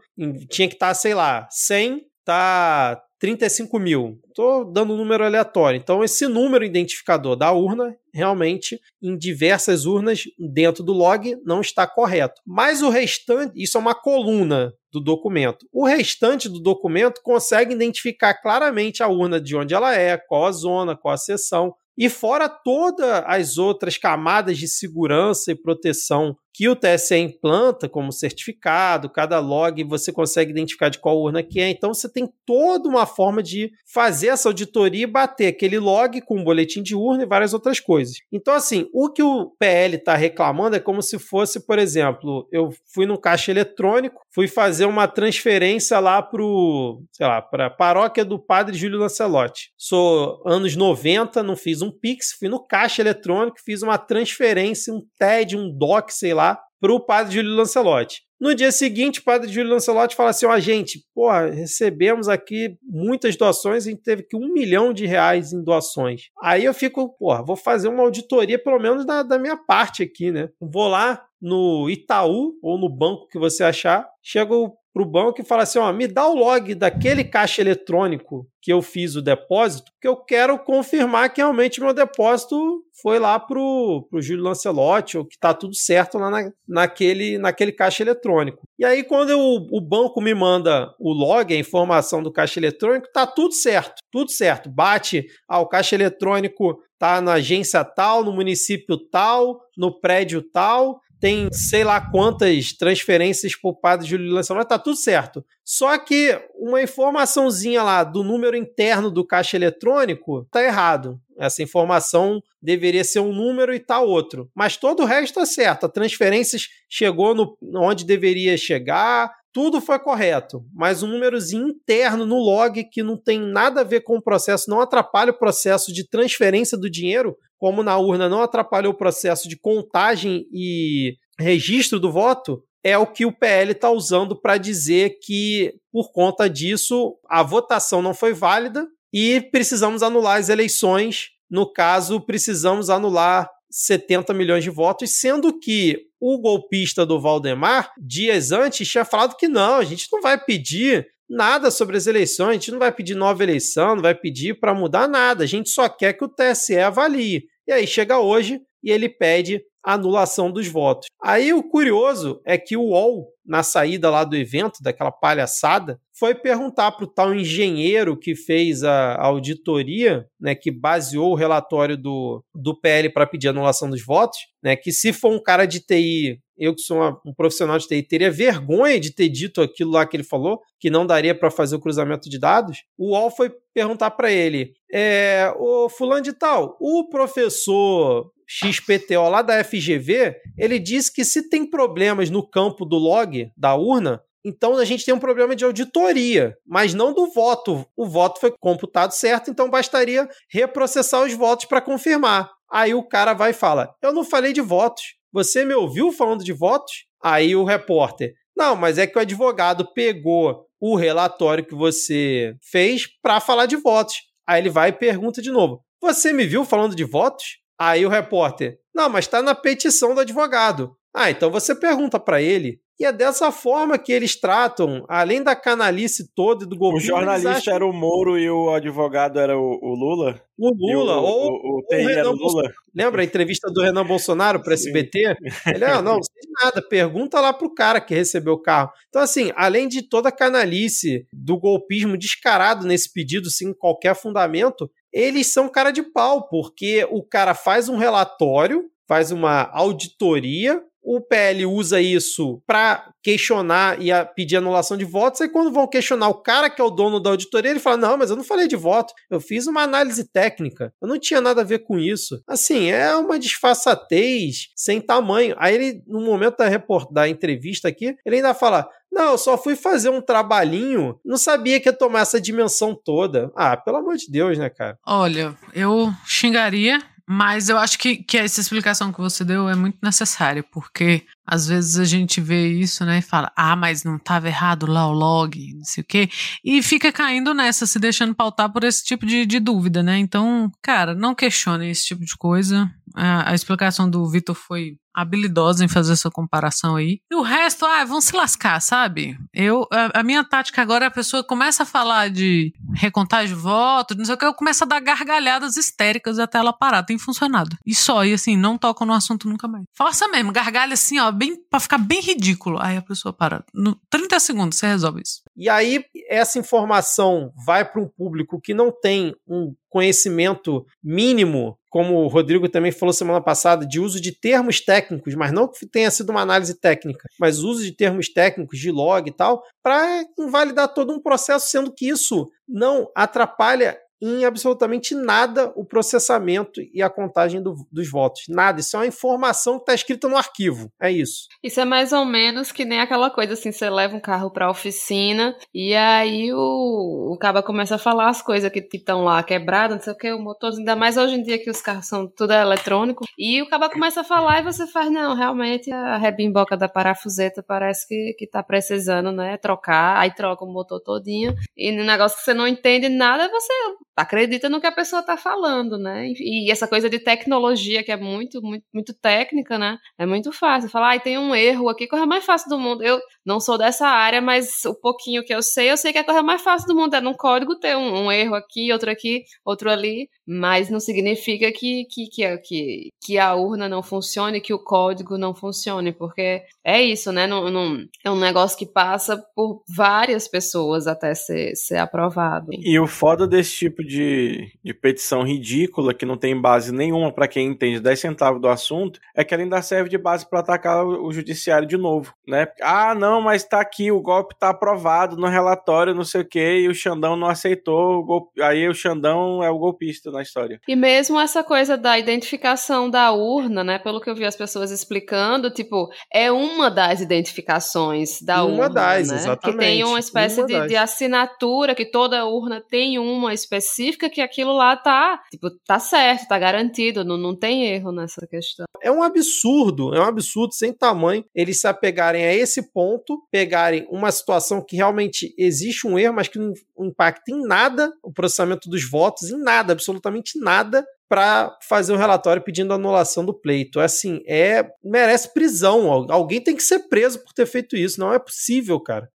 tinha 0.49 0.67
que 0.67 0.75
estar, 0.75 0.93
sei 0.95 1.13
lá, 1.13 1.47
100, 1.49 2.01
tá 2.25 3.01
35 3.20 3.80
mil. 3.80 4.20
Estou 4.28 4.72
dando 4.72 4.93
um 4.93 4.97
número 4.97 5.24
aleatório. 5.24 5.78
Então, 5.78 6.03
esse 6.03 6.28
número 6.28 6.63
identificador 6.63 7.36
da 7.36 7.51
urna, 7.51 7.95
realmente, 8.13 8.80
em 9.01 9.18
diversas 9.18 9.86
urnas 9.86 10.24
dentro 10.38 10.84
do 10.84 10.93
log, 10.93 11.36
não 11.43 11.61
está 11.61 11.88
correto. 11.88 12.41
Mas 12.45 12.82
o 12.82 12.89
restante, 12.89 13.53
isso 13.55 13.78
é 13.78 13.82
uma 13.82 13.95
coluna 13.95 14.74
do 15.00 15.04
documento. 15.04 15.66
O 15.72 15.86
restante 15.86 16.50
do 16.50 16.60
documento 16.60 17.22
consegue 17.24 17.74
identificar 17.74 18.34
claramente 18.36 19.04
a 19.04 19.08
urna 19.08 19.39
de 19.39 19.56
onde 19.56 19.74
ela 19.74 19.93
é, 19.95 20.18
qual 20.18 20.45
a 20.45 20.52
zona, 20.52 20.98
qual 20.98 21.14
a 21.14 21.18
seção. 21.18 21.74
E 21.98 22.10
fora 22.10 22.48
todas 22.48 23.24
as 23.26 23.58
outras 23.58 23.98
camadas 23.98 24.58
de 24.58 24.68
segurança 24.68 25.52
e 25.52 25.56
proteção 25.56 26.38
que 26.58 26.68
o 26.68 26.76
TSE 26.76 27.16
implanta 27.16 27.88
como 27.88 28.12
certificado, 28.12 29.12
cada 29.12 29.38
log 29.39 29.84
você 29.84 30.12
consegue 30.12 30.50
identificar 30.50 30.89
de 30.89 30.98
qual 30.98 31.16
urna 31.22 31.43
que 31.43 31.60
é. 31.60 31.70
Então 31.70 31.93
você 31.93 32.12
tem 32.12 32.28
toda 32.48 32.89
uma 32.89 33.06
forma 33.06 33.43
de 33.43 33.72
fazer 33.86 34.30
essa 34.30 34.50
auditoria 34.50 35.04
e 35.04 35.06
bater 35.06 35.45
aquele 35.50 35.78
log 35.78 36.20
com 36.22 36.39
um 36.39 36.43
boletim 36.43 36.82
de 36.82 36.95
urna 36.95 37.22
e 37.22 37.28
várias 37.28 37.54
outras 37.54 37.80
coisas. 37.80 38.16
Então, 38.34 38.56
assim, 38.56 38.89
o 38.91 39.08
que 39.08 39.22
o 39.22 39.52
PL 39.60 39.98
está 39.98 40.16
reclamando 40.16 40.76
é 40.76 40.80
como 40.80 41.04
se 41.04 41.20
fosse, 41.20 41.60
por 41.60 41.78
exemplo, 41.78 42.48
eu 42.52 42.72
fui 42.91 43.06
no 43.06 43.22
caixa 43.22 43.52
eletrônico, 43.52 44.24
fui 44.34 44.48
fazer 44.48 44.86
uma 44.88 45.07
transferência 45.07 45.99
lá 45.99 46.21
pro, 46.21 47.03
sei 47.11 47.27
lá, 47.27 47.41
para 47.41 47.69
paróquia 47.69 48.25
do 48.25 48.39
Padre 48.39 48.77
Júlio 48.77 48.99
Lancelotti. 48.99 49.71
Sou 49.77 50.41
anos 50.45 50.75
90, 50.75 51.43
não 51.43 51.55
fiz 51.55 51.81
um 51.81 51.91
Pix, 51.91 52.31
fui 52.38 52.49
no 52.49 52.65
caixa 52.65 53.01
eletrônico, 53.01 53.57
fiz 53.63 53.81
uma 53.81 53.97
transferência, 53.97 54.93
um 54.93 55.01
TED, 55.17 55.57
um 55.57 55.69
DOC, 55.69 56.11
sei 56.11 56.33
lá, 56.33 56.59
para 56.79 56.93
o 56.93 56.99
padre 56.99 57.35
Júlio 57.35 57.55
Lancelotti. 57.55 58.21
No 58.39 58.53
dia 58.53 58.71
seguinte, 58.71 59.19
o 59.19 59.23
padre 59.23 59.51
Júlio 59.51 59.73
Lancelotti 59.73 60.15
fala 60.15 60.29
assim: 60.29 60.45
ó, 60.45 60.53
oh, 60.53 60.59
gente, 60.59 61.03
porra, 61.13 61.47
recebemos 61.47 62.29
aqui 62.29 62.77
muitas 62.83 63.35
doações, 63.35 63.88
a 63.88 63.89
gente 63.89 64.03
teve 64.03 64.23
que 64.23 64.35
um 64.35 64.53
milhão 64.53 64.93
de 64.93 65.07
reais 65.07 65.51
em 65.51 65.63
doações. 65.63 66.29
Aí 66.43 66.63
eu 66.63 66.73
fico, 66.73 67.15
porra, 67.17 67.43
vou 67.43 67.55
fazer 67.55 67.88
uma 67.88 68.03
auditoria, 68.03 68.61
pelo 68.61 68.79
menos 68.79 69.05
da, 69.05 69.23
da 69.23 69.39
minha 69.39 69.57
parte 69.57 70.03
aqui, 70.03 70.31
né? 70.31 70.49
Vou 70.61 70.88
lá 70.88 71.26
no 71.41 71.89
Itaú 71.89 72.53
ou 72.61 72.77
no 72.77 72.89
banco 72.89 73.27
que 73.27 73.39
você 73.39 73.63
achar, 73.63 74.07
chego 74.21 74.77
para 74.97 75.03
o 75.03 75.05
banco 75.05 75.39
e 75.39 75.45
fala 75.45 75.63
assim: 75.63 75.77
ó, 75.77 75.93
me 75.93 76.07
dá 76.07 76.27
o 76.27 76.35
log 76.35 76.73
daquele 76.73 77.23
caixa 77.23 77.61
eletrônico 77.61 78.47
que 78.61 78.73
eu 78.73 78.81
fiz 78.81 79.15
o 79.15 79.21
depósito, 79.21 79.91
que 80.01 80.07
eu 80.07 80.15
quero 80.17 80.57
confirmar 80.59 81.31
que 81.31 81.39
realmente 81.39 81.79
meu 81.79 81.93
depósito 81.93 82.83
foi 83.01 83.19
lá 83.19 83.39
pro, 83.39 84.07
pro 84.09 84.21
Júlio 84.21 84.43
Lancelotti, 84.43 85.17
ou 85.17 85.25
que 85.25 85.38
tá 85.39 85.53
tudo 85.53 85.75
certo 85.75 86.17
lá 86.17 86.29
na, 86.29 86.51
naquele, 86.67 87.38
naquele 87.38 87.71
caixa 87.71 88.01
eletrônico. 88.01 88.63
E 88.79 88.83
aí, 88.83 89.03
quando 89.03 89.29
eu, 89.29 89.39
o 89.39 89.79
banco 89.79 90.19
me 90.19 90.33
manda 90.33 90.93
o 90.99 91.13
log, 91.13 91.53
a 91.53 91.59
informação 91.59 92.23
do 92.23 92.31
caixa 92.31 92.59
eletrônico, 92.59 93.07
tá 93.13 93.27
tudo 93.27 93.53
certo, 93.53 93.95
tudo 94.11 94.31
certo. 94.31 94.69
Bate, 94.69 95.27
ah, 95.47 95.59
o 95.59 95.67
caixa 95.67 95.95
eletrônico 95.95 96.79
tá 96.97 97.21
na 97.21 97.33
agência 97.33 97.83
tal, 97.85 98.23
no 98.23 98.33
município 98.33 98.97
tal, 98.97 99.61
no 99.77 99.99
prédio 99.99 100.41
tal, 100.41 100.99
tem 101.20 101.49
sei 101.51 101.84
lá 101.84 101.99
quantas 101.99 102.74
transferências 102.74 103.55
por 103.55 103.76
padre 103.80 104.07
Júlio 104.07 104.34
Lancelotti, 104.34 104.70
tá 104.70 104.80
tudo 104.80 104.95
certo. 104.95 105.43
Só 105.63 105.97
que 105.97 106.39
uma 106.55 106.82
informaçãozinha 106.82 107.84
lá 107.84 108.03
do 108.03 108.24
número 108.24 108.55
interno 108.55 109.11
do 109.11 109.26
caixa 109.26 109.57
eletrônico 109.57 110.47
tá 110.51 110.63
errado. 110.63 111.20
Essa 111.38 111.61
informação 111.61 112.41
deveria 112.61 113.03
ser 113.03 113.20
um 113.20 113.34
número 113.34 113.74
e 113.74 113.80
tá 113.80 113.99
outro. 113.99 114.49
Mas 114.55 114.78
todo 114.78 115.03
o 115.03 115.05
resto 115.05 115.36
tá 115.36 115.45
certo. 115.45 115.86
A 115.86 115.89
transferência 115.89 116.57
chegou 116.89 117.36
no 117.36 117.57
onde 117.76 118.05
deveria 118.05 118.57
chegar, 118.57 119.32
tudo 119.57 119.82
foi 119.82 119.97
correto, 119.97 120.63
mas 120.72 121.01
um 121.01 121.07
númerozinho 121.07 121.68
interno 121.68 122.28
no 122.28 122.36
log 122.36 122.84
que 122.84 123.01
não 123.01 123.18
tem 123.18 123.39
nada 123.39 123.82
a 123.82 123.84
ver 123.84 124.01
com 124.01 124.18
o 124.18 124.22
processo, 124.22 124.70
não 124.70 124.80
atrapalha 124.80 125.32
o 125.32 125.38
processo 125.38 125.91
de 125.91 126.07
transferência 126.07 126.78
do 126.78 126.88
dinheiro, 126.88 127.36
como 127.58 127.84
na 127.84 127.97
urna 127.97 128.30
não 128.30 128.41
atrapalhou 128.41 128.93
o 128.93 128.97
processo 128.97 129.47
de 129.49 129.58
contagem 129.58 130.45
e 130.51 131.16
registro 131.39 131.99
do 131.99 132.12
voto, 132.12 132.64
é 132.84 132.97
o 132.97 133.08
que 133.08 133.26
o 133.26 133.32
PL 133.32 133.72
está 133.72 133.91
usando 133.91 134.39
para 134.39 134.58
dizer 134.58 135.18
que, 135.22 135.74
por 135.91 136.12
conta 136.12 136.49
disso, 136.49 137.18
a 137.30 137.43
votação 137.43 138.01
não 138.01 138.14
foi 138.14 138.34
válida 138.34 138.88
e 139.14 139.41
precisamos 139.51 140.01
anular 140.03 140.38
as 140.38 140.49
eleições. 140.49 141.30
No 141.49 141.72
caso, 141.72 142.22
precisamos 142.22 142.89
anular 142.89 143.49
70 143.70 144.34
milhões 144.34 144.64
de 144.64 144.70
votos, 144.70 145.12
sendo 145.12 145.58
que 145.60 146.08
o 146.20 146.39
golpista 146.39 147.05
do 147.05 147.20
Valdemar, 147.20 147.91
dias 147.99 148.51
antes, 148.51 148.88
tinha 148.88 149.05
falado 149.05 149.36
que 149.36 149.47
não, 149.47 149.76
a 149.76 149.84
gente 149.84 150.08
não 150.12 150.22
vai 150.22 150.38
pedir 150.38 151.08
nada 151.30 151.69
sobre 151.69 151.97
as 151.97 152.07
eleições, 152.07 152.49
a 152.49 152.53
gente 152.53 152.71
não 152.71 152.80
vai 152.80 152.91
pedir 152.91 153.15
nova 153.15 153.43
eleição, 153.43 153.95
não 153.95 154.01
vai 154.01 154.15
pedir 154.15 154.59
para 154.59 154.73
mudar 154.73 155.07
nada, 155.07 155.43
a 155.43 155.47
gente 155.47 155.69
só 155.69 155.89
quer 155.89 156.13
que 156.13 156.23
o 156.23 156.30
TSE 156.30 156.78
avalie. 156.78 157.45
E 157.67 157.71
aí 157.71 157.86
chega 157.86 158.19
hoje 158.19 158.61
e 158.84 158.91
ele 158.91 159.09
pede 159.09 159.61
anulação 159.84 160.51
dos 160.51 160.67
votos. 160.67 161.07
Aí 161.21 161.53
o 161.53 161.63
curioso 161.63 162.41
é 162.45 162.57
que 162.57 162.75
o 162.75 162.89
UOL, 162.89 163.34
na 163.48 163.64
saída 163.64 164.10
lá 164.10 164.26
do 164.26 164.36
evento, 164.36 164.84
daquela 164.84 165.12
palhaçada, 165.12 166.00
foi 166.18 166.36
perguntar 166.36 166.91
para 166.91 167.06
o 167.06 167.08
tal 167.08 167.34
engenheiro 167.34 168.18
que 168.18 168.36
fez 168.36 168.84
a 168.84 169.16
auditoria, 169.22 170.26
né, 170.39 170.54
que 170.54 170.70
baseou 170.70 171.32
o 171.32 171.36
relatório 171.36 171.98
do, 171.98 172.43
do 172.54 172.80
PL 172.80 173.10
para 173.10 173.26
pedir 173.26 173.48
anulação 173.48 173.89
dos 173.89 174.04
votos, 174.04 174.39
né, 174.62 174.76
que 174.76 174.91
se 174.91 175.14
for 175.14 175.32
um 175.32 175.41
cara 175.41 175.66
de 175.66 175.80
TI, 175.80 176.39
eu 176.58 176.76
que 176.76 176.82
sou 176.82 176.98
uma, 176.98 177.22
um 177.26 177.34
profissional 177.34 177.78
de 177.78 177.88
TI, 177.88 178.04
teria 178.04 178.32
vergonha 178.32 179.00
de 179.00 179.14
ter 179.14 179.30
dito 179.30 179.62
aquilo 179.62 179.91
lá 179.91 180.06
que 180.06 180.18
ele 180.18 180.24
falou, 180.24 180.60
que 180.80 180.89
não 180.89 181.06
daria 181.06 181.34
para 181.34 181.52
fazer 181.52 181.76
o 181.76 181.80
cruzamento 181.80 182.30
de 182.30 182.39
dados. 182.39 182.84
O 182.98 183.12
UOL 183.12 183.30
foi 183.30 183.52
perguntar 183.74 184.12
para 184.12 184.32
ele, 184.32 184.74
é, 184.91 185.54
o 185.58 185.88
fulano 185.88 186.24
de 186.24 186.34
tal, 186.34 186.76
o 186.82 187.08
professor 187.10 188.32
XPTO 188.48 189.30
lá 189.30 189.41
da 189.41 189.62
FGV, 189.64 190.36
ele 190.58 190.80
diz 190.80 191.10
que 191.10 191.26
se 191.26 191.50
tem 191.50 191.70
problemas 191.70 192.30
no 192.30 192.48
campo 192.48 192.86
do 192.86 192.95
log 192.95 193.36
da 193.55 193.75
urna, 193.75 194.21
então 194.47 194.77
a 194.77 194.85
gente 194.85 195.03
tem 195.03 195.13
um 195.13 195.19
problema 195.19 195.55
de 195.55 195.65
auditoria, 195.65 196.55
mas 196.65 196.93
não 196.93 197.13
do 197.13 197.29
voto. 197.31 197.85
O 197.97 198.05
voto 198.05 198.39
foi 198.39 198.53
computado 198.59 199.11
certo, 199.11 199.51
então 199.51 199.69
bastaria 199.69 200.27
reprocessar 200.49 201.23
os 201.23 201.33
votos 201.33 201.65
para 201.65 201.81
confirmar. 201.81 202.49
Aí 202.71 202.93
o 202.93 203.03
cara 203.03 203.33
vai 203.33 203.51
e 203.51 203.53
fala: 203.53 203.93
Eu 204.01 204.13
não 204.13 204.23
falei 204.23 204.53
de 204.53 204.61
votos. 204.61 205.15
Você 205.33 205.65
me 205.65 205.73
ouviu 205.73 206.13
falando 206.13 206.45
de 206.45 206.53
votos? 206.53 207.05
Aí 207.21 207.55
o 207.57 207.65
repórter: 207.65 208.33
Não, 208.55 208.73
mas 208.75 208.97
é 208.97 209.05
que 209.05 209.17
o 209.17 209.21
advogado 209.21 209.91
pegou 209.93 210.65
o 210.79 210.95
relatório 210.95 211.65
que 211.65 211.75
você 211.75 212.55
fez 212.61 213.03
para 213.21 213.41
falar 213.41 213.65
de 213.65 213.75
votos. 213.75 214.15
Aí 214.47 214.61
ele 214.61 214.69
vai 214.69 214.89
e 214.89 214.93
pergunta 214.93 215.41
de 215.41 215.51
novo: 215.51 215.83
Você 216.01 216.31
me 216.31 216.45
viu 216.45 216.63
falando 216.63 216.95
de 216.95 217.03
votos? 217.03 217.57
Aí 217.77 218.05
o 218.05 218.09
repórter, 218.09 218.79
não, 218.95 219.09
mas 219.09 219.25
está 219.25 219.41
na 219.41 219.53
petição 219.53 220.15
do 220.15 220.21
advogado. 220.21 220.95
Ah, 221.13 221.29
então 221.29 221.51
você 221.51 221.75
pergunta 221.75 222.19
para 222.19 222.41
ele. 222.41 222.79
E 223.00 223.06
é 223.06 223.12
dessa 223.12 223.52
forma 223.52 223.98
que 224.00 224.12
eles 224.12 224.36
tratam, 224.36 225.06
além 225.08 225.43
da 225.43 225.56
canalice 225.56 226.34
toda 226.34 226.64
e 226.64 226.68
do 226.68 226.76
governo. 226.76 226.98
O 226.98 227.08
jornalista 227.08 227.52
acham... 227.52 227.74
era 227.76 227.86
o 227.86 227.93
Moro 227.93 228.39
e 228.39 228.50
o 228.50 228.72
advogado 228.72 229.39
era 229.39 229.56
o, 229.56 229.80
o 229.82 229.93
Lula? 229.93 230.41
O 230.58 230.72
Lula, 230.74 231.18
o, 231.18 231.24
ou 231.24 231.52
o, 231.52 231.80
o, 231.80 232.28
o 232.28 232.30
o 232.30 232.36
Lula. 232.36 232.72
Lembra 232.95 233.22
a 233.22 233.26
entrevista 233.26 233.70
do 233.72 233.84
Renan 233.84 234.04
Bolsonaro 234.04 234.64
para 234.64 234.74
SBT? 234.74 235.36
Ele, 235.68 235.86
ah, 235.86 236.02
não, 236.02 236.16
não 236.16 236.24
sei 236.24 236.41
de 236.41 236.50
nada, 236.64 236.82
pergunta 236.82 237.39
lá 237.39 237.54
pro 237.54 237.74
cara 237.74 238.02
que 238.02 238.16
recebeu 238.16 238.54
o 238.54 238.62
carro. 238.62 238.91
Então, 239.10 239.22
assim, 239.22 239.52
além 239.56 239.88
de 239.88 240.02
toda 240.02 240.30
a 240.30 240.32
canalice 240.32 241.28
do 241.32 241.56
golpismo 241.60 242.18
descarado 242.18 242.88
nesse 242.88 243.14
pedido, 243.14 243.52
sem 243.52 243.72
qualquer 243.74 244.16
fundamento, 244.16 244.89
eles 245.14 245.45
são 245.48 245.70
cara 245.70 245.91
de 245.91 246.02
pau, 246.02 246.48
porque 246.48 247.08
o 247.12 247.24
cara 247.24 247.54
faz 247.54 247.89
um 247.89 247.98
relatório, 247.98 248.89
faz 249.08 249.32
uma 249.32 249.70
auditoria, 249.72 250.82
o 251.08 251.22
PL 251.22 251.66
usa 251.66 252.01
isso 252.01 252.62
para 252.68 253.14
questionar 253.24 253.97
e 254.01 254.10
pedir 254.36 254.58
anulação 254.58 254.97
de 254.97 255.05
votos, 255.05 255.39
aí 255.39 255.47
quando 255.47 255.72
vão 255.72 255.88
questionar 255.88 256.28
o 256.28 256.41
cara 256.41 256.70
que 256.70 256.82
é 256.82 256.84
o 256.84 256.89
dono 256.89 257.18
da 257.18 257.30
auditoria, 257.30 257.72
ele 257.72 257.80
fala: 257.80 257.95
Não, 257.95 258.18
mas 258.18 258.30
eu 258.30 258.36
não 258.36 258.43
falei 258.43 258.68
de 258.68 258.76
voto, 258.76 259.14
eu 259.30 259.39
fiz 259.39 259.68
uma 259.68 259.84
análise 259.84 260.30
técnica, 260.30 260.93
eu 261.01 261.08
não 261.08 261.18
tinha 261.18 261.39
nada 261.39 261.62
a 261.62 261.64
ver 261.64 261.80
com 261.80 261.97
isso. 261.97 262.43
Assim, 262.45 262.91
é 262.91 263.16
uma 263.16 263.39
disfarçatez 263.39 264.68
sem 264.76 264.99
tamanho. 264.99 265.55
Aí 265.58 265.76
ele, 265.76 266.03
no 266.05 266.20
momento 266.20 266.58
da, 266.58 266.68
report 266.68 267.10
da 267.10 267.30
entrevista 267.30 267.88
aqui, 267.88 268.14
ele 268.26 268.36
ainda 268.36 268.53
fala: 268.53 268.89
não, 269.10 269.32
eu 269.32 269.38
só 269.38 269.58
fui 269.58 269.78
fazer 269.78 270.10
um 270.10 270.22
trabalhinho, 270.22 271.18
não 271.24 271.38
sabia 271.38 271.80
que 271.80 271.88
ia 271.88 271.93
tomar 271.93 272.20
essa 272.20 272.41
dimensão 272.41 272.93
toda. 272.93 273.49
Ah, 273.55 273.78
pelo 273.78 273.97
amor 273.97 274.18
de 274.18 274.30
Deus, 274.30 274.58
né, 274.58 274.70
cara? 274.70 274.99
Olha, 275.08 275.55
eu 275.74 276.12
xingaria, 276.26 277.01
mas 277.30 277.67
eu 277.67 277.78
acho 277.78 277.99
que, 277.99 278.17
que 278.17 278.38
essa 278.38 278.61
explicação 278.61 279.11
que 279.11 279.19
você 279.19 279.43
deu 279.43 279.67
é 279.67 279.75
muito 279.75 279.97
necessária, 280.01 280.63
porque 280.63 281.25
às 281.48 281.66
vezes 281.66 281.98
a 281.98 282.04
gente 282.04 282.41
vê 282.41 282.68
isso, 282.68 283.06
né, 283.06 283.20
e 283.20 283.22
fala, 283.22 283.52
ah, 283.56 283.76
mas 283.76 284.04
não 284.04 284.18
estava 284.18 284.48
errado 284.48 284.86
lá 284.86 285.08
o 285.08 285.14
log, 285.14 285.74
não 285.74 285.86
sei 285.86 286.04
o 286.04 286.06
quê, 286.06 286.30
e 286.64 286.84
fica 286.84 287.12
caindo 287.12 287.54
nessa, 287.54 287.86
se 287.86 287.98
deixando 287.98 288.36
pautar 288.36 288.72
por 288.72 288.84
esse 288.84 289.04
tipo 289.04 289.26
de, 289.26 289.45
de 289.45 289.60
dúvida, 289.60 290.04
né? 290.04 290.18
Então, 290.18 290.70
cara, 290.82 291.16
não 291.16 291.34
questionem 291.34 291.89
esse 291.89 292.06
tipo 292.06 292.26
de 292.26 292.36
coisa. 292.38 292.91
A, 293.16 293.52
a 293.52 293.56
explicação 293.56 294.10
do 294.10 294.30
Vitor 294.30 294.56
foi 294.56 294.98
habilidosa 295.18 295.84
em 295.84 295.88
fazer 295.88 296.14
essa 296.14 296.30
comparação 296.30 296.95
aí. 296.95 297.22
E 297.32 297.36
o 297.36 297.41
resto, 297.41 297.86
ah, 297.88 298.06
vão 298.06 298.22
se 298.22 298.36
lascar, 298.36 298.80
sabe? 298.80 299.36
Eu, 299.52 299.88
a, 299.91 300.20
a, 300.20 300.24
minha 300.24 300.43
tática 300.43 300.80
agora 300.80 301.06
é 301.06 301.08
a 301.08 301.12
pessoa 301.12 301.43
começa 301.43 301.82
a 301.82 301.86
falar 301.88 302.30
de 302.30 302.72
recontagem 302.93 303.56
de 303.56 303.60
votos, 303.60 304.16
não 304.16 304.24
sei 304.24 304.36
o 304.36 304.38
que, 304.38 304.45
eu 304.45 304.54
começo 304.54 304.84
a 304.84 304.88
dar 304.88 305.00
gargalhadas 305.00 305.76
histéricas 305.76 306.38
até 306.38 306.60
ela 306.60 306.72
parar. 306.72 307.02
Tem 307.02 307.18
funcionado. 307.18 307.76
E 307.84 307.95
só, 307.95 308.24
e 308.24 308.34
assim, 308.34 308.56
não 308.56 308.78
toco 308.78 309.06
no 309.06 309.14
assunto 309.14 309.50
nunca 309.50 309.68
mais. 309.68 309.86
Força 309.98 310.28
mesmo, 310.28 310.52
gargalha 310.52 310.93
assim, 310.93 311.18
ó, 311.18 311.32
bem, 311.38 311.55
pra 311.69 311.79
ficar 311.79 311.97
bem 311.97 312.21
ridículo. 312.21 312.77
Aí 312.79 312.97
a 312.97 313.01
pessoa 313.01 313.31
para. 313.31 313.63
No 313.73 313.95
30 314.09 314.39
segundos 314.39 314.77
você 314.77 314.88
resolve 314.88 315.21
isso. 315.21 315.43
E 315.55 315.69
aí, 315.69 316.03
essa 316.27 316.59
informação 316.59 317.51
vai 317.65 317.85
para 317.85 318.01
um 318.01 318.07
público 318.07 318.59
que 318.61 318.73
não 318.73 318.91
tem 318.91 319.35
um 319.47 319.73
conhecimento 319.89 320.85
mínimo, 321.03 321.77
como 321.89 322.15
o 322.15 322.27
Rodrigo 322.27 322.69
também 322.69 322.91
falou 322.91 323.13
semana 323.13 323.41
passada, 323.41 323.85
de 323.85 323.99
uso 323.99 324.21
de 324.21 324.31
termos 324.31 324.81
técnicos, 324.81 325.33
mas 325.33 325.51
não 325.51 325.67
que 325.67 325.85
tenha 325.85 326.11
sido 326.11 326.29
uma 326.29 326.41
análise 326.41 326.79
técnica, 326.79 327.27
mas 327.39 327.59
uso 327.59 327.83
de 327.83 327.91
termos 327.91 328.29
técnicos, 328.29 328.77
de 328.77 328.91
log 328.91 329.27
e 329.27 329.33
tal, 329.33 329.63
para 329.81 330.23
invalidar 330.38 330.93
todo 330.93 331.13
um 331.13 331.21
processo, 331.21 331.67
sendo 331.67 331.91
que 331.91 332.07
isso 332.09 332.51
não 332.67 333.09
atrapalha 333.15 333.97
em 334.22 334.45
absolutamente 334.45 335.15
nada 335.15 335.72
o 335.76 335.86
processamento 335.86 336.82
e 336.93 337.01
a 337.01 337.09
contagem 337.09 337.61
do, 337.61 337.76
dos 337.91 338.09
votos. 338.09 338.43
Nada. 338.49 338.80
Isso 338.80 338.95
é 338.95 338.99
uma 338.99 339.07
informação 339.07 339.76
que 339.76 339.84
está 339.84 339.94
escrita 339.94 340.27
no 340.27 340.38
arquivo. 340.38 340.91
É 340.99 341.11
isso. 341.11 341.48
Isso 341.64 341.80
é 341.80 341.85
mais 341.85 342.11
ou 342.11 342.26
menos 342.26 342.72
que 342.72 342.85
nem 342.85 342.99
aquela 342.99 343.30
coisa 343.30 343.53
assim: 343.53 343.72
você 343.72 343.89
leva 343.89 344.15
um 344.15 344.19
carro 344.19 344.52
para 344.52 344.65
a 344.65 344.72
oficina 344.72 345.56
e 345.73 345.94
aí 345.95 346.52
o, 346.53 347.34
o 347.34 347.38
caba 347.38 347.61
começa 347.61 347.95
a 347.95 347.99
falar 347.99 348.30
as 348.30 348.41
coisas 348.41 348.72
que 348.72 348.88
estão 348.94 349.23
lá 349.23 349.41
quebradas, 349.44 349.98
não 349.98 350.03
sei 350.03 350.14
o 350.14 350.18
que, 350.18 350.31
o 350.31 350.39
motor, 350.39 350.73
ainda 350.77 350.95
mais 350.95 351.18
hoje 351.18 351.35
em 351.35 351.44
dia 351.44 351.61
que 351.61 351.69
os 351.69 351.81
carros 351.81 352.07
são 352.07 352.27
tudo 352.27 352.53
eletrônico. 352.53 353.26
E 353.38 353.61
o 353.61 353.69
caba 353.69 353.89
começa 353.89 354.22
a 354.22 354.23
falar 354.23 354.60
e 354.60 354.64
você 354.64 354.88
faz: 354.88 355.11
não, 355.11 355.35
realmente 355.35 355.91
a 355.91 356.18
rebimboca 356.18 356.76
da 356.76 356.89
parafuseta 356.89 357.64
parece 357.64 358.07
que, 358.07 358.35
que 358.38 358.48
tá 358.48 358.64
precisando, 358.64 359.31
né? 359.31 359.57
Trocar. 359.57 360.18
Aí 360.18 360.34
troca 360.34 360.65
o 360.65 360.72
motor 360.72 360.99
todinho. 360.99 361.53
E 361.76 361.91
no 361.91 362.03
negócio 362.03 362.38
que 362.38 362.44
você 362.44 362.53
não 362.53 362.68
entende 362.68 363.10
nada, 363.10 363.49
você 363.49 363.73
acredita 364.18 364.68
no 364.68 364.81
que 364.81 364.88
a 364.88 364.91
pessoa 364.91 365.19
está 365.19 365.38
falando, 365.38 365.95
né? 365.95 366.27
E, 366.39 366.72
essa 366.72 366.88
coisa 366.88 367.07
de 367.07 367.19
tecnologia 367.19 368.03
que 368.03 368.11
é 368.11 368.18
muito, 368.18 368.61
muito, 368.64 368.84
muito 368.91 369.14
técnica, 369.14 369.77
né? 369.77 369.98
É 370.18 370.26
muito 370.26 370.52
fácil. 370.52 370.89
Falar, 370.89 371.15
ah, 371.15 371.19
tem 371.19 371.38
um 371.38 371.53
erro 371.53 371.88
aqui, 371.88 372.07
coisa 372.07 372.26
mais 372.26 372.44
fácil 372.44 372.68
do 372.68 372.80
mundo. 372.80 373.03
Eu 373.03 373.19
não 373.45 373.60
sou 373.60 373.77
dessa 373.77 374.07
área, 374.07 374.41
mas 374.41 374.84
o 374.85 374.95
pouquinho 374.95 375.44
que 375.45 375.53
eu 375.53 375.61
sei, 375.61 375.91
eu 375.91 375.98
sei 375.98 376.11
que 376.11 376.18
a 376.18 376.23
coisa 376.23 376.41
mais 376.41 376.64
fácil 376.64 376.88
do 376.88 376.95
mundo 376.95 377.15
é 377.15 377.22
num 377.22 377.35
código 377.35 377.80
ter 377.80 377.95
um, 377.95 378.26
um 378.26 378.31
erro 378.31 378.56
aqui, 378.56 378.91
outro 378.91 379.11
aqui, 379.11 379.44
outro 379.64 379.89
ali, 379.91 380.27
mas 380.48 380.89
não 380.89 380.99
significa 380.99 381.72
que, 381.72 382.06
que, 382.06 382.27
que, 382.27 382.57
que, 382.57 383.10
que 383.22 383.38
a 383.38 383.53
urna 383.53 383.88
não 383.88 384.02
funcione, 384.02 384.61
que 384.61 384.73
o 384.73 384.84
código 384.84 385.38
não 385.38 385.53
funcione, 385.53 386.11
porque 386.11 386.64
é 386.84 387.02
isso, 387.03 387.31
né? 387.31 387.45
Não, 387.45 387.69
não, 387.69 388.03
é 388.26 388.31
um 388.31 388.39
negócio 388.39 388.77
que 388.77 388.85
passa 388.85 389.38
por 389.56 389.84
várias 389.88 390.48
pessoas 390.48 391.06
até 391.06 391.35
ser, 391.35 391.76
ser 391.76 391.98
aprovado. 391.98 392.69
E 392.72 392.99
o 392.99 393.06
foda 393.06 393.48
desse 393.48 393.76
tipo 393.76 394.06
de, 394.07 394.71
de 394.84 394.93
petição 394.93 395.43
ridícula, 395.43 396.13
que 396.13 396.25
não 396.25 396.38
tem 396.38 396.59
base 396.59 396.91
nenhuma 396.91 397.31
para 397.31 397.47
quem 397.47 397.67
entende 397.67 397.99
10 397.99 398.19
centavos 398.19 398.61
do 398.61 398.67
assunto, 398.67 399.19
é 399.35 399.43
que 399.43 399.53
ela 399.53 399.63
ainda 399.63 399.81
serve 399.81 400.09
de 400.09 400.17
base 400.17 400.49
para 400.49 400.59
atacar 400.59 401.05
o, 401.05 401.25
o, 401.25 401.31
judiciário 401.31 401.88
de 401.88 401.97
novo, 401.97 402.34
né? 402.47 402.67
Ah, 402.81 403.13
não, 403.13 403.41
mas 403.41 403.63
tá 403.63 403.81
aqui, 403.81 404.11
o 404.11 404.21
golpe 404.21 404.55
tá 404.57 404.69
aprovado 404.69 405.35
no 405.35 405.47
relatório, 405.47 406.15
não 406.15 406.23
sei 406.23 406.41
o 406.41 406.47
que, 406.47 406.79
e 406.79 406.88
o 406.88 406.95
Xandão 406.95 407.35
não 407.35 407.47
aceitou, 407.47 408.23
golpe, 408.23 408.61
aí 408.61 408.88
o 408.88 408.93
Xandão 408.93 409.61
é 409.61 409.69
o 409.69 409.77
golpista 409.77 410.31
na 410.31 410.41
história. 410.41 410.79
E 410.88 410.95
mesmo 410.95 411.39
essa 411.39 411.63
coisa 411.63 411.97
da 411.97 412.17
identificação 412.17 413.09
da 413.09 413.31
urna, 413.31 413.84
né? 413.84 413.99
Pelo 413.99 414.21
que 414.21 414.29
eu 414.29 414.35
vi 414.35 414.45
as 414.45 414.55
pessoas 414.55 414.89
explicando, 414.89 415.69
tipo, 415.69 416.09
é 416.34 416.51
uma 416.51 416.89
das 416.89 417.19
identificações 417.19 418.41
da 418.41 418.63
uma 418.63 418.71
urna. 418.71 418.85
Uma 418.85 418.89
das, 418.89 419.27
né? 419.29 419.35
exatamente. 419.35 419.79
Que 419.79 419.85
tem 419.85 420.03
uma 420.03 420.19
espécie 420.19 420.61
uma 420.61 420.67
de, 420.67 420.88
de 420.88 420.95
assinatura, 420.95 421.93
que 421.93 422.05
toda 422.05 422.45
urna 422.45 422.81
tem 422.81 423.19
uma 423.19 423.53
específica 423.53 423.97
específica 423.98 424.30
que 424.30 424.41
aquilo 424.41 424.74
lá 424.74 424.95
tá, 424.95 425.41
tipo, 425.49 425.69
tá 425.86 425.99
certo, 425.99 426.48
tá 426.48 426.60
garantido, 426.60 427.26
não, 427.26 427.38
não 427.38 427.56
tem 427.56 427.88
erro 427.88 428.11
nessa 428.11 428.45
questão. 428.48 428.86
É 429.02 429.11
um 429.11 429.24
absurdo, 429.24 430.14
é 430.14 430.19
um 430.19 430.26
absurdo 430.26 430.74
sem 430.74 430.94
tamanho 430.94 431.44
eles 431.53 431.82
se 431.82 431.88
apegarem 431.88 432.45
a 432.45 432.53
esse 432.53 432.91
ponto, 432.91 433.41
pegarem 433.52 434.07
uma 434.10 434.32
situação 434.32 434.82
que 434.82 434.95
realmente 434.95 435.53
existe 435.57 436.07
um 436.07 436.18
erro, 436.18 436.36
mas 436.36 436.48
que 436.48 436.60
não 436.60 436.74
impacta 436.99 437.52
em 437.52 437.61
nada 437.65 438.14
o 438.24 438.32
processamento 438.32 438.90
dos 438.90 439.10
votos, 439.10 439.49
em 439.49 439.57
nada, 439.57 439.94
absolutamente 439.94 440.60
nada, 440.60 441.06
para 441.30 441.78
fazer 441.82 442.14
um 442.14 442.18
relatório 442.18 442.61
pedindo 442.61 442.94
anulação 442.94 443.45
do 443.45 443.53
pleito. 443.53 443.99
Assim, 443.99 444.41
é 444.48 444.90
merece 445.03 445.53
prisão. 445.53 446.10
Alguém 446.30 446.61
tem 446.61 446.76
que 446.76 446.84
ser 446.84 446.99
preso 447.10 447.44
por 447.44 447.53
ter 447.53 447.65
feito 447.65 447.95
isso. 447.95 448.19
Não 448.19 448.34
é 448.34 448.40
possível, 448.40 448.99
cara. 448.99 449.30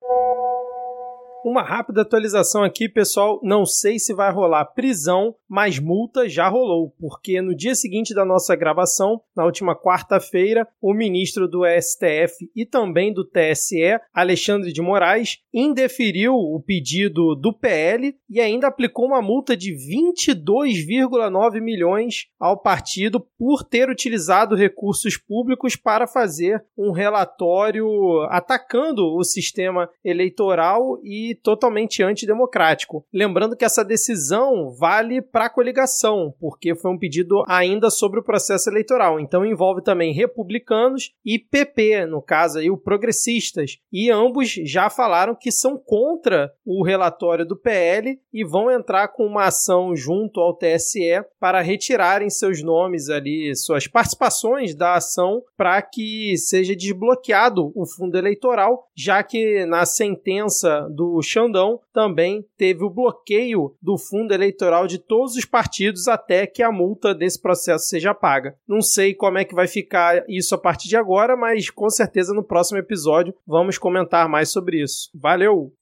Uma 1.43 1.61
rápida 1.61 2.01
atualização 2.01 2.63
aqui, 2.63 2.89
pessoal. 2.89 3.39
Não 3.41 3.65
sei 3.65 3.97
se 3.97 4.13
vai 4.13 4.29
rolar 4.29 4.65
prisão, 4.65 5.33
mas 5.47 5.79
multa 5.79 6.27
já 6.27 6.49
rolou, 6.49 6.93
porque 6.99 7.41
no 7.41 7.55
dia 7.55 7.73
seguinte 7.75 8.13
da 8.13 8.25
nossa 8.25 8.57
gravação, 8.57 9.21
na 9.33 9.45
última 9.45 9.73
quarta-feira, 9.73 10.67
o 10.81 10.93
ministro 10.93 11.47
do 11.47 11.61
STF 11.65 12.51
e 12.53 12.65
também 12.65 13.13
do 13.13 13.23
TSE, 13.23 13.99
Alexandre 14.13 14.73
de 14.73 14.81
Moraes, 14.81 15.37
indeferiu 15.53 16.33
o 16.33 16.61
pedido 16.61 17.35
do 17.35 17.53
PL 17.53 18.15
e 18.29 18.41
ainda 18.41 18.67
aplicou 18.67 19.05
uma 19.05 19.21
multa 19.21 19.55
de 19.55 19.73
22,9 19.73 21.61
milhões 21.61 22.27
ao 22.37 22.61
partido 22.61 23.25
por 23.37 23.63
ter 23.63 23.89
utilizado 23.89 24.55
recursos 24.55 25.15
públicos 25.15 25.77
para 25.77 26.05
fazer 26.05 26.63
um 26.77 26.91
relatório 26.91 27.87
atacando 28.29 29.15
o 29.15 29.23
sistema 29.23 29.89
eleitoral 30.03 30.99
e 31.01 31.28
totalmente 31.35 32.03
antidemocrático. 32.03 33.05
Lembrando 33.13 33.55
que 33.55 33.65
essa 33.65 33.83
decisão 33.83 34.71
vale 34.71 35.21
para 35.21 35.45
a 35.45 35.49
coligação, 35.49 36.33
porque 36.39 36.75
foi 36.75 36.91
um 36.91 36.97
pedido 36.97 37.43
ainda 37.47 37.89
sobre 37.89 38.19
o 38.19 38.23
processo 38.23 38.69
eleitoral. 38.69 39.19
Então 39.19 39.45
envolve 39.45 39.83
também 39.83 40.13
republicanos 40.13 41.11
e 41.25 41.39
PP, 41.39 42.05
no 42.05 42.21
caso 42.21 42.59
aí 42.59 42.69
o 42.69 42.77
progressistas. 42.77 43.77
E 43.91 44.11
ambos 44.11 44.49
já 44.65 44.89
falaram 44.89 45.35
que 45.35 45.51
são 45.51 45.77
contra 45.77 46.51
o 46.65 46.83
relatório 46.83 47.45
do 47.45 47.55
PL 47.55 48.19
e 48.33 48.43
vão 48.43 48.71
entrar 48.71 49.09
com 49.09 49.25
uma 49.25 49.45
ação 49.45 49.95
junto 49.95 50.39
ao 50.39 50.55
TSE 50.55 51.23
para 51.39 51.61
retirarem 51.61 52.29
seus 52.29 52.63
nomes 52.63 53.09
ali, 53.09 53.55
suas 53.55 53.87
participações 53.87 54.75
da 54.75 54.95
ação 54.95 55.43
para 55.57 55.81
que 55.81 56.35
seja 56.37 56.75
desbloqueado 56.75 57.71
o 57.75 57.85
fundo 57.85 58.17
eleitoral, 58.17 58.87
já 58.95 59.23
que 59.23 59.65
na 59.65 59.85
sentença 59.85 60.87
do 60.89 61.18
o 61.19 61.23
Xandão 61.23 61.79
também 61.93 62.45
teve 62.57 62.83
o 62.83 62.89
bloqueio 62.89 63.75
do 63.81 63.97
fundo 63.97 64.33
eleitoral 64.33 64.87
de 64.87 64.97
todos 64.97 65.35
os 65.35 65.45
partidos 65.45 66.07
até 66.07 66.47
que 66.47 66.63
a 66.63 66.71
multa 66.71 67.13
desse 67.13 67.41
processo 67.41 67.87
seja 67.87 68.13
paga. 68.13 68.55
Não 68.67 68.81
sei 68.81 69.13
como 69.13 69.37
é 69.37 69.45
que 69.45 69.55
vai 69.55 69.67
ficar 69.67 70.23
isso 70.27 70.55
a 70.55 70.57
partir 70.57 70.87
de 70.87 70.97
agora, 70.97 71.35
mas 71.35 71.69
com 71.69 71.89
certeza 71.89 72.33
no 72.33 72.43
próximo 72.43 72.77
episódio 72.77 73.35
vamos 73.45 73.77
comentar 73.77 74.27
mais 74.27 74.51
sobre 74.51 74.81
isso. 74.81 75.09
Valeu! 75.13 75.73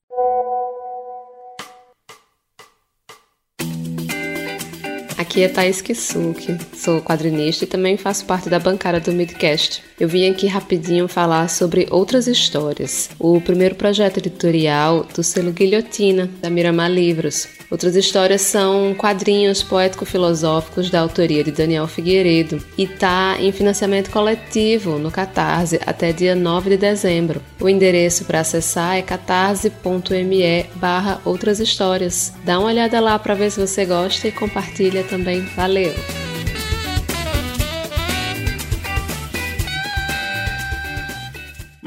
Aqui 5.37 5.43
é 5.43 5.47
Thaís 5.49 5.81
Kisuki, 5.81 6.57
sou 6.73 6.99
quadrinista 6.99 7.63
e 7.63 7.67
também 7.67 7.95
faço 7.95 8.25
parte 8.25 8.49
da 8.49 8.57
bancada 8.57 8.99
do 8.99 9.11
Midcast. 9.11 9.83
Eu 9.99 10.07
vim 10.07 10.27
aqui 10.27 10.47
rapidinho 10.47 11.07
falar 11.07 11.47
sobre 11.47 11.85
outras 11.91 12.25
histórias. 12.25 13.11
O 13.19 13.39
primeiro 13.39 13.75
projeto 13.75 14.17
editorial 14.17 15.05
do 15.15 15.21
selo 15.21 15.51
Guilhotina, 15.51 16.27
da 16.41 16.49
Miramar 16.49 16.89
Livros. 16.89 17.47
Outras 17.69 17.95
histórias 17.95 18.41
são 18.41 18.95
quadrinhos 18.95 19.61
poético-filosóficos 19.61 20.89
da 20.89 21.01
autoria 21.01 21.43
de 21.43 21.51
Daniel 21.51 21.85
Figueiredo 21.85 22.63
e 22.77 22.83
está 22.83 23.35
em 23.39 23.51
financiamento 23.51 24.09
coletivo 24.09 24.97
no 24.97 25.11
Catarse 25.11 25.79
até 25.85 26.13
dia 26.13 26.33
9 26.33 26.71
de 26.71 26.77
dezembro. 26.77 27.41
O 27.59 27.67
endereço 27.67 28.23
para 28.23 28.39
acessar 28.39 28.97
é 28.97 29.01
catarse.me 29.01 30.65
barra 30.75 31.19
outras 31.25 31.59
histórias. 31.59 32.33
Dá 32.45 32.57
uma 32.57 32.69
olhada 32.69 32.99
lá 33.01 33.19
para 33.19 33.35
ver 33.35 33.51
se 33.51 33.59
você 33.59 33.83
gosta 33.85 34.29
e 34.29 34.31
compartilha 34.31 35.03
também. 35.03 35.26
Valeu! 35.55 35.93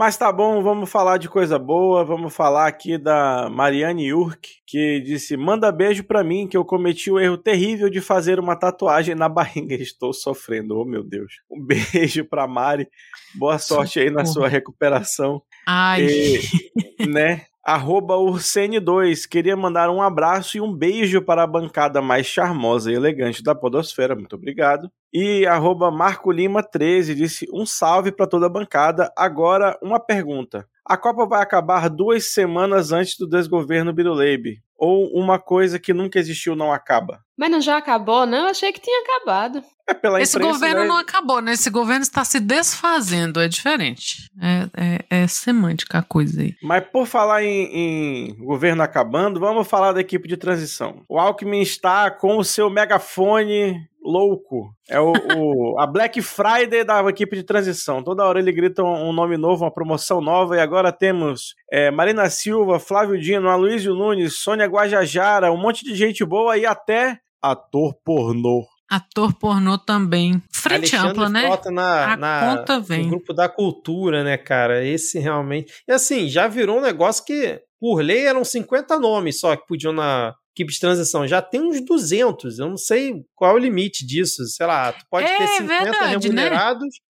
Mas 0.01 0.17
tá 0.17 0.33
bom, 0.33 0.63
vamos 0.63 0.91
falar 0.91 1.19
de 1.19 1.29
coisa 1.29 1.59
boa. 1.59 2.03
Vamos 2.03 2.35
falar 2.35 2.67
aqui 2.67 2.97
da 2.97 3.51
Mariane 3.51 4.07
Yurk, 4.09 4.49
que 4.67 4.99
disse: 5.01 5.37
Manda 5.37 5.71
beijo 5.71 6.05
pra 6.05 6.25
mim, 6.25 6.47
que 6.47 6.57
eu 6.57 6.65
cometi 6.65 7.11
o 7.11 7.21
erro 7.21 7.37
terrível 7.37 7.91
de 7.91 8.01
fazer 8.01 8.41
uma 8.41 8.57
tatuagem 8.57 9.15
na 9.15 9.29
barriga. 9.29 9.75
Estou 9.83 10.15
sofrendo, 10.15 10.79
oh 10.79 10.87
meu 10.87 11.03
Deus. 11.03 11.35
Um 11.51 11.63
beijo 11.63 12.25
pra 12.25 12.47
Mari. 12.47 12.89
Boa 13.35 13.59
sorte 13.59 14.01
aí 14.01 14.11
na 14.11 14.25
sua 14.25 14.49
recuperação. 14.49 15.43
Ai. 15.67 16.07
E, 16.07 17.07
né? 17.07 17.43
Arroba 17.73 18.17
Ursene2. 18.17 19.29
Queria 19.29 19.57
mandar 19.57 19.91
um 19.91 20.03
abraço 20.03 20.57
e 20.57 20.61
um 20.61 20.73
beijo 20.75 21.23
para 21.23 21.45
a 21.45 21.47
bancada 21.47 22.03
mais 22.03 22.27
charmosa 22.27 22.91
e 22.91 22.95
elegante 22.95 23.43
da 23.43 23.55
podosfera. 23.55 24.17
Muito 24.17 24.35
obrigado. 24.35 24.91
E 25.13 25.47
arroba 25.47 25.91
Marco 25.91 26.33
Lima 26.33 26.63
13 26.63 27.15
disse 27.15 27.47
um 27.53 27.65
salve 27.65 28.11
para 28.11 28.27
toda 28.27 28.47
a 28.47 28.51
bancada. 28.51 29.13
Agora, 29.17 29.79
uma 29.81 30.01
pergunta. 30.01 30.67
A 30.91 30.97
Copa 30.97 31.25
vai 31.25 31.41
acabar 31.41 31.89
duas 31.89 32.33
semanas 32.33 32.91
antes 32.91 33.17
do 33.17 33.29
desgoverno 33.29 33.93
Biruleibe. 33.93 34.61
Ou 34.77 35.07
uma 35.15 35.39
coisa 35.39 35.79
que 35.79 35.95
nunca 35.95 36.19
existiu 36.19 36.57
não 36.57 36.73
acaba? 36.73 37.21
Mas 37.39 37.49
não 37.49 37.61
já 37.61 37.77
acabou, 37.77 38.27
não? 38.27 38.39
Eu 38.39 38.47
achei 38.47 38.73
que 38.73 38.81
tinha 38.81 39.01
acabado. 39.03 39.63
É 39.89 39.95
pela 39.95 40.21
Esse 40.21 40.37
imprensa, 40.37 40.53
governo 40.53 40.81
né? 40.81 40.89
não 40.89 40.97
acabou, 40.97 41.41
né? 41.41 41.53
Esse 41.53 41.71
governo 41.71 42.03
está 42.03 42.25
se 42.25 42.41
desfazendo, 42.41 43.41
é 43.41 43.47
diferente. 43.47 44.29
É, 44.43 45.05
é, 45.11 45.23
é 45.23 45.27
semântica 45.29 45.99
a 45.99 46.03
coisa 46.03 46.41
aí. 46.41 46.55
Mas 46.61 46.85
por 46.91 47.07
falar 47.07 47.45
em, 47.45 47.69
em 47.73 48.45
governo 48.45 48.83
acabando, 48.83 49.39
vamos 49.39 49.69
falar 49.69 49.93
da 49.93 50.01
equipe 50.01 50.27
de 50.27 50.37
transição. 50.37 51.05
O 51.09 51.21
Alckmin 51.21 51.61
está 51.61 52.11
com 52.11 52.37
o 52.37 52.45
seu 52.45 52.69
megafone 52.69 53.89
louco. 54.03 54.71
É 54.89 54.99
o, 55.01 55.13
o- 55.37 55.79
a 55.81 55.87
Black 55.87 56.21
Friday 56.23 56.85
da 56.85 57.01
equipe 57.09 57.37
de 57.37 57.43
transição. 57.43 58.03
Toda 58.03 58.25
hora 58.25 58.39
ele 58.39 58.53
grita 58.53 58.83
um, 58.83 59.09
um 59.11 59.13
nome 59.13 59.37
novo, 59.37 59.65
uma 59.65 59.71
promoção 59.73 60.21
nova. 60.21 60.57
E 60.57 60.61
agora 60.61 60.91
temos 60.93 61.55
é, 61.71 61.91
Marina 61.91 62.29
Silva, 62.31 62.79
Flávio 62.79 63.21
Dino, 63.21 63.49
Aloysio 63.49 63.95
Nunes, 63.95 64.39
Sônia 64.41 64.67
Guajajara, 64.67 65.53
um 65.53 65.61
monte 65.61 65.85
de 65.85 65.95
gente 65.95 66.25
boa 66.25 66.57
e 66.57 66.65
até 66.67 67.19
ator 67.43 67.95
pornô. 68.05 68.65
Ator 68.91 69.33
pornô 69.35 69.79
também. 69.79 70.43
Frente 70.53 70.97
Alexandre 70.97 71.11
ampla, 71.11 71.29
né? 71.29 71.47
Frota 71.47 71.71
na, 71.71 72.13
A 72.13 72.17
na- 72.17 72.57
conta 72.57 72.81
vem. 72.81 73.05
No 73.05 73.11
grupo 73.11 73.33
da 73.33 73.49
cultura, 73.49 74.25
né, 74.25 74.37
cara? 74.37 74.85
Esse 74.85 75.19
realmente. 75.21 75.73
E 75.89 75.93
assim, 75.93 76.29
já 76.29 76.49
virou 76.49 76.79
um 76.79 76.83
negócio 76.83 77.25
que, 77.25 77.61
por 77.79 78.03
lei, 78.03 78.27
eram 78.27 78.45
50 78.45 78.99
nomes 78.99 79.39
só 79.39 79.55
que 79.55 79.65
podiam 79.67 79.93
na 79.93 80.35
equipe 80.55 80.73
de 80.73 80.81
transição. 80.81 81.27
Já 81.27 81.41
tem 81.41 81.61
uns 81.61 81.81
200. 81.81 82.59
Eu 82.59 82.69
não 82.69 82.77
sei 82.77 83.25
qual 83.35 83.53
é 83.53 83.55
o 83.55 83.59
limite 83.59 84.07
disso. 84.07 84.45
Sei 84.47 84.67
lá, 84.67 84.93
tu 84.93 85.05
pode 85.11 85.27
É 85.27 85.39
ter 85.39 85.47
50 85.49 85.67
verdade, 85.85 86.29
né? 86.29 86.49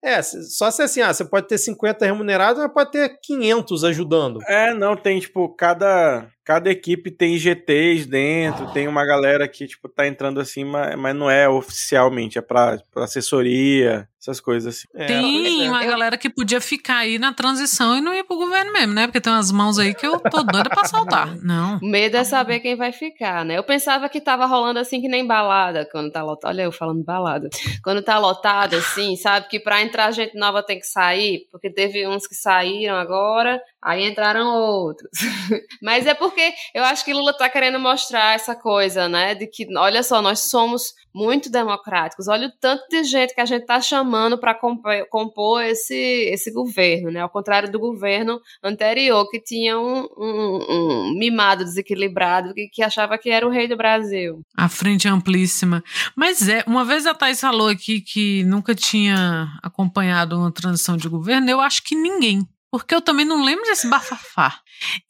É, 0.07 0.23
só 0.23 0.71
se 0.71 0.83
assim, 0.83 1.03
ah, 1.03 1.13
você 1.13 1.25
pode 1.25 1.49
ter 1.49 1.59
50 1.59 2.07
remunerados, 2.07 2.63
mas 2.63 2.73
pode 2.73 2.93
ter 2.93 3.19
500 3.21 3.83
ajudando. 3.83 4.39
É, 4.47 4.73
não, 4.73 4.97
tem, 4.97 5.19
tipo, 5.19 5.49
cada, 5.57 6.29
cada 6.45 6.71
equipe 6.71 7.11
tem 7.11 7.37
GTs 7.37 8.07
dentro, 8.07 8.73
tem 8.73 8.87
uma 8.87 9.05
galera 9.05 9.49
que, 9.49 9.67
tipo, 9.67 9.89
tá 9.89 10.07
entrando 10.07 10.39
assim, 10.39 10.65
mas, 10.65 10.95
mas 10.95 11.17
não 11.17 11.29
é 11.29 11.49
oficialmente, 11.49 12.39
é 12.39 12.41
pra, 12.41 12.79
pra 12.95 13.03
assessoria, 13.03 14.09
essas 14.27 14.41
coisas 14.41 14.77
assim. 14.77 14.89
É, 14.95 15.07
Tem 15.07 15.67
é. 15.67 15.69
uma 15.69 15.85
galera 15.85 16.19
que 16.19 16.29
podia 16.29 16.61
ficar 16.61 16.99
aí 16.99 17.19
na 17.19 17.33
transição 17.33 17.97
e 17.97 18.01
não 18.01 18.13
ir 18.13 18.25
pro 18.25 18.37
governo 18.37 18.73
mesmo, 18.73 18.93
né? 18.93 19.07
Porque 19.07 19.21
tem 19.21 19.33
umas 19.33 19.53
mãos 19.53 19.79
aí 19.79 19.95
que 19.95 20.07
eu 20.07 20.19
tô 20.19 20.43
doida 20.43 20.69
pra 20.69 20.85
saltar. 20.85 21.37
Não. 21.43 21.79
O 21.79 21.87
medo 21.87 22.17
é 22.17 22.25
saber 22.25 22.61
quem 22.61 22.77
vai 22.77 22.93
ficar, 22.93 23.45
né? 23.45 23.57
Eu 23.57 23.63
pensava 23.63 24.09
que 24.09 24.21
tava 24.21 24.47
rolando 24.47 24.79
assim 24.81 25.01
que 25.01 25.09
nem 25.09 25.25
balada, 25.27 25.89
quando 25.91 26.11
tá 26.11 26.23
lotado. 26.23 26.51
Olha 26.51 26.63
eu 26.63 26.73
falando 26.73 27.05
balada. 27.05 27.49
Quando 27.83 28.03
tá 28.03 28.19
lotado, 28.19 28.75
assim, 28.75 29.17
sabe? 29.17 29.49
Que 29.49 29.61
pra 29.61 29.83
entrar 29.83 29.96
gente 30.11 30.37
nova 30.37 30.63
tem 30.63 30.79
que 30.79 30.87
sair, 30.87 31.47
porque 31.51 31.71
teve 31.71 32.07
uns 32.07 32.27
que 32.27 32.35
saíram 32.35 32.97
agora, 32.97 33.61
aí 33.83 34.09
entraram 34.09 34.47
outros. 34.49 35.11
Mas 35.83 36.07
é 36.07 36.15
porque 36.15 36.53
eu 36.75 36.85
acho 36.85 37.05
que 37.05 37.13
Lula 37.15 37.37
tá 37.37 37.49
querendo 37.49 37.79
mostrar 37.79 38.35
essa 38.35 38.55
coisa, 38.55 39.09
né? 39.09 39.35
De 39.35 39.47
que, 39.47 39.67
olha 39.77 40.03
só, 40.03 40.21
nós 40.23 40.41
somos 40.41 40.83
muito 41.15 41.51
democráticos. 41.51 42.29
Olha 42.29 42.49
o 42.49 42.53
tanto 42.61 42.83
de 42.91 43.03
gente 43.05 43.35
que 43.35 43.41
a 43.41 43.47
gente 43.47 43.65
tá 43.65 43.81
chamando 43.81 44.39
para 44.39 44.55
compor, 44.55 44.93
compor 45.09 45.63
esse, 45.63 45.95
esse 45.95 46.53
governo, 46.53 47.11
né? 47.11 47.21
Ao 47.21 47.31
contrário 47.31 47.71
do 47.71 47.79
governo 47.79 48.39
anterior, 48.63 49.27
que 49.31 49.41
tinha 49.41 49.79
um, 49.79 50.07
um- 50.19 50.67
um 50.69 51.19
mimado 51.19 51.65
desequilibrado 51.65 52.53
que, 52.55 52.69
que 52.69 52.83
achava 52.83 53.17
que 53.17 53.31
era 53.31 53.47
o 53.47 53.51
rei 53.51 53.67
do 53.69 53.77
Brasil. 53.77 54.41
A 54.57 54.69
frente 54.69 55.07
é 55.09 55.11
amplíssima. 55.11 55.83
Mas 56.15 56.49
é, 56.49 56.63
uma 56.67 56.85
vez 56.85 57.07
a 57.07 57.15
Thais 57.15 57.41
falou 57.41 57.69
aqui 57.69 58.01
que 58.01 58.45
nunca 58.45 58.75
tinha 58.75 59.49
acompanhado 59.63 60.37
uma 60.37 60.53
transição 60.53 60.97
de 60.97 61.09
governo, 61.09 61.49
eu 61.49 61.61
acho 61.61 61.83
que 61.83 61.95
ninguém. 61.95 62.47
Porque 62.71 62.95
eu 62.95 63.01
também 63.01 63.25
não 63.25 63.43
lembro 63.45 63.65
desse 63.65 63.89
bafafá. 63.89 64.59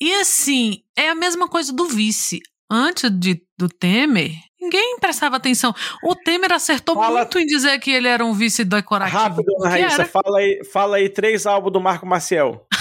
E 0.01 0.15
assim, 0.17 0.83
é 0.97 1.09
a 1.09 1.15
mesma 1.15 1.49
coisa 1.49 1.73
do 1.73 1.87
vice. 1.87 2.41
Antes 2.71 3.09
de, 3.11 3.41
do 3.57 3.69
Temer, 3.69 4.33
ninguém 4.61 4.99
prestava 4.99 5.37
atenção. 5.37 5.73
O 6.03 6.15
Temer 6.17 6.53
acertou 6.53 6.97
Fala- 6.97 7.21
muito 7.21 7.39
em 7.39 7.47
dizer 7.47 7.79
que 7.79 7.91
ele 7.93 8.09
era 8.09 8.25
um 8.25 8.33
vice 8.35 8.65
decorativo. 8.65 9.17
Rápido, 9.19 9.53
Raíssa, 9.63 10.05
fala 10.05 10.39
aí, 10.39 10.65
fala 10.73 10.97
aí 10.97 11.09
três 11.09 11.47
álbuns 11.47 11.73
do 11.73 11.81
Marco 11.81 12.05
Maciel. 12.07 12.67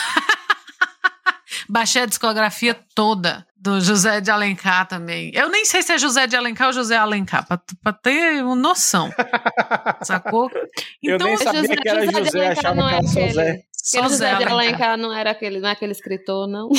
Baixei 1.69 2.03
a 2.03 2.05
discografia 2.05 2.77
toda 2.93 3.45
do 3.55 3.79
José 3.81 4.21
de 4.21 4.29
Alencar 4.29 4.87
também. 4.87 5.31
Eu 5.33 5.49
nem 5.49 5.65
sei 5.65 5.81
se 5.81 5.93
é 5.93 5.97
José 5.97 6.27
de 6.27 6.35
Alencar 6.35 6.67
ou 6.67 6.73
José 6.73 6.95
Alencar, 6.95 7.45
pra, 7.47 7.59
pra 7.81 7.93
ter 7.93 8.43
uma 8.43 8.55
noção. 8.55 9.11
Sacou? 10.03 10.49
Eu 11.01 11.17
nem 11.17 11.37
sabia 11.37 11.61
José- 11.61 11.75
que 11.75 11.89
era 11.89 12.05
José 12.05 12.23
José, 12.25 12.47
achava 12.49 12.75
que 12.75 12.81
é 12.81 12.85
era 12.97 12.97
aquele- 12.97 13.33
Zé. 13.33 13.63
Só 13.85 14.07
Zé 14.07 14.31
José 14.31 14.35
de 14.35 14.43
Alencar. 14.45 14.97
Não 14.97 15.13
era 15.13 15.31
aquele, 15.31 15.59
não 15.59 15.69
é 15.69 15.71
aquele 15.73 15.91
escritor, 15.91 16.47
não. 16.47 16.69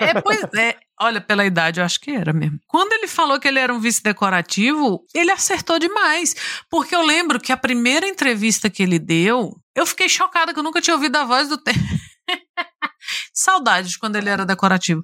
É, 0.00 0.20
pois 0.20 0.44
é. 0.54 0.76
Olha, 1.00 1.20
pela 1.20 1.44
idade, 1.44 1.80
eu 1.80 1.84
acho 1.84 2.00
que 2.00 2.10
era 2.10 2.32
mesmo. 2.32 2.58
Quando 2.66 2.92
ele 2.92 3.08
falou 3.08 3.38
que 3.38 3.48
ele 3.48 3.58
era 3.58 3.74
um 3.74 3.80
vice 3.80 4.02
decorativo, 4.02 5.04
ele 5.14 5.30
acertou 5.30 5.78
demais. 5.78 6.34
Porque 6.70 6.94
eu 6.94 7.02
lembro 7.02 7.40
que 7.40 7.52
a 7.52 7.56
primeira 7.56 8.06
entrevista 8.06 8.70
que 8.70 8.82
ele 8.82 8.98
deu, 8.98 9.54
eu 9.74 9.84
fiquei 9.84 10.08
chocada 10.08 10.54
que 10.54 10.58
eu 10.58 10.62
nunca 10.62 10.80
tinha 10.80 10.94
ouvido 10.94 11.16
a 11.16 11.24
voz 11.24 11.48
do 11.48 11.58
Temer. 11.58 11.82
Saudade 13.34 13.90
de 13.90 13.98
quando 13.98 14.16
ele 14.16 14.28
era 14.28 14.46
decorativo. 14.46 15.02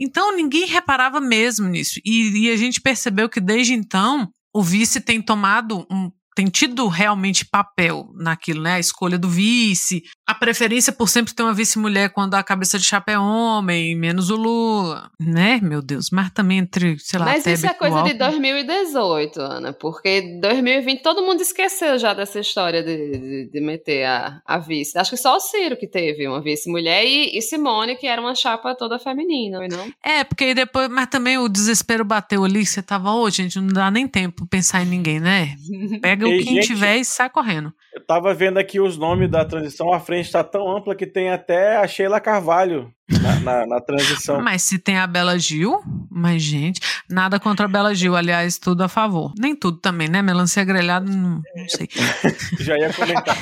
Então 0.00 0.34
ninguém 0.34 0.66
reparava 0.66 1.20
mesmo 1.20 1.68
nisso. 1.68 2.00
E, 2.04 2.46
e 2.46 2.50
a 2.50 2.56
gente 2.56 2.80
percebeu 2.80 3.28
que 3.28 3.40
desde 3.40 3.74
então 3.74 4.28
o 4.54 4.62
vice 4.62 5.00
tem 5.00 5.20
tomado 5.20 5.86
um. 5.90 6.10
Tem 6.36 6.46
tido 6.46 6.88
realmente 6.88 7.44
papel 7.44 8.10
naquilo, 8.16 8.60
né? 8.60 8.74
A 8.74 8.80
escolha 8.80 9.16
do 9.16 9.28
vice, 9.28 10.02
a 10.26 10.34
preferência 10.34 10.92
por 10.92 11.08
sempre 11.08 11.34
ter 11.34 11.42
uma 11.42 11.52
vice-mulher 11.52 12.08
quando 12.10 12.34
a 12.34 12.42
cabeça 12.42 12.78
de 12.78 12.84
chapa 12.84 13.12
é 13.12 13.18
homem, 13.18 13.94
menos 13.94 14.30
o 14.30 14.36
Lula, 14.36 15.10
né? 15.20 15.60
Meu 15.62 15.82
Deus, 15.82 16.10
mas 16.10 16.30
também 16.30 16.58
entre, 16.58 16.98
sei 16.98 17.18
lá, 17.18 17.26
Mas 17.26 17.44
isso 17.46 17.66
é 17.66 17.74
coisa 17.74 18.02
de 18.02 18.22
Alckmin. 18.22 18.42
2018, 18.64 19.40
Ana, 19.40 19.72
porque 19.72 20.38
2020 20.40 21.02
todo 21.02 21.22
mundo 21.22 21.42
esqueceu 21.42 21.98
já 21.98 22.14
dessa 22.14 22.40
história 22.40 22.82
de, 22.82 23.18
de, 23.18 23.50
de 23.50 23.60
meter 23.60 24.04
a, 24.06 24.40
a 24.46 24.58
vice. 24.58 24.96
Acho 24.96 25.10
que 25.10 25.16
só 25.18 25.36
o 25.36 25.40
Ciro 25.40 25.76
que 25.76 25.86
teve 25.86 26.26
uma 26.26 26.40
vice-mulher 26.40 27.04
e, 27.04 27.36
e 27.36 27.42
Simone, 27.42 27.96
que 27.96 28.06
era 28.06 28.20
uma 28.20 28.34
chapa 28.34 28.74
toda 28.74 28.98
feminina, 28.98 29.58
não? 29.68 29.92
É, 30.02 30.24
porque 30.24 30.44
aí 30.44 30.54
depois, 30.54 30.88
mas 30.88 31.08
também 31.08 31.36
o 31.36 31.48
desespero 31.48 32.04
bateu 32.04 32.44
ali, 32.44 32.60
que 32.60 32.66
você 32.66 32.82
tava, 32.82 33.12
ô, 33.12 33.28
gente, 33.28 33.60
não 33.60 33.68
dá 33.68 33.90
nem 33.90 34.08
tempo 34.08 34.46
pensar 34.46 34.82
em 34.82 34.86
ninguém, 34.86 35.20
né? 35.20 35.54
Pega 36.00 36.26
o 36.26 36.30
quem 36.30 36.54
gente. 36.54 36.66
tiver 36.66 36.96
e 36.96 37.04
sai 37.04 37.28
correndo. 37.28 37.72
Eu 37.94 38.04
tava 38.04 38.34
vendo 38.34 38.58
aqui 38.58 38.80
os 38.80 38.98
nomes 38.98 39.30
da 39.30 39.44
transição, 39.44 39.92
a 39.92 40.00
frente 40.00 40.32
tá 40.32 40.42
tão 40.42 40.68
ampla 40.68 40.96
que 40.96 41.06
tem 41.06 41.30
até 41.30 41.76
a 41.76 41.86
Sheila 41.86 42.20
Carvalho 42.20 42.92
na, 43.08 43.40
na, 43.40 43.66
na 43.66 43.80
transição. 43.80 44.40
Mas 44.40 44.62
se 44.62 44.78
tem 44.78 44.98
a 44.98 45.06
Bela 45.06 45.38
Gil, 45.38 45.80
mas 46.10 46.42
gente, 46.42 46.80
nada 47.08 47.38
contra 47.38 47.66
a 47.66 47.68
Bela 47.68 47.94
Gil, 47.94 48.16
aliás, 48.16 48.58
tudo 48.58 48.82
a 48.82 48.88
favor. 48.88 49.32
Nem 49.38 49.54
tudo 49.54 49.78
também, 49.78 50.08
né? 50.08 50.22
Melancia 50.22 50.64
grelhada, 50.64 51.10
não, 51.10 51.42
não 51.54 51.68
sei. 51.68 51.88
Já 52.60 52.78
ia 52.78 52.92
comentar. 52.92 53.36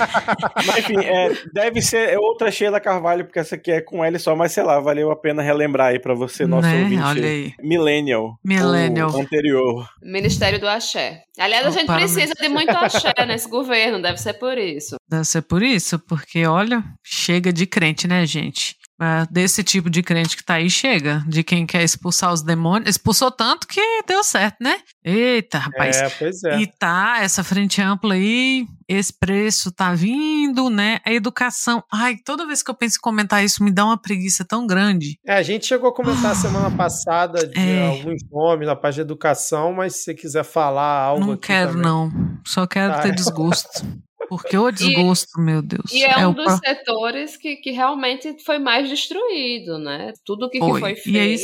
mas 0.66 0.78
enfim, 0.78 0.98
é, 0.98 1.30
deve 1.52 1.80
ser 1.80 2.18
outra 2.18 2.50
Sheila 2.50 2.80
Carvalho, 2.80 3.24
porque 3.24 3.38
essa 3.38 3.54
aqui 3.54 3.70
é 3.70 3.80
com 3.80 4.04
L 4.04 4.18
só, 4.18 4.34
mas 4.34 4.52
sei 4.52 4.62
lá, 4.64 4.80
valeu 4.80 5.10
a 5.10 5.16
pena 5.16 5.42
relembrar 5.42 5.88
aí 5.88 5.98
pra 6.00 6.14
você, 6.14 6.46
nosso 6.46 6.66
Né? 6.68 6.82
ouvinte. 6.82 7.02
Olha 7.02 7.28
aí. 7.28 7.52
Millennial. 7.62 8.38
Millennial. 8.44 9.10
O 9.12 9.20
anterior. 9.20 9.88
Ministério 10.02 10.58
do 10.60 10.68
Axé. 10.68 11.22
Aliás, 11.38 11.66
a 11.66 11.70
gente 11.70 11.86
para, 11.86 12.00
precisa 12.00 12.34
de 12.34 12.48
muito 12.48 12.70
axé 12.70 13.12
nesse 13.26 13.48
governo, 13.48 14.02
deve 14.02 14.18
ser 14.18 14.34
por 14.34 14.58
isso. 14.58 14.96
Deve 15.08 15.24
ser 15.24 15.42
por 15.42 15.62
isso, 15.62 15.98
porque 15.98 16.46
olha, 16.46 16.82
chega 17.02 17.52
de 17.52 17.66
crente, 17.66 18.06
né, 18.06 18.26
gente? 18.26 18.76
Ah, 19.04 19.26
Desse 19.28 19.64
tipo 19.64 19.90
de 19.90 20.00
crente 20.00 20.36
que 20.36 20.44
tá 20.44 20.54
aí, 20.54 20.70
chega. 20.70 21.24
De 21.26 21.42
quem 21.42 21.66
quer 21.66 21.82
expulsar 21.82 22.32
os 22.32 22.40
demônios. 22.40 22.88
Expulsou 22.90 23.32
tanto 23.32 23.66
que 23.66 23.80
deu 24.06 24.22
certo, 24.22 24.58
né? 24.60 24.76
Eita, 25.04 25.58
rapaz. 25.58 25.96
É, 25.96 26.08
pois 26.08 26.44
é. 26.44 26.60
E 26.60 26.66
tá, 26.68 27.16
essa 27.20 27.42
frente 27.42 27.82
ampla 27.82 28.14
aí, 28.14 28.64
esse 28.88 29.12
preço 29.12 29.72
tá 29.72 29.92
vindo, 29.92 30.70
né? 30.70 31.00
A 31.04 31.12
educação. 31.12 31.82
Ai, 31.92 32.14
toda 32.24 32.46
vez 32.46 32.62
que 32.62 32.70
eu 32.70 32.74
penso 32.76 32.98
em 32.98 33.00
comentar 33.00 33.44
isso, 33.44 33.64
me 33.64 33.72
dá 33.72 33.84
uma 33.84 33.98
preguiça 34.00 34.44
tão 34.44 34.68
grande. 34.68 35.18
É, 35.26 35.34
a 35.34 35.42
gente 35.42 35.66
chegou 35.66 35.88
a 35.90 35.94
comentar 35.94 36.36
semana 36.36 36.70
passada 36.70 37.44
de 37.44 37.58
É. 37.58 37.88
alguns 37.88 38.22
nomes 38.30 38.68
na 38.68 38.76
parte 38.76 38.94
de 38.96 39.00
educação, 39.00 39.72
mas 39.72 39.96
se 39.96 40.04
você 40.04 40.14
quiser 40.14 40.44
falar 40.44 41.02
algo 41.02 41.26
não 41.26 41.36
quero, 41.36 41.70
também. 41.72 41.82
não. 41.84 42.12
Só 42.46 42.68
quero 42.68 42.92
Tá. 42.92 43.00
ter 43.00 43.12
desgosto. 43.16 43.68
Porque 44.28 44.56
o 44.56 44.70
desgosto, 44.70 45.40
meu 45.40 45.60
Deus. 45.60 45.92
E 45.92 46.02
é, 46.04 46.26
um 46.26 46.30
o 46.30 46.34
dos 46.34 46.44
pro- 46.44 46.56
setores 46.58 47.36
que, 47.36 47.56
que 47.56 47.70
realmente 47.70 48.36
foi 48.44 48.58
mais 48.58 48.88
destruído, 48.88 49.78
né? 49.78 50.12
Tudo 50.24 50.48
que, 50.48 50.58
que 50.58 50.64
Foi. 50.66 50.80
foi 50.80 50.94
feito. 50.94 51.10
E 51.16 51.18
aí 51.18 51.36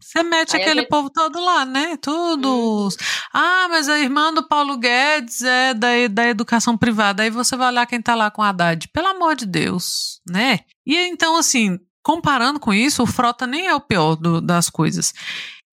você 0.00 0.22
mete 0.22 0.54
Aí 0.56 0.62
aquele 0.62 0.80
gente- 0.80 0.88
povo 0.88 1.08
todo 1.10 1.40
lá, 1.42 1.64
né? 1.64 1.96
Todos. 2.00 2.96
Ah, 3.32 3.66
mas 3.70 3.88
a 3.88 3.98
irmã 3.98 4.32
do 4.32 4.46
Paulo 4.46 4.76
Guedes 4.76 5.42
é 5.42 5.72
da, 5.74 5.88
da 6.10 6.28
educação 6.28 6.76
privada. 6.76 7.22
Aí 7.22 7.30
você 7.30 7.56
vai 7.56 7.68
olhar 7.68 7.86
quem 7.86 8.02
tá 8.02 8.14
lá 8.14 8.30
com 8.30 8.42
a 8.42 8.48
Haddad. 8.50 8.88
Pelo 8.92 9.08
amor 9.08 9.34
de 9.36 9.46
Deus, 9.46 10.20
né? 10.28 10.60
E 10.86 10.96
então, 11.08 11.36
assim, 11.36 11.78
comparando 12.02 12.60
com 12.60 12.72
isso, 12.72 13.02
o 13.02 13.06
Frota 13.06 13.46
nem 13.46 13.66
é 13.66 13.74
o 13.74 13.80
pior 13.80 14.14
do, 14.16 14.40
das 14.40 14.68
coisas. 14.70 15.12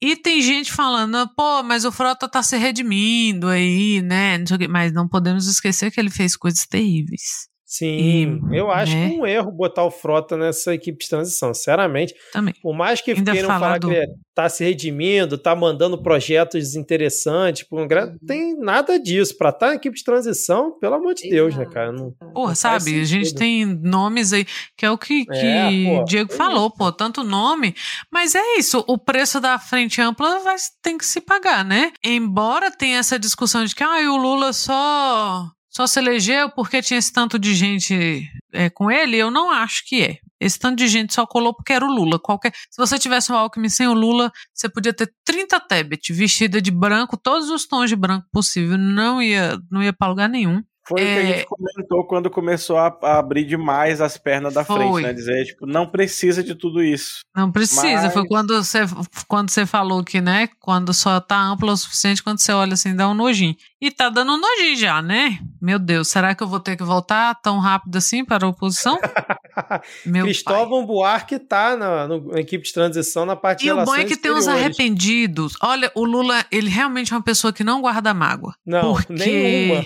E 0.05 0.17
tem 0.17 0.41
gente 0.41 0.69
falando, 0.69 1.25
pô, 1.33 1.63
mas 1.63 1.85
o 1.85 1.91
Frota 1.91 2.27
tá 2.27 2.43
se 2.43 2.57
redimindo 2.57 3.47
aí, 3.47 4.01
né? 4.01 4.37
Não 4.37 4.45
mas 4.69 4.91
não 4.91 5.07
podemos 5.07 5.47
esquecer 5.47 5.91
que 5.91 5.97
ele 5.97 6.09
fez 6.09 6.35
coisas 6.35 6.65
terríveis. 6.65 7.47
Sim, 7.73 8.39
e, 8.51 8.55
eu 8.55 8.69
acho 8.69 8.95
né? 8.95 9.09
que 9.09 9.15
é 9.15 9.17
um 9.17 9.25
erro 9.25 9.51
botar 9.51 9.83
o 9.83 9.89
Frota 9.89 10.37
nessa 10.37 10.75
equipe 10.75 11.03
de 11.03 11.09
transição, 11.09 11.51
sinceramente. 11.55 12.13
Também. 12.31 12.53
Por 12.61 12.71
mais 12.71 13.01
que 13.01 13.15
queiram 13.15 13.47
falar 13.47 13.79
do... 13.79 13.89
que 13.89 13.95
ele 13.95 14.13
tá 14.35 14.47
se 14.47 14.63
redimindo, 14.63 15.39
tá 15.39 15.55
mandando 15.55 15.99
projetos 15.99 16.75
interessantes, 16.75 17.63
por 17.63 17.81
um 17.81 17.87
gra... 17.87 18.05
Uhum. 18.05 18.17
tem 18.27 18.55
nada 18.59 18.99
disso. 18.99 19.35
Pra 19.35 19.49
estar 19.49 19.59
tá 19.59 19.67
na 19.69 19.75
equipe 19.75 19.97
de 19.97 20.03
transição, 20.03 20.77
pelo 20.79 20.93
amor 20.93 21.15
de 21.15 21.27
Deus, 21.27 21.55
né, 21.55 21.65
cara? 21.65 21.91
Não, 21.91 22.11
Porra, 22.31 22.49
não 22.49 22.55
sabe, 22.55 23.01
a 23.01 23.05
gente 23.05 23.33
tem 23.33 23.65
nomes 23.65 24.33
aí, 24.33 24.45
que 24.77 24.85
é 24.85 24.91
o 24.91 24.97
que, 24.97 25.25
que 25.25 25.33
é, 25.35 26.03
Diego 26.03 26.31
é 26.31 26.35
falou, 26.35 26.69
pô, 26.69 26.91
tanto 26.91 27.23
nome, 27.23 27.73
mas 28.11 28.35
é 28.35 28.59
isso, 28.59 28.85
o 28.87 28.99
preço 28.99 29.41
da 29.41 29.57
frente 29.57 29.99
ampla 29.99 30.37
vai, 30.41 30.57
tem 30.79 30.95
que 30.95 31.05
se 31.07 31.19
pagar, 31.19 31.65
né? 31.65 31.91
Embora 32.03 32.69
tenha 32.69 32.99
essa 32.99 33.17
discussão 33.17 33.65
de 33.65 33.73
que, 33.73 33.83
ah, 33.83 33.97
o 34.11 34.17
Lula 34.17 34.53
só 34.53 35.51
só 35.75 35.87
se 35.87 35.99
elegeu 35.99 36.51
porque 36.51 36.81
tinha 36.81 36.99
esse 36.99 37.11
tanto 37.11 37.39
de 37.39 37.55
gente 37.55 38.29
é, 38.51 38.69
com 38.69 38.91
ele, 38.91 39.17
eu 39.17 39.31
não 39.31 39.51
acho 39.51 39.83
que 39.87 40.03
é. 40.03 40.19
Esse 40.39 40.59
tanto 40.59 40.77
de 40.77 40.87
gente 40.87 41.13
só 41.13 41.25
colou 41.25 41.53
porque 41.53 41.73
era 41.73 41.85
o 41.85 41.91
Lula. 41.91 42.19
Qualquer, 42.19 42.53
se 42.53 42.77
você 42.77 42.99
tivesse 42.99 43.31
um 43.31 43.35
Alckmin 43.35 43.69
sem 43.69 43.87
o 43.87 43.93
Lula, 43.93 44.31
você 44.53 44.69
podia 44.69 44.93
ter 44.93 45.11
30 45.25 45.59
Tebet 45.61 46.13
vestida 46.13 46.61
de 46.61 46.69
branco, 46.69 47.17
todos 47.17 47.49
os 47.49 47.65
tons 47.65 47.89
de 47.89 47.95
branco 47.95 48.27
possível, 48.31 48.77
não 48.77 49.21
ia, 49.21 49.57
não 49.71 49.81
ia 49.81 49.93
para 49.93 50.09
lugar 50.09 50.29
nenhum. 50.29 50.61
Foi 50.87 51.01
é... 51.01 51.03
o 51.03 51.05
que 51.05 51.11
a 51.11 51.23
é. 51.23 51.25
gente 51.37 51.45
comentou 51.45 52.05
quando 52.05 52.29
começou 52.29 52.77
a, 52.77 52.95
a, 53.03 53.19
abrir 53.19 53.45
demais 53.45 54.01
as 54.01 54.17
pernas 54.17 54.53
da 54.53 54.65
Foi. 54.65 54.77
frente, 54.77 55.01
né? 55.01 55.13
Dizer, 55.13 55.45
tipo, 55.45 55.65
não 55.65 55.87
precisa 55.87 56.43
de 56.43 56.55
tudo 56.55 56.83
isso. 56.83 57.21
Não 57.35 57.51
precisa. 57.51 58.03
Mas... 58.03 58.13
Foi 58.13 58.27
quando 58.27 58.61
você, 58.61 58.79
quando 59.27 59.49
você 59.49 59.65
falou 59.65 60.03
que, 60.03 60.19
né? 60.19 60.49
Quando 60.59 60.93
só 60.93 61.19
tá 61.19 61.39
amplo 61.39 61.71
o 61.71 61.77
suficiente, 61.77 62.21
quando 62.21 62.39
você 62.39 62.51
olha 62.51 62.73
assim, 62.73 62.95
dá 62.95 63.07
um 63.07 63.13
nojinho. 63.13 63.55
E 63.81 63.91
tá 63.91 64.09
dando 64.09 64.33
um 64.33 64.39
nojinho 64.39 64.77
já, 64.77 65.01
né? 65.01 65.39
Meu 65.61 65.79
Deus, 65.79 66.07
será 66.07 66.35
que 66.35 66.43
eu 66.43 66.47
vou 66.47 66.59
ter 66.59 66.75
que 66.75 66.83
voltar 66.83 67.35
tão 67.41 67.59
rápido 67.59 67.97
assim 67.97 68.23
para 68.23 68.45
a 68.45 68.49
oposição? 68.49 68.97
Meu 70.05 70.25
Cristóvão 70.25 70.79
pai. 70.79 70.87
Buarque 70.87 71.39
tá 71.39 71.75
na, 71.75 72.07
na, 72.07 72.39
equipe 72.39 72.65
de 72.65 72.73
transição 72.73 73.25
na 73.25 73.35
parte 73.35 73.61
e 73.61 73.63
de 73.63 73.69
E 73.69 73.71
o 73.71 73.83
bom 73.83 73.95
é 73.95 74.03
que 74.03 74.17
tem 74.17 74.31
uns 74.31 74.47
arrependidos. 74.47 75.55
Olha, 75.61 75.91
o 75.95 76.03
Lula, 76.03 76.45
ele 76.51 76.69
realmente 76.69 77.13
é 77.13 77.15
uma 77.15 77.23
pessoa 77.23 77.53
que 77.53 77.63
não 77.63 77.81
guarda 77.81 78.13
mágoa. 78.13 78.55
Não, 78.65 78.93
porque... 78.93 79.13
nenhuma. 79.13 79.83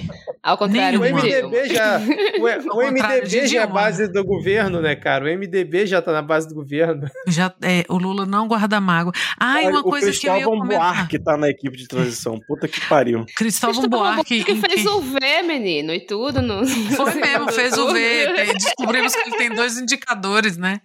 Ao 0.48 0.58
contrário, 0.58 1.02
o 1.02 1.04
MDB 1.04 1.68
já, 1.68 2.00
o, 2.72 2.78
o 2.78 2.90
MDB 2.90 3.48
já 3.48 3.64
é 3.64 3.68
base 3.68 4.08
do 4.08 4.24
governo, 4.24 4.80
né, 4.80 4.96
cara? 4.96 5.26
O 5.26 5.28
MDB 5.28 5.86
já 5.86 6.02
tá 6.02 6.14
na 6.14 6.22
base 6.22 6.48
do 6.48 6.56
governo. 6.56 7.06
Já, 7.28 7.54
é, 7.62 7.84
o 7.90 7.98
Lula 7.98 8.26
não 8.26 8.48
guarda 8.48 8.80
mágoa. 8.80 9.12
Ah, 9.38 9.62
e 9.62 9.68
uma 9.68 9.84
coisa 9.84 10.10
que 10.10 10.26
eu 10.26 10.38
ia 10.38 10.46
comentar. 10.46 10.94
Buarque 10.94 11.20
tá 11.20 11.36
na 11.36 11.50
equipe 11.50 11.76
de 11.76 11.86
transição. 11.86 12.40
Puta 12.48 12.66
que 12.66 12.80
pariu. 12.88 13.26
Cristóvão, 13.36 13.82
Cristóvão 13.82 14.14
Buarque. 14.14 14.46
que 14.46 14.56
fez 14.56 14.86
o 14.86 15.02
V, 15.02 15.20
menino, 15.46 15.92
e 15.92 16.00
tudo. 16.00 16.42
No... 16.42 16.66
Foi 16.66 17.14
mesmo, 17.20 17.52
fez 17.52 17.78
o 17.78 17.92
V. 17.92 18.54
Descobrimos 18.54 19.14
que 19.14 19.28
ele 19.28 19.36
tem 19.36 19.50
dois 19.50 19.78
indicadores, 19.78 20.56
né? 20.56 20.80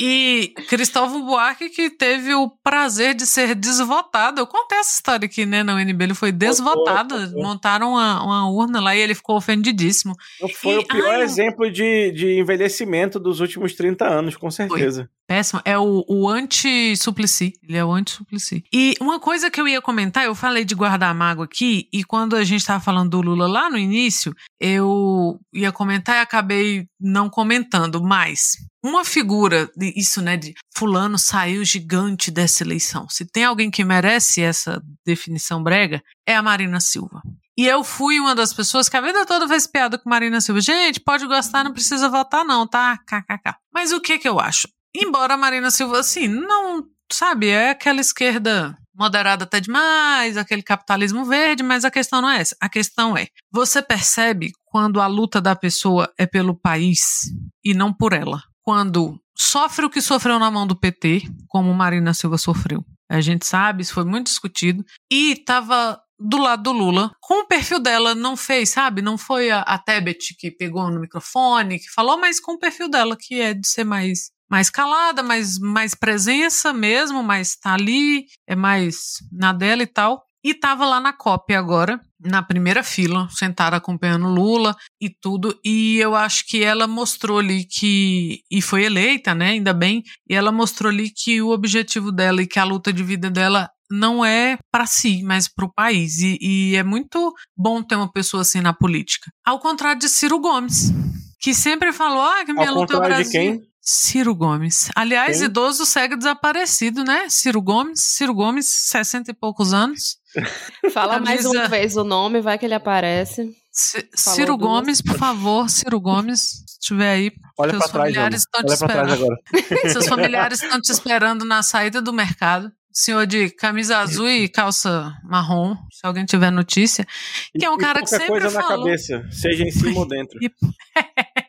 E 0.00 0.54
Cristóvão 0.68 1.24
Buarque 1.24 1.70
que 1.70 1.90
teve 1.90 2.34
o 2.34 2.48
prazer 2.48 3.14
de 3.14 3.26
ser 3.26 3.56
desvotado. 3.56 4.40
Eu 4.40 4.46
contei 4.46 4.78
essa 4.78 4.94
história 4.94 5.26
aqui, 5.26 5.44
né, 5.44 5.64
na 5.64 5.74
UNB. 5.74 6.04
Ele 6.04 6.14
foi 6.14 6.30
desvotado. 6.30 7.32
Montaram 7.32 7.90
uma, 7.90 8.22
uma 8.22 8.48
urna 8.48 8.75
lá 8.80 8.94
e 8.94 9.00
ele 9.00 9.14
ficou 9.14 9.36
ofendidíssimo. 9.36 10.14
Foi 10.54 10.74
e, 10.74 10.78
o 10.78 10.86
pior 10.86 11.14
ai, 11.14 11.22
exemplo 11.22 11.70
de, 11.70 12.12
de 12.12 12.38
envelhecimento 12.38 13.18
dos 13.18 13.40
últimos 13.40 13.74
30 13.74 14.06
anos, 14.06 14.36
com 14.36 14.50
certeza. 14.50 15.02
Foi. 15.02 15.16
Péssimo. 15.26 15.60
É 15.64 15.76
o, 15.76 16.04
o 16.08 16.28
anti-suplicy. 16.28 17.52
Ele 17.62 17.76
é 17.76 17.84
o 17.84 17.90
anti-suplicy. 17.90 18.62
E 18.72 18.94
uma 19.00 19.18
coisa 19.18 19.50
que 19.50 19.60
eu 19.60 19.66
ia 19.66 19.82
comentar, 19.82 20.24
eu 20.24 20.34
falei 20.34 20.64
de 20.64 20.74
guardar 20.74 21.14
mágoa 21.14 21.44
aqui, 21.44 21.88
e 21.92 22.04
quando 22.04 22.36
a 22.36 22.44
gente 22.44 22.60
estava 22.60 22.82
falando 22.82 23.10
do 23.10 23.20
Lula 23.20 23.48
lá 23.48 23.68
no 23.68 23.76
início, 23.76 24.32
eu 24.60 25.40
ia 25.52 25.72
comentar 25.72 26.16
e 26.16 26.20
acabei 26.20 26.86
não 27.00 27.28
comentando, 27.28 28.00
mas 28.02 28.56
uma 28.84 29.04
figura, 29.04 29.68
isso, 29.96 30.22
né, 30.22 30.36
de 30.36 30.54
fulano 30.76 31.18
saiu 31.18 31.64
gigante 31.64 32.30
dessa 32.30 32.62
eleição. 32.62 33.08
Se 33.08 33.24
tem 33.24 33.42
alguém 33.42 33.68
que 33.68 33.82
merece 33.82 34.40
essa 34.40 34.80
definição 35.04 35.60
brega, 35.60 36.00
é 36.24 36.36
a 36.36 36.42
Marina 36.42 36.78
Silva. 36.78 37.20
E 37.58 37.66
eu 37.66 37.82
fui 37.82 38.20
uma 38.20 38.34
das 38.34 38.52
pessoas 38.52 38.88
que 38.88 38.96
a 38.96 39.00
vida 39.00 39.24
toda 39.24 39.48
fez 39.48 39.66
piada 39.66 39.96
com 39.98 40.10
Marina 40.10 40.40
Silva. 40.40 40.60
Gente, 40.60 41.00
pode 41.00 41.26
gostar, 41.26 41.64
não 41.64 41.72
precisa 41.72 42.08
votar 42.08 42.44
não, 42.44 42.66
tá? 42.66 42.98
KKK. 42.98 43.54
Mas 43.72 43.92
o 43.92 44.00
que 44.00 44.18
que 44.18 44.28
eu 44.28 44.38
acho? 44.38 44.68
Embora 44.94 45.36
Marina 45.36 45.70
Silva, 45.70 46.00
assim, 46.00 46.28
não, 46.28 46.84
sabe, 47.10 47.48
é 47.48 47.70
aquela 47.70 48.00
esquerda 48.00 48.76
moderada 48.94 49.44
até 49.44 49.60
demais, 49.60 50.36
aquele 50.36 50.62
capitalismo 50.62 51.24
verde, 51.24 51.62
mas 51.62 51.84
a 51.84 51.90
questão 51.90 52.22
não 52.22 52.30
é 52.30 52.40
essa. 52.40 52.56
A 52.60 52.68
questão 52.68 53.16
é, 53.16 53.28
você 53.52 53.82
percebe 53.82 54.52
quando 54.64 55.00
a 55.00 55.06
luta 55.06 55.40
da 55.40 55.54
pessoa 55.54 56.10
é 56.18 56.26
pelo 56.26 56.54
país 56.54 57.30
e 57.64 57.74
não 57.74 57.92
por 57.92 58.12
ela. 58.12 58.42
Quando 58.62 59.20
sofre 59.36 59.84
o 59.84 59.90
que 59.90 60.00
sofreu 60.00 60.38
na 60.38 60.50
mão 60.50 60.66
do 60.66 60.74
PT, 60.74 61.28
como 61.46 61.72
Marina 61.74 62.14
Silva 62.14 62.38
sofreu. 62.38 62.84
A 63.08 63.20
gente 63.20 63.46
sabe, 63.46 63.82
isso 63.82 63.94
foi 63.94 64.04
muito 64.04 64.26
discutido. 64.26 64.84
E 65.12 65.32
estava 65.32 66.00
do 66.18 66.38
lado 66.38 66.62
do 66.62 66.72
Lula, 66.72 67.12
com 67.20 67.42
o 67.42 67.46
perfil 67.46 67.78
dela, 67.78 68.14
não 68.14 68.36
fez, 68.36 68.70
sabe? 68.70 69.02
Não 69.02 69.18
foi 69.18 69.50
a, 69.50 69.60
a 69.60 69.78
Tebet 69.78 70.34
que 70.38 70.50
pegou 70.50 70.90
no 70.90 71.00
microfone, 71.00 71.78
que 71.78 71.90
falou, 71.90 72.18
mas 72.18 72.40
com 72.40 72.52
o 72.52 72.58
perfil 72.58 72.88
dela, 72.88 73.16
que 73.18 73.40
é 73.40 73.54
de 73.54 73.66
ser 73.66 73.84
mais 73.84 74.34
mais 74.48 74.70
calada, 74.70 75.24
mais, 75.24 75.58
mais 75.58 75.92
presença 75.92 76.72
mesmo, 76.72 77.20
mas 77.20 77.56
tá 77.56 77.74
ali, 77.74 78.26
é 78.46 78.54
mais 78.54 79.16
na 79.32 79.52
dela 79.52 79.82
e 79.82 79.86
tal. 79.86 80.24
E 80.44 80.54
tava 80.54 80.86
lá 80.86 81.00
na 81.00 81.12
cópia 81.12 81.58
agora, 81.58 82.00
na 82.20 82.40
primeira 82.40 82.84
fila, 82.84 83.28
sentada 83.30 83.76
acompanhando 83.76 84.28
Lula 84.28 84.76
e 85.00 85.10
tudo. 85.10 85.58
E 85.64 85.98
eu 85.98 86.14
acho 86.14 86.46
que 86.46 86.62
ela 86.62 86.86
mostrou 86.86 87.40
ali 87.40 87.64
que. 87.64 88.42
E 88.48 88.62
foi 88.62 88.84
eleita, 88.84 89.34
né? 89.34 89.50
Ainda 89.50 89.74
bem. 89.74 90.04
E 90.30 90.36
ela 90.36 90.52
mostrou 90.52 90.92
ali 90.92 91.10
que 91.10 91.42
o 91.42 91.50
objetivo 91.50 92.12
dela 92.12 92.40
e 92.40 92.46
que 92.46 92.60
a 92.60 92.64
luta 92.64 92.92
de 92.92 93.02
vida 93.02 93.28
dela 93.28 93.68
não 93.90 94.24
é 94.24 94.58
para 94.70 94.86
si, 94.86 95.22
mas 95.22 95.48
para 95.48 95.64
o 95.64 95.72
país. 95.72 96.18
E, 96.18 96.38
e, 96.40 96.76
é 96.76 96.82
muito 96.82 97.34
bom 97.56 97.82
ter 97.82 97.96
uma 97.96 98.10
pessoa 98.10 98.42
assim 98.42 98.60
na 98.60 98.72
política. 98.72 99.30
Ao 99.44 99.58
contrário 99.58 100.00
de 100.00 100.08
Ciro 100.08 100.38
Gomes, 100.38 100.92
que 101.40 101.54
sempre 101.54 101.92
falou 101.92 102.22
ah, 102.22 102.44
que 102.44 102.52
minha 102.52 102.70
Ao 102.70 102.74
luta 102.74 102.94
é 102.94 102.96
o 102.96 103.00
Brasil. 103.00 103.24
De 103.24 103.30
quem? 103.30 103.62
Ciro 103.80 104.34
Gomes. 104.34 104.90
Aliás, 104.96 105.36
quem? 105.38 105.46
idoso 105.46 105.86
segue 105.86 106.16
desaparecido, 106.16 107.04
né? 107.04 107.28
Ciro 107.28 107.62
Gomes. 107.62 108.00
Ciro 108.00 108.34
Gomes, 108.34 108.66
60 108.66 109.30
e 109.30 109.34
poucos 109.34 109.72
anos. 109.72 110.16
Fala 110.92 111.20
mais 111.20 111.44
uma 111.44 111.68
vez 111.68 111.96
o 111.96 112.02
nome, 112.02 112.40
vai 112.40 112.58
que 112.58 112.66
ele 112.66 112.74
aparece. 112.74 113.56
C 113.70 114.08
Ciro 114.14 114.56
Gomes, 114.56 115.00
por 115.00 115.16
favor, 115.16 115.70
Ciro 115.70 116.00
Gomes, 116.00 116.40
se 116.40 116.78
estiver 116.80 117.10
aí. 117.10 117.32
Olha 117.58 117.78
seus 117.78 117.90
familiares 117.90 118.40
estão 118.42 118.64
te 118.64 118.72
esperando. 118.72 119.36
Seus 119.92 120.06
familiares 120.08 120.62
estão 120.62 120.80
te 120.80 120.90
esperando 120.90 121.44
na 121.44 121.62
saída 121.62 122.02
do 122.02 122.12
mercado 122.12 122.72
senhor 122.96 123.26
de 123.26 123.50
camisa 123.50 123.98
azul 123.98 124.26
e 124.26 124.48
calça 124.48 125.14
marrom, 125.22 125.76
se 125.92 126.06
alguém 126.06 126.24
tiver 126.24 126.50
notícia, 126.50 127.06
que 127.52 127.62
é 127.62 127.70
um 127.70 127.76
cara 127.76 128.00
que 128.00 128.06
sempre 128.06 128.28
coisa 128.28 128.50
falou... 128.50 128.70
na 128.70 128.76
cabeça, 128.78 129.22
seja 129.30 129.64
em 129.64 129.70
cima 129.70 130.00
ou 130.00 130.08
dentro. 130.08 130.38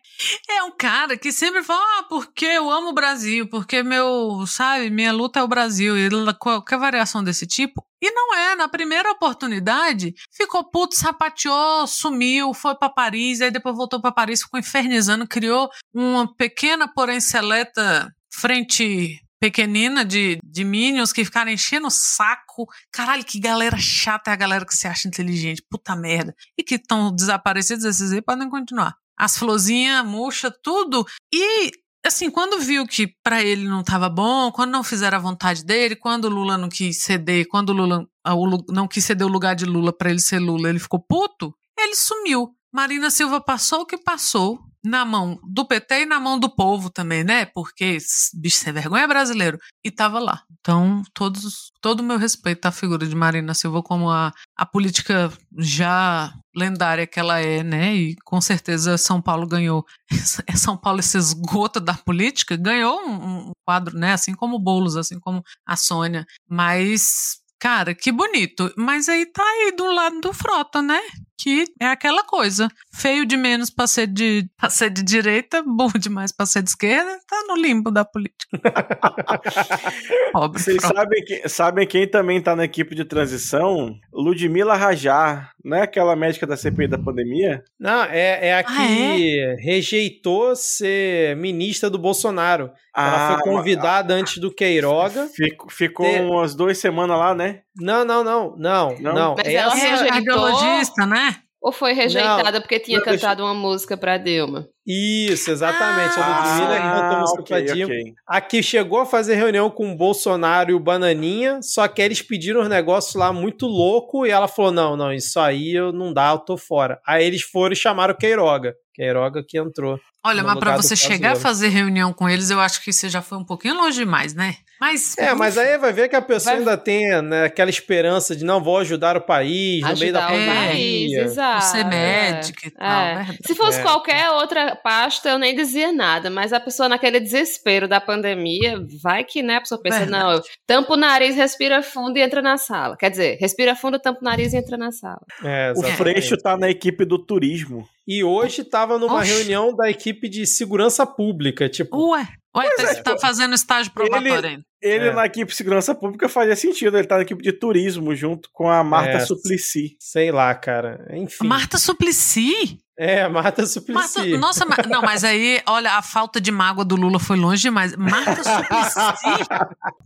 É 0.49 0.63
um 0.63 0.71
cara 0.75 1.15
que 1.15 1.31
sempre 1.31 1.61
fala, 1.61 1.79
ah, 1.79 2.03
porque 2.09 2.43
eu 2.43 2.71
amo 2.71 2.89
o 2.89 2.93
Brasil, 2.93 3.47
porque 3.47 3.83
meu, 3.83 4.45
sabe, 4.47 4.89
minha 4.89 5.11
luta 5.11 5.39
é 5.39 5.43
o 5.43 5.47
Brasil, 5.47 5.95
e 5.95 6.09
qualquer 6.39 6.79
variação 6.79 7.23
desse 7.23 7.45
tipo. 7.45 7.85
E 8.01 8.09
não 8.09 8.35
é, 8.35 8.55
na 8.55 8.67
primeira 8.67 9.11
oportunidade, 9.11 10.15
ficou 10.31 10.67
puto, 10.71 10.95
sapateou, 10.95 11.85
sumiu, 11.85 12.51
foi 12.51 12.73
para 12.73 12.89
Paris, 12.89 13.41
aí 13.41 13.51
depois 13.51 13.75
voltou 13.75 14.01
para 14.01 14.11
Paris, 14.11 14.41
ficou 14.41 14.59
infernizando, 14.59 15.27
criou 15.27 15.69
uma 15.93 16.35
pequena, 16.35 16.91
porém 16.91 17.19
seleta 17.19 18.11
frente 18.31 19.21
pequenina 19.39 20.03
de, 20.03 20.39
de 20.43 20.63
Minions 20.63 21.13
que 21.13 21.25
ficaram 21.25 21.51
enchendo 21.51 21.87
o 21.87 21.91
saco. 21.91 22.67
Caralho, 22.91 23.23
que 23.23 23.39
galera 23.39 23.77
chata 23.77 24.31
é 24.31 24.33
a 24.33 24.37
galera 24.37 24.65
que 24.65 24.75
se 24.75 24.87
acha 24.87 25.07
inteligente. 25.07 25.63
Puta 25.69 25.95
merda. 25.95 26.35
E 26.57 26.63
que 26.63 26.75
estão 26.75 27.13
desaparecidos, 27.13 27.85
esses 27.85 28.11
aí 28.11 28.21
podem 28.21 28.49
continuar. 28.49 28.95
As 29.17 29.37
florzinhas, 29.37 30.05
murcha, 30.05 30.51
tudo. 30.63 31.05
E, 31.33 31.71
assim, 32.05 32.29
quando 32.29 32.59
viu 32.59 32.85
que 32.85 33.07
para 33.23 33.43
ele 33.43 33.67
não 33.67 33.83
tava 33.83 34.09
bom, 34.09 34.51
quando 34.51 34.71
não 34.71 34.83
fizeram 34.83 35.17
a 35.17 35.21
vontade 35.21 35.63
dele, 35.63 35.95
quando 35.95 36.25
o 36.25 36.29
Lula 36.29 36.57
não 36.57 36.69
quis 36.69 37.01
ceder, 37.01 37.47
quando 37.47 37.69
o 37.69 37.73
Lula 37.73 38.07
o, 38.27 38.71
não 38.71 38.87
quis 38.87 39.03
ceder 39.05 39.25
o 39.25 39.31
lugar 39.31 39.55
de 39.55 39.65
Lula 39.65 39.91
para 39.91 40.09
ele 40.09 40.19
ser 40.19 40.39
Lula, 40.39 40.69
ele 40.69 40.79
ficou 40.79 40.99
puto, 40.99 41.53
ele 41.77 41.95
sumiu. 41.95 42.53
Marina 42.71 43.09
Silva 43.09 43.41
passou 43.41 43.81
o 43.81 43.85
que 43.85 43.97
passou, 43.97 44.59
na 44.87 45.05
mão 45.05 45.39
do 45.43 45.65
PT 45.65 46.01
e 46.01 46.05
na 46.05 46.19
mão 46.19 46.39
do 46.39 46.49
povo 46.49 46.89
também, 46.89 47.23
né? 47.23 47.45
Porque 47.45 47.97
bicho 48.33 48.57
sem 48.57 48.73
vergonha 48.73 49.03
é 49.03 49.07
brasileiro. 49.07 49.57
E 49.83 49.91
tava 49.91 50.19
lá. 50.19 50.41
Então, 50.59 51.01
todos, 51.13 51.71
todo 51.81 51.99
o 51.99 52.03
meu 52.03 52.17
respeito 52.17 52.65
à 52.65 52.71
figura 52.71 53.05
de 53.05 53.15
Marina 53.15 53.53
Silva 53.53 53.83
como 53.83 54.09
a, 54.09 54.31
a 54.55 54.65
política 54.65 55.31
já 55.57 56.33
lendária 56.55 57.05
que 57.05 57.19
ela 57.19 57.39
é, 57.39 57.63
né? 57.63 57.95
E 57.95 58.15
com 58.25 58.39
certeza 58.41 58.97
São 58.97 59.21
Paulo 59.21 59.47
ganhou. 59.47 59.83
É 60.47 60.55
São 60.55 60.77
Paulo, 60.77 60.99
esse 60.99 61.17
esgoto 61.17 61.79
da 61.79 61.93
política, 61.93 62.55
ganhou 62.55 63.01
um, 63.01 63.49
um 63.49 63.51
quadro, 63.65 63.97
né? 63.97 64.13
Assim 64.13 64.33
como 64.33 64.59
Boulos, 64.59 64.95
assim 64.95 65.19
como 65.19 65.43
a 65.65 65.75
Sônia. 65.75 66.25
Mas 66.49 67.41
Cara, 67.59 67.95
que 67.95 68.11
bonito. 68.11 68.71
Mas 68.77 69.09
aí 69.09 69.25
tá 69.25 69.43
aí 69.43 69.73
do 69.75 69.91
lado 69.91 70.21
do 70.21 70.31
Frota, 70.31 70.81
né? 70.81 70.99
Que 71.37 71.65
é 71.79 71.85
aquela 71.85 72.23
coisa. 72.23 72.67
Feio 72.91 73.25
de 73.25 73.37
menos 73.37 73.69
pra 73.69 73.85
ser 73.85 74.07
de, 74.07 74.49
pra 74.57 74.69
ser 74.69 74.89
de 74.89 75.03
direita, 75.03 75.63
bom 75.63 75.89
demais 75.97 76.31
pra 76.31 76.45
ser 76.45 76.63
de 76.63 76.69
esquerda, 76.69 77.19
tá 77.27 77.43
no 77.47 77.55
limbo 77.55 77.91
da 77.91 78.03
política. 78.03 78.47
Pobre 80.33 80.61
Vocês 80.61 80.81
sabem, 80.81 81.23
que, 81.23 81.47
sabem 81.47 81.87
quem 81.87 82.07
também 82.07 82.41
tá 82.41 82.55
na 82.55 82.65
equipe 82.65 82.95
de 82.95 83.05
transição? 83.05 83.95
Ludmila 84.11 84.75
Rajar, 84.75 85.51
não 85.63 85.77
é 85.77 85.81
aquela 85.81 86.15
médica 86.15 86.47
da 86.47 86.57
CPI 86.57 86.87
da 86.87 86.97
pandemia? 86.97 87.63
Não, 87.79 88.03
é, 88.05 88.47
é 88.47 88.57
a 88.57 88.63
que 88.63 88.71
ah, 88.71 89.19
é? 89.19 89.55
rejeitou 89.59 90.55
ser 90.55 91.35
ministra 91.35 91.89
do 91.89 91.99
Bolsonaro. 91.99 92.71
Ah, 92.93 93.07
ela 93.07 93.33
foi 93.33 93.51
convidada 93.51 94.15
ah, 94.15 94.17
antes 94.17 94.37
do 94.39 94.51
Queiroga. 94.51 95.27
Ficou, 95.27 95.69
ficou 95.69 96.05
ter... 96.05 96.21
umas 96.21 96.55
duas 96.55 96.77
semanas 96.77 97.17
lá, 97.17 97.35
né? 97.35 97.59
Não, 97.75 98.03
não, 98.03 98.23
não, 98.23 98.55
não, 98.57 98.95
não. 98.99 99.13
não. 99.13 99.35
Mas 99.35 99.47
ela 99.47 99.73
é 99.73 99.75
rejeitou... 99.75 101.05
né? 101.05 101.26
Ou 101.61 101.71
foi 101.71 101.93
rejeitada 101.93 102.53
não, 102.53 102.61
porque 102.61 102.79
tinha 102.79 103.01
cantado 103.01 103.43
uma 103.43 103.53
música 103.53 103.97
pra 103.97 104.17
Dilma? 104.17 104.67
Isso, 104.87 105.51
exatamente. 105.51 106.17
Ah, 106.17 106.23
a 106.23 106.49
Ludmilla 106.49 106.77
ah, 106.77 107.01
cantou 107.01 107.19
música 107.19 107.41
okay, 107.41 107.65
pra 107.65 107.73
Dilma. 107.73 107.93
Okay. 107.93 108.13
Aqui 108.25 108.63
chegou 108.63 109.01
a 109.01 109.05
fazer 109.05 109.35
reunião 109.35 109.69
com 109.69 109.91
o 109.91 109.95
Bolsonaro 109.97 110.71
e 110.71 110.73
o 110.73 110.79
Bananinha, 110.79 111.59
só 111.61 111.85
que 111.89 112.01
eles 112.01 112.21
pediram 112.21 112.61
os 112.61 112.69
negócios 112.69 113.13
lá 113.15 113.33
muito 113.33 113.67
louco 113.67 114.25
e 114.25 114.29
ela 114.29 114.47
falou: 114.47 114.71
não, 114.71 114.95
não, 114.95 115.11
isso 115.11 115.37
aí 115.41 115.75
eu 115.75 115.91
não 115.91 116.13
dá, 116.13 116.31
eu 116.31 116.39
tô 116.39 116.55
fora. 116.55 117.01
Aí 117.05 117.25
eles 117.25 117.41
foram 117.41 117.73
e 117.73 117.75
chamaram 117.75 118.13
o 118.13 118.17
Queiroga. 118.17 118.75
Queiroga 118.93 119.43
que 119.47 119.59
entrou. 119.59 119.99
Olha, 120.25 120.41
mas 120.41 120.57
para 120.57 120.75
você 120.75 120.95
chegar 120.95 121.33
a 121.33 121.35
fazer 121.35 121.67
reunião 121.67 122.11
com 122.11 122.27
eles, 122.27 122.49
eu 122.49 122.59
acho 122.59 122.83
que 122.83 122.91
você 122.91 123.07
já 123.09 123.21
foi 123.21 123.37
um 123.37 123.43
pouquinho 123.43 123.75
longe 123.75 123.99
demais, 123.99 124.33
né? 124.33 124.55
Mas, 124.79 125.17
é, 125.17 125.33
mas 125.33 125.57
aí 125.57 125.77
vai 125.77 125.91
ver 125.91 126.07
que 126.07 126.15
a 126.15 126.21
pessoa 126.21 126.53
vai... 126.53 126.59
ainda 126.59 126.77
tem 126.77 127.19
né, 127.21 127.45
aquela 127.45 127.69
esperança 127.69 128.35
de 128.35 128.45
não 128.45 128.61
vou 128.61 128.77
ajudar 128.77 129.17
o 129.17 129.21
país 129.21 129.83
ajudar 129.83 129.93
no 129.93 129.99
meio 129.99 130.13
da 130.13 130.27
pandemia. 130.27 131.21
É, 131.21 131.23
exato. 131.23 131.65
Ser 131.65 131.85
médico 131.85 132.59
é, 132.63 132.67
e 132.67 132.71
tal. 132.71 133.01
É. 133.01 133.27
Se 133.45 133.55
fosse 133.55 133.79
é. 133.79 133.81
qualquer 133.81 134.29
outra 134.31 134.75
pasta, 134.83 135.29
eu 135.29 135.39
nem 135.39 135.55
dizia 135.55 135.91
nada, 135.91 136.29
mas 136.29 136.53
a 136.53 136.59
pessoa 136.59 136.87
naquele 136.87 137.19
desespero 137.19 137.87
da 137.87 137.99
pandemia, 137.99 138.79
vai 139.01 139.23
que, 139.23 139.41
né, 139.41 139.57
a 139.57 139.61
pessoa 139.61 139.81
pensa, 139.81 139.99
Verdade. 139.99 140.23
não, 140.23 140.31
eu 140.33 140.41
tampo 140.65 140.93
o 140.93 140.97
nariz, 140.97 141.35
respira 141.35 141.81
fundo 141.81 142.17
e 142.17 142.21
entra 142.21 142.41
na 142.41 142.57
sala. 142.57 142.95
Quer 142.97 143.09
dizer, 143.09 143.37
respira 143.39 143.75
fundo, 143.75 143.99
tampa 143.99 144.19
o 144.21 144.23
nariz 144.23 144.53
e 144.53 144.57
entra 144.57 144.77
na 144.77 144.91
sala. 144.91 145.21
É, 145.43 145.73
o 145.75 145.83
Freixo 145.83 146.37
tá 146.37 146.57
na 146.57 146.69
equipe 146.69 147.05
do 147.05 147.17
turismo. 147.17 147.87
E 148.07 148.23
hoje 148.23 148.61
estava 148.61 148.97
numa 148.97 149.19
Oxi. 149.19 149.31
reunião 149.31 149.75
da 149.75 149.89
equipe 149.89 150.29
de 150.29 150.47
segurança 150.47 151.05
pública, 151.05 151.67
tipo. 151.67 152.11
Ué, 152.11 152.25
ué, 152.55 152.69
tá, 152.77 152.83
é, 152.83 152.95
tá 152.95 153.17
fazendo 153.17 153.53
estágio 153.53 153.91
probatório 153.91 154.49
ainda. 154.49 154.63
Ele 154.81 155.07
é. 155.07 155.13
na 155.13 155.25
equipe 155.25 155.51
de 155.51 155.57
segurança 155.57 155.93
pública 155.93 156.29
fazia 156.29 156.55
sentido, 156.55 156.97
ele 156.97 157.07
tá 157.07 157.15
na 157.17 157.23
equipe 157.23 157.41
de 157.43 157.51
turismo 157.51 158.15
junto 158.15 158.49
com 158.53 158.69
a 158.69 158.83
Marta 158.83 159.17
é, 159.17 159.19
Suplicy. 159.19 159.97
Sei 159.99 160.31
lá, 160.31 160.53
cara. 160.53 161.05
Enfim. 161.11 161.47
Marta 161.47 161.77
Suplicy? 161.77 162.79
É, 162.99 163.27
Marta 163.27 163.63
Suplicy. 163.63 164.37
Marta, 164.39 164.65
nossa, 164.65 164.65
não, 164.89 165.03
mas 165.03 165.23
aí, 165.23 165.61
olha, 165.67 165.93
a 165.93 166.01
falta 166.01 166.41
de 166.41 166.51
mágoa 166.51 166.83
do 166.83 166.95
Lula 166.95 167.19
foi 167.19 167.37
longe 167.37 167.61
demais. 167.61 167.95
Marta 167.95 168.43
Suplicy. 168.43 169.47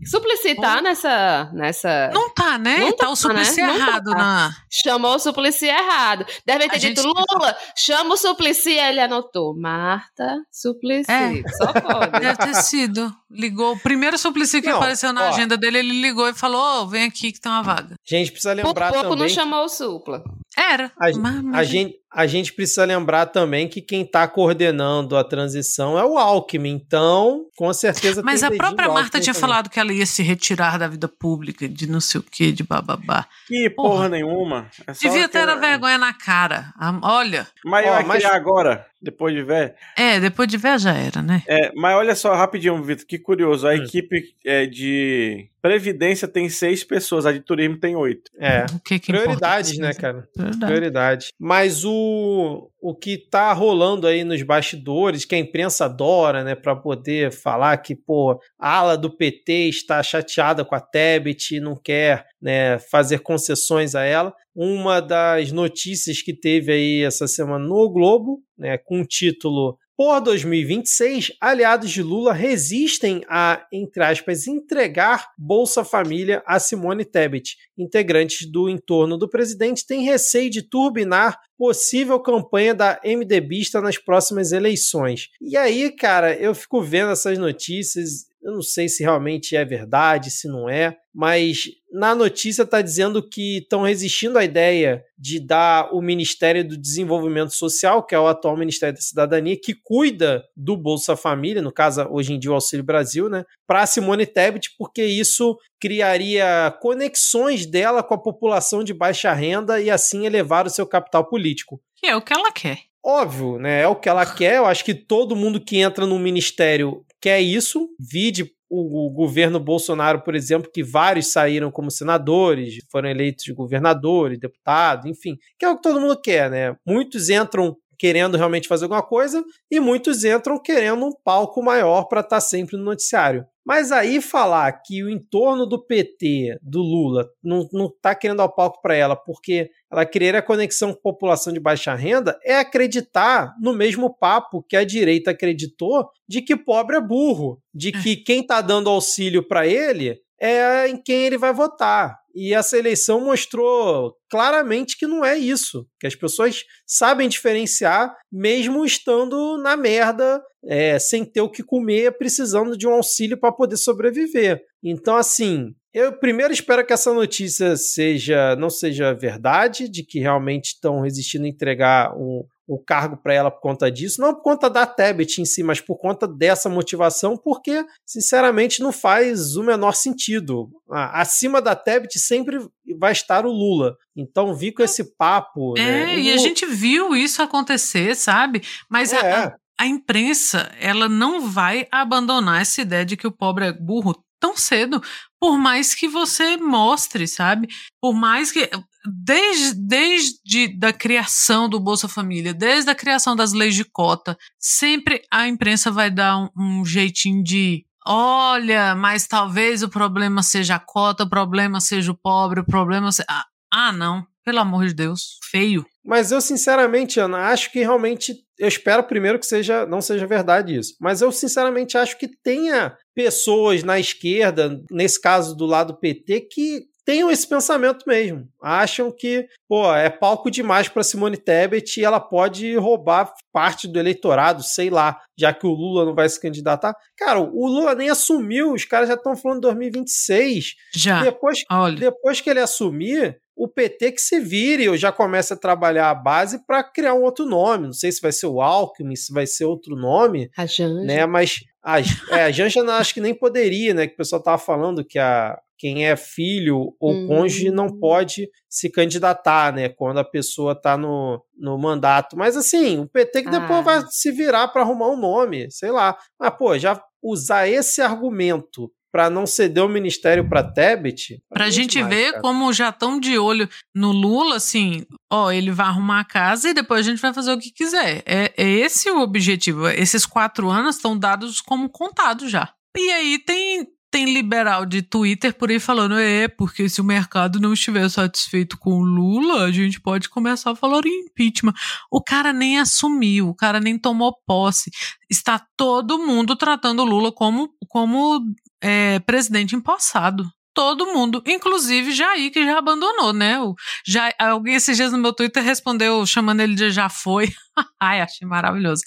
Suplicy 0.12 0.56
tá 0.56 0.82
nessa, 0.82 1.50
nessa. 1.54 2.10
Não 2.14 2.30
tá, 2.34 2.58
né? 2.58 2.80
Não 2.80 2.92
tá, 2.92 3.06
tá 3.06 3.10
o 3.10 3.16
Suplicy 3.16 3.62
né? 3.62 3.76
errado 3.76 4.12
tá. 4.12 4.18
na. 4.18 4.56
Chamou 4.70 5.16
o 5.16 5.20
Suplicy 5.20 5.68
errado. 5.68 6.26
Deve 6.46 6.68
ter 6.68 6.76
a 6.76 6.78
dito, 6.78 7.02
gente... 7.02 7.06
Lula, 7.06 7.58
chama 7.92 8.14
o 8.14 8.18
Suplicy. 8.18 8.80
Aí 8.80 8.92
ele 8.92 9.02
anotou. 9.02 9.56
Marta 9.56 10.42
Suplicy. 10.52 11.12
É. 11.12 11.44
Só 11.58 11.74
pode. 11.74 12.20
Deve 12.20 12.38
ter 12.38 12.56
sido. 12.56 13.14
Ligou. 13.30 13.74
O 13.74 13.80
primeiro 13.80 14.18
Suplicy 14.18 14.62
que 14.62 14.70
não, 14.70 14.78
apareceu 14.78 15.14
na 15.14 15.26
ó, 15.26 15.30
agenda 15.30 15.58
dele, 15.58 15.80
ele 15.80 16.02
ligou 16.02 16.28
e 16.28 16.34
falou: 16.34 16.84
oh, 16.84 16.88
vem 16.88 17.06
aqui 17.06 17.32
que 17.32 17.40
tem 17.40 17.52
uma 17.52 17.62
vaga. 17.62 17.96
A 17.96 18.16
gente 18.16 18.32
precisa 18.32 18.54
lembrar. 18.54 18.92
Por 18.92 18.94
pouco 18.94 19.10
também 19.10 19.28
não 19.28 19.30
chamou 19.30 19.66
o 19.66 19.70
Supla. 19.70 20.24
Era. 20.58 20.92
A, 21.00 21.12
mas, 21.18 21.42
mas... 21.42 21.56
a 21.56 21.64
gente, 21.64 21.96
a 22.14 22.28
gente 22.28 22.52
precisa 22.52 22.84
lembrar 22.84 23.28
também 23.28 23.70
que 23.70 23.82
quem 23.82 24.02
está 24.02 24.28
coordenando 24.28 25.16
a 25.16 25.24
transição 25.24 25.98
é 25.98 26.04
o 26.04 26.18
Alckmin. 26.18 26.72
Então, 26.72 27.46
com 27.56 27.72
certeza. 27.74 28.22
Mas 28.22 28.44
a 28.44 28.52
própria 28.52 28.90
Marta 28.90 29.20
tinha 29.20 29.34
também. 29.34 29.42
falado 29.50 29.70
que 29.70 29.80
ela 29.80 29.94
ia 29.94 30.06
se 30.06 30.22
retirar 30.22 30.78
da 30.78 30.90
vida 30.90 31.08
pública, 31.08 31.70
de 31.70 31.88
não 31.88 32.02
sei 32.02 32.20
o 32.20 32.24
que, 32.24 32.52
de 32.52 32.64
bababá. 32.64 33.26
Que 33.48 33.70
porra, 33.70 33.90
porra 33.90 34.10
nenhuma. 34.10 34.70
É 34.86 34.92
devia 34.92 35.30
ter 35.30 35.48
a 35.48 35.56
vergonha 35.56 35.98
na 35.98 36.14
cara. 36.14 36.74
Olha. 37.02 37.48
Mas 37.64 37.86
Ó, 38.26 38.28
agora, 38.28 38.86
depois 39.02 39.34
de 39.34 39.44
ver. 39.44 39.76
É, 39.98 40.20
depois 40.20 40.48
de 40.48 40.58
ver 40.58 40.80
já 40.80 40.94
era, 40.94 41.22
né? 41.22 41.44
É, 41.48 41.72
mas 41.76 41.96
olha 41.96 42.16
só, 42.16 42.34
rapidinho, 42.36 42.82
Vitor, 42.84 43.06
que 43.06 43.18
curioso. 43.18 43.68
A 43.68 43.72
hum. 43.72 43.84
equipe 43.84 44.36
é, 44.46 44.66
de 44.66 45.50
Previdência 45.62 46.28
tem 46.28 46.50
seis 46.50 46.84
pessoas, 46.84 47.26
a 47.26 47.32
de 47.32 47.40
turismo 47.40 47.78
tem 47.78 47.96
oito. 47.96 48.32
É. 48.40 48.66
O 48.74 48.80
que 48.80 48.98
que 48.98 49.14
Prioridades, 49.14 49.78
né, 49.78 49.94
cara? 49.94 50.28
Prioridade. 50.34 50.66
Prioridade. 50.66 51.34
Mas 51.38 51.86
o, 51.86 52.71
o 52.82 52.96
que 52.96 53.18
tá 53.18 53.54
rolando 53.54 54.08
aí 54.08 54.24
nos 54.24 54.42
bastidores, 54.42 55.24
que 55.24 55.36
a 55.36 55.38
imprensa 55.38 55.86
adora, 55.86 56.44
né, 56.44 56.56
para 56.56 56.76
poder 56.76 57.32
falar 57.32 57.78
que, 57.78 57.96
pô, 57.96 58.40
a 58.60 58.78
ala 58.78 58.98
do 58.98 59.16
PT 59.16 59.70
está 59.70 60.02
chateada 60.02 60.66
com 60.66 60.74
a 60.74 60.80
Tebet 60.80 61.56
e 61.56 61.60
não 61.60 61.76
quer, 61.76 62.26
né, 62.42 62.80
fazer 62.80 63.20
concessões 63.20 63.94
a 63.94 64.04
ela. 64.04 64.34
Uma 64.56 65.00
das 65.00 65.52
notícias 65.52 66.22
que 66.22 66.34
teve 66.34 66.72
aí 66.72 67.04
essa 67.04 67.28
semana 67.28 67.64
no 67.64 67.88
Globo, 67.90 68.42
né, 68.58 68.78
com 68.78 69.02
o 69.02 69.06
título 69.06 69.78
por 70.04 70.20
2026, 70.20 71.34
aliados 71.40 71.92
de 71.92 72.02
Lula 72.02 72.34
resistem 72.34 73.22
a, 73.30 73.64
entre 73.72 74.04
aspas, 74.04 74.48
entregar 74.48 75.28
Bolsa 75.38 75.84
Família 75.84 76.42
a 76.44 76.58
Simone 76.60 77.06
Tebet. 77.06 77.56
Integrantes 77.78 78.50
do 78.50 78.68
entorno 78.68 79.16
do 79.16 79.30
presidente 79.30 79.86
têm 79.86 80.04
receio 80.04 80.50
de 80.50 80.64
turbinar 80.64 81.38
possível 81.62 82.20
campanha 82.20 82.74
da 82.74 83.00
MDBista 83.06 83.80
nas 83.82 83.96
próximas 83.96 84.52
eleições. 84.52 85.30
E 85.40 85.56
aí, 85.56 85.92
cara, 85.92 86.36
eu 86.36 86.56
fico 86.56 86.82
vendo 86.82 87.12
essas 87.12 87.38
notícias 87.38 88.32
eu 88.42 88.54
não 88.54 88.62
sei 88.62 88.90
se 88.90 89.04
realmente 89.04 89.56
é 89.56 89.64
verdade, 89.64 90.32
se 90.32 90.48
não 90.48 90.68
é, 90.68 90.98
mas 91.14 91.70
na 91.92 92.16
notícia 92.16 92.64
está 92.64 92.82
dizendo 92.82 93.22
que 93.22 93.60
estão 93.60 93.84
resistindo 93.84 94.38
à 94.38 94.44
ideia 94.44 95.04
de 95.18 95.40
dar 95.40 95.94
o 95.94 96.02
Ministério 96.02 96.68
do 96.68 96.76
Desenvolvimento 96.76 97.54
Social, 97.54 98.04
que 98.04 98.16
é 98.16 98.20
o 98.20 98.28
atual 98.28 98.58
Ministério 98.58 98.96
da 98.96 99.02
Cidadania, 99.02 99.60
que 99.62 99.76
cuida 99.76 100.44
do 100.58 100.76
Bolsa 100.76 101.16
Família, 101.16 101.62
no 101.62 101.72
caso, 101.72 102.08
hoje 102.10 102.34
em 102.34 102.40
dia 102.40 102.50
o 102.50 102.56
Auxílio 102.56 102.84
Brasil, 102.84 103.30
né, 103.30 103.46
para 103.68 103.86
Simone 103.86 104.26
Tebet, 104.26 104.72
porque 104.76 105.06
isso 105.06 105.56
criaria 105.82 106.74
conexões 106.80 107.66
dela 107.66 108.04
com 108.04 108.14
a 108.14 108.22
população 108.22 108.84
de 108.84 108.94
baixa 108.94 109.34
renda 109.34 109.82
e 109.82 109.90
assim 109.90 110.28
elevar 110.28 110.68
o 110.68 110.70
seu 110.70 110.86
capital 110.86 111.28
político. 111.28 111.82
Que 111.96 112.06
é 112.08 112.16
o 112.16 112.22
que 112.22 112.32
ela 112.32 112.52
quer. 112.52 112.78
Óbvio, 113.04 113.58
né? 113.58 113.82
É 113.82 113.88
o 113.88 113.96
que 113.96 114.08
ela 114.08 114.26
quer. 114.26 114.58
Eu 114.58 114.66
acho 114.68 114.86
que 114.86 114.94
todo 114.94 115.36
mundo 115.36 115.60
que 115.60 115.78
entra 115.78 116.06
no 116.06 116.20
ministério 116.20 117.04
quer 117.20 117.42
isso. 117.42 117.90
Vide 118.00 118.52
o, 118.70 119.08
o, 119.08 119.10
governo 119.10 119.60
Bolsonaro, 119.60 120.22
por 120.22 120.36
exemplo, 120.36 120.72
que 120.72 120.84
vários 120.84 121.32
saíram 121.32 121.72
como 121.72 121.90
senadores, 121.90 122.78
foram 122.92 123.10
eleitos 123.10 123.44
de 123.44 123.54
governadores, 123.54 124.40
deputados, 124.40 125.08
enfim, 125.08 125.38
que 125.60 125.66
é 125.66 125.70
o 125.70 125.76
que 125.76 125.82
todo 125.82 126.00
mundo 126.00 126.20
quer, 126.22 126.50
né? 126.50 126.76
Muitos 126.86 127.30
entram 127.30 127.76
querendo 128.00 128.38
realmente 128.38 128.68
fazer 128.68 128.86
alguma 128.86 129.04
coisa 129.04 129.44
e 129.70 129.80
muitos 129.80 130.24
entram 130.24 130.58
querendo 130.60 131.06
um 131.06 131.12
palco 131.24 131.62
maior 131.62 132.06
para 132.06 132.22
estar 132.22 132.38
tá 132.38 132.42
sempre 132.42 132.78
no 132.78 132.84
noticiário. 132.84 133.46
Mas 133.66 133.92
aí 133.92 134.22
falar 134.22 134.72
que 134.84 135.04
o 135.04 135.10
entorno 135.10 135.66
do 135.66 135.84
PT, 135.84 136.58
do 136.62 136.82
Lula, 136.82 137.30
não, 137.44 137.68
não 137.72 137.90
tá 138.02 138.16
querendo 138.16 138.38
dar 138.38 138.46
o 138.46 138.56
palco 138.56 138.82
para 138.82 138.96
ela 138.96 139.16
porque 139.16 139.70
ela 139.92 140.06
querer 140.06 140.36
a 140.36 140.42
conexão 140.42 140.94
com 140.94 141.00
a 141.00 141.14
população 141.14 141.54
de 141.54 141.60
baixa 141.60 141.94
renda 141.94 142.40
é 142.44 142.58
acreditar 142.58 143.54
no 143.62 143.74
mesmo 143.74 144.10
papo 144.10 144.64
que 144.64 144.76
a 144.76 144.84
direita 144.84 145.32
acreditou 145.32 146.10
de 146.28 146.42
que 146.42 146.56
pobre 146.56 146.98
é 146.98 147.02
burro, 147.02 147.62
de 147.74 147.90
é. 147.90 147.92
que 147.92 148.16
quem 148.16 148.46
tá 148.46 148.62
dando 148.62 148.90
auxílio 148.90 149.48
para 149.48 149.68
ele 149.68 150.20
é 150.40 150.88
em 150.88 150.98
quem 150.98 151.26
ele 151.26 151.38
vai 151.38 151.54
votar. 151.54 152.21
E 152.36 152.54
essa 152.54 152.78
eleição 152.78 153.22
mostrou 153.22 154.16
claramente 154.30 154.98
que 154.98 155.08
não 155.08 155.24
é 155.24 155.38
isso, 155.38 155.86
que 156.00 156.08
as 156.08 156.16
pessoas 156.16 156.64
sabem 156.86 157.28
diferenciar, 157.28 158.16
mesmo 158.32 158.86
estando 158.86 159.58
na 159.62 159.76
merda, 159.76 160.42
é, 160.66 160.98
sem 161.00 161.26
ter 161.26 161.42
o 161.42 161.50
que 161.50 161.64
comer, 161.64 162.18
precisando 162.18 162.78
de 162.78 162.88
um 162.88 162.94
auxílio 162.94 163.40
para 163.40 163.52
poder 163.52 163.78
sobreviver. 163.78 164.62
Então, 164.84 165.16
assim, 165.16 165.74
eu 165.94 166.18
primeiro 166.18 166.54
espero 166.54 166.86
que 166.86 166.94
essa 166.94 167.14
notícia 167.14 167.76
seja 167.76 168.56
não 168.56 168.70
seja 168.70 169.14
verdade, 169.14 169.90
de 169.90 170.04
que 170.04 170.20
realmente 170.20 170.74
estão 170.74 171.02
resistindo 171.02 171.46
a 171.46 171.50
entregar 171.50 172.16
um, 172.16 172.46
o 172.74 172.80
cargo 172.80 173.18
para 173.18 173.34
ela 173.34 173.52
por 173.52 173.60
conta 173.60 173.92
disso, 173.92 174.22
não 174.22 174.34
por 174.34 174.44
conta 174.44 174.70
da 174.70 174.86
Tebet 174.86 175.42
em 175.42 175.46
si, 175.46 175.62
mas 175.62 175.82
por 175.82 175.98
conta 175.98 176.26
dessa 176.26 176.70
motivação, 176.70 177.36
porque, 177.36 177.86
sinceramente, 178.06 178.82
não 178.82 178.94
faz 178.94 179.58
o 179.58 179.64
menor 179.64 179.94
sentido. 179.94 180.70
Ah, 180.90 181.22
acima 181.22 181.62
da 181.62 181.76
Tebet 181.76 182.18
sempre 182.18 182.66
vai 182.98 183.12
estar 183.12 183.46
o 183.46 183.52
Lula. 183.52 183.98
Então, 184.16 184.56
vi 184.56 184.72
com 184.72 184.82
esse 184.82 185.16
papo. 185.18 185.78
É, 185.78 185.82
né? 185.82 186.20
e 186.20 186.32
a 186.32 186.38
gente 186.38 186.66
viu 186.66 187.14
isso 187.14 187.42
acontecer, 187.42 188.16
sabe? 188.16 188.62
Mas 188.90 189.12
é. 189.12 189.34
a, 189.34 189.56
a 189.78 189.86
imprensa, 189.86 190.72
ela 190.80 191.10
não 191.10 191.42
vai 191.42 191.88
abandonar 191.92 192.62
essa 192.62 192.82
ideia 192.82 193.06
de 193.06 193.18
que 193.18 193.28
o 193.28 193.32
pobre 193.32 193.66
é 193.66 193.74
burro 193.74 194.16
tão 194.40 194.56
cedo, 194.56 195.02
por 195.40 195.58
mais 195.58 195.94
que 195.94 196.08
você 196.08 196.58
mostre, 196.58 197.28
sabe? 197.28 197.68
Por 198.02 198.14
mais 198.14 198.52
que 198.52 198.70
desde, 199.06 199.74
desde 199.76 200.68
da 200.78 200.94
criação 200.94 201.68
do 201.68 201.80
Bolsa 201.80 202.08
Família, 202.08 202.54
desde 202.54 202.90
a 202.90 202.96
criação 202.96 203.36
das 203.36 203.54
leis 203.54 203.76
de 203.76 203.84
cota, 203.84 204.38
sempre 204.60 205.22
a 205.32 205.48
imprensa 205.48 205.92
vai 205.92 206.10
dar 206.12 206.38
um, 206.38 206.50
um 206.58 206.86
jeitinho 206.86 207.44
de 207.44 207.86
olha, 208.06 208.96
mas 208.96 209.28
talvez 209.28 209.84
o 209.84 209.90
problema 209.90 210.42
seja 210.42 210.76
a 210.76 210.80
cota, 210.80 211.24
o 211.24 211.30
problema 211.30 211.80
seja 211.80 212.12
o 212.12 212.18
pobre, 212.18 212.60
o 212.60 212.66
problema 212.66 213.12
seja... 213.12 213.28
Ah, 213.30 213.46
ah, 213.74 213.92
não, 213.92 214.26
pelo 214.44 214.60
amor 214.60 214.88
de 214.88 214.94
Deus, 214.94 215.38
feio. 215.50 215.86
Mas 216.04 216.32
eu, 216.32 216.42
sinceramente, 216.42 217.20
Ana, 217.20 217.50
acho 217.50 217.72
que 217.72 217.80
realmente. 217.80 218.36
Eu 218.58 218.68
espero 218.68 219.04
primeiro 219.04 219.40
que 219.40 219.46
seja, 219.46 219.86
não 219.86 220.02
seja 220.02 220.28
verdade 220.28 220.78
isso. 220.78 220.96
Mas 221.00 221.22
eu, 221.22 221.32
sinceramente, 221.32 221.98
acho 221.98 222.18
que 222.18 222.28
tenha 222.28 222.96
pessoas 223.16 223.84
na 223.84 224.00
esquerda, 224.00 224.80
nesse 224.92 225.22
caso 225.22 225.56
do 225.56 225.66
lado 225.66 226.00
PT, 226.00 226.42
que 226.52 226.84
tenham 227.12 227.30
esse 227.30 227.46
pensamento 227.46 228.06
mesmo. 228.08 228.48
Acham 228.62 229.12
que, 229.12 229.46
pô, 229.68 229.94
é 229.94 230.10
palco 230.10 230.50
demais 230.50 230.88
para 230.88 231.04
Simone 231.04 231.36
Tebet 231.36 232.00
e 232.00 232.06
ela 232.06 232.22
pode 232.22 232.74
roubar 232.78 233.34
parte 233.52 233.86
do 233.86 234.00
eleitorado, 234.00 234.64
sei 234.64 234.90
lá, 234.90 235.20
já 235.38 235.54
que 235.54 235.68
o 235.68 235.72
Lula 235.72 236.06
não 236.06 236.16
vai 236.16 236.30
se 236.30 236.40
candidatar. 236.40 236.96
Cara, 237.18 237.42
o 237.42 237.68
Lula 237.68 237.94
nem 237.96 238.10
assumiu, 238.10 238.72
os 238.72 238.86
caras 238.86 239.10
já 239.10 239.16
estão 239.16 239.36
falando 239.36 239.58
de 239.58 239.68
2026. 239.68 240.76
Já. 240.96 241.22
Depois, 241.22 241.60
Olha. 241.70 241.98
depois 241.98 242.40
que 242.40 242.50
ele 242.50 242.62
assumir, 242.62 243.38
o 243.58 243.68
PT 243.68 244.14
que 244.14 244.22
se 244.22 244.40
vire 244.40 244.88
ou 244.88 244.96
já 244.96 245.12
começa 245.12 245.54
a 245.54 245.58
trabalhar 245.58 246.10
a 246.10 246.16
base 246.16 246.66
para 246.66 246.82
criar 246.82 247.14
um 247.14 247.24
outro 247.24 247.46
nome. 247.46 247.88
Não 247.88 247.94
sei 247.94 248.10
se 248.12 248.22
vai 248.22 248.32
ser 248.32 248.48
o 248.48 248.62
Alckmin, 248.62 249.18
se 249.18 249.34
vai 249.34 249.46
ser 249.46 249.66
outro 249.66 249.98
nome. 249.98 250.50
A 250.58 250.66
Janja. 250.66 251.06
Né, 251.06 251.26
mas 251.26 251.60
a, 251.84 252.00
é, 252.00 252.44
a 252.46 252.52
Janja 252.52 252.82
acho 252.96 253.14
que 253.14 253.22
nem 253.22 253.34
poderia, 253.34 253.94
né? 253.94 254.08
Que 254.08 254.14
o 254.14 254.18
pessoal 254.18 254.42
tava 254.42 254.58
falando 254.58 255.04
que 255.04 255.18
a, 255.18 255.60
quem 255.78 256.08
é 256.08 256.16
filho 256.16 256.96
ou 257.00 257.12
hum. 257.12 257.28
cônjuge 257.28 257.72
não 257.72 257.88
pode 257.88 258.48
se 258.70 258.88
candidatar, 258.88 259.74
né? 259.74 259.90
Quando 259.90 260.20
a 260.20 260.24
pessoa 260.24 260.74
está 260.74 260.96
no, 260.96 261.44
no 261.58 261.78
mandato. 261.80 262.38
Mas 262.38 262.56
assim, 262.56 263.00
o 263.00 263.08
PT 263.08 263.44
que 263.44 263.50
depois 263.50 263.80
ah. 263.80 263.82
vai 263.82 264.02
se 264.10 264.32
virar 264.32 264.68
para 264.68 264.84
arrumar 264.84 265.10
um 265.10 265.20
nome, 265.20 265.72
sei 265.72 265.90
lá. 265.90 266.16
Mas, 266.40 266.56
pô, 266.56 266.78
já 266.78 267.02
usar 267.22 267.68
esse 267.68 268.00
argumento 268.02 268.92
para 269.12 269.30
não 269.30 269.46
ceder 269.46 269.84
o 269.84 269.90
ministério 269.90 270.48
para 270.48 270.64
Tebet. 270.64 271.44
Para 271.50 271.66
a 271.66 271.70
gente 271.70 272.02
ver 272.04 272.32
cara. 272.32 272.42
como 272.42 272.72
já 272.72 272.90
estão 272.90 273.20
de 273.20 273.38
olho 273.38 273.68
no 273.94 274.12
Lula, 274.12 274.56
assim, 274.56 275.06
ó, 275.32 275.52
ele 275.52 275.72
vai 275.72 275.88
arrumar 275.88 276.22
a 276.22 276.26
casa 276.26 276.70
e 276.70 276.74
depois 276.74 277.06
a 277.06 277.10
gente 277.10 277.22
vai 277.22 277.34
fazer 277.34 277.52
o 277.52 277.60
que 277.60 277.72
quiser. 277.72 278.24
É, 278.26 278.54
é 278.56 278.70
esse 278.70 279.10
o 279.12 279.20
objetivo. 279.20 279.88
Esses 279.90 280.26
quatro 280.26 280.70
anos 280.70 280.96
estão 280.96 281.18
dados 281.18 281.60
como 281.60 281.90
contados 281.90 282.50
já. 282.50 282.74
E 282.98 283.12
aí 283.12 283.40
tem 283.40 283.88
tem 284.12 284.34
liberal 284.34 284.86
de 284.86 285.02
Twitter 285.02 285.54
por 285.54 285.72
aí 285.72 285.80
falando, 285.80 286.20
é, 286.20 286.50
porque 286.50 286.90
se 286.90 287.00
o 287.00 287.04
mercado 287.04 287.62
não 287.62 287.72
estiver 287.72 288.10
satisfeito 288.10 288.78
com 288.78 289.00
o 289.00 289.04
Lula, 289.04 289.64
a 289.64 289.72
gente 289.72 290.02
pode 290.02 290.28
começar 290.28 290.72
a 290.72 290.76
falar 290.76 291.06
em 291.06 291.28
impeachment. 291.28 291.74
O 292.12 292.22
cara 292.22 292.52
nem 292.52 292.78
assumiu, 292.78 293.48
o 293.48 293.56
cara 293.56 293.80
nem 293.80 293.98
tomou 293.98 294.38
posse. 294.46 294.92
Está 295.30 295.66
todo 295.78 296.20
mundo 296.20 296.58
tratando 296.58 297.04
o 297.04 297.06
Lula 297.06 297.32
como, 297.32 297.74
como 297.88 298.42
é, 298.82 299.20
presidente 299.20 299.76
empossado. 299.76 300.46
Todo 300.74 301.08
mundo, 301.08 301.44
inclusive 301.46 302.14
Jair, 302.14 302.50
que 302.50 302.64
já 302.64 302.78
abandonou, 302.78 303.34
né? 303.34 303.60
O, 303.60 303.76
já, 304.08 304.34
alguém 304.40 304.76
esses 304.76 304.96
dias 304.96 305.12
no 305.12 305.18
meu 305.18 305.34
Twitter 305.34 305.62
respondeu 305.62 306.26
chamando 306.26 306.62
ele 306.62 306.76
de 306.76 306.92
já 306.92 307.10
foi. 307.10 307.50
Ai, 308.00 308.22
achei 308.22 308.48
maravilhoso. 308.48 309.04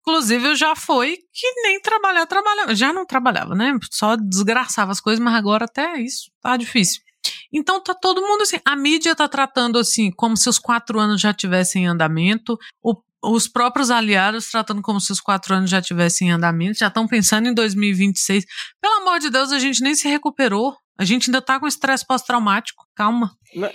Inclusive, 0.00 0.48
eu 0.48 0.56
já 0.56 0.76
foi 0.76 1.16
que 1.32 1.50
nem 1.62 1.80
trabalhar, 1.80 2.26
trabalhava. 2.26 2.74
Já 2.74 2.92
não 2.92 3.06
trabalhava, 3.06 3.54
né? 3.54 3.72
Só 3.90 4.16
desgraçava 4.16 4.92
as 4.92 5.00
coisas, 5.00 5.22
mas 5.22 5.34
agora 5.34 5.64
até 5.64 5.98
isso 5.98 6.30
tá 6.42 6.56
difícil. 6.56 7.00
Então 7.52 7.80
tá 7.82 7.94
todo 7.94 8.20
mundo 8.20 8.42
assim. 8.42 8.58
A 8.64 8.76
mídia 8.76 9.14
tá 9.14 9.26
tratando 9.28 9.78
assim, 9.78 10.10
como 10.10 10.36
se 10.36 10.48
os 10.48 10.58
quatro 10.58 10.98
anos 11.00 11.20
já 11.20 11.32
tivessem 11.32 11.84
em 11.84 11.86
andamento. 11.86 12.58
O, 12.82 12.94
os 13.24 13.48
próprios 13.48 13.90
aliados 13.90 14.50
tratando 14.50 14.82
como 14.82 15.00
se 15.00 15.12
os 15.12 15.20
quatro 15.20 15.54
anos 15.54 15.70
já 15.70 15.80
tivessem 15.80 16.28
em 16.28 16.32
andamento. 16.32 16.78
Já 16.78 16.88
estão 16.88 17.06
pensando 17.06 17.48
em 17.48 17.54
2026. 17.54 18.44
Pelo 18.80 19.02
amor 19.02 19.18
de 19.18 19.30
Deus, 19.30 19.52
a 19.52 19.58
gente 19.58 19.82
nem 19.82 19.94
se 19.94 20.08
recuperou. 20.08 20.74
A 20.98 21.04
gente 21.04 21.28
ainda 21.28 21.42
tá 21.42 21.58
com 21.58 21.66
estresse 21.66 22.06
pós-traumático. 22.06 22.84
Calma. 22.94 23.32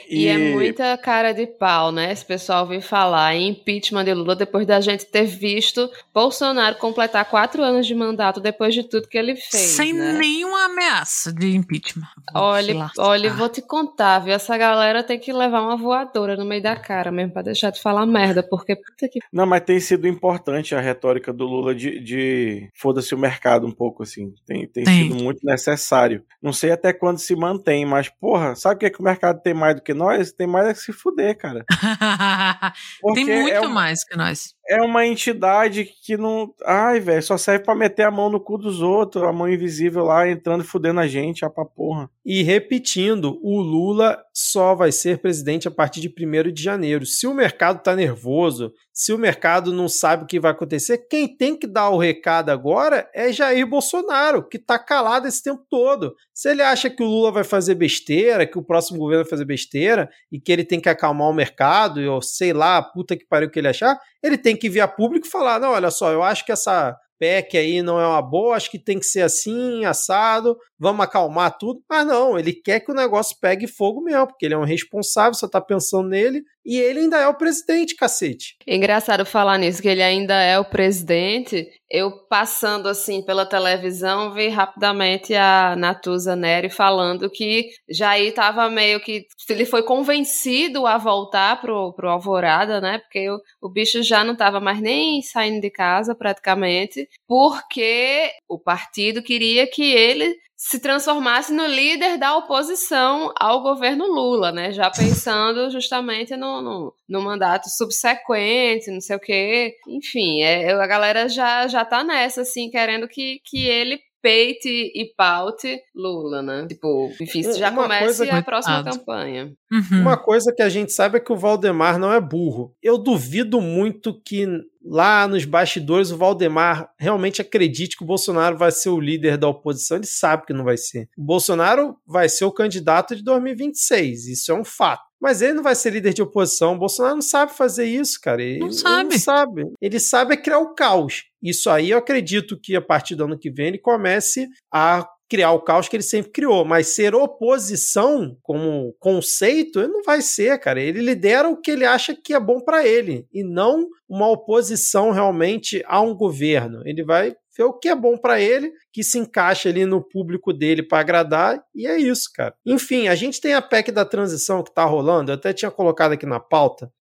E... 0.10 0.24
e... 0.24 0.28
é 0.28 0.38
muita 0.54 0.98
cara 0.98 1.32
de 1.32 1.48
pau, 1.48 1.92
né? 1.92 2.12
Esse 2.12 2.26
pessoal 2.26 2.68
vem 2.68 2.82
falar 2.82 3.36
em 3.36 3.50
impeachment 3.50 4.04
de 4.04 4.14
Lula 4.14 4.36
depois 4.36 4.66
da 4.66 4.82
gente 4.82 5.06
ter 5.06 5.26
visto 5.26 5.90
Bolsonaro 6.14 6.76
completar 6.78 7.26
quatro 7.26 7.64
anos 7.64 7.88
de 7.88 7.96
mandato 7.96 8.42
depois 8.42 8.74
de 8.74 8.84
tudo 8.84 9.08
que 9.08 9.18
ele 9.18 9.36
fez. 9.36 9.64
Sem 9.64 9.94
né? 9.94 10.14
nenhuma 10.14 10.66
ameaça 10.66 11.32
de 11.32 11.56
impeachment. 11.56 12.08
Olha, 12.34 12.92
olha, 12.98 13.34
vou 13.34 13.50
te 13.50 13.62
contar, 13.62 14.20
viu? 14.20 14.34
Essa 14.34 14.58
galera 14.58 15.04
tem 15.04 15.20
que 15.20 15.32
levar 15.32 15.62
uma 15.62 15.78
voadora 15.78 16.36
no 16.36 16.46
meio 16.46 16.62
da 16.62 16.76
cara 16.76 17.12
mesmo 17.12 17.34
pra 17.34 17.42
deixar 17.42 17.72
de 17.72 17.82
falar 17.82 18.06
merda, 18.06 18.44
porque 18.44 18.76
puta 18.76 19.08
que. 19.08 19.20
Não, 19.32 19.46
mas 19.46 19.62
tem 19.62 19.80
sido 19.80 20.08
importante 20.08 20.76
a 20.76 20.82
retórica 20.82 21.32
do 21.32 21.46
Lula 21.46 21.74
de, 21.74 22.00
de... 22.00 22.70
foda-se 22.74 23.16
o 23.16 23.18
mercado 23.18 23.66
um 23.66 23.72
pouco, 23.72 24.04
assim. 24.04 24.34
Tem, 24.46 24.68
tem, 24.68 24.84
tem, 24.84 25.10
sido 25.10 25.24
muito 25.24 25.40
necessário. 25.44 26.24
Não 26.42 26.52
sei 26.52 26.72
até 26.72 26.92
quando 26.92 27.20
se 27.20 27.36
mantém, 27.36 27.86
mas, 27.86 28.10
porra, 28.10 28.56
sabe 28.56 28.76
o 28.76 28.80
que, 28.80 28.86
é 28.86 28.90
que 28.90 29.00
o 29.00 29.04
mercado 29.10 29.42
tem 29.42 29.54
mais 29.54 29.76
do 29.76 29.82
que 29.82 29.94
nós? 29.94 30.32
Tem 30.32 30.48
mais 30.48 30.68
é 30.68 30.74
que 30.74 30.80
se 30.80 30.94
fuder, 30.94 31.38
cara. 31.38 31.66
tem 33.14 33.26
muito 33.26 33.50
é 33.54 33.68
mais 33.68 34.04
que 34.04 34.16
nós 34.16 34.54
é 34.70 34.82
uma 34.82 35.06
entidade 35.06 35.84
que 36.06 36.16
não. 36.16 36.54
Ai, 36.64 37.00
velho, 37.00 37.24
só 37.24 37.38
serve 37.38 37.66
para 37.66 37.74
meter 37.74 38.04
a 38.04 38.12
mão 38.12 38.30
no 38.30 38.40
cu 38.40 38.58
dos 38.58 38.82
outros, 38.82 39.24
a 39.24 39.34
mão 39.34 39.50
invisível 39.50 40.06
lá 40.06 40.30
entrando 40.30 40.64
e 40.64 40.68
fudendo 40.68 41.00
a 41.00 41.08
gente, 41.08 41.44
a 41.44 41.50
pra 41.50 41.66
porra. 41.66 42.10
E 42.24 42.44
repetindo, 42.44 43.40
o 43.42 43.60
Lula 43.60 44.24
só 44.32 44.76
vai 44.76 44.92
ser 44.92 45.18
presidente 45.18 45.68
a 45.68 45.72
partir 45.72 46.00
de 46.00 46.08
1 46.08 46.52
de 46.54 46.62
janeiro. 46.62 47.06
Se 47.06 47.26
o 47.26 47.34
mercado 47.34 47.82
tá 47.82 47.96
nervoso, 47.96 48.72
se 48.94 49.14
o 49.14 49.18
mercado 49.18 49.74
não 49.74 49.88
sabe 49.88 50.24
o 50.24 50.28
que 50.28 50.40
vai 50.40 50.52
acontecer, 50.52 51.08
quem 51.10 51.28
tem 51.28 51.58
que 51.58 51.66
dar 51.66 51.90
o 51.90 51.98
recado 51.98 52.50
agora 52.50 53.10
é 53.16 53.32
Jair 53.32 53.66
Bolsonaro, 53.66 54.48
que 54.48 54.60
tá 54.60 54.78
calado 54.78 55.28
esse 55.28 55.42
tempo 55.42 55.66
todo. 55.70 56.14
Se 56.34 56.50
ele 56.50 56.62
acha 56.62 56.90
que 56.90 57.02
o 57.02 57.08
Lula 57.08 57.32
vai 57.32 57.44
fazer 57.44 57.76
besteira, 57.76 58.46
que 58.46 58.60
o 58.60 58.64
próximo 58.64 59.00
governo 59.00 59.24
vai 59.24 59.30
fazer 59.30 59.46
besteira 59.46 60.10
e 60.32 60.40
que 60.40 60.52
ele 60.52 60.66
tem 60.66 60.82
que 60.82 60.90
acalmar 60.90 61.30
o 61.30 61.34
mercado, 61.34 62.02
ou 62.12 62.22
sei 62.22 62.54
lá, 62.54 62.82
puta 62.82 63.16
que 63.16 63.26
pariu 63.26 63.50
que 63.50 63.58
ele 63.58 63.70
achar, 63.70 63.98
ele 64.22 64.38
tem 64.38 64.56
que 64.60 64.70
vir 64.70 64.82
a 64.82 64.88
público 64.88 65.26
e 65.26 65.30
falar: 65.30 65.60
não, 65.60 65.72
olha 65.72 65.90
só, 65.90 66.12
eu 66.12 66.22
acho 66.22 66.46
que 66.46 66.52
essa 66.52 66.96
PEC 67.20 67.58
aí 67.58 67.82
não 67.82 68.00
é 68.00 68.08
uma 68.08 68.22
boa, 68.22 68.56
acho 68.56 68.72
que 68.72 68.80
tem 68.80 68.98
que 68.98 69.06
ser 69.06 69.22
assim, 69.22 69.84
assado, 69.84 70.58
vamos 70.80 71.04
acalmar 71.04 71.58
tudo. 71.58 71.82
Mas 71.90 72.08
não, 72.08 72.40
ele 72.40 72.54
quer 72.54 72.80
que 72.80 72.92
o 72.92 72.96
negócio 72.96 73.36
pegue 73.42 73.68
fogo 73.68 74.02
mesmo, 74.02 74.28
porque 74.28 74.46
ele 74.46 74.54
é 74.54 74.58
um 74.58 74.64
responsável, 74.64 75.34
você 75.34 75.50
tá 75.50 75.60
pensando 75.60 76.08
nele, 76.08 76.42
e 76.70 76.78
ele 76.78 77.00
ainda 77.00 77.18
é 77.18 77.28
o 77.28 77.34
presidente, 77.34 77.96
cacete. 77.96 78.56
engraçado 78.68 79.26
falar 79.26 79.58
nisso, 79.58 79.82
que 79.82 79.88
ele 79.88 80.04
ainda 80.04 80.40
é 80.40 80.60
o 80.60 80.64
presidente. 80.64 81.68
Eu 81.90 82.12
passando 82.30 82.88
assim 82.88 83.24
pela 83.24 83.44
televisão, 83.44 84.32
vi 84.32 84.50
rapidamente 84.50 85.34
a 85.34 85.76
Natuza 85.76 86.36
Neri 86.36 86.70
falando 86.70 87.28
que 87.28 87.72
Jair 87.90 88.36
tava 88.36 88.70
meio 88.70 89.00
que. 89.00 89.26
Ele 89.50 89.66
foi 89.66 89.82
convencido 89.82 90.86
a 90.86 91.00
voltar 91.00 91.60
pro, 91.60 91.92
pro 91.94 92.08
Alvorada, 92.08 92.80
né? 92.80 93.00
Porque 93.00 93.28
o, 93.32 93.40
o 93.64 93.68
bicho 93.68 94.04
já 94.04 94.24
não 94.24 94.36
tava 94.36 94.60
mais 94.60 94.80
nem 94.80 95.24
saindo 95.24 95.62
de 95.62 95.72
casa 95.72 96.14
praticamente, 96.14 97.10
porque 97.28 98.30
o 98.48 98.60
partido 98.60 99.24
queria 99.24 99.66
que 99.66 99.92
ele 99.92 100.38
se 100.62 100.78
transformasse 100.78 101.54
no 101.54 101.66
líder 101.66 102.18
da 102.18 102.36
oposição 102.36 103.32
ao 103.40 103.64
governo 103.64 104.06
Lula, 104.06 104.52
né? 104.52 104.74
Já 104.74 104.92
pensando 104.92 105.72
justamente 105.72 106.36
no, 106.36 106.62
no, 106.62 106.94
no 107.08 107.22
mandato 107.22 107.70
subsequente, 107.70 108.92
não 108.92 109.00
sei 109.00 109.16
o 109.16 109.20
quê. 109.22 109.78
Enfim, 109.88 110.42
é, 110.42 110.74
a 110.74 110.86
galera 110.86 111.30
já, 111.30 111.66
já 111.66 111.86
tá 111.86 112.04
nessa, 112.04 112.42
assim, 112.42 112.70
querendo 112.70 113.08
que, 113.08 113.40
que 113.46 113.66
ele 113.66 114.02
peite 114.22 114.70
e 114.70 115.14
paute 115.16 115.80
Lula, 115.96 116.42
né? 116.42 116.66
Tipo, 116.68 117.12
enfim, 117.22 117.44
já 117.54 117.72
comece 117.72 118.30
a 118.30 118.42
próxima 118.42 118.84
campanha. 118.84 119.54
Uhum. 119.72 120.02
Uma 120.02 120.18
coisa 120.18 120.54
que 120.56 120.62
a 120.62 120.70
gente 120.70 120.92
sabe 120.92 121.18
é 121.18 121.20
que 121.20 121.32
o 121.32 121.38
Valdemar 121.38 121.98
não 121.98 122.12
é 122.14 122.20
burro. 122.20 122.76
Eu 122.82 122.98
duvido 122.98 123.62
muito 123.62 124.20
que 124.22 124.46
lá 124.84 125.28
nos 125.28 125.46
bastidores 125.46 126.12
o 126.12 126.18
Valdemar 126.18 126.90
realmente 126.98 127.42
acredite 127.42 127.98
que 127.98 128.04
o 128.04 128.08
Bolsonaro 128.08 128.58
vai 128.58 128.72
ser 128.72 128.90
o 128.90 129.00
líder 129.00 129.38
da 129.38 129.48
oposição. 129.48 129.98
Ele 129.98 130.06
sabe 130.06 130.46
que 130.46 130.54
não 130.54 130.64
vai 130.64 130.78
ser. 130.78 131.10
O 131.18 131.24
Bolsonaro 131.24 131.96
vai 132.06 132.30
ser 132.30 132.46
o 132.46 132.52
candidato 132.52 133.16
de 133.16 133.24
2026. 133.24 134.28
Isso 134.28 134.52
é 134.52 134.56
um 134.56 134.66
fato. 134.66 135.09
Mas 135.22 135.42
ele 135.42 135.54
não 135.54 135.64
vai 135.64 135.76
ser 135.76 135.92
líder 135.92 136.14
de 136.14 136.22
oposição. 136.22 136.74
O 136.74 136.80
Bolsonaro 136.80 137.16
não 137.16 137.22
sabe 137.22 137.54
fazer 137.54 137.86
isso, 137.86 138.20
cara. 138.22 138.42
Ele 138.42 138.60
não 138.60 138.72
sabe. 138.72 139.00
Ele 139.00 139.10
não 139.10 139.20
sabe. 139.20 139.64
Ele 139.82 140.00
sabe 140.00 140.34
é 140.34 140.38
criar 140.38 140.60
o 140.60 140.74
caos. 140.74 141.24
Isso 141.42 141.70
aí 141.70 141.92
eu 141.92 141.98
acredito 141.98 142.60
que 142.60 142.76
a 142.76 142.82
partir 142.82 143.16
do 143.16 143.26
ano 143.26 143.38
que 143.38 143.50
vem 143.50 143.68
ele 143.68 143.78
comece 143.78 144.48
a 144.72 145.08
criar 145.30 145.52
o 145.52 145.62
caos 145.62 145.88
que 145.88 145.96
ele 145.96 146.04
sempre 146.04 146.32
criou, 146.32 146.66
mas 146.66 146.88
ser 146.88 147.14
oposição 147.14 148.36
como 148.42 148.96
conceito, 149.00 149.80
ele 149.80 149.90
não 149.90 150.02
vai 150.02 150.22
ser, 150.22 150.58
cara. 150.60 150.82
Ele 150.82 151.02
lidera 151.02 151.48
o 151.48 151.56
que 151.56 151.70
ele 151.70 151.86
acha 151.86 152.16
que 152.16 152.34
é 152.34 152.40
bom 152.40 152.60
para 152.60 152.86
ele 152.86 153.28
e 153.32 153.44
não 153.44 153.88
uma 154.10 154.28
oposição 154.28 155.12
realmente 155.12 155.84
a 155.86 156.02
um 156.02 156.16
governo. 156.16 156.82
Ele 156.84 157.04
vai 157.04 157.36
o 157.66 157.74
que 157.74 157.90
é 157.90 157.96
bom 157.96 158.18
para 158.18 158.40
ele, 158.40 158.72
que 158.92 159.04
se 159.04 159.18
encaixa 159.18 159.70
ali 159.70 159.86
no 159.86 160.02
público 160.02 160.54
dele 160.54 160.84
para 160.84 161.00
agradar, 161.00 161.62
e 161.76 161.88
é 161.88 161.98
isso, 161.98 162.30
cara. 162.34 162.54
Enfim, 162.66 163.08
a 163.08 163.16
gente 163.16 163.42
tem 163.42 163.54
a 163.54 163.62
PEC 163.62 163.92
da 163.92 164.06
transição 164.06 164.64
que 164.64 164.74
tá 164.74 164.86
rolando, 164.86 165.32
eu 165.32 165.36
até 165.36 165.54
tinha 165.54 165.72
colocado 165.72 166.14
aqui 166.14 166.26
na 166.26 166.40
pauta 166.40 166.92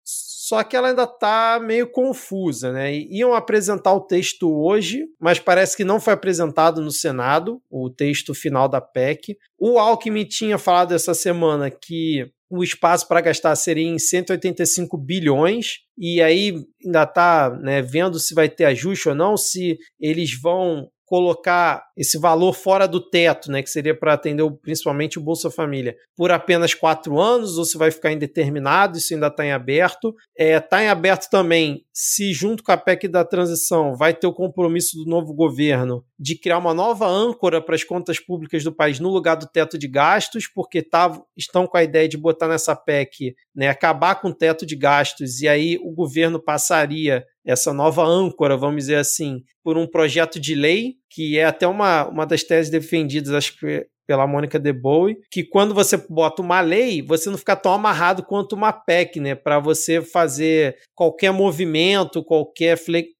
só 0.48 0.64
que 0.64 0.74
ela 0.74 0.88
ainda 0.88 1.02
está 1.02 1.60
meio 1.62 1.86
confusa, 1.90 2.72
né? 2.72 2.94
Iam 2.94 3.34
apresentar 3.34 3.92
o 3.92 4.00
texto 4.00 4.50
hoje, 4.50 5.04
mas 5.20 5.38
parece 5.38 5.76
que 5.76 5.84
não 5.84 6.00
foi 6.00 6.14
apresentado 6.14 6.80
no 6.80 6.90
Senado, 6.90 7.60
o 7.70 7.90
texto 7.90 8.34
final 8.34 8.66
da 8.66 8.80
PEC. 8.80 9.36
O 9.58 9.78
Alckmin 9.78 10.24
tinha 10.24 10.56
falado 10.56 10.94
essa 10.94 11.12
semana 11.12 11.70
que 11.70 12.32
o 12.50 12.62
espaço 12.62 13.06
para 13.06 13.20
gastar 13.20 13.54
seria 13.56 13.86
em 13.86 13.98
185 13.98 14.96
bilhões, 14.96 15.80
e 15.96 16.22
aí 16.22 16.54
ainda 16.84 17.02
está 17.02 17.50
né, 17.50 17.82
vendo 17.82 18.18
se 18.18 18.34
vai 18.34 18.48
ter 18.48 18.64
ajuste 18.64 19.08
ou 19.08 19.14
não, 19.14 19.36
se 19.36 19.78
eles 20.00 20.38
vão 20.40 20.88
colocar 21.04 21.82
esse 21.98 22.16
valor 22.16 22.54
fora 22.54 22.86
do 22.86 23.00
teto, 23.00 23.50
né, 23.50 23.60
que 23.60 23.68
seria 23.68 23.98
para 23.98 24.14
atender 24.14 24.48
principalmente 24.62 25.18
o 25.18 25.20
Bolsa 25.20 25.50
Família, 25.50 25.96
por 26.16 26.30
apenas 26.30 26.72
quatro 26.72 27.18
anos, 27.18 27.58
ou 27.58 27.64
se 27.64 27.76
vai 27.76 27.90
ficar 27.90 28.12
indeterminado, 28.12 28.96
isso 28.96 29.12
ainda 29.12 29.26
está 29.26 29.44
em 29.44 29.50
aberto. 29.50 30.14
Está 30.36 30.44
é, 30.44 30.60
tá 30.60 30.82
em 30.84 30.88
aberto 30.88 31.28
também 31.28 31.84
se, 31.92 32.32
junto 32.32 32.62
com 32.62 32.70
a 32.70 32.76
PEC 32.76 33.08
da 33.08 33.24
transição, 33.24 33.96
vai 33.96 34.14
ter 34.14 34.28
o 34.28 34.32
compromisso 34.32 34.96
do 34.96 35.10
novo 35.10 35.34
governo 35.34 36.04
de 36.16 36.38
criar 36.38 36.58
uma 36.58 36.72
nova 36.72 37.08
âncora 37.08 37.60
para 37.60 37.74
as 37.74 37.82
contas 37.82 38.20
públicas 38.20 38.62
do 38.62 38.72
país 38.72 39.00
no 39.00 39.08
lugar 39.08 39.34
do 39.34 39.48
teto 39.48 39.76
de 39.76 39.88
gastos, 39.88 40.46
porque 40.46 40.80
tá, 40.80 41.20
estão 41.36 41.66
com 41.66 41.76
a 41.76 41.82
ideia 41.82 42.08
de 42.08 42.16
botar 42.16 42.46
nessa 42.46 42.76
PEC, 42.76 43.34
né, 43.52 43.68
acabar 43.68 44.14
com 44.20 44.28
o 44.28 44.34
teto 44.34 44.64
de 44.64 44.76
gastos, 44.76 45.40
e 45.40 45.48
aí 45.48 45.76
o 45.82 45.90
governo 45.92 46.40
passaria 46.40 47.24
essa 47.44 47.72
nova 47.72 48.04
âncora, 48.04 48.56
vamos 48.56 48.84
dizer 48.84 48.96
assim, 48.96 49.42
por 49.64 49.76
um 49.76 49.86
projeto 49.86 50.38
de 50.38 50.54
lei, 50.54 50.94
que 51.10 51.38
é 51.38 51.44
até 51.44 51.66
uma, 51.66 52.06
uma 52.08 52.26
das 52.26 52.42
teses 52.42 52.70
defendidas, 52.70 53.32
acho 53.32 53.58
que 53.58 53.86
pela 54.08 54.26
Mônica 54.26 54.58
De 54.58 54.72
Bowie, 54.72 55.18
que 55.30 55.44
quando 55.44 55.74
você 55.74 55.98
bota 56.08 56.40
uma 56.40 56.62
lei, 56.62 57.02
você 57.02 57.28
não 57.28 57.36
fica 57.36 57.54
tão 57.54 57.74
amarrado 57.74 58.24
quanto 58.24 58.54
uma 58.54 58.72
PEC, 58.72 59.20
né? 59.20 59.34
Para 59.34 59.58
você 59.58 60.00
fazer 60.00 60.78
qualquer 60.94 61.30
movimento, 61.30 62.24
qualquer 62.24 62.78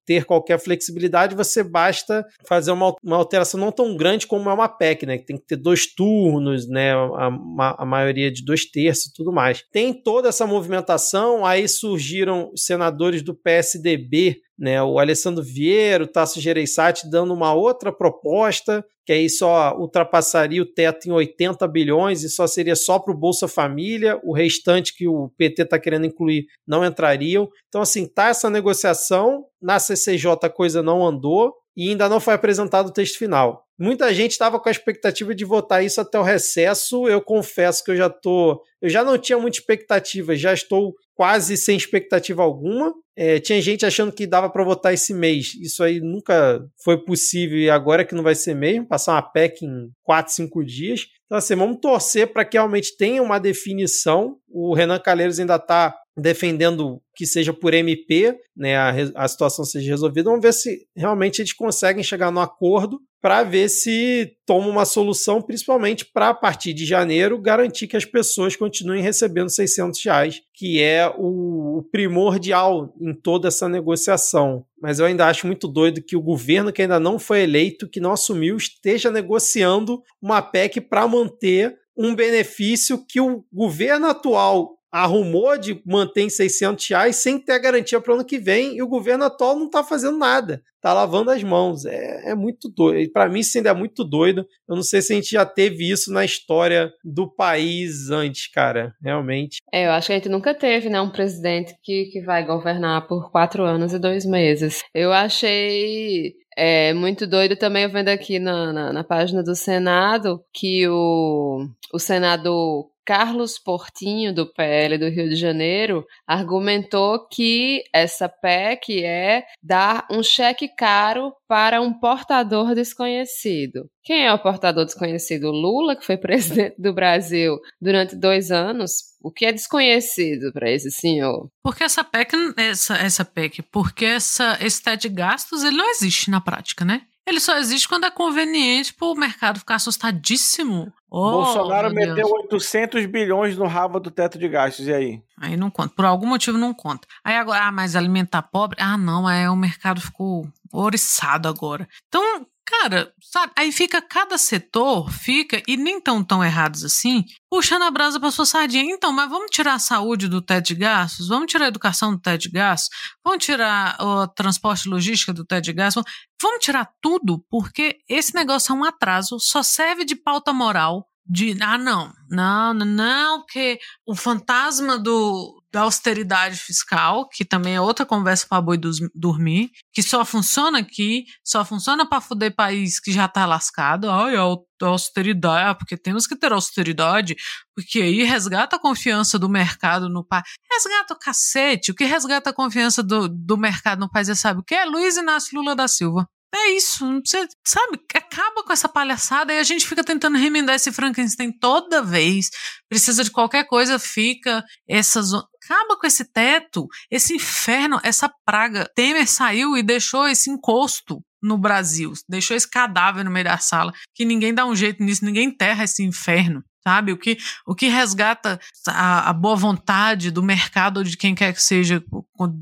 ter 0.09 0.25
qualquer 0.25 0.59
flexibilidade, 0.59 1.35
você 1.35 1.63
basta 1.63 2.25
fazer 2.47 2.71
uma, 2.71 2.95
uma 3.05 3.17
alteração 3.17 3.61
não 3.61 3.71
tão 3.71 3.95
grande 3.95 4.27
como 4.27 4.49
é 4.49 4.55
uma 4.55 4.67
PEC, 4.67 5.05
né? 5.05 5.19
Que 5.19 5.27
tem 5.27 5.37
que 5.37 5.45
ter 5.45 5.57
dois 5.57 5.85
turnos, 5.87 6.67
né? 6.67 6.95
A, 6.95 7.29
a, 7.59 7.83
a 7.83 7.85
maioria 7.85 8.33
de 8.33 8.43
dois 8.43 8.65
terços 8.65 9.09
e 9.09 9.13
tudo 9.13 9.31
mais. 9.31 9.63
Tem 9.71 9.93
toda 9.93 10.31
essa 10.31 10.47
movimentação, 10.47 11.45
aí 11.45 11.69
surgiram 11.69 12.51
senadores 12.57 13.21
do 13.21 13.35
PSDB 13.35 14.41
né, 14.59 14.83
o 14.83 14.99
Alessandro 14.99 15.43
Vieira, 15.43 16.03
o 16.03 16.09
Tasso 16.09 16.41
Gereissati 16.41 17.09
dando 17.09 17.33
uma 17.33 17.55
outra 17.55 17.93
proposta, 17.93 18.85
que 19.07 19.13
aí 19.13 19.31
só 19.31 19.79
ultrapassaria 19.79 20.61
o 20.61 20.67
teto 20.67 21.09
em 21.09 21.13
80 21.13 21.67
bilhões 21.69 22.25
e 22.25 22.29
só 22.29 22.47
seria 22.47 22.75
só 22.75 22.99
para 22.99 23.15
o 23.15 23.17
Bolsa 23.17 23.47
Família, 23.47 24.21
o 24.25 24.35
restante 24.35 24.95
que 24.97 25.07
o 25.07 25.31
PT 25.39 25.63
está 25.63 25.79
querendo 25.79 26.07
incluir 26.07 26.47
não 26.67 26.85
entrariam. 26.85 27.49
Então, 27.69 27.81
assim, 27.81 28.05
tá 28.05 28.29
essa 28.29 28.51
negociação, 28.51 29.45
na 29.61 29.79
CCJ 29.79 30.39
a 30.43 30.51
coisa 30.51 30.83
não 30.83 31.07
andou 31.07 31.55
e 31.77 31.91
ainda 31.91 32.09
não 32.09 32.19
foi 32.19 32.35
apresentado 32.35 32.89
o 32.89 32.93
texto 32.93 33.19
final. 33.19 33.65
Muita 33.79 34.13
gente 34.13 34.33
estava 34.33 34.59
com 34.59 34.69
a 34.69 34.73
expectativa 34.73 35.33
de 35.33 35.45
votar 35.45 35.85
isso 35.85 36.01
até 36.01 36.19
o 36.19 36.25
recesso. 36.25 37.09
Eu 37.09 37.23
confesso 37.23 37.85
que 37.85 37.93
eu 37.93 37.97
já 37.97 38.11
tô, 38.11 38.61
eu 38.83 38.89
já 38.89 39.05
não 39.05 39.17
tinha 39.17 39.39
muita 39.39 39.59
expectativa, 39.59 40.35
já 40.35 40.53
estou 40.53 40.93
quase 41.15 41.57
sem 41.57 41.77
expectativa 41.77 42.43
alguma. 42.43 42.93
É, 43.17 43.39
tinha 43.39 43.61
gente 43.63 43.87
achando 43.87 44.13
que 44.13 44.27
dava 44.27 44.51
para 44.51 44.65
votar 44.65 44.93
esse 44.93 45.15
mês. 45.15 45.55
Isso 45.61 45.85
aí 45.85 46.01
nunca 46.01 46.61
foi 46.83 46.99
possível 47.05 47.59
e 47.59 47.71
agora 47.71 48.05
que 48.05 48.15
não 48.15 48.25
vai 48.25 48.35
ser 48.35 48.55
mesmo. 48.55 48.87
Passar 48.87 49.13
uma 49.13 49.23
PEC 49.23 49.65
em 49.65 49.91
4, 50.03 50.33
5 50.33 50.65
dias. 50.65 51.07
Então, 51.27 51.39
assim, 51.39 51.55
vamos 51.55 51.79
torcer 51.81 52.33
para 52.33 52.45
que 52.45 52.57
realmente 52.57 52.97
tenha 52.97 53.23
uma 53.23 53.39
definição. 53.39 54.37
O 54.51 54.75
Renan 54.75 54.99
Calheiros 54.99 55.39
ainda 55.39 55.57
está 55.57 55.95
defendendo 56.17 57.01
que 57.15 57.27
seja 57.27 57.53
por 57.53 57.73
MP, 57.73 58.37
né, 58.57 58.77
a, 58.77 58.93
a 59.15 59.29
situação 59.29 59.65
seja 59.65 59.91
resolvida. 59.91 60.31
Vamos 60.31 60.43
ver 60.43 60.53
se 60.53 60.87
realmente 60.97 61.41
eles 61.41 61.53
conseguem 61.53 62.03
chegar 62.03 62.31
no 62.31 62.41
acordo 62.41 63.01
para 63.21 63.43
ver 63.43 63.69
se 63.69 64.33
toma 64.47 64.69
uma 64.69 64.85
solução, 64.85 65.43
principalmente 65.43 66.05
para 66.05 66.29
a 66.29 66.35
partir 66.35 66.73
de 66.73 66.87
janeiro 66.87 67.41
garantir 67.41 67.89
que 67.89 67.97
as 67.97 68.05
pessoas 68.05 68.55
continuem 68.55 69.03
recebendo 69.03 69.51
600 69.51 70.05
reais, 70.05 70.41
que 70.55 70.81
é 70.81 71.09
o, 71.17 71.79
o 71.79 71.83
primordial 71.91 72.95
em 73.01 73.13
toda 73.13 73.49
essa 73.49 73.69
negociação. 73.69 74.65
Mas 74.81 75.01
eu 75.01 75.07
ainda 75.07 75.27
acho 75.27 75.47
muito 75.47 75.67
doido 75.67 76.03
que 76.03 76.17
o 76.17 76.23
governo 76.23 76.73
que 76.73 76.83
ainda 76.83 77.01
não 77.01 77.19
foi 77.19 77.43
eleito, 77.43 77.89
que 77.89 78.01
não 78.01 78.13
assumiu, 78.13 78.57
esteja 78.57 79.11
negociando 79.11 80.01
uma 80.23 80.41
PEC 80.41 80.81
para 80.81 81.09
manter 81.09 81.77
um 81.99 82.15
benefício 82.15 83.05
que 83.05 83.21
o 83.21 83.45
governo 83.53 84.07
atual 84.07 84.78
arrumou 84.91 85.57
de 85.59 85.81
manter 85.85 86.23
em 86.23 86.31
600 86.31 86.89
reais 86.89 87.17
sem 87.17 87.39
ter 87.39 87.59
garantia 87.59 88.01
para 88.01 88.13
o 88.13 88.15
ano 88.17 88.25
que 88.25 88.39
vem 88.39 88.77
e 88.77 88.83
o 88.83 88.89
governo 88.89 89.25
atual 89.25 89.57
não 89.57 89.67
está 89.67 89.85
fazendo 89.85 90.17
nada, 90.17 90.63
está 90.77 90.93
lavando 90.93 91.31
as 91.31 91.43
mãos. 91.43 91.85
É, 91.85 92.31
é 92.31 92.35
muito 92.35 92.69
doido. 92.69 93.13
Para 93.13 93.29
mim, 93.29 93.41
isso 93.41 93.57
ainda 93.59 93.71
é 93.71 93.75
muito 93.75 94.05
doido. 94.05 94.47
Eu 94.69 94.77
não 94.77 94.83
sei 94.83 95.03
se 95.03 95.13
a 95.13 95.17
gente 95.17 95.31
já 95.31 95.45
teve 95.45 95.91
isso 95.91 96.13
na 96.13 96.25
história 96.25 96.93
do 97.05 97.29
país 97.29 98.11
antes, 98.11 98.51
cara, 98.51 98.95
realmente. 99.03 99.59
É, 99.73 99.87
eu 99.87 99.91
acho 99.91 100.07
que 100.07 100.13
a 100.13 100.17
gente 100.17 100.29
nunca 100.29 100.55
teve, 100.55 100.89
né, 100.89 101.01
um 101.01 101.11
presidente 101.11 101.75
que, 101.83 102.07
que 102.07 102.21
vai 102.23 102.45
governar 102.45 103.07
por 103.07 103.31
quatro 103.31 103.65
anos 103.65 103.93
e 103.93 103.99
dois 103.99 104.25
meses. 104.25 104.83
Eu 104.95 105.13
achei 105.13 106.35
é 106.61 106.93
muito 106.93 107.25
doido 107.25 107.55
também 107.55 107.87
vendo 107.87 108.09
aqui 108.09 108.41
na, 108.41 108.73
na, 108.73 108.93
na, 108.93 109.05
página 109.05 109.45
do 109.45 109.55
Senado 109.55 110.43
que 110.53 110.89
o, 110.89 111.69
o 111.95 112.01
senador 112.01 112.91
Carlos 113.09 113.59
Portinho, 113.59 114.35
do 114.35 114.53
PL 114.53 114.99
do 114.99 115.09
Rio 115.09 115.31
de 115.31 115.35
Janeiro, 115.35 116.05
argumentou 116.27 117.27
que 117.27 117.83
essa 117.91 118.29
PEC 118.29 119.03
é 119.03 119.47
dar 119.63 120.07
um 120.11 120.23
cheque 120.23 120.69
caro 120.69 121.33
para 121.49 121.81
um 121.81 121.91
portador 121.91 122.75
desconhecido. 122.75 123.89
Quem 124.05 124.27
é 124.27 124.33
o 124.35 124.39
portador 124.39 124.85
desconhecido? 124.85 125.51
Lula, 125.51 125.97
que 125.97 126.05
foi 126.05 126.19
presidente 126.21 126.75
do 126.79 126.93
Brasil 126.93 127.59
durante 127.81 128.15
dois 128.15 128.51
anos. 128.51 129.17
O 129.23 129.33
que 129.33 129.47
é 129.47 129.53
desconhecido 129.53 130.53
para 130.53 130.71
esse 130.71 130.91
senhor? 130.91 131.49
Porque 131.63 131.85
essa 131.85 132.05
PEC, 132.05 132.35
essa, 132.59 132.95
essa 132.99 133.25
PEC, 133.25 133.63
porque 133.63 134.05
essa, 134.05 134.59
esse 134.61 134.83
teto 134.83 135.01
de 135.01 135.09
gastos 135.09 135.65
ele 135.65 135.79
não 135.79 135.91
existe 135.91 136.31
na 136.31 136.43
prática, 136.43 136.85
né? 136.85 137.07
Ele 137.29 137.41
só 137.41 137.59
existe 137.59 137.87
quando 137.87 138.05
é 138.05 138.11
conveniente 138.11 138.95
para 138.95 139.07
o 139.07 139.15
mercado 139.15 139.59
ficar 139.59 139.75
assustadíssimo. 139.75 140.91
Oh, 141.11 141.33
Bolsonaro 141.33 141.93
meteu 141.93 142.15
Deus. 142.15 142.31
800 142.31 143.05
bilhões 143.05 143.55
no 143.55 143.67
rabo 143.67 144.01
do 144.01 144.11
teto 144.11 144.39
de 144.39 144.49
gastos, 144.49 144.87
e 144.87 144.95
aí? 144.95 145.23
Aí 145.39 145.55
não 145.55 145.71
conta. 145.71 145.95
Por 145.95 146.07
algum 146.07 146.27
motivo 146.27 146.57
não 146.57 146.73
conta. 146.73 147.07
Aí 147.23 147.37
agora, 147.37 147.67
ah, 147.67 147.73
mas 147.73 147.95
alimentar 147.95 148.43
pobre? 148.43 148.79
Ah, 148.81 148.97
não, 148.97 149.29
é 149.29 149.51
o 149.51 149.57
mercado 149.57 150.01
ficou 150.01 150.49
oriçado 150.73 151.49
agora. 151.49 151.87
Então, 152.09 152.47
Cara, 152.69 153.11
sabe, 153.19 153.51
aí 153.57 153.73
fica 153.73 154.03
cada 154.03 154.37
setor, 154.37 155.11
fica, 155.11 155.63
e 155.67 155.75
nem 155.75 155.99
tão 155.99 156.23
tão 156.23 156.45
errados 156.45 156.85
assim, 156.85 157.25
puxando 157.49 157.85
a 157.85 157.91
brasa 157.91 158.21
para 158.21 158.31
sua 158.31 158.45
sardinha. 158.45 158.85
Então, 158.93 159.11
mas 159.11 159.31
vamos 159.31 159.51
tirar 159.51 159.73
a 159.73 159.79
saúde 159.79 160.29
do 160.29 160.43
teto 160.43 160.67
de 160.67 160.75
gastos? 160.75 161.29
Vamos 161.29 161.51
tirar 161.51 161.65
a 161.65 161.69
educação 161.69 162.13
do 162.13 162.21
teto 162.21 162.43
de 162.43 162.51
gastos? 162.51 162.91
Vamos 163.25 163.43
tirar 163.43 163.97
o 163.99 164.29
transporte 164.29 164.85
e 164.85 164.91
logística 164.91 165.33
do 165.33 165.47
teto 165.47 165.65
de 165.65 165.73
gastos? 165.73 166.05
Vamos 166.43 166.63
tirar 166.63 166.91
tudo, 167.01 167.43
porque 167.49 168.01
esse 168.07 168.35
negócio 168.35 168.73
é 168.73 168.77
um 168.77 168.85
atraso, 168.85 169.39
só 169.41 169.63
serve 169.63 170.05
de 170.05 170.15
pauta 170.15 170.53
moral 170.53 171.09
de 171.29 171.57
ah 171.61 171.77
não, 171.77 172.13
não, 172.31 172.75
não, 172.75 172.87
não, 172.87 173.39
porque 173.41 173.79
o 174.07 174.15
fantasma 174.15 174.99
do 174.99 175.58
da 175.73 175.83
austeridade 175.83 176.57
fiscal, 176.57 177.29
que 177.29 177.45
também 177.45 177.75
é 177.75 177.81
outra 177.81 178.07
conversa 178.07 178.47
para 178.49 178.63
boi 178.63 178.79
dos, 178.79 178.99
dormir, 179.15 179.71
que 179.93 180.03
só 180.03 180.25
funciona 180.25 180.79
aqui, 180.79 181.25
só 181.45 181.65
funciona 181.65 182.09
para 182.09 182.21
fuder 182.21 182.55
país 182.55 182.99
que 182.99 183.13
já 183.13 183.27
está 183.27 183.45
lascado. 183.45 184.11
Ai, 184.11 184.37
a 184.37 184.87
austeridade, 184.87 185.79
porque 185.79 185.97
temos 185.97 186.27
que 186.27 186.37
ter 186.37 186.53
austeridade, 186.53 187.37
porque 187.75 188.01
aí 188.01 188.23
resgata 188.23 188.77
a 188.77 188.81
confiança 188.81 189.39
do 189.39 189.49
mercado 189.49 190.09
no 190.09 190.25
país. 190.25 190.45
Resgata 190.71 191.15
o 191.15 191.19
cacete. 191.19 191.91
O 191.91 191.95
que 191.95 192.05
resgata 192.05 192.51
a 192.51 192.55
confiança 192.55 193.03
do, 193.03 193.29
do 193.29 193.57
mercado 193.57 194.01
no 194.01 194.11
país 194.11 194.29
é 194.29 194.35
sabe 194.35 194.61
o 194.61 194.65
que? 194.65 194.75
É 194.75 194.85
Luiz 194.85 195.17
Inácio 195.17 195.59
Lula 195.59 195.75
da 195.75 195.89
Silva. 195.89 196.27
É 196.55 196.71
isso. 196.71 197.05
Você, 197.25 197.47
sabe, 197.67 198.01
acaba 198.15 198.65
com 198.65 198.73
essa 198.73 198.89
palhaçada 198.89 199.53
e 199.53 199.59
a 199.59 199.63
gente 199.63 199.87
fica 199.87 200.03
tentando 200.03 200.39
remendar 200.39 200.77
esse 200.77 200.91
Frankenstein 200.91 201.53
toda 201.53 202.03
vez. 202.03 202.51
Precisa 202.89 203.23
de 203.23 203.31
qualquer 203.31 203.65
coisa, 203.65 203.99
fica 203.99 204.65
essas. 204.89 205.31
Acaba 205.69 205.99
com 205.99 206.07
esse 206.07 206.25
teto, 206.25 206.89
esse 207.11 207.35
inferno, 207.35 208.01
essa 208.03 208.33
praga. 208.47 208.91
Temer 208.95 209.29
saiu 209.29 209.77
e 209.77 209.83
deixou 209.83 210.27
esse 210.27 210.51
encosto 210.51 211.23
no 211.43 211.59
Brasil. 211.59 212.15
Deixou 212.27 212.57
esse 212.57 212.69
cadáver 212.69 213.23
no 213.23 213.31
meio 213.31 213.45
da 213.45 213.59
sala. 213.59 213.93
Que 214.15 214.25
ninguém 214.25 214.55
dá 214.55 214.65
um 214.65 214.75
jeito 214.75 215.03
nisso, 215.03 215.25
ninguém 215.25 215.49
enterra 215.49 215.85
esse 215.85 216.03
inferno 216.03 216.65
sabe? 216.81 217.13
O 217.13 217.19
que, 217.19 217.37
o 217.67 217.75
que 217.75 217.89
resgata 217.89 218.59
a, 218.87 219.29
a, 219.29 219.33
boa 219.35 219.55
vontade 219.55 220.31
do 220.31 220.43
mercado 220.43 220.99
ou 220.99 221.05
de 221.05 221.19
quem 221.19 221.35
quer 221.35 221.53
que 221.53 221.63
seja, 221.63 222.03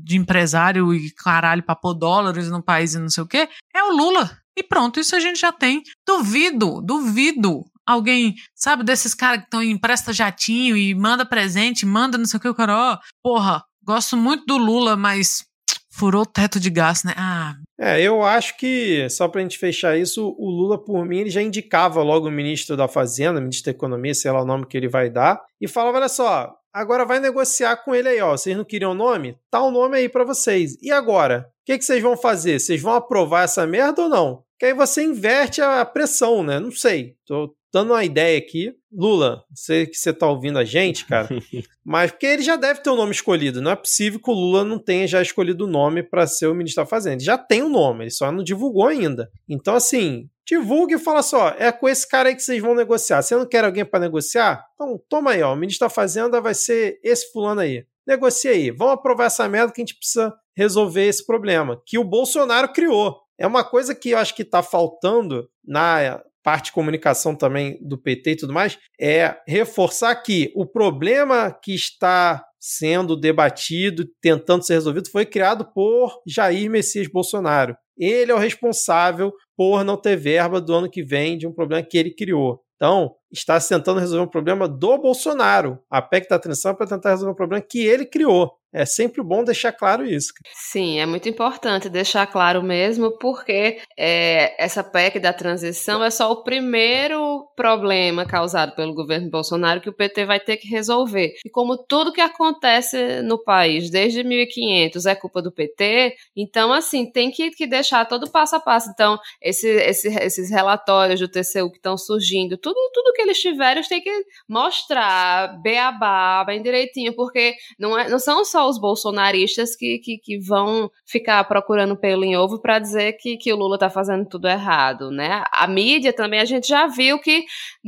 de 0.03 0.17
empresário 0.17 0.93
e 0.93 1.11
caralho, 1.11 1.63
pôr 1.63 1.93
dólares 1.93 2.49
no 2.49 2.61
país 2.61 2.93
e 2.93 2.99
não 2.99 3.09
sei 3.09 3.23
o 3.23 3.27
quê, 3.27 3.47
é 3.73 3.83
o 3.83 3.95
Lula. 3.95 4.37
E 4.57 4.63
pronto, 4.63 4.99
isso 4.99 5.15
a 5.15 5.19
gente 5.21 5.39
já 5.39 5.53
tem. 5.53 5.81
Duvido, 6.05 6.81
duvido 6.81 7.63
alguém, 7.87 8.35
sabe, 8.53 8.83
desses 8.83 9.13
caras 9.13 9.39
que 9.39 9.45
estão 9.45 9.63
em 9.63 9.71
empresta 9.71 10.11
jatinho 10.11 10.75
e 10.75 10.93
manda 10.93 11.25
presente, 11.25 11.85
manda 11.85 12.17
não 12.17 12.25
sei 12.25 12.37
o 12.37 12.41
que, 12.41 12.49
o 12.49 12.55
cara, 12.55 12.75
ó, 12.75 12.97
porra, 13.23 13.63
gosto 13.83 14.17
muito 14.17 14.45
do 14.45 14.57
Lula, 14.57 14.97
mas 14.97 15.45
furou 15.89 16.21
o 16.21 16.25
teto 16.25 16.59
de 16.59 16.69
gás, 16.69 17.03
né? 17.03 17.13
Ah. 17.17 17.55
É, 17.79 18.01
eu 18.01 18.23
acho 18.23 18.57
que, 18.57 19.09
só 19.09 19.27
pra 19.27 19.41
gente 19.41 19.57
fechar 19.57 19.97
isso, 19.97 20.35
o 20.37 20.49
Lula, 20.49 20.83
por 20.83 21.05
mim, 21.05 21.19
ele 21.19 21.29
já 21.29 21.41
indicava 21.41 22.03
logo 22.03 22.27
o 22.27 22.31
ministro 22.31 22.77
da 22.77 22.87
Fazenda, 22.87 23.41
ministro 23.41 23.71
da 23.71 23.75
Economia, 23.75 24.13
sei 24.13 24.31
lá 24.31 24.41
o 24.41 24.45
nome 24.45 24.65
que 24.65 24.77
ele 24.77 24.87
vai 24.87 25.09
dar, 25.09 25.41
e 25.59 25.67
falava: 25.67 25.97
olha 25.97 26.09
só, 26.09 26.55
agora 26.73 27.05
vai 27.05 27.19
negociar 27.19 27.77
com 27.77 27.93
ele 27.93 28.09
aí, 28.09 28.21
ó. 28.21 28.31
Vocês 28.31 28.55
não 28.55 28.63
queriam 28.63 28.93
nome? 28.93 29.37
Tá 29.49 29.61
o 29.61 29.69
um 29.69 29.71
nome 29.71 29.97
aí 29.97 30.09
para 30.09 30.23
vocês. 30.23 30.75
E 30.81 30.91
agora? 30.91 31.49
O 31.49 31.65
que, 31.65 31.77
que 31.77 31.85
vocês 31.85 32.01
vão 32.01 32.15
fazer? 32.15 32.59
Vocês 32.59 32.81
vão 32.81 32.93
aprovar 32.93 33.43
essa 33.43 33.65
merda 33.65 34.03
ou 34.03 34.09
não? 34.09 34.43
Que 34.59 34.67
aí 34.67 34.73
você 34.73 35.03
inverte 35.03 35.61
a 35.61 35.85
pressão, 35.85 36.41
né? 36.43 36.59
Não 36.59 36.71
sei. 36.71 37.15
Tô, 37.25 37.53
dando 37.77 37.93
uma 37.93 38.03
ideia 38.03 38.37
aqui. 38.37 38.73
Lula, 38.91 39.43
sei 39.53 39.85
que 39.85 39.95
você 39.95 40.11
tá 40.11 40.27
ouvindo 40.27 40.57
a 40.57 40.65
gente, 40.65 41.05
cara, 41.05 41.29
mas 41.85 42.09
porque 42.09 42.25
ele 42.25 42.41
já 42.41 42.55
deve 42.55 42.81
ter 42.81 42.89
o 42.89 42.93
um 42.93 42.97
nome 42.97 43.11
escolhido. 43.11 43.61
Não 43.61 43.71
é 43.71 43.75
possível 43.75 44.19
que 44.19 44.31
o 44.31 44.33
Lula 44.33 44.63
não 44.63 44.79
tenha 44.79 45.07
já 45.07 45.21
escolhido 45.21 45.65
o 45.65 45.69
nome 45.69 46.01
para 46.01 46.25
ser 46.25 46.47
o 46.47 46.55
ministro 46.55 46.83
da 46.83 46.89
Fazenda. 46.89 47.17
Ele 47.17 47.23
já 47.23 47.37
tem 47.37 47.61
o 47.61 47.67
um 47.67 47.69
nome, 47.69 48.05
ele 48.05 48.11
só 48.11 48.31
não 48.31 48.43
divulgou 48.43 48.87
ainda. 48.87 49.29
Então, 49.47 49.75
assim, 49.75 50.27
divulgue 50.45 50.95
e 50.95 50.99
fala 50.99 51.21
só: 51.21 51.49
é 51.49 51.71
com 51.71 51.87
esse 51.87 52.07
cara 52.07 52.29
aí 52.29 52.35
que 52.35 52.41
vocês 52.41 52.61
vão 52.61 52.73
negociar. 52.73 53.21
Você 53.21 53.35
não 53.35 53.45
quer 53.45 53.63
alguém 53.63 53.85
para 53.85 53.99
negociar? 53.99 54.65
Então, 54.73 54.99
toma 55.07 55.31
aí, 55.31 55.43
ó. 55.43 55.53
O 55.53 55.57
ministro 55.57 55.85
da 55.85 55.93
Fazenda 55.93 56.41
vai 56.41 56.55
ser 56.55 56.99
esse 57.03 57.31
fulano 57.31 57.61
aí. 57.61 57.85
Negocia 58.07 58.51
aí. 58.51 58.71
Vamos 58.71 58.95
aprovar 58.95 59.25
essa 59.25 59.47
merda 59.47 59.71
que 59.71 59.81
a 59.81 59.85
gente 59.85 59.97
precisa 59.97 60.33
resolver 60.55 61.05
esse 61.05 61.23
problema 61.25 61.79
que 61.85 61.99
o 61.99 62.03
Bolsonaro 62.03 62.71
criou. 62.71 63.19
É 63.37 63.45
uma 63.45 63.63
coisa 63.63 63.93
que 63.93 64.11
eu 64.11 64.17
acho 64.17 64.33
que 64.33 64.41
está 64.41 64.63
faltando 64.63 65.47
na 65.63 66.23
parte 66.47 66.67
de 66.67 66.71
comunicação 66.71 67.35
também 67.35 67.77
do 67.81 67.97
PT 67.97 68.31
e 68.31 68.35
tudo 68.37 68.53
mais, 68.53 68.79
é 68.97 69.35
reforçar 69.45 70.15
que 70.15 70.49
o 70.55 70.65
problema 70.65 71.51
que 71.51 71.75
está 71.75 72.41
sendo 72.57 73.17
debatido, 73.17 74.05
tentando 74.21 74.63
ser 74.63 74.75
resolvido, 74.75 75.09
foi 75.11 75.25
criado 75.25 75.69
por 75.73 76.21
Jair 76.25 76.71
Messias 76.71 77.09
Bolsonaro. 77.09 77.75
Ele 77.97 78.31
é 78.31 78.33
o 78.33 78.37
responsável 78.37 79.33
por 79.57 79.83
não 79.83 79.97
ter 79.97 80.15
verba 80.15 80.61
do 80.61 80.73
ano 80.73 80.89
que 80.89 81.03
vem 81.03 81.37
de 81.37 81.45
um 81.45 81.51
problema 81.51 81.85
que 81.85 81.97
ele 81.97 82.15
criou. 82.15 82.61
Então, 82.77 83.13
está 83.29 83.59
tentando 83.59 83.99
resolver 83.99 84.23
um 84.23 84.31
problema 84.31 84.69
do 84.69 84.97
Bolsonaro. 84.97 85.79
A 85.91 86.01
PEC 86.01 86.29
da 86.29 86.39
transição 86.39 86.71
é 86.71 86.75
para 86.75 86.87
tentar 86.87 87.09
resolver 87.09 87.33
um 87.33 87.35
problema 87.35 87.61
que 87.61 87.79
ele 87.79 88.05
criou. 88.05 88.53
É 88.77 88.85
sempre 88.85 89.23
bom 89.23 89.43
deixar 89.43 89.71
claro 89.71 90.05
isso. 90.05 90.31
Sim, 90.53 90.99
é 90.99 91.05
muito 91.07 91.27
importante 91.27 91.89
deixar 91.89 92.27
claro 92.27 92.61
mesmo, 92.61 93.17
porque 93.17 93.79
é, 93.97 94.63
essa 94.63 94.83
PEC 94.83 95.19
da 95.19 95.33
transição 95.33 96.03
é 96.03 96.11
só 96.11 96.31
o 96.31 96.43
primeiro 96.43 97.47
problema 97.55 98.23
causado 98.23 98.75
pelo 98.75 98.93
governo 98.93 99.31
Bolsonaro 99.31 99.81
que 99.81 99.89
o 99.89 99.93
PT 99.93 100.25
vai 100.25 100.39
ter 100.39 100.57
que 100.57 100.67
resolver. 100.67 101.33
E 101.43 101.49
como 101.49 101.75
tudo 101.75 102.13
que 102.13 102.21
acontece 102.21 103.23
no 103.23 103.43
país 103.43 103.89
desde 103.89 104.23
1500 104.23 105.07
é 105.07 105.15
culpa 105.15 105.41
do 105.41 105.51
PT, 105.51 106.15
então, 106.35 106.71
assim, 106.71 107.11
tem 107.11 107.31
que, 107.31 107.49
que 107.49 107.65
deixar 107.65 108.05
todo 108.05 108.29
passo 108.29 108.57
a 108.57 108.59
passo. 108.59 108.91
Então, 108.93 109.17
esse, 109.41 109.67
esse, 109.67 110.07
esses 110.07 110.51
relatórios 110.51 111.19
do 111.19 111.27
TCU 111.27 111.71
que 111.71 111.77
estão 111.77 111.97
surgindo, 111.97 112.59
tudo, 112.59 112.77
tudo 112.93 113.13
que 113.13 113.23
eles 113.23 113.39
tiverem, 113.39 113.77
eles 113.77 113.87
têm 113.87 114.03
que 114.03 114.23
mostrar, 114.47 115.59
beabá, 115.63 116.43
bem 116.45 116.61
direitinho, 116.61 117.15
porque 117.15 117.55
não, 117.79 117.97
é, 117.97 118.07
não 118.07 118.19
são 118.19 118.45
só 118.45 118.66
os 118.67 118.79
bolsonaristas 118.79 119.75
que, 119.75 119.99
que, 119.99 120.17
que 120.17 120.39
vão 120.39 120.89
ficar 121.05 121.43
procurando 121.45 121.95
pelo 121.95 122.23
em 122.23 122.35
ovo 122.35 122.59
para 122.59 122.79
dizer 122.79 123.13
que, 123.13 123.37
que 123.37 123.51
o 123.51 123.55
Lula 123.55 123.75
está 123.75 123.89
fazendo 123.89 124.25
tudo 124.25 124.47
errado, 124.47 125.09
né? 125.11 125.43
A 125.51 125.67
mídia 125.67 126.13
também, 126.13 126.39
a 126.39 126.45
gente 126.45 126.67
já 126.67 126.87
viu 126.87 127.19
que 127.19 127.45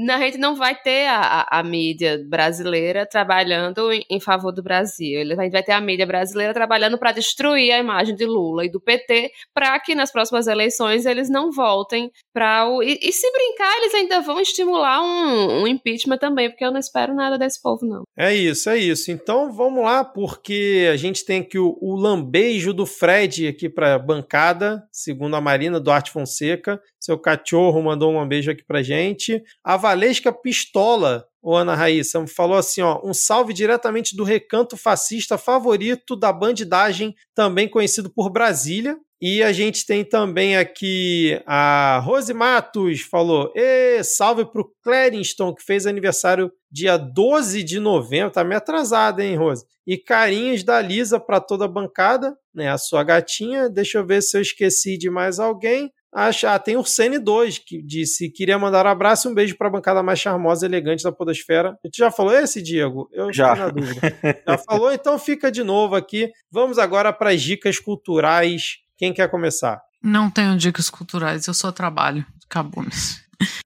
a 0.10 0.18
gente 0.20 0.38
não 0.38 0.56
vai 0.56 0.76
ter 0.76 1.08
a, 1.08 1.20
a, 1.20 1.60
a 1.60 1.64
mídia 1.64 2.24
brasileira 2.28 3.06
trabalhando 3.06 3.92
em, 3.92 4.04
em, 4.10 4.20
favor 4.20 4.52
do 4.52 4.64
Brasil. 4.64 5.20
A 5.22 5.44
gente 5.44 5.52
vai 5.52 5.64
ter 5.64 5.72
a 5.72 5.82
mídia 5.82 6.06
brasileira 6.06 6.54
trabalhando 6.54 6.98
para 6.98 7.12
destruir 7.12 7.72
a 7.72 7.80
imagem 7.80 8.16
de 8.16 8.26
Lula 8.26 8.66
e 8.66 8.72
do 8.72 8.80
PT 8.80 9.32
para 9.54 9.80
que 9.80 9.96
nas 9.96 10.12
próximas 10.12 10.48
eleições 10.48 11.06
eles 11.06 11.30
não 11.30 11.52
voltem 11.52 12.12
para 12.34 12.70
o. 12.70 12.82
E, 12.82 13.00
e, 13.02 13.12
se 13.12 13.30
brincar, 13.32 13.78
eles 13.78 13.94
ainda 13.96 14.22
vão 14.22 14.40
estimular 14.40 15.02
um, 15.02 15.64
um 15.64 15.68
impeachment 15.68 16.18
também, 16.18 16.50
porque 16.50 16.66
eu 16.66 16.72
não 16.72 16.80
espero 16.80 17.14
nada 17.14 17.38
desse 17.38 17.62
povo, 17.62 17.86
não. 17.86 18.04
É 18.18 18.34
isso, 18.34 18.70
é 18.70 18.78
isso. 18.78 19.12
Então 19.12 19.52
vamos 19.52 19.84
lá, 19.84 20.04
porque 20.04 20.59
a 20.92 20.98
gente 20.98 21.26
tem 21.26 21.42
aqui 21.42 21.58
o, 21.58 21.78
o 21.82 21.96
lambejo 21.96 22.74
do 22.74 22.86
Fred 22.86 23.48
aqui 23.48 23.70
para 23.70 24.00
bancada, 24.00 24.84
segundo 24.92 25.36
a 25.36 25.42
Marina 25.42 25.80
Duarte 25.80 26.12
Fonseca. 26.12 26.82
Seu 27.00 27.18
cachorro 27.18 27.82
mandou 27.82 28.14
um 28.14 28.28
beijo 28.28 28.52
aqui 28.52 28.64
para 28.64 28.84
gente. 28.84 29.42
A 29.64 29.78
Valesca 29.78 30.32
Pistola 30.32 31.26
o 31.42 31.56
Ana 31.56 31.74
Raíssa, 31.74 32.26
falou 32.28 32.58
assim, 32.58 32.82
ó, 32.82 33.00
um 33.04 33.14
salve 33.14 33.54
diretamente 33.54 34.16
do 34.16 34.24
recanto 34.24 34.76
fascista 34.76 35.38
favorito 35.38 36.16
da 36.16 36.34
bandidagem, 36.34 37.16
também 37.34 37.68
conhecido 37.68 38.10
por 38.10 38.30
Brasília. 38.30 38.98
E 39.22 39.44
a 39.44 39.52
gente 39.52 39.86
tem 39.86 40.06
também 40.06 40.56
aqui 40.56 41.42
a 41.46 42.00
Rose 42.06 42.34
Matos, 42.34 43.02
falou, 43.02 43.52
e 43.54 44.02
salve 44.02 44.46
pro 44.46 44.72
Clarinston, 44.82 45.54
que 45.54 45.64
fez 45.64 45.86
aniversário 45.86 46.50
dia 46.72 46.96
12 46.96 47.62
de 47.64 47.82
novembro, 47.82 48.32
tá 48.32 48.46
meio 48.46 48.58
atrasada, 48.58 49.24
hein, 49.24 49.36
Rose? 49.36 49.66
E 49.86 49.98
carinhos 49.98 50.64
da 50.64 50.82
Lisa 50.82 51.20
para 51.20 51.42
toda 51.42 51.66
a 51.66 51.70
bancada, 51.70 52.34
né, 52.54 52.70
a 52.70 52.78
sua 52.78 53.04
gatinha. 53.04 53.70
Deixa 53.70 53.98
eu 53.98 54.06
ver 54.06 54.22
se 54.22 54.38
eu 54.38 54.42
esqueci 54.42 54.98
de 54.98 55.10
mais 55.10 55.38
alguém. 55.38 55.92
Ah, 56.14 56.60
tem 56.60 56.76
o 56.76 56.84
Sene 56.84 57.20
2, 57.20 57.60
que 57.60 57.82
disse 57.82 58.30
queria 58.30 58.58
mandar 58.58 58.86
um 58.86 58.90
abraço 58.90 59.28
e 59.28 59.32
um 59.32 59.34
beijo 59.36 59.56
para 59.56 59.68
a 59.68 59.72
bancada 59.72 60.02
mais 60.02 60.20
charmosa 60.20 60.66
e 60.66 60.70
elegante 60.70 61.04
da 61.04 61.12
Podosfera. 61.12 61.78
A 61.84 61.88
gente 61.88 61.98
já 61.98 62.10
falou 62.10 62.34
esse, 62.34 62.62
Diego? 62.62 63.08
Eu 63.14 63.32
já. 63.32 63.56
na 63.56 63.70
dúvida. 63.70 64.02
já 64.48 64.58
falou? 64.58 64.92
Então 64.92 65.20
fica 65.20 65.52
de 65.52 65.64
novo 65.64 65.96
aqui. 65.96 66.32
Vamos 66.52 66.80
agora 66.80 67.14
para 67.14 67.30
as 67.30 67.42
dicas 67.42 67.80
culturais. 67.80 68.80
Quem 68.98 69.14
quer 69.14 69.30
começar? 69.30 69.82
Não 70.02 70.30
tenho 70.30 70.58
dicas 70.58 70.90
culturais, 70.90 71.48
eu 71.48 71.54
só 71.54 71.72
trabalho. 71.72 72.26
Acabou. 72.46 72.84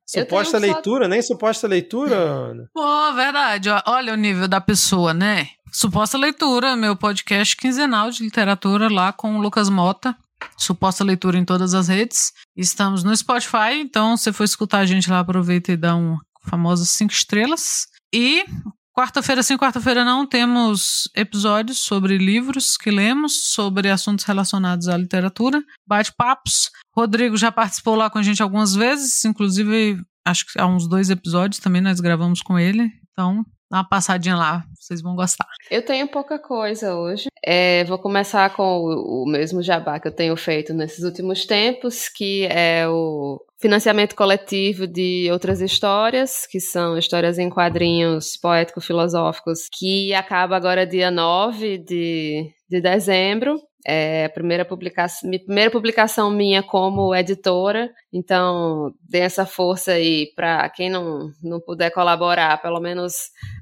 Suposta 0.05 0.57
leitura? 0.57 1.05
Só... 1.05 1.09
Nem 1.09 1.21
suposta 1.21 1.67
leitura, 1.67 2.15
Ana? 2.15 2.69
Pô, 2.73 3.13
verdade. 3.13 3.69
Olha 3.87 4.13
o 4.13 4.17
nível 4.17 4.47
da 4.47 4.59
pessoa, 4.59 5.13
né? 5.13 5.47
Suposta 5.71 6.17
leitura, 6.17 6.75
meu 6.75 6.95
podcast 6.95 7.55
quinzenal 7.55 8.11
de 8.11 8.23
literatura 8.23 8.91
lá 8.91 9.11
com 9.11 9.37
o 9.37 9.41
Lucas 9.41 9.69
Mota 9.69 10.15
suposta 10.57 11.03
leitura 11.03 11.37
em 11.37 11.45
todas 11.45 11.73
as 11.73 11.87
redes. 11.87 12.31
Estamos 12.55 13.03
no 13.03 13.15
Spotify, 13.15 13.79
então 13.79 14.15
se 14.17 14.31
for 14.31 14.43
escutar 14.43 14.79
a 14.79 14.85
gente 14.85 15.09
lá, 15.09 15.19
aproveita 15.19 15.71
e 15.71 15.77
dá 15.77 15.95
um 15.95 16.17
famoso 16.43 16.85
cinco 16.85 17.13
estrelas. 17.13 17.87
E 18.13 18.45
quarta-feira 18.95 19.41
sim, 19.41 19.57
quarta-feira 19.57 20.05
não, 20.05 20.25
temos 20.25 21.09
episódios 21.15 21.79
sobre 21.79 22.17
livros 22.17 22.77
que 22.77 22.91
lemos, 22.91 23.51
sobre 23.53 23.89
assuntos 23.89 24.25
relacionados 24.25 24.87
à 24.87 24.97
literatura, 24.97 25.63
bate-papos. 25.87 26.69
Rodrigo 26.95 27.35
já 27.37 27.51
participou 27.51 27.95
lá 27.95 28.09
com 28.09 28.19
a 28.19 28.23
gente 28.23 28.43
algumas 28.43 28.75
vezes, 28.75 29.25
inclusive 29.25 29.99
acho 30.25 30.45
que 30.45 30.59
há 30.59 30.65
uns 30.65 30.87
dois 30.87 31.09
episódios 31.09 31.59
também 31.59 31.81
nós 31.81 31.99
gravamos 31.99 32.41
com 32.41 32.57
ele. 32.57 32.91
Então, 33.11 33.45
Dá 33.73 33.79
uma 33.79 33.89
passadinha 33.89 34.35
lá, 34.35 34.63
vocês 34.79 35.01
vão 35.01 35.15
gostar. 35.15 35.47
Eu 35.71 35.83
tenho 35.83 36.07
pouca 36.07 36.37
coisa 36.37 36.95
hoje. 36.95 37.27
É, 37.43 37.83
vou 37.85 37.97
começar 37.97 38.55
com 38.55 38.63
o, 38.63 39.23
o 39.23 39.25
mesmo 39.25 39.63
jabá 39.63 39.99
que 39.99 40.07
eu 40.07 40.11
tenho 40.11 40.37
feito 40.37 40.75
nesses 40.75 41.03
últimos 41.03 41.43
tempos, 41.47 42.07
que 42.07 42.45
é 42.51 42.87
o 42.87 43.43
financiamento 43.59 44.15
coletivo 44.15 44.85
de 44.85 45.27
outras 45.31 45.59
histórias, 45.59 46.45
que 46.45 46.59
são 46.59 46.99
histórias 46.99 47.39
em 47.39 47.49
quadrinhos 47.49 48.37
poético-filosóficos, 48.37 49.67
que 49.73 50.13
acaba 50.13 50.55
agora 50.55 50.85
dia 50.85 51.09
9 51.09 51.79
de, 51.79 52.51
de 52.69 52.79
dezembro. 52.79 53.59
É 53.85 54.25
a 54.25 54.29
primeira 54.29 54.63
publicação, 54.63 55.29
primeira 55.29 55.69
publicação 55.69 56.29
minha 56.29 56.63
como 56.63 57.13
editora, 57.13 57.91
então 58.13 58.93
dê 59.01 59.19
essa 59.19 59.45
força 59.45 59.91
aí 59.91 60.31
para 60.35 60.69
quem 60.69 60.89
não, 60.89 61.29
não 61.43 61.59
puder 61.59 61.89
colaborar, 61.89 62.61
pelo 62.61 62.79
menos 62.79 63.13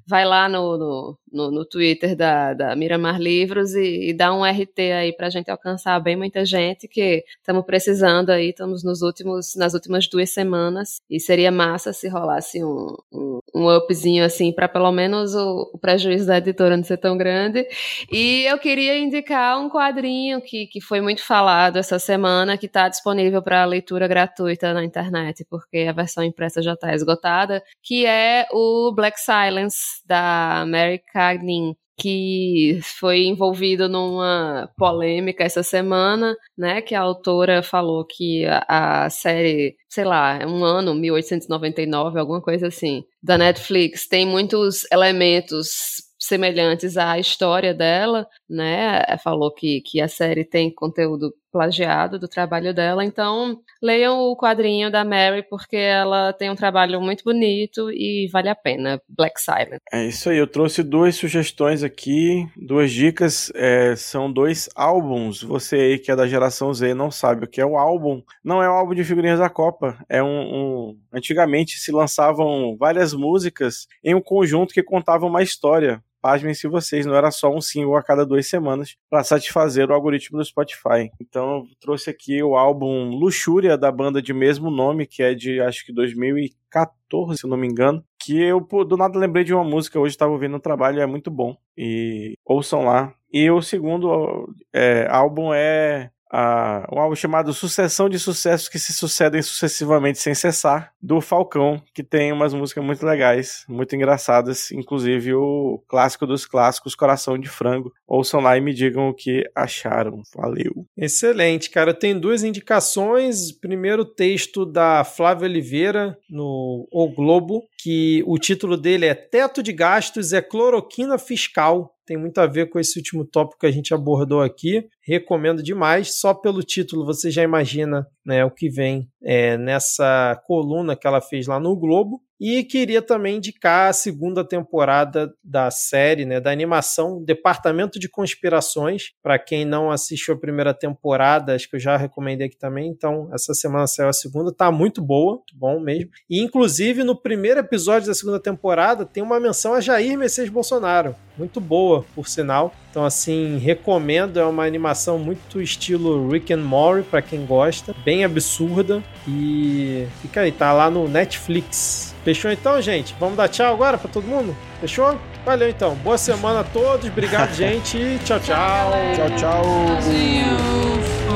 vai 0.07 0.25
lá 0.25 0.49
no, 0.49 0.77
no, 0.77 1.17
no, 1.31 1.51
no 1.51 1.65
Twitter 1.65 2.15
da, 2.15 2.53
da 2.53 2.75
Miramar 2.75 3.19
Livros 3.19 3.73
e, 3.73 4.09
e, 4.09 4.13
dá 4.13 4.33
um 4.33 4.43
RT 4.43 4.79
aí 4.79 5.13
pra 5.13 5.29
gente 5.29 5.49
alcançar 5.49 5.99
bem 5.99 6.15
muita 6.15 6.45
gente, 6.45 6.87
que 6.87 7.23
estamos 7.37 7.65
precisando 7.65 8.29
aí, 8.29 8.49
estamos 8.49 8.83
nos 8.83 9.01
últimos, 9.01 9.55
nas 9.55 9.73
últimas 9.73 10.07
duas 10.07 10.29
semanas, 10.29 10.99
e 11.09 11.19
seria 11.19 11.51
massa 11.51 11.93
se 11.93 12.07
rolasse 12.07 12.63
um, 12.63 12.95
um, 13.11 13.39
um 13.55 13.75
upzinho 13.75 14.25
assim, 14.25 14.51
para 14.51 14.67
pelo 14.67 14.91
menos 14.91 15.33
o, 15.35 15.71
o, 15.73 15.77
prejuízo 15.77 16.27
da 16.27 16.37
editora 16.37 16.75
não 16.75 16.83
ser 16.83 16.97
tão 16.97 17.17
grande. 17.17 17.65
E 18.11 18.43
eu 18.43 18.57
queria 18.57 18.97
indicar 18.97 19.59
um 19.59 19.69
quadrinho 19.69 20.41
que, 20.41 20.67
que 20.67 20.81
foi 20.81 21.01
muito 21.01 21.25
falado 21.25 21.77
essa 21.77 21.99
semana, 21.99 22.57
que 22.57 22.65
está 22.65 22.89
disponível 22.89 23.41
para 23.41 23.63
leitura 23.65 24.07
gratuita 24.07 24.73
na 24.73 24.83
internet, 24.83 25.45
porque 25.49 25.79
a 25.89 25.93
versão 25.93 26.23
impressa 26.23 26.61
já 26.61 26.73
está 26.73 26.93
esgotada, 26.93 27.63
que 27.81 28.05
é 28.05 28.47
o 28.51 28.91
Black 28.93 29.19
Silence, 29.19 29.90
da 30.05 30.65
Mary 30.67 31.01
Cagnin, 31.11 31.75
que 31.97 32.79
foi 32.81 33.25
envolvido 33.25 33.87
numa 33.87 34.69
polêmica 34.77 35.43
essa 35.43 35.61
semana, 35.61 36.35
né? 36.57 36.81
Que 36.81 36.95
a 36.95 37.01
autora 37.01 37.61
falou 37.61 38.05
que 38.05 38.45
a, 38.45 39.05
a 39.05 39.09
série, 39.09 39.75
sei 39.87 40.03
lá, 40.03 40.39
é 40.39 40.47
um 40.47 40.63
ano, 40.63 40.95
1899, 40.95 42.19
alguma 42.19 42.41
coisa 42.41 42.67
assim, 42.67 43.03
da 43.21 43.37
Netflix, 43.37 44.07
tem 44.07 44.25
muitos 44.25 44.83
elementos 44.91 46.01
semelhantes 46.19 46.97
à 46.97 47.19
história 47.19 47.73
dela, 47.73 48.27
né? 48.49 49.01
Falou 49.23 49.53
que, 49.53 49.81
que 49.81 49.99
a 50.01 50.07
série 50.07 50.45
tem 50.45 50.73
conteúdo 50.73 51.33
plagiado 51.51 52.17
do 52.17 52.27
trabalho 52.27 52.73
dela. 52.73 53.03
Então, 53.03 53.59
leiam 53.81 54.19
o 54.19 54.35
quadrinho 54.35 54.91
da 54.91 55.03
Mary, 55.03 55.43
porque 55.43 55.75
ela 55.75 56.33
tem 56.33 56.49
um 56.49 56.55
trabalho 56.55 57.01
muito 57.01 57.23
bonito 57.23 57.91
e 57.91 58.29
vale 58.31 58.49
a 58.49 58.55
pena. 58.55 59.01
Black 59.07 59.39
Silent. 59.39 59.81
É 59.91 60.05
isso 60.05 60.29
aí, 60.29 60.37
eu 60.37 60.47
trouxe 60.47 60.81
duas 60.83 61.15
sugestões 61.15 61.83
aqui, 61.83 62.47
duas 62.55 62.91
dicas. 62.91 63.51
É, 63.55 63.95
são 63.95 64.31
dois 64.31 64.69
álbuns. 64.75 65.43
Você 65.43 65.75
aí 65.75 65.99
que 65.99 66.11
é 66.11 66.15
da 66.15 66.27
geração 66.27 66.73
Z 66.73 66.93
não 66.93 67.11
sabe 67.11 67.45
o 67.45 67.47
que 67.47 67.61
é 67.61 67.65
o 67.65 67.77
álbum. 67.77 68.21
Não 68.43 68.63
é 68.63 68.69
o 68.69 68.73
álbum 68.73 68.95
de 68.95 69.03
figurinhas 69.03 69.39
da 69.39 69.49
Copa. 69.49 69.97
É 70.07 70.23
um. 70.23 70.27
um... 70.27 70.97
Antigamente 71.13 71.77
se 71.77 71.91
lançavam 71.91 72.77
várias 72.77 73.13
músicas 73.13 73.87
em 74.03 74.15
um 74.15 74.21
conjunto 74.21 74.73
que 74.73 74.81
contava 74.81 75.25
uma 75.25 75.43
história 75.43 76.01
pasmem-se 76.21 76.67
vocês, 76.67 77.05
não 77.05 77.15
era 77.15 77.31
só 77.31 77.53
um 77.53 77.59
single 77.59 77.97
a 77.97 78.03
cada 78.03 78.25
duas 78.25 78.47
semanas 78.47 78.95
para 79.09 79.23
satisfazer 79.23 79.89
o 79.89 79.93
algoritmo 79.93 80.37
do 80.37 80.45
Spotify. 80.45 81.11
Então 81.19 81.40
eu 81.49 81.67
trouxe 81.79 82.09
aqui 82.09 82.41
o 82.43 82.55
álbum 82.55 83.09
Luxúria 83.09 83.77
da 83.77 83.91
banda 83.91 84.21
de 84.21 84.33
mesmo 84.33 84.69
nome, 84.69 85.07
que 85.07 85.23
é 85.23 85.33
de 85.33 85.61
acho 85.61 85.85
que 85.85 85.93
2014, 85.93 87.39
se 87.39 87.45
eu 87.45 87.49
não 87.49 87.57
me 87.57 87.67
engano. 87.67 88.03
Que 88.19 88.39
eu 88.41 88.59
do 88.85 88.97
nada 88.97 89.17
lembrei 89.17 89.43
de 89.43 89.53
uma 89.53 89.63
música, 89.63 89.99
hoje 89.99 90.13
estava 90.13 90.31
ouvindo 90.31 90.51
no 90.51 90.59
trabalho, 90.59 91.01
é 91.01 91.05
muito 91.05 91.31
bom. 91.31 91.55
E 91.77 92.35
ouçam 92.45 92.85
lá. 92.85 93.13
E 93.33 93.49
o 93.49 93.61
segundo 93.61 94.53
é, 94.73 95.07
álbum 95.09 95.53
é 95.53 96.11
a, 96.31 96.87
um 96.91 96.99
álbum 96.99 97.15
chamado 97.15 97.53
Sucessão 97.53 98.07
de 98.07 98.17
Sucessos 98.17 98.69
que 98.69 98.79
se 98.79 98.93
sucedem 98.93 99.41
sucessivamente 99.41 100.19
sem 100.19 100.33
cessar, 100.33 100.93
do 101.01 101.19
Falcão, 101.19 101.81
que 101.93 102.03
tem 102.03 102.31
umas 102.31 102.53
músicas 102.53 102.83
muito 102.83 103.05
legais, 103.05 103.65
muito 103.67 103.95
engraçadas, 103.95 104.71
inclusive 104.71 105.33
o 105.33 105.83
clássico 105.87 106.25
dos 106.25 106.45
clássicos, 106.45 106.95
Coração 106.95 107.37
de 107.37 107.49
Frango. 107.49 107.91
Ouçam 108.07 108.39
lá 108.39 108.57
e 108.57 108.61
me 108.61 108.73
digam 108.73 109.09
o 109.09 109.13
que 109.13 109.43
acharam. 109.55 110.21
Valeu. 110.35 110.85
Excelente, 110.97 111.69
cara. 111.69 111.93
Tem 111.93 112.17
duas 112.17 112.43
indicações. 112.43 113.51
Primeiro 113.51 114.05
texto 114.05 114.65
da 114.65 115.03
Flávia 115.03 115.47
Oliveira 115.47 116.17
no 116.29 116.87
O 116.91 117.09
Globo, 117.09 117.63
que 117.81 118.23
o 118.27 118.37
título 118.37 118.77
dele 118.77 119.05
é 119.05 119.15
Teto 119.15 119.63
de 119.63 119.73
Gastos 119.73 120.33
é 120.33 120.41
Cloroquina 120.41 121.17
Fiscal 121.17 121.95
tem 122.11 122.17
muito 122.17 122.39
a 122.39 122.45
ver 122.45 122.69
com 122.69 122.77
esse 122.77 122.99
último 122.99 123.23
tópico 123.23 123.61
que 123.61 123.65
a 123.65 123.71
gente 123.71 123.93
abordou 123.93 124.41
aqui. 124.41 124.85
Recomendo 125.01 125.63
demais. 125.63 126.19
Só 126.19 126.33
pelo 126.33 126.61
título 126.61 127.05
você 127.05 127.31
já 127.31 127.41
imagina 127.41 128.05
né, 128.25 128.43
o 128.45 128.51
que 128.51 128.69
vem 128.69 129.09
é, 129.23 129.57
nessa 129.57 130.41
coluna 130.45 130.95
que 130.95 131.07
ela 131.07 131.21
fez 131.21 131.47
lá 131.47 131.59
no 131.59 131.75
Globo. 131.75 132.21
E 132.43 132.63
queria 132.63 133.03
também 133.03 133.37
indicar 133.37 133.91
a 133.91 133.93
segunda 133.93 134.43
temporada 134.43 135.31
da 135.43 135.69
série, 135.69 136.25
né, 136.25 136.39
da 136.39 136.49
animação 136.49 137.23
Departamento 137.23 137.99
de 137.99 138.09
Conspirações. 138.09 139.11
Para 139.21 139.37
quem 139.37 139.63
não 139.63 139.91
assistiu 139.91 140.33
a 140.33 140.39
primeira 140.39 140.73
temporada, 140.73 141.53
acho 141.53 141.69
que 141.69 141.75
eu 141.75 141.79
já 141.79 141.95
recomendei 141.95 142.47
aqui 142.47 142.57
também. 142.57 142.89
Então, 142.89 143.29
essa 143.31 143.53
semana 143.53 143.85
saiu 143.85 144.09
a 144.09 144.13
segunda, 144.13 144.51
tá 144.51 144.71
muito 144.71 145.03
boa, 145.03 145.33
muito 145.33 145.55
bom 145.55 145.79
mesmo. 145.79 146.09
E 146.27 146.41
inclusive 146.41 147.03
no 147.03 147.15
primeiro 147.15 147.59
episódio 147.59 148.07
da 148.07 148.15
segunda 148.15 148.39
temporada 148.39 149.05
tem 149.05 149.21
uma 149.21 149.39
menção 149.39 149.75
a 149.75 149.81
Jair 149.81 150.17
Messias 150.17 150.49
Bolsonaro, 150.49 151.15
muito 151.37 151.61
boa, 151.61 152.03
por 152.15 152.27
sinal. 152.27 152.73
Então, 152.91 153.05
assim, 153.05 153.57
recomendo. 153.57 154.37
É 154.37 154.45
uma 154.45 154.65
animação 154.65 155.17
muito 155.17 155.61
estilo 155.61 156.29
Rick 156.29 156.53
and 156.53 156.57
Morty, 156.57 157.07
para 157.07 157.21
quem 157.21 157.45
gosta. 157.45 157.95
Bem 158.03 158.10
absurda. 158.23 159.01
E 159.27 160.07
fica 160.21 160.41
aí, 160.41 160.51
tá 160.51 160.73
lá 160.73 160.89
no 160.89 161.07
Netflix. 161.07 162.13
Fechou 162.23 162.51
então, 162.51 162.81
gente? 162.81 163.15
Vamos 163.19 163.37
dar 163.37 163.47
tchau 163.47 163.73
agora 163.73 163.97
para 163.97 164.09
todo 164.09 164.27
mundo? 164.27 164.55
Fechou? 164.79 165.17
Valeu 165.45 165.69
então. 165.69 165.95
Boa 165.95 166.17
semana 166.17 166.59
a 166.59 166.63
todos. 166.63 167.07
Obrigado, 167.07 167.53
gente. 167.55 168.19
Tchau, 168.25 168.39
tchau. 168.39 168.91
Tchau, 169.15 169.29
tchau. 169.37 169.61
tchau. 170.01 171.30